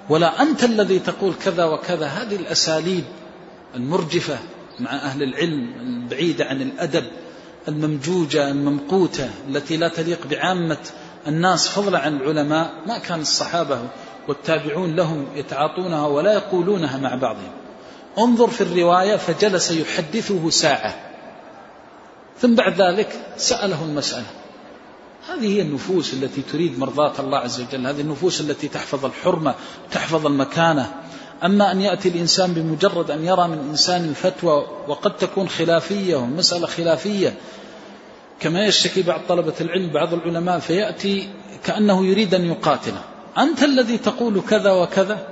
ولا 0.08 0.42
أنت 0.42 0.64
الذي 0.64 0.98
تقول 0.98 1.34
كذا 1.44 1.64
وكذا. 1.64 2.06
هذه 2.06 2.36
الأساليب 2.36 3.04
المرجفة 3.74 4.38
مع 4.80 4.90
أهل 4.90 5.22
العلم 5.22 5.72
البعيدة 5.80 6.44
عن 6.44 6.62
الأدب. 6.62 7.04
الممجوجة 7.68 8.50
الممقوتة 8.50 9.30
التي 9.48 9.76
لا 9.76 9.88
تليق 9.88 10.26
بعامة 10.26 10.78
الناس 11.26 11.68
فضلا 11.68 11.98
عن 11.98 12.16
العلماء 12.16 12.72
ما 12.86 12.98
كان 12.98 13.20
الصحابة 13.20 13.80
والتابعون 14.28 14.96
لهم 14.96 15.26
يتعاطونها 15.36 16.06
ولا 16.06 16.32
يقولونها 16.32 16.98
مع 16.98 17.14
بعضهم. 17.14 17.50
انظر 18.18 18.50
في 18.50 18.60
الرواية 18.60 19.16
فجلس 19.16 19.70
يحدثه 19.70 20.50
ساعة. 20.50 20.94
ثم 22.40 22.54
بعد 22.54 22.80
ذلك 22.80 23.20
سأله 23.36 23.84
المسألة. 23.84 24.26
هذه 25.28 25.56
هي 25.56 25.62
النفوس 25.62 26.14
التي 26.14 26.42
تريد 26.42 26.78
مرضاة 26.78 27.12
الله 27.18 27.38
عز 27.38 27.60
وجل 27.60 27.86
هذه 27.86 28.00
النفوس 28.00 28.40
التي 28.40 28.68
تحفظ 28.68 29.04
الحرمة 29.04 29.54
تحفظ 29.90 30.26
المكانة. 30.26 30.92
أما 31.44 31.72
أن 31.72 31.80
يأتي 31.80 32.08
الإنسان 32.08 32.52
بمجرد 32.52 33.10
أن 33.10 33.24
يرى 33.24 33.48
من 33.48 33.68
إنسان 33.70 34.04
الفتوى 34.04 34.66
وقد 34.88 35.16
تكون 35.16 35.48
خلافية 35.48 36.16
ومسألة 36.16 36.66
خلافية 36.66 37.34
كما 38.40 38.66
يشتكي 38.66 39.02
بعض 39.02 39.20
طلبة 39.28 39.54
العلم 39.60 39.90
بعض 39.90 40.14
العلماء 40.14 40.58
فيأتي 40.58 41.28
كأنه 41.64 42.06
يريد 42.06 42.34
أن 42.34 42.44
يقاتله. 42.44 43.02
أنت 43.38 43.62
الذي 43.62 43.98
تقول 43.98 44.40
كذا 44.40 44.72
وكذا 44.72 45.26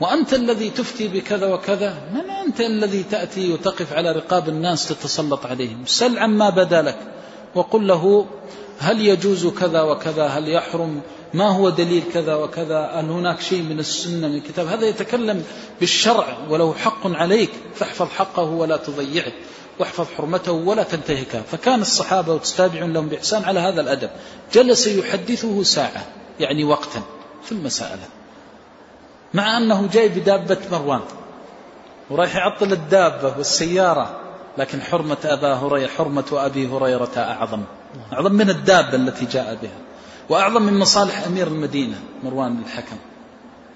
وأنت 0.00 0.34
الذي 0.34 0.70
تفتي 0.70 1.08
بكذا 1.08 1.46
وكذا 1.46 1.94
من 2.14 2.30
أنت 2.30 2.60
الذي 2.60 3.02
تأتي 3.02 3.52
وتقف 3.52 3.92
على 3.92 4.12
رقاب 4.12 4.48
الناس 4.48 4.88
تتسلط 4.88 5.46
عليهم؟ 5.46 5.82
سل 5.86 6.18
عما 6.18 6.50
بدا 6.50 6.82
لك 6.82 6.98
وقل 7.54 7.86
له 7.86 8.26
هل 8.78 9.00
يجوز 9.00 9.46
كذا 9.46 9.82
وكذا 9.82 10.26
هل 10.26 10.48
يحرم 10.48 11.00
ما 11.34 11.48
هو 11.48 11.70
دليل 11.70 12.02
كذا 12.14 12.34
وكذا 12.34 12.78
هل 12.78 13.10
هناك 13.10 13.40
شيء 13.40 13.62
من 13.62 13.78
السنة 13.78 14.28
من 14.28 14.34
الكتاب؟ 14.34 14.66
هذا 14.66 14.86
يتكلم 14.86 15.44
بالشرع 15.80 16.36
وله 16.50 16.74
حق 16.74 17.06
عليك 17.06 17.50
فاحفظ 17.74 18.08
حقه 18.08 18.42
ولا 18.42 18.76
تضيعه. 18.76 19.32
واحفظ 19.78 20.06
حرمته 20.16 20.52
ولا 20.52 20.82
تنتهكه 20.82 21.42
فكان 21.42 21.80
الصحابة 21.80 22.34
وتتابعون 22.34 22.92
لهم 22.92 23.08
بإحسان 23.08 23.44
على 23.44 23.60
هذا 23.60 23.80
الأدب. 23.80 24.10
جلس 24.52 24.86
يحدثه 24.86 25.62
ساعة 25.62 26.06
يعني 26.40 26.64
وقتا 26.64 27.02
ثم 27.48 27.68
سأله 27.68 28.08
مع 29.34 29.56
أنه 29.56 29.88
جاي 29.92 30.08
بدابة 30.08 30.58
مروان 30.72 31.00
ورايح 32.10 32.36
يعطل 32.36 32.72
الدابة 32.72 33.34
والسيارة 33.38 34.20
لكن 34.58 34.82
حرمة 34.82 35.16
أبا 35.24 35.54
هريرة 35.54 35.88
حرمة 35.88 36.24
أبي 36.32 36.68
هريرة 36.68 37.10
أعظم. 37.16 37.62
أعظم 38.12 38.32
من 38.32 38.50
الدابة 38.50 38.94
التي 38.94 39.24
جاء 39.24 39.58
بها. 39.62 39.78
وأعظم 40.28 40.62
من 40.62 40.78
مصالح 40.78 41.26
أمير 41.26 41.46
المدينة 41.46 41.96
مروان 42.24 42.62
الحكم. 42.66 42.96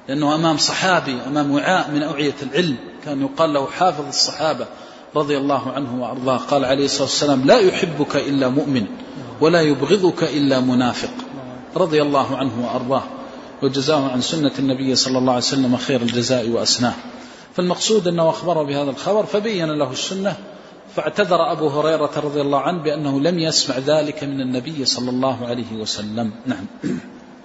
لأنه 0.08 0.34
أمام 0.34 0.56
صحابي 0.56 1.18
أمام 1.26 1.50
وعاء 1.50 1.90
من 1.90 2.02
أوعية 2.02 2.34
العلم 2.42 2.76
كان 3.04 3.22
يقال 3.22 3.52
له 3.52 3.66
حافظ 3.66 4.06
الصحابة. 4.08 4.66
رضي 5.14 5.36
الله 5.38 5.72
عنه 5.72 6.02
وأرضاه 6.02 6.36
قال 6.36 6.64
عليه 6.64 6.84
الصلاة 6.84 7.02
والسلام 7.02 7.44
لا 7.44 7.58
يحبك 7.58 8.16
إلا 8.16 8.48
مؤمن 8.48 8.86
ولا 9.40 9.60
يبغضك 9.60 10.22
إلا 10.22 10.60
منافق. 10.60 11.10
رضي 11.76 12.02
الله 12.02 12.36
عنه 12.36 12.52
وأرضاه. 12.66 13.02
وجزاه 13.62 14.10
عن 14.10 14.20
سنة 14.20 14.52
النبي 14.58 14.94
صلى 14.94 15.18
الله 15.18 15.32
عليه 15.32 15.42
وسلم 15.42 15.76
خير 15.76 16.02
الجزاء 16.02 16.48
وأسناه. 16.48 16.94
فالمقصود 17.54 18.08
أنه 18.08 18.30
أخبره 18.30 18.62
بهذا 18.62 18.90
الخبر 18.90 19.26
فبين 19.26 19.70
له 19.70 19.92
السنة 19.92 20.36
فاعتذر 20.96 21.52
أبو 21.52 21.68
هريرة 21.68 22.10
رضي 22.16 22.40
الله 22.40 22.60
عنه 22.60 22.82
بأنه 22.82 23.20
لم 23.20 23.38
يسمع 23.38 23.78
ذلك 23.78 24.24
من 24.24 24.40
النبي 24.40 24.84
صلى 24.84 25.10
الله 25.10 25.46
عليه 25.46 25.72
وسلم. 25.72 26.30
نعم. 26.46 26.66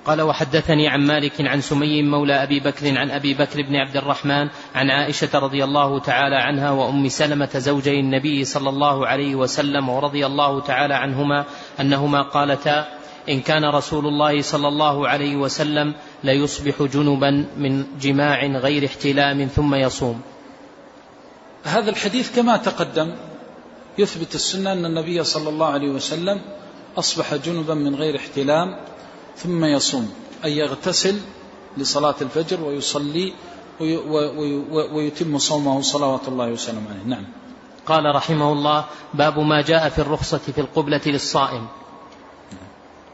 قال 0.05 0.21
وحدثني 0.21 0.87
عن 0.87 1.07
مالك 1.07 1.41
عن 1.41 1.61
سمي 1.61 2.03
مولى 2.03 2.43
أبي 2.43 2.59
بكر 2.59 2.97
عن 2.97 3.11
أبي 3.11 3.33
بكر 3.33 3.61
بن 3.61 3.75
عبد 3.75 3.97
الرحمن 3.97 4.47
عن 4.75 4.89
عائشة 4.89 5.39
رضي 5.39 5.63
الله 5.63 5.99
تعالى 5.99 6.35
عنها 6.35 6.71
وأم 6.71 7.07
سلمة 7.09 7.49
زوجي 7.55 7.99
النبي 7.99 8.45
صلى 8.45 8.69
الله 8.69 9.07
عليه 9.07 9.35
وسلم 9.35 9.89
ورضي 9.89 10.25
الله 10.25 10.61
تعالى 10.61 10.93
عنهما 10.93 11.45
أنهما 11.79 12.21
قالتا 12.21 12.87
إن 13.29 13.41
كان 13.41 13.65
رسول 13.65 14.07
الله 14.07 14.41
صلى 14.41 14.67
الله 14.67 15.07
عليه 15.07 15.35
وسلم 15.35 15.93
ليصبح 16.23 16.83
جنبا 16.83 17.45
من 17.57 17.85
جماع 18.01 18.45
غير 18.45 18.85
احتلام 18.85 19.45
ثم 19.45 19.75
يصوم. 19.75 20.21
هذا 21.63 21.89
الحديث 21.89 22.35
كما 22.35 22.57
تقدم 22.57 23.15
يثبت 23.97 24.35
السنة 24.35 24.71
أن 24.71 24.85
النبي 24.85 25.23
صلى 25.23 25.49
الله 25.49 25.67
عليه 25.67 25.89
وسلم 25.89 26.41
أصبح 26.97 27.35
جنبا 27.35 27.73
من 27.73 27.95
غير 27.95 28.15
احتلام 28.15 28.75
ثم 29.43 29.65
يصوم 29.65 30.13
أي 30.45 30.57
يغتسل 30.57 31.15
لصلاة 31.77 32.15
الفجر 32.21 32.61
ويصلي 32.61 33.33
ويتم 34.93 35.37
صومه 35.37 35.81
صلوات 35.81 36.27
الله 36.27 36.47
وسلم 36.47 36.85
عليه. 36.89 37.15
نعم. 37.15 37.25
قال 37.85 38.15
رحمه 38.15 38.53
الله 38.53 38.85
باب 39.13 39.39
ما 39.39 39.61
جاء 39.61 39.89
في 39.89 39.99
الرخصة 39.99 40.37
في 40.37 40.61
القبلة 40.61 41.01
للصائم. 41.05 41.67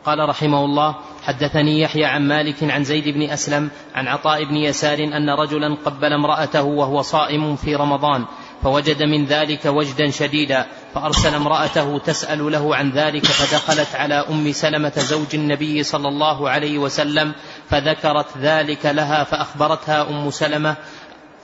قال 0.05 0.29
رحمه 0.29 0.65
الله 0.65 0.95
حدثني 1.23 1.81
يحيى 1.81 2.05
عن 2.05 2.27
مالك 2.27 2.63
عن 2.63 2.83
زيد 2.83 3.07
بن 3.07 3.29
أسلم 3.29 3.69
عن 3.95 4.07
عطاء 4.07 4.43
بن 4.43 4.55
يسار 4.55 4.99
أن 5.03 5.29
رجلا 5.29 5.75
قبل 5.85 6.13
امرأته 6.13 6.63
وهو 6.63 7.01
صائم 7.01 7.55
في 7.55 7.75
رمضان 7.75 8.25
فوجد 8.63 9.03
من 9.03 9.25
ذلك 9.25 9.65
وجدا 9.65 10.09
شديدا 10.09 10.65
فأرسل 10.97 11.35
امرأته 11.35 11.97
تسأل 11.97 12.51
له 12.51 12.75
عن 12.75 12.91
ذلك 12.91 13.25
فدخلت 13.25 13.95
على 13.95 14.13
أم 14.29 14.51
سلمة 14.51 14.93
زوج 14.97 15.27
النبي 15.33 15.83
صلى 15.83 16.07
الله 16.07 16.49
عليه 16.49 16.77
وسلم 16.77 17.33
فذكرت 17.69 18.37
ذلك 18.37 18.85
لها 18.85 19.23
فأخبرتها 19.23 20.09
أم 20.09 20.31
سلمة 20.31 20.75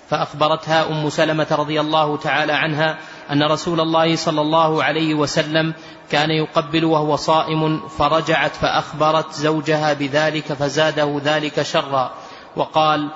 فأخبرتها 0.10 0.90
أم 0.90 1.10
سلمة 1.10 1.48
رضي 1.52 1.82
الله 1.82 2.18
تعالى 2.18 2.54
عنها 2.54 2.98
أن 3.32 3.44
رسول 3.44 3.80
الله 3.80 4.16
صلى 4.16 4.42
الله 4.42 4.84
عليه 4.84 5.14
وسلم 5.14 5.74
كان 6.12 6.30
يقبل 6.30 6.86
وهو 6.86 7.16
صائم 7.16 7.88
فرجعت 7.88 8.56
فأخبرت 8.56 9.34
زوجها 9.34 9.94
بذلك 9.94 10.54
فزاده 10.54 11.22
ذلك 11.24 11.62
شرا 11.62 12.12
وقال 12.56 13.10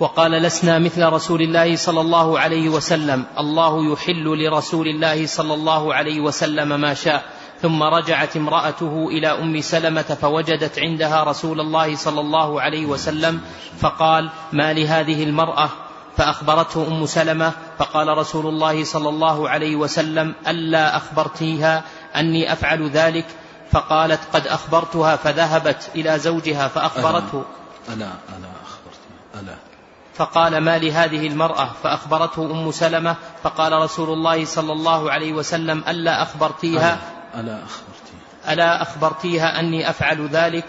وقال 0.00 0.30
لسنا 0.30 0.78
مثل 0.78 1.04
رسول 1.04 1.42
الله 1.42 1.76
صلى 1.76 2.00
الله 2.00 2.38
عليه 2.38 2.68
وسلم 2.68 3.24
الله 3.38 3.92
يحل 3.92 4.24
لرسول 4.24 4.88
الله 4.88 5.26
صلى 5.26 5.54
الله 5.54 5.94
عليه 5.94 6.20
وسلم 6.20 6.80
ما 6.80 6.94
شاء. 6.94 7.24
ثم 7.62 7.82
رجعت 7.82 8.36
امرأته 8.36 9.08
إلى 9.08 9.28
أم 9.28 9.60
سلمة 9.60 10.02
فوجدت 10.02 10.78
عندها 10.78 11.24
رسول 11.24 11.60
الله 11.60 11.96
صلى 11.96 12.20
الله 12.20 12.60
عليه 12.60 12.86
وسلم 12.86 13.40
فقال 13.78 14.30
ما 14.52 14.72
لهذه 14.72 15.24
المرأة؟ 15.24 15.68
فأخبرته 16.16 16.86
أم 16.88 17.06
سلمة 17.06 17.52
فقال 17.78 18.08
رسول 18.18 18.46
الله 18.46 18.84
صلى 18.84 19.08
الله 19.08 19.48
عليه 19.48 19.76
وسلم 19.76 20.34
ألا 20.48 20.96
أخبرتيها 20.96 21.84
أني 22.16 22.52
أفعل 22.52 22.90
ذلك؟ 22.90 23.26
فقالت 23.72 24.20
قد 24.32 24.46
أخبرتها 24.46 25.16
فذهبت 25.16 25.90
إلى 25.94 26.18
زوجها 26.18 26.68
فأخبرته. 26.68 27.44
ألا 27.88 28.06
ألا 28.06 28.50
أخبرتها. 28.64 29.40
ألا 29.40 29.65
فقال 30.16 30.58
ما 30.58 30.78
لهذه 30.78 31.26
المرأة؟ 31.26 31.70
فأخبرته 31.82 32.50
أم 32.50 32.70
سلمة 32.70 33.16
فقال 33.42 33.72
رسول 33.72 34.10
الله 34.10 34.44
صلى 34.44 34.72
الله 34.72 35.10
عليه 35.10 35.32
وسلم 35.32 35.84
ألا 35.88 36.22
أخبرتيها؟ 36.22 36.98
ألا 37.34 37.62
أخبرتيها. 37.64 38.52
ألا 38.52 38.82
أخبرتيها 38.82 39.60
أني 39.60 39.90
أفعل 39.90 40.28
ذلك؟ 40.28 40.64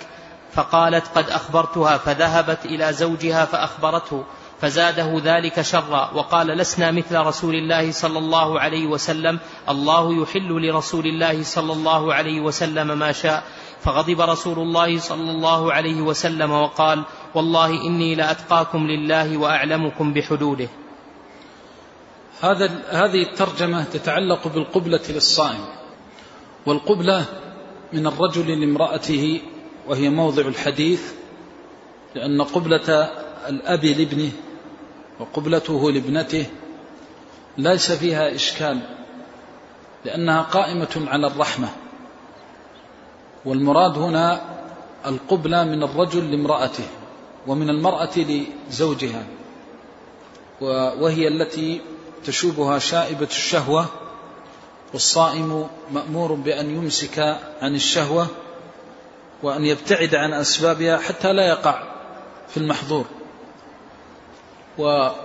فقالت 0.53 1.05
قد 1.15 1.29
أخبرتها 1.29 1.97
فذهبت 1.97 2.65
إلى 2.65 2.93
زوجها 2.93 3.45
فأخبرته 3.45 4.23
فزاده 4.61 5.21
ذلك 5.23 5.61
شرا 5.61 6.11
وقال 6.13 6.47
لسنا 6.47 6.91
مثل 6.91 7.17
رسول 7.17 7.55
الله 7.55 7.91
صلى 7.91 8.19
الله 8.19 8.59
عليه 8.59 8.87
وسلم 8.87 9.39
الله 9.69 10.21
يحل 10.21 10.67
لرسول 10.67 11.05
الله 11.05 11.43
صلى 11.43 11.73
الله 11.73 12.13
عليه 12.13 12.41
وسلم 12.41 12.99
ما 12.99 13.11
شاء. 13.11 13.43
فغضب 13.83 14.21
رسول 14.21 14.59
الله 14.59 14.99
صلى 14.99 15.31
الله 15.31 15.73
عليه 15.73 16.01
وسلم 16.01 16.51
وقال 16.51 17.03
والله 17.35 17.81
إني 17.87 18.15
لأتقاكم 18.15 18.87
لله 18.87 19.37
وأعلمكم 19.37 20.13
بحدوده. 20.13 20.67
هذا 22.41 22.71
هذه 22.89 23.21
الترجمة 23.23 23.83
تتعلق 23.83 24.47
بالقبلة 24.47 25.01
للصائم 25.09 25.65
والقبلة 26.65 27.25
من 27.93 28.07
الرجل 28.07 28.59
لامرأته 28.59 29.41
وهي 29.87 30.09
موضع 30.09 30.41
الحديث 30.41 31.13
لأن 32.15 32.41
قبلة 32.41 33.09
الأب 33.49 33.85
لابنه 33.85 34.31
وقبلته 35.19 35.91
لابنته 35.91 36.45
ليس 37.57 37.91
فيها 37.91 38.35
إشكال 38.35 38.79
لأنها 40.05 40.41
قائمة 40.41 41.05
على 41.07 41.27
الرحمة. 41.27 41.69
والمراد 43.45 43.97
هنا 43.97 44.41
القبلة 45.05 45.63
من 45.63 45.83
الرجل 45.83 46.31
لامرأته. 46.31 46.83
ومن 47.47 47.69
المرأة 47.69 48.09
لزوجها. 48.69 49.25
وهي 50.99 51.27
التي 51.27 51.81
تشوبها 52.25 52.79
شائبة 52.79 53.27
الشهوة 53.31 53.85
والصائم 54.93 55.67
مأمور 55.91 56.33
بأن 56.33 56.69
يمسك 56.69 57.19
عن 57.61 57.75
الشهوة 57.75 58.27
وأن 59.43 59.65
يبتعد 59.65 60.15
عن 60.15 60.33
أسبابها 60.33 60.97
حتى 60.97 61.33
لا 61.33 61.47
يقع 61.47 61.83
في 62.47 62.57
المحظور. 62.57 63.05
وهذا 64.77 65.15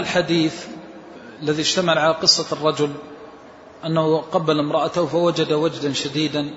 الحديث 0.00 0.66
الذي 1.42 1.62
اشتمل 1.62 1.98
على 1.98 2.14
قصة 2.14 2.46
الرجل 2.52 2.92
أنه 3.84 4.18
قبل 4.18 4.58
امرأته 4.58 5.06
فوجد 5.06 5.52
وجدا 5.52 5.92
شديدا 5.92 6.50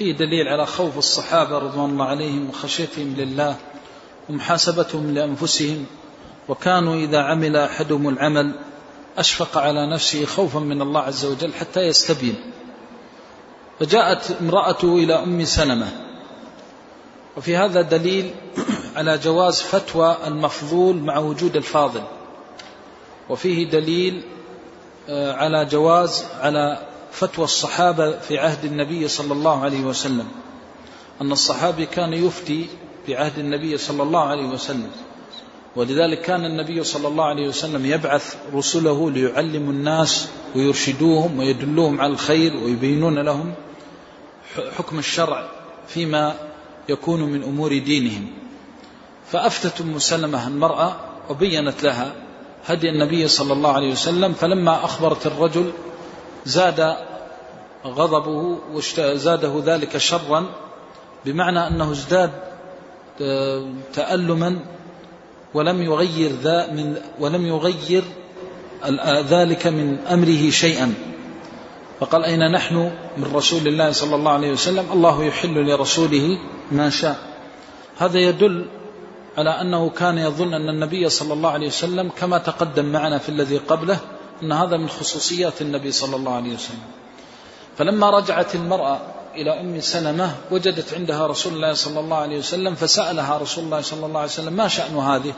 فيه 0.00 0.12
دليل 0.12 0.48
على 0.48 0.66
خوف 0.66 0.98
الصحابة 0.98 1.58
رضوان 1.58 1.90
الله 1.90 2.04
عليهم 2.04 2.48
وخشيتهم 2.48 3.14
لله 3.18 3.56
ومحاسبتهم 4.28 5.14
لأنفسهم 5.14 5.86
وكانوا 6.48 6.94
إذا 6.94 7.18
عمل 7.18 7.56
أحدهم 7.56 8.08
العمل 8.08 8.54
أشفق 9.18 9.58
على 9.58 9.92
نفسه 9.92 10.26
خوفا 10.26 10.58
من 10.58 10.82
الله 10.82 11.00
عز 11.00 11.24
وجل 11.24 11.54
حتى 11.54 11.80
يستبين. 11.80 12.34
فجاءت 13.80 14.36
امرأته 14.40 14.94
إلى 14.94 15.14
أم 15.14 15.44
سلمة 15.44 15.88
وفي 17.36 17.56
هذا 17.56 17.82
دليل 17.82 18.30
على 18.96 19.18
جواز 19.18 19.62
فتوى 19.62 20.16
المفضول 20.26 20.96
مع 20.96 21.18
وجود 21.18 21.56
الفاضل 21.56 22.02
وفيه 23.28 23.70
دليل 23.70 24.22
آه، 25.08 25.32
على 25.32 25.64
جواز 25.64 26.24
على 26.40 26.89
فتوى 27.12 27.44
الصحابة 27.44 28.18
في 28.18 28.38
عهد 28.38 28.64
النبي 28.64 29.08
صلى 29.08 29.32
الله 29.32 29.60
عليه 29.60 29.80
وسلم. 29.80 30.26
أن 31.20 31.32
الصحابي 31.32 31.86
كان 31.86 32.12
يفتي 32.12 32.66
في 33.06 33.16
عهد 33.16 33.38
النبي 33.38 33.78
صلى 33.78 34.02
الله 34.02 34.20
عليه 34.20 34.46
وسلم. 34.48 34.90
ولذلك 35.76 36.20
كان 36.20 36.44
النبي 36.44 36.84
صلى 36.84 37.08
الله 37.08 37.24
عليه 37.24 37.48
وسلم 37.48 37.86
يبعث 37.86 38.36
رسله 38.54 39.10
ليعلموا 39.10 39.72
الناس 39.72 40.28
ويرشدوهم 40.56 41.38
ويدلوهم 41.38 42.00
على 42.00 42.12
الخير 42.12 42.56
ويبينون 42.56 43.18
لهم 43.18 43.54
حكم 44.78 44.98
الشرع 44.98 45.48
فيما 45.88 46.34
يكون 46.88 47.22
من 47.22 47.42
أمور 47.42 47.78
دينهم. 47.78 48.26
فأفتت 49.32 49.80
أم 49.80 49.98
سلمة 49.98 50.48
المرأة 50.48 50.96
وبينت 51.30 51.82
لها 51.82 52.12
هدي 52.66 52.88
النبي 52.88 53.28
صلى 53.28 53.52
الله 53.52 53.72
عليه 53.72 53.92
وسلم 53.92 54.32
فلما 54.32 54.84
أخبرت 54.84 55.26
الرجل 55.26 55.72
زاد 56.44 56.96
غضبه 57.86 58.58
وزاده 58.74 59.62
ذلك 59.64 59.96
شرا 59.96 60.46
بمعنى 61.24 61.66
أنه 61.66 61.90
ازداد 61.90 62.30
آه، 63.22 63.72
تألما 63.94 64.58
ولم 65.54 65.82
يغير 65.82 66.30
ذا 66.30 66.72
من 66.72 66.96
ولم 67.18 67.46
يغير 67.46 68.04
ذلك 69.28 69.66
من 69.66 69.98
أمره 69.98 70.50
شيئا. 70.50 70.94
فقال 72.00 72.24
أين 72.24 72.52
نحن 72.52 72.90
من 73.16 73.32
رسول 73.34 73.68
الله 73.68 73.92
صلى 73.92 74.14
الله 74.14 74.32
عليه 74.32 74.52
وسلم؟ 74.52 74.86
الله 74.92 75.24
يحل 75.24 75.66
لرسوله 75.66 76.38
ما 76.72 76.90
شاء. 76.90 77.16
هذا 77.98 78.18
يدل 78.18 78.66
على 79.38 79.50
أنه 79.50 79.90
كان 79.90 80.18
يظن 80.18 80.54
أن 80.54 80.68
النبي 80.68 81.08
صلى 81.08 81.32
الله 81.32 81.50
عليه 81.50 81.66
وسلم 81.66 82.10
كما 82.18 82.38
تقدم 82.38 82.84
معنا 82.84 83.18
في 83.18 83.28
الذي 83.28 83.56
قبله 83.58 83.98
أن 84.42 84.52
هذا 84.52 84.76
من 84.76 84.88
خصوصيات 84.88 85.62
النبي 85.62 85.92
صلى 85.92 86.16
الله 86.16 86.34
عليه 86.34 86.54
وسلم. 86.54 86.82
فلما 87.78 88.10
رجعت 88.10 88.54
المرأة 88.54 89.00
إلى 89.34 89.60
أم 89.60 89.80
سلمة 89.80 90.34
وجدت 90.50 90.94
عندها 90.94 91.26
رسول 91.26 91.52
الله 91.52 91.72
صلى 91.72 92.00
الله 92.00 92.16
عليه 92.16 92.38
وسلم 92.38 92.74
فسألها 92.74 93.38
رسول 93.38 93.64
الله 93.64 93.80
صلى 93.80 94.06
الله 94.06 94.20
عليه 94.20 94.30
وسلم 94.30 94.52
ما 94.52 94.68
شأن 94.68 94.96
هذه؟ 94.96 95.34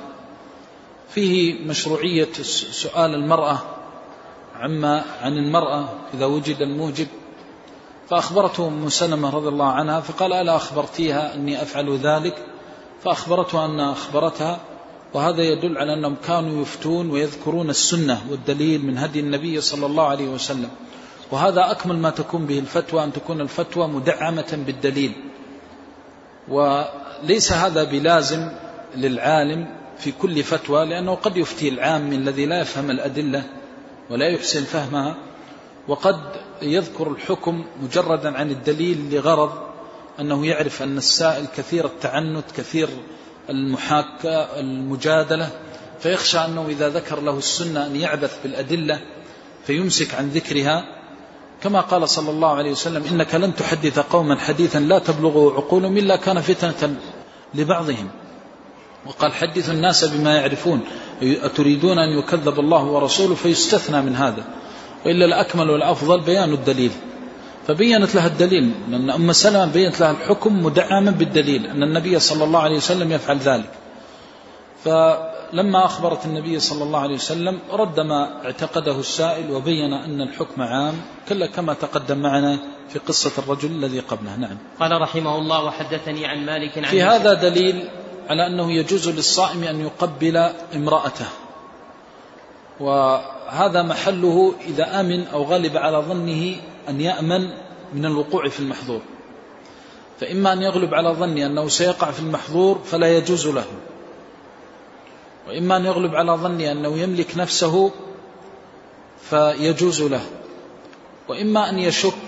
فيه 1.14 1.64
مشروعية 1.66 2.32
سؤال 2.72 3.14
المرأة 3.14 3.58
عما 4.56 5.04
عن 5.22 5.32
المرأة 5.32 5.88
إذا 6.14 6.26
وجد 6.26 6.60
الموجب. 6.60 7.06
فأخبرته 8.10 8.68
أم 8.68 8.88
سلمة 8.88 9.30
رضي 9.30 9.48
الله 9.48 9.70
عنها 9.72 10.00
فقال 10.00 10.32
ألا 10.32 10.56
أخبرتيها؟ 10.56 11.34
أني 11.34 11.62
أفعل 11.62 11.98
ذلك. 11.98 12.46
فأخبرته 13.04 13.64
أن 13.64 13.80
أخبرتها 13.80 14.60
وهذا 15.14 15.42
يدل 15.42 15.78
على 15.78 15.94
أنهم 15.94 16.16
كانوا 16.26 16.62
يفتون 16.62 17.10
ويذكرون 17.10 17.70
السنة 17.70 18.20
والدليل 18.30 18.86
من 18.86 18.98
هدي 18.98 19.20
النبي 19.20 19.60
صلى 19.60 19.86
الله 19.86 20.06
عليه 20.06 20.28
وسلم. 20.28 20.70
وهذا 21.30 21.70
أكمل 21.70 21.98
ما 21.98 22.10
تكون 22.10 22.46
به 22.46 22.58
الفتوى 22.58 23.04
أن 23.04 23.12
تكون 23.12 23.40
الفتوى 23.40 23.88
مدعمة 23.88 24.58
بالدليل. 24.66 25.12
وليس 26.48 27.52
هذا 27.52 27.84
بلازم 27.84 28.50
للعالم 28.96 29.66
في 29.98 30.12
كل 30.12 30.42
فتوى 30.42 30.86
لأنه 30.86 31.14
قد 31.14 31.36
يفتي 31.36 31.68
العام 31.68 32.12
الذي 32.12 32.46
لا 32.46 32.60
يفهم 32.60 32.90
الأدلة 32.90 33.44
ولا 34.10 34.28
يحسن 34.28 34.64
فهمها. 34.64 35.16
وقد 35.88 36.20
يذكر 36.62 37.10
الحكم 37.10 37.64
مجردا 37.82 38.38
عن 38.38 38.50
الدليل 38.50 39.14
لغرض 39.14 39.52
أنه 40.20 40.46
يعرف 40.46 40.82
أن 40.82 40.96
السائل 40.96 41.46
كثير 41.56 41.86
التعنت 41.86 42.44
كثير 42.56 42.88
المحاكة 43.50 44.60
المجادلة 44.60 45.50
فيخشى 46.00 46.38
أنه 46.38 46.66
إذا 46.68 46.88
ذكر 46.88 47.20
له 47.20 47.38
السنة 47.38 47.86
أن 47.86 47.96
يعبث 47.96 48.38
بالأدلة 48.42 49.00
فيمسك 49.66 50.14
عن 50.14 50.28
ذكرها. 50.28 50.84
كما 51.62 51.80
قال 51.80 52.08
صلى 52.08 52.30
الله 52.30 52.48
عليه 52.48 52.70
وسلم 52.70 53.04
إنك 53.04 53.34
لن 53.34 53.56
تحدث 53.56 53.98
قوما 53.98 54.36
حديثا 54.36 54.78
لا 54.78 54.98
تبلغه 54.98 55.54
عقولهم 55.56 55.96
إلا 55.96 56.16
كان 56.16 56.40
فتنة 56.40 56.96
لبعضهم. 57.54 58.08
وقال 59.06 59.32
حدثوا 59.32 59.74
الناس 59.74 60.04
بما 60.04 60.36
يعرفون 60.36 60.80
أتريدون 61.22 61.98
أن 61.98 62.18
يكذب 62.18 62.60
الله 62.60 62.84
ورسوله 62.84 63.34
فيستثنى 63.34 64.02
من 64.02 64.16
هذا. 64.16 64.44
وإلا 65.06 65.24
الأكمل 65.24 65.70
والأفضل 65.70 66.20
بيان 66.20 66.52
الدليل. 66.52 66.92
فبينت 67.66 68.14
لها 68.14 68.26
الدليل 68.26 68.72
لأن 68.90 69.10
أم 69.10 69.32
سلمة 69.32 69.66
بينت 69.66 70.00
لها 70.00 70.10
الحكم 70.10 70.64
مدعما 70.64 71.10
بالدليل 71.10 71.66
أن 71.66 71.82
النبي 71.82 72.18
صلى 72.18 72.44
الله 72.44 72.60
عليه 72.60 72.76
وسلم 72.76 73.12
يفعل 73.12 73.38
ذلك. 73.38 73.70
فلما 74.84 75.84
أخبرت 75.84 76.26
النبي 76.26 76.60
صلى 76.60 76.82
الله 76.82 77.00
عليه 77.00 77.14
وسلم 77.14 77.58
رد 77.70 78.00
ما 78.00 78.44
اعتقده 78.44 79.00
السائل 79.00 79.50
وبين 79.50 79.92
أن 79.92 80.20
الحكم 80.20 80.62
عام 80.62 80.94
كلا 81.28 81.46
كما 81.46 81.74
تقدم 81.74 82.18
معنا 82.18 82.58
في 82.88 82.98
قصة 82.98 83.32
الرجل 83.38 83.70
الذي 83.70 84.00
قبله. 84.00 84.36
نعم. 84.36 84.58
قال 84.80 85.00
رحمه 85.00 85.38
الله 85.38 85.64
وحدثني 85.64 86.26
عن 86.26 86.46
مالك 86.46 86.78
عن 86.78 86.84
في 86.84 87.02
هذا 87.02 87.34
دليل 87.34 87.88
على 88.30 88.46
أنه 88.46 88.72
يجوز 88.72 89.08
للصائم 89.08 89.64
أن 89.64 89.80
يقبل 89.80 90.36
امرأته. 90.74 91.26
وهذا 92.80 93.82
محله 93.82 94.54
إذا 94.66 95.00
آمن 95.00 95.26
أو 95.26 95.42
غلب 95.42 95.76
على 95.76 95.98
ظنه 95.98 96.56
أن 96.88 97.00
يأمن 97.00 97.50
من 97.94 98.06
الوقوع 98.06 98.48
في 98.48 98.60
المحظور. 98.60 99.00
فإما 100.20 100.52
أن 100.52 100.62
يغلب 100.62 100.94
على 100.94 101.08
ظنه 101.08 101.46
أنه 101.46 101.68
سيقع 101.68 102.10
في 102.10 102.20
المحظور 102.20 102.78
فلا 102.84 103.16
يجوز 103.16 103.46
له. 103.46 103.64
وإما 105.48 105.76
أن 105.76 105.84
يغلب 105.84 106.14
على 106.14 106.32
ظنه 106.32 106.72
أنه 106.72 106.98
يملك 106.98 107.36
نفسه 107.36 107.90
فيجوز 109.30 110.02
له. 110.02 110.22
وإما 111.28 111.70
أن 111.70 111.78
يشك 111.78 112.24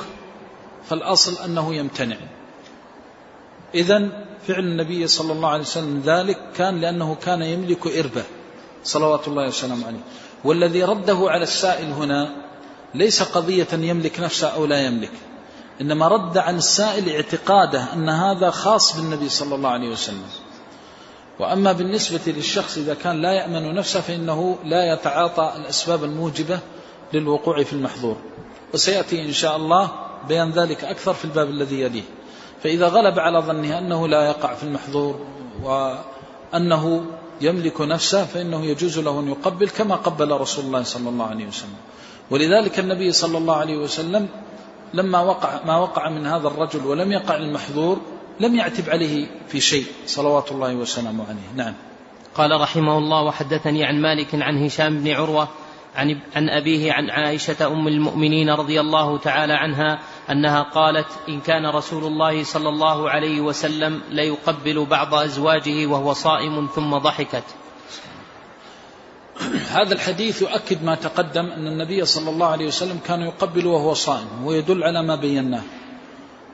فالأصل 0.88 1.44
أنه 1.44 1.74
يمتنع. 1.74 2.16
إذا 3.74 4.26
فعل 4.48 4.64
النبي 4.64 5.06
صلى 5.06 5.32
الله 5.32 5.48
عليه 5.48 5.62
وسلم 5.62 6.02
ذلك 6.04 6.38
كان 6.56 6.80
لأنه 6.80 7.14
كان 7.14 7.42
يملك 7.42 7.86
إربة. 7.86 8.22
صلوات 8.84 9.28
الله 9.28 9.46
وسلامه 9.46 9.86
عليه. 9.86 10.04
والذي 10.44 10.84
رده 10.84 11.18
على 11.18 11.42
السائل 11.42 11.92
هنا 11.92 12.43
ليس 12.94 13.22
قضية 13.22 13.66
يملك 13.72 14.20
نفسه 14.20 14.48
أو 14.48 14.66
لا 14.66 14.86
يملك. 14.86 15.10
إنما 15.80 16.08
رد 16.08 16.38
عن 16.38 16.56
السائل 16.56 17.08
اعتقاده 17.08 17.92
أن 17.92 18.08
هذا 18.08 18.50
خاص 18.50 18.96
بالنبي 18.96 19.28
صلى 19.28 19.54
الله 19.54 19.68
عليه 19.68 19.88
وسلم. 19.88 20.26
وأما 21.38 21.72
بالنسبة 21.72 22.20
للشخص 22.26 22.78
إذا 22.78 22.94
كان 22.94 23.22
لا 23.22 23.32
يأمن 23.32 23.74
نفسه 23.74 24.00
فإنه 24.00 24.58
لا 24.64 24.92
يتعاطى 24.92 25.52
الأسباب 25.56 26.04
الموجبة 26.04 26.58
للوقوع 27.12 27.62
في 27.62 27.72
المحظور. 27.72 28.16
وسيأتي 28.74 29.22
إن 29.22 29.32
شاء 29.32 29.56
الله 29.56 29.90
بيان 30.28 30.50
ذلك 30.50 30.84
أكثر 30.84 31.14
في 31.14 31.24
الباب 31.24 31.50
الذي 31.50 31.80
يليه. 31.80 32.02
فإذا 32.62 32.88
غلب 32.88 33.18
على 33.18 33.38
ظنه 33.38 33.78
أنه 33.78 34.08
لا 34.08 34.28
يقع 34.28 34.54
في 34.54 34.62
المحظور 34.62 35.20
وأنه 35.62 37.04
يملك 37.40 37.80
نفسه 37.80 38.24
فإنه 38.24 38.64
يجوز 38.64 38.98
له 38.98 39.20
أن 39.20 39.28
يقبل 39.28 39.68
كما 39.68 39.94
قبل 39.94 40.30
رسول 40.30 40.64
الله 40.64 40.82
صلى 40.82 41.08
الله 41.08 41.26
عليه 41.26 41.46
وسلم. 41.46 41.76
ولذلك 42.30 42.78
النبي 42.78 43.12
صلى 43.12 43.38
الله 43.38 43.56
عليه 43.56 43.76
وسلم 43.76 44.28
لما 44.94 45.20
وقع 45.20 45.64
ما 45.66 45.76
وقع 45.78 46.08
من 46.08 46.26
هذا 46.26 46.48
الرجل 46.48 46.86
ولم 46.86 47.12
يقع 47.12 47.36
المحظور 47.36 48.00
لم 48.40 48.54
يعتب 48.54 48.90
عليه 48.90 49.26
في 49.48 49.60
شيء. 49.60 49.84
صلوات 50.06 50.52
الله 50.52 50.74
وسلامه 50.74 51.24
عليه. 51.28 51.64
نعم. 51.64 51.74
قال 52.34 52.60
رحمه 52.60 52.98
الله 52.98 53.22
وحدثني 53.22 53.84
عن 53.84 54.02
مالك 54.02 54.34
عن 54.34 54.64
هشام 54.64 54.98
بن 54.98 55.10
عروة 55.10 55.48
عن, 55.96 56.20
عن 56.36 56.48
أبيه 56.48 56.92
عن 56.92 57.10
عائشة 57.10 57.66
أم 57.66 57.88
المؤمنين 57.88 58.50
رضي 58.50 58.80
الله 58.80 59.18
تعالى 59.18 59.52
عنها 59.52 59.98
أنها 60.30 60.62
قالت 60.62 61.06
إن 61.28 61.40
كان 61.40 61.66
رسول 61.66 62.04
الله 62.04 62.44
صلى 62.44 62.68
الله 62.68 63.10
عليه 63.10 63.40
وسلم 63.40 64.00
ليقبل 64.10 64.86
بعض 64.86 65.14
أزواجه 65.14 65.86
وهو 65.86 66.12
صائم 66.12 66.68
ثم 66.74 66.98
ضحكت. 66.98 67.44
هذا 69.70 69.94
الحديث 69.94 70.42
يؤكد 70.42 70.84
ما 70.84 70.94
تقدم 70.94 71.46
أن 71.46 71.66
النبي 71.66 72.04
صلى 72.04 72.30
الله 72.30 72.46
عليه 72.46 72.66
وسلم 72.66 72.98
كان 73.06 73.20
يقبل 73.20 73.66
وهو 73.66 73.94
صائم 73.94 74.44
ويدل 74.44 74.82
على 74.82 75.02
ما 75.02 75.16
بيناه. 75.16 75.62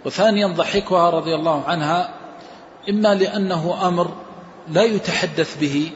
وثانيا 0.05 0.47
ضحكها 0.47 1.11
رضي 1.11 1.35
الله 1.35 1.65
عنها 1.65 2.15
إما 2.89 3.15
لأنه 3.15 3.89
أمر 3.89 4.11
لا 4.69 4.82
يتحدث 4.82 5.59
به 5.61 5.93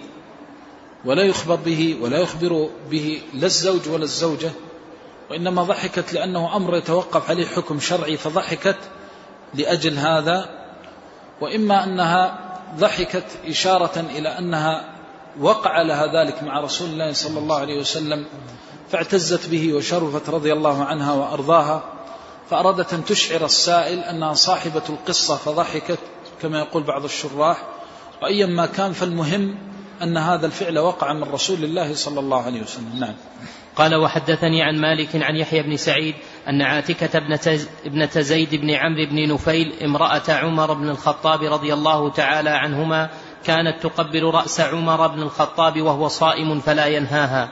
ولا 1.05 1.23
يخبر 1.23 1.55
به 1.55 1.97
ولا 2.01 2.19
يخبر 2.19 2.69
به 2.91 3.23
لا 3.35 3.47
الزوج 3.47 3.89
ولا 3.89 4.05
الزوجة 4.05 4.51
وإنما 5.31 5.63
ضحكت 5.63 6.13
لأنه 6.13 6.57
أمر 6.57 6.77
يتوقف 6.77 7.31
عليه 7.31 7.47
حكم 7.47 7.81
شرعي 7.81 8.17
فضحكت 8.17 8.77
لأجل 9.55 9.99
هذا 9.99 10.51
وإما 11.41 11.85
أنها 11.85 12.39
ضحكت 12.79 13.25
إشارة 13.47 14.01
إلى 14.01 14.29
أنها 14.29 14.94
وقع 15.41 15.83
لها 15.83 16.25
ذلك 16.25 16.43
مع 16.43 16.61
رسول 16.61 16.91
الله 16.91 17.13
صلى 17.13 17.39
الله 17.39 17.59
عليه 17.59 17.81
وسلم 17.81 18.27
فاعتزت 18.91 19.49
به 19.49 19.75
وشرفت 19.75 20.31
رضي 20.31 20.53
الله 20.53 20.85
عنها 20.85 21.13
وأرضاها 21.13 21.83
فأرادت 22.51 22.93
أن 22.93 23.05
تشعر 23.05 23.45
السائل 23.45 23.99
أنها 23.99 24.35
صاحبة 24.35 24.83
القصة 24.89 25.37
فضحكت 25.37 25.99
كما 26.43 26.59
يقول 26.59 26.83
بعض 26.83 27.05
الشراح 27.05 27.63
وأيا 28.23 28.47
ما 28.47 28.67
كان 28.67 28.93
فالمهم 28.93 29.59
أن 30.03 30.17
هذا 30.17 30.47
الفعل 30.47 30.79
وقع 30.79 31.13
من 31.13 31.23
رسول 31.23 31.65
الله 31.65 31.95
صلى 31.95 32.21
الله 32.21 32.43
عليه 32.43 32.63
وسلم. 32.63 33.01
نعم. 33.01 33.15
قال 33.77 33.95
وحدثني 33.95 34.63
عن 34.63 34.81
مالك 34.81 35.09
عن 35.23 35.37
يحيى 35.37 35.63
بن 35.63 35.77
سعيد 35.77 36.15
أن 36.49 36.63
عاتكة 36.63 37.19
ابنة 37.87 38.21
زيد 38.21 38.55
بن 38.55 38.71
عمرو 38.71 39.07
بن 39.07 39.33
نفيل 39.33 39.73
امرأة 39.83 40.23
عمر 40.29 40.73
بن 40.73 40.89
الخطاب 40.89 41.43
رضي 41.43 41.75
الله 41.75 42.11
تعالى 42.11 42.51
عنهما 42.51 43.11
كانت 43.47 43.83
تقبل 43.83 44.25
رأس 44.25 44.61
عمر 44.61 45.07
بن 45.07 45.23
الخطاب 45.23 45.83
وهو 45.83 46.09
صائم 46.09 46.61
فلا 46.61 46.87
ينهاها. 46.87 47.49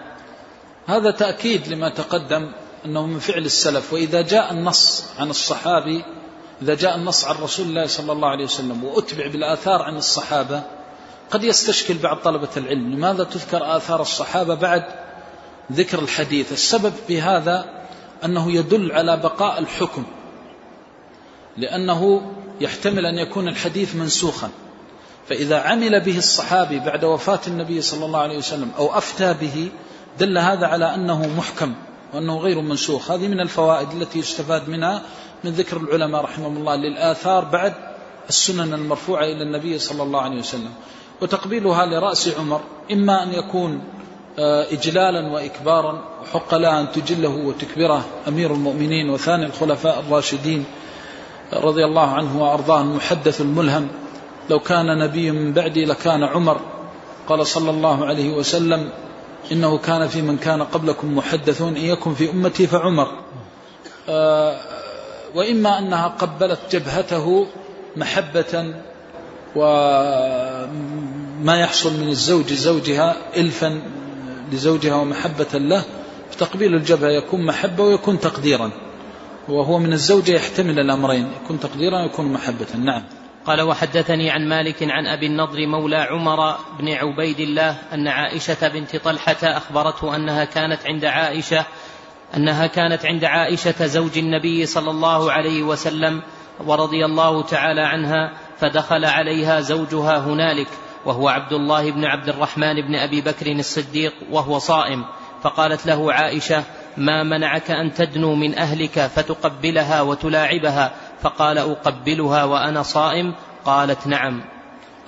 هذا 0.86 1.10
تأكيد 1.10 1.68
لما 1.68 1.88
تقدم 1.88 2.52
أنه 2.84 3.06
من 3.06 3.18
فعل 3.18 3.44
السلف. 3.44 3.92
وإذا 3.92 4.22
جاء 4.22 4.52
النص 4.52 5.04
عن 5.18 5.30
الصحابي 5.30 6.04
إذا 6.62 6.74
جاء 6.74 6.96
النص 6.96 7.24
عن 7.24 7.34
رسول 7.42 7.66
الله 7.66 7.86
صلى 7.86 8.12
الله 8.12 8.28
عليه 8.28 8.44
وسلم 8.44 8.84
وأتبع 8.84 9.26
بالآثار 9.26 9.82
عن 9.82 9.96
الصحابة 9.96 10.62
قد 11.30 11.44
يستشكل 11.44 11.94
بعض 11.98 12.16
طلبة 12.16 12.48
العلم. 12.56 12.92
لماذا 12.92 13.24
تذكر 13.24 13.76
آثار 13.76 14.02
الصحابة 14.02 14.54
بعد 14.54 14.84
ذكر 15.72 15.98
الحديث؟ 15.98 16.52
السبب 16.52 16.92
في 17.06 17.20
هذا 17.20 17.64
أنه 18.24 18.52
يدل 18.52 18.92
على 18.92 19.16
بقاء 19.16 19.58
الحكم 19.58 20.04
لأنه 21.56 22.32
يحتمل 22.60 23.06
أن 23.06 23.18
يكون 23.18 23.48
الحديث 23.48 23.94
منسوخا. 23.94 24.50
فإذا 25.28 25.58
عمل 25.58 26.00
به 26.00 26.18
الصحابي 26.18 26.78
بعد 26.78 27.04
وفاة 27.04 27.40
النبي 27.46 27.82
صلى 27.82 28.04
الله 28.06 28.20
عليه 28.20 28.38
وسلم 28.38 28.70
أو 28.78 28.98
أفتى 28.98 29.34
به 29.40 29.70
دل 30.18 30.38
هذا 30.38 30.66
على 30.66 30.94
أنه 30.94 31.26
محكم 31.38 31.74
وأنه 32.14 32.38
غير 32.38 32.60
منسوخ. 32.60 33.10
هذه 33.10 33.28
من 33.28 33.40
الفوائد 33.40 33.92
التي 33.92 34.18
يستفاد 34.18 34.68
منها 34.68 35.02
من 35.44 35.50
ذكر 35.50 35.76
العلماء 35.76 36.22
رحمهم 36.22 36.56
الله 36.56 36.76
للآثار 36.76 37.44
بعد 37.44 37.74
السنن 38.28 38.74
المرفوعة 38.74 39.24
إلى 39.24 39.42
النبي 39.42 39.78
صلى 39.78 40.02
الله 40.02 40.20
عليه 40.20 40.38
وسلم. 40.38 40.70
وتقبيلها 41.22 41.86
لرأس 41.86 42.28
عمر 42.28 42.60
إما 42.92 43.22
أن 43.22 43.32
يكون 43.32 43.80
آه، 44.38 44.72
إجلالا 44.72 45.32
وإكبارا 45.32 46.04
وحق 46.22 46.54
لها 46.54 46.80
أن 46.80 46.92
تجله 46.92 47.28
وتكبره 47.28 48.04
أمير 48.28 48.54
المؤمنين 48.54 49.10
وثاني 49.10 49.46
الخلفاء 49.46 50.00
الراشدين 50.00 50.64
رضي 51.52 51.84
الله 51.84 52.08
عنه 52.08 52.42
وأرضاه 52.42 52.80
المحدث 52.80 53.40
الملهم. 53.40 53.88
لو 54.52 54.60
كان 54.60 54.98
نبي 54.98 55.30
من 55.30 55.52
بعدي 55.52 55.84
لكان 55.84 56.22
عمر. 56.22 56.60
قال 57.28 57.46
صلى 57.46 57.70
الله 57.70 58.06
عليه 58.06 58.30
وسلم 58.34 58.90
إنه 59.52 59.78
كان 59.78 60.08
في 60.08 60.22
من 60.22 60.36
كان 60.36 60.62
قبلكم 60.62 61.16
محدثون 61.16 61.76
إن 61.76 61.84
يكن 61.84 62.14
في 62.14 62.30
أمتي 62.30 62.66
فعمر. 62.66 63.08
آه، 64.08 64.56
وإما 65.34 65.78
أنها 65.78 66.08
قبلت 66.08 66.60
جبهته 66.70 67.46
محبة 67.96 68.74
وما 69.56 70.68
يحصل 71.60 71.92
من 72.00 72.08
الزوج 72.08 72.52
زوجها 72.52 73.16
إلفا 73.36 73.82
لزوجها 74.52 74.94
ومحبة 74.94 75.58
له 75.58 75.84
فتقبيل 76.30 76.74
الجبهة 76.74 77.08
يكون 77.08 77.46
محبة 77.46 77.84
ويكون 77.84 78.20
تقديرا. 78.20 78.70
وهو 79.48 79.78
من 79.78 79.92
الزوجة 79.92 80.32
يحتمل 80.32 80.78
الأمرين 80.78 81.32
يكون 81.44 81.60
تقديرا 81.60 82.02
ويكون 82.02 82.32
محبة. 82.32 82.76
نعم. 82.84 83.02
قال 83.46 83.62
وحدثني 83.62 84.30
عن 84.30 84.48
مالك 84.48 84.82
عن 84.82 85.06
أبي 85.06 85.26
النضر 85.26 85.66
مولى 85.66 85.96
عمر 85.96 86.56
بن 86.78 86.92
عبيد 86.92 87.40
الله 87.40 87.76
أن 87.92 88.08
عائشة 88.08 88.68
بنت 88.68 88.96
طلحة 88.96 89.36
أخبرته 89.42 90.16
أنها 90.16 90.44
كانت 90.44 90.86
عند 90.86 91.04
عائشة 91.04 91.64
أنها 92.36 92.66
كانت 92.66 93.06
عند 93.06 93.24
عائشة 93.24 93.86
زوج 93.86 94.18
النبي 94.18 94.66
صلى 94.66 94.90
الله 94.90 95.32
عليه 95.32 95.62
وسلم 95.62 96.22
ورضي 96.66 97.04
الله 97.04 97.42
تعالى 97.42 97.80
عنها 97.80 98.32
فدخل 98.58 99.04
عليها 99.04 99.60
زوجها 99.60 100.18
هنالك 100.18 100.68
وهو 101.04 101.28
عبد 101.28 101.52
الله 101.52 101.90
بن 101.90 102.04
عبد 102.04 102.28
الرحمن 102.28 102.74
بن 102.74 102.94
أبي 102.94 103.20
بكر 103.20 103.52
الصديق 103.52 104.12
وهو 104.30 104.58
صائم. 104.58 105.04
فقالت 105.42 105.86
له 105.86 106.12
عائشة 106.12 106.64
ما 106.96 107.22
منعك 107.22 107.70
أن 107.70 107.94
تدنو 107.94 108.34
من 108.34 108.58
أهلك 108.58 109.06
فتقبلها 109.06 110.00
وتلاعبها 110.00 110.92
فقال 111.22 111.58
أقبلها 111.58 112.44
وأنا 112.44 112.82
صائم 112.82 113.34
قالت 113.64 114.06
نعم. 114.06 114.40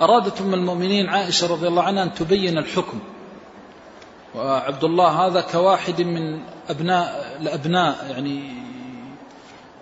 ارادت 0.01 0.41
ام 0.41 0.53
المؤمنين 0.53 1.09
عائشة 1.09 1.53
رضي 1.53 1.67
الله 1.67 1.83
عنها 1.83 2.03
أن 2.03 2.13
تبين 2.13 2.57
الحكم. 2.57 2.99
وعبد 4.35 4.83
الله 4.83 5.27
هذا 5.27 5.41
كواحد 5.41 6.01
من 6.01 6.39
أبناء 6.69 7.35
الأبناء 7.41 8.07
يعني 8.11 8.65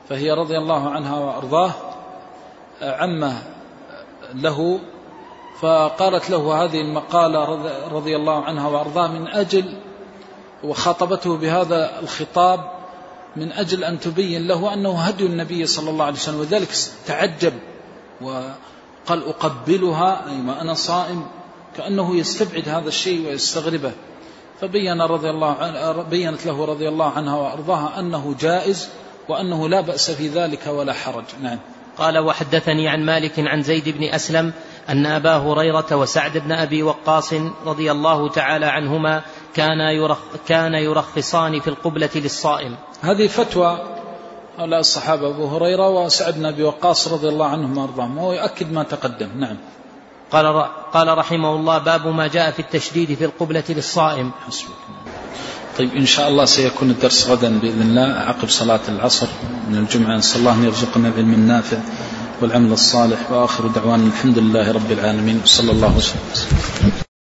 فهي 0.09 0.31
رضي 0.31 0.57
الله 0.57 0.89
عنها 0.89 1.19
وأرضاه 1.19 1.71
عمة 2.81 3.33
له 4.33 4.79
فقالت 5.59 6.29
له 6.29 6.63
هذه 6.63 6.81
المقالة 6.81 7.43
رضي 7.91 8.15
الله 8.15 8.43
عنها 8.43 8.67
وأرضاه 8.67 9.07
من 9.07 9.27
أجل 9.27 9.77
وخاطبته 10.63 11.37
بهذا 11.37 11.99
الخطاب 11.99 12.72
من 13.35 13.51
أجل 13.51 13.83
أن 13.83 13.99
تبين 13.99 14.47
له 14.47 14.73
أنه 14.73 14.99
هدي 14.99 15.25
النبي 15.25 15.65
صلى 15.65 15.89
الله 15.89 16.05
عليه 16.05 16.15
وسلم 16.15 16.39
وذلك 16.39 16.69
تعجب 17.05 17.53
وقال 18.21 19.23
أقبلها 19.27 20.29
أي 20.29 20.35
ما 20.35 20.61
أنا 20.61 20.73
صائم 20.73 21.25
كأنه 21.77 22.15
يستبعد 22.15 22.69
هذا 22.69 22.87
الشيء 22.87 23.27
ويستغربه. 23.27 23.91
فبين 24.61 25.01
رضي 25.01 25.29
الله 25.29 25.53
عنه 25.53 26.01
بينت 26.01 26.45
له 26.45 26.65
رضي 26.65 26.87
الله 26.89 27.09
عنها 27.09 27.35
وأرضاها 27.35 27.99
أنه 27.99 28.35
جائز 28.39 28.89
وأنه 29.29 29.69
لا 29.69 29.81
بأس 29.81 30.11
في 30.11 30.27
ذلك 30.27 30.67
ولا 30.67 30.93
حرج. 30.93 31.25
نعم. 31.41 31.59
قال 31.97 32.17
وحدثني 32.17 32.89
عن 32.89 33.05
مالك 33.05 33.39
عن 33.39 33.63
زيد 33.63 33.89
بن 33.89 34.03
أسلم 34.03 34.53
أن 34.89 35.05
أبا 35.05 35.35
هريرة 35.35 35.95
وسعد 35.95 36.37
بن 36.37 36.51
أبي 36.51 36.83
وقاص 36.83 37.33
رضي 37.65 37.91
الله 37.91 38.29
تعالى 38.29 38.65
عنهما 38.65 39.21
كان 39.53 39.79
يرخ 39.79 40.17
كان 40.47 40.73
يرخصان 40.73 41.59
في 41.59 41.67
القبلة 41.67 42.09
للصائم. 42.15 42.75
هذه 43.01 43.27
فتوى 43.27 43.79
هؤلاء 44.57 44.79
الصحابة 44.79 45.27
أبو 45.27 45.47
هريرة 45.47 45.89
وسعد 45.89 46.33
بن 46.33 46.45
أبي 46.45 46.63
وقاص 46.63 47.07
رضي 47.07 47.29
الله 47.29 47.45
عنهم 47.45 47.77
وأرضاهم 47.77 48.17
وهو 48.17 48.33
يؤكد 48.33 48.71
ما 48.71 48.83
تقدم. 48.83 49.29
نعم. 49.35 49.57
قال 50.31 50.65
قال 50.93 51.17
رحمه 51.17 51.55
الله 51.55 51.77
باب 51.77 52.07
ما 52.07 52.27
جاء 52.27 52.51
في 52.51 52.59
التشديد 52.59 53.13
في 53.13 53.25
القبلة 53.25 53.63
للصائم. 53.69 54.31
حسبك. 54.47 54.69
طيب 55.77 55.95
إن 55.95 56.05
شاء 56.05 56.29
الله 56.29 56.45
سيكون 56.45 56.89
الدرس 56.89 57.29
غدا 57.29 57.59
بإذن 57.59 57.81
الله 57.81 58.13
عقب 58.13 58.49
صلاة 58.49 58.79
العصر 58.89 59.27
من 59.69 59.77
الجمعة. 59.77 60.17
نسأل 60.17 60.39
الله 60.39 60.53
أن 60.53 60.63
يرزقنا 60.63 61.07
العلم 61.07 61.33
النافع 61.33 61.77
والعمل 62.41 62.71
الصالح 62.71 63.31
وآخر 63.31 63.67
دعوانا 63.67 64.07
الحمد 64.07 64.37
لله 64.37 64.71
رب 64.71 64.91
العالمين. 64.91 65.41
وصلى 65.43 65.71
الله 65.71 65.97
وسلم. 65.97 67.12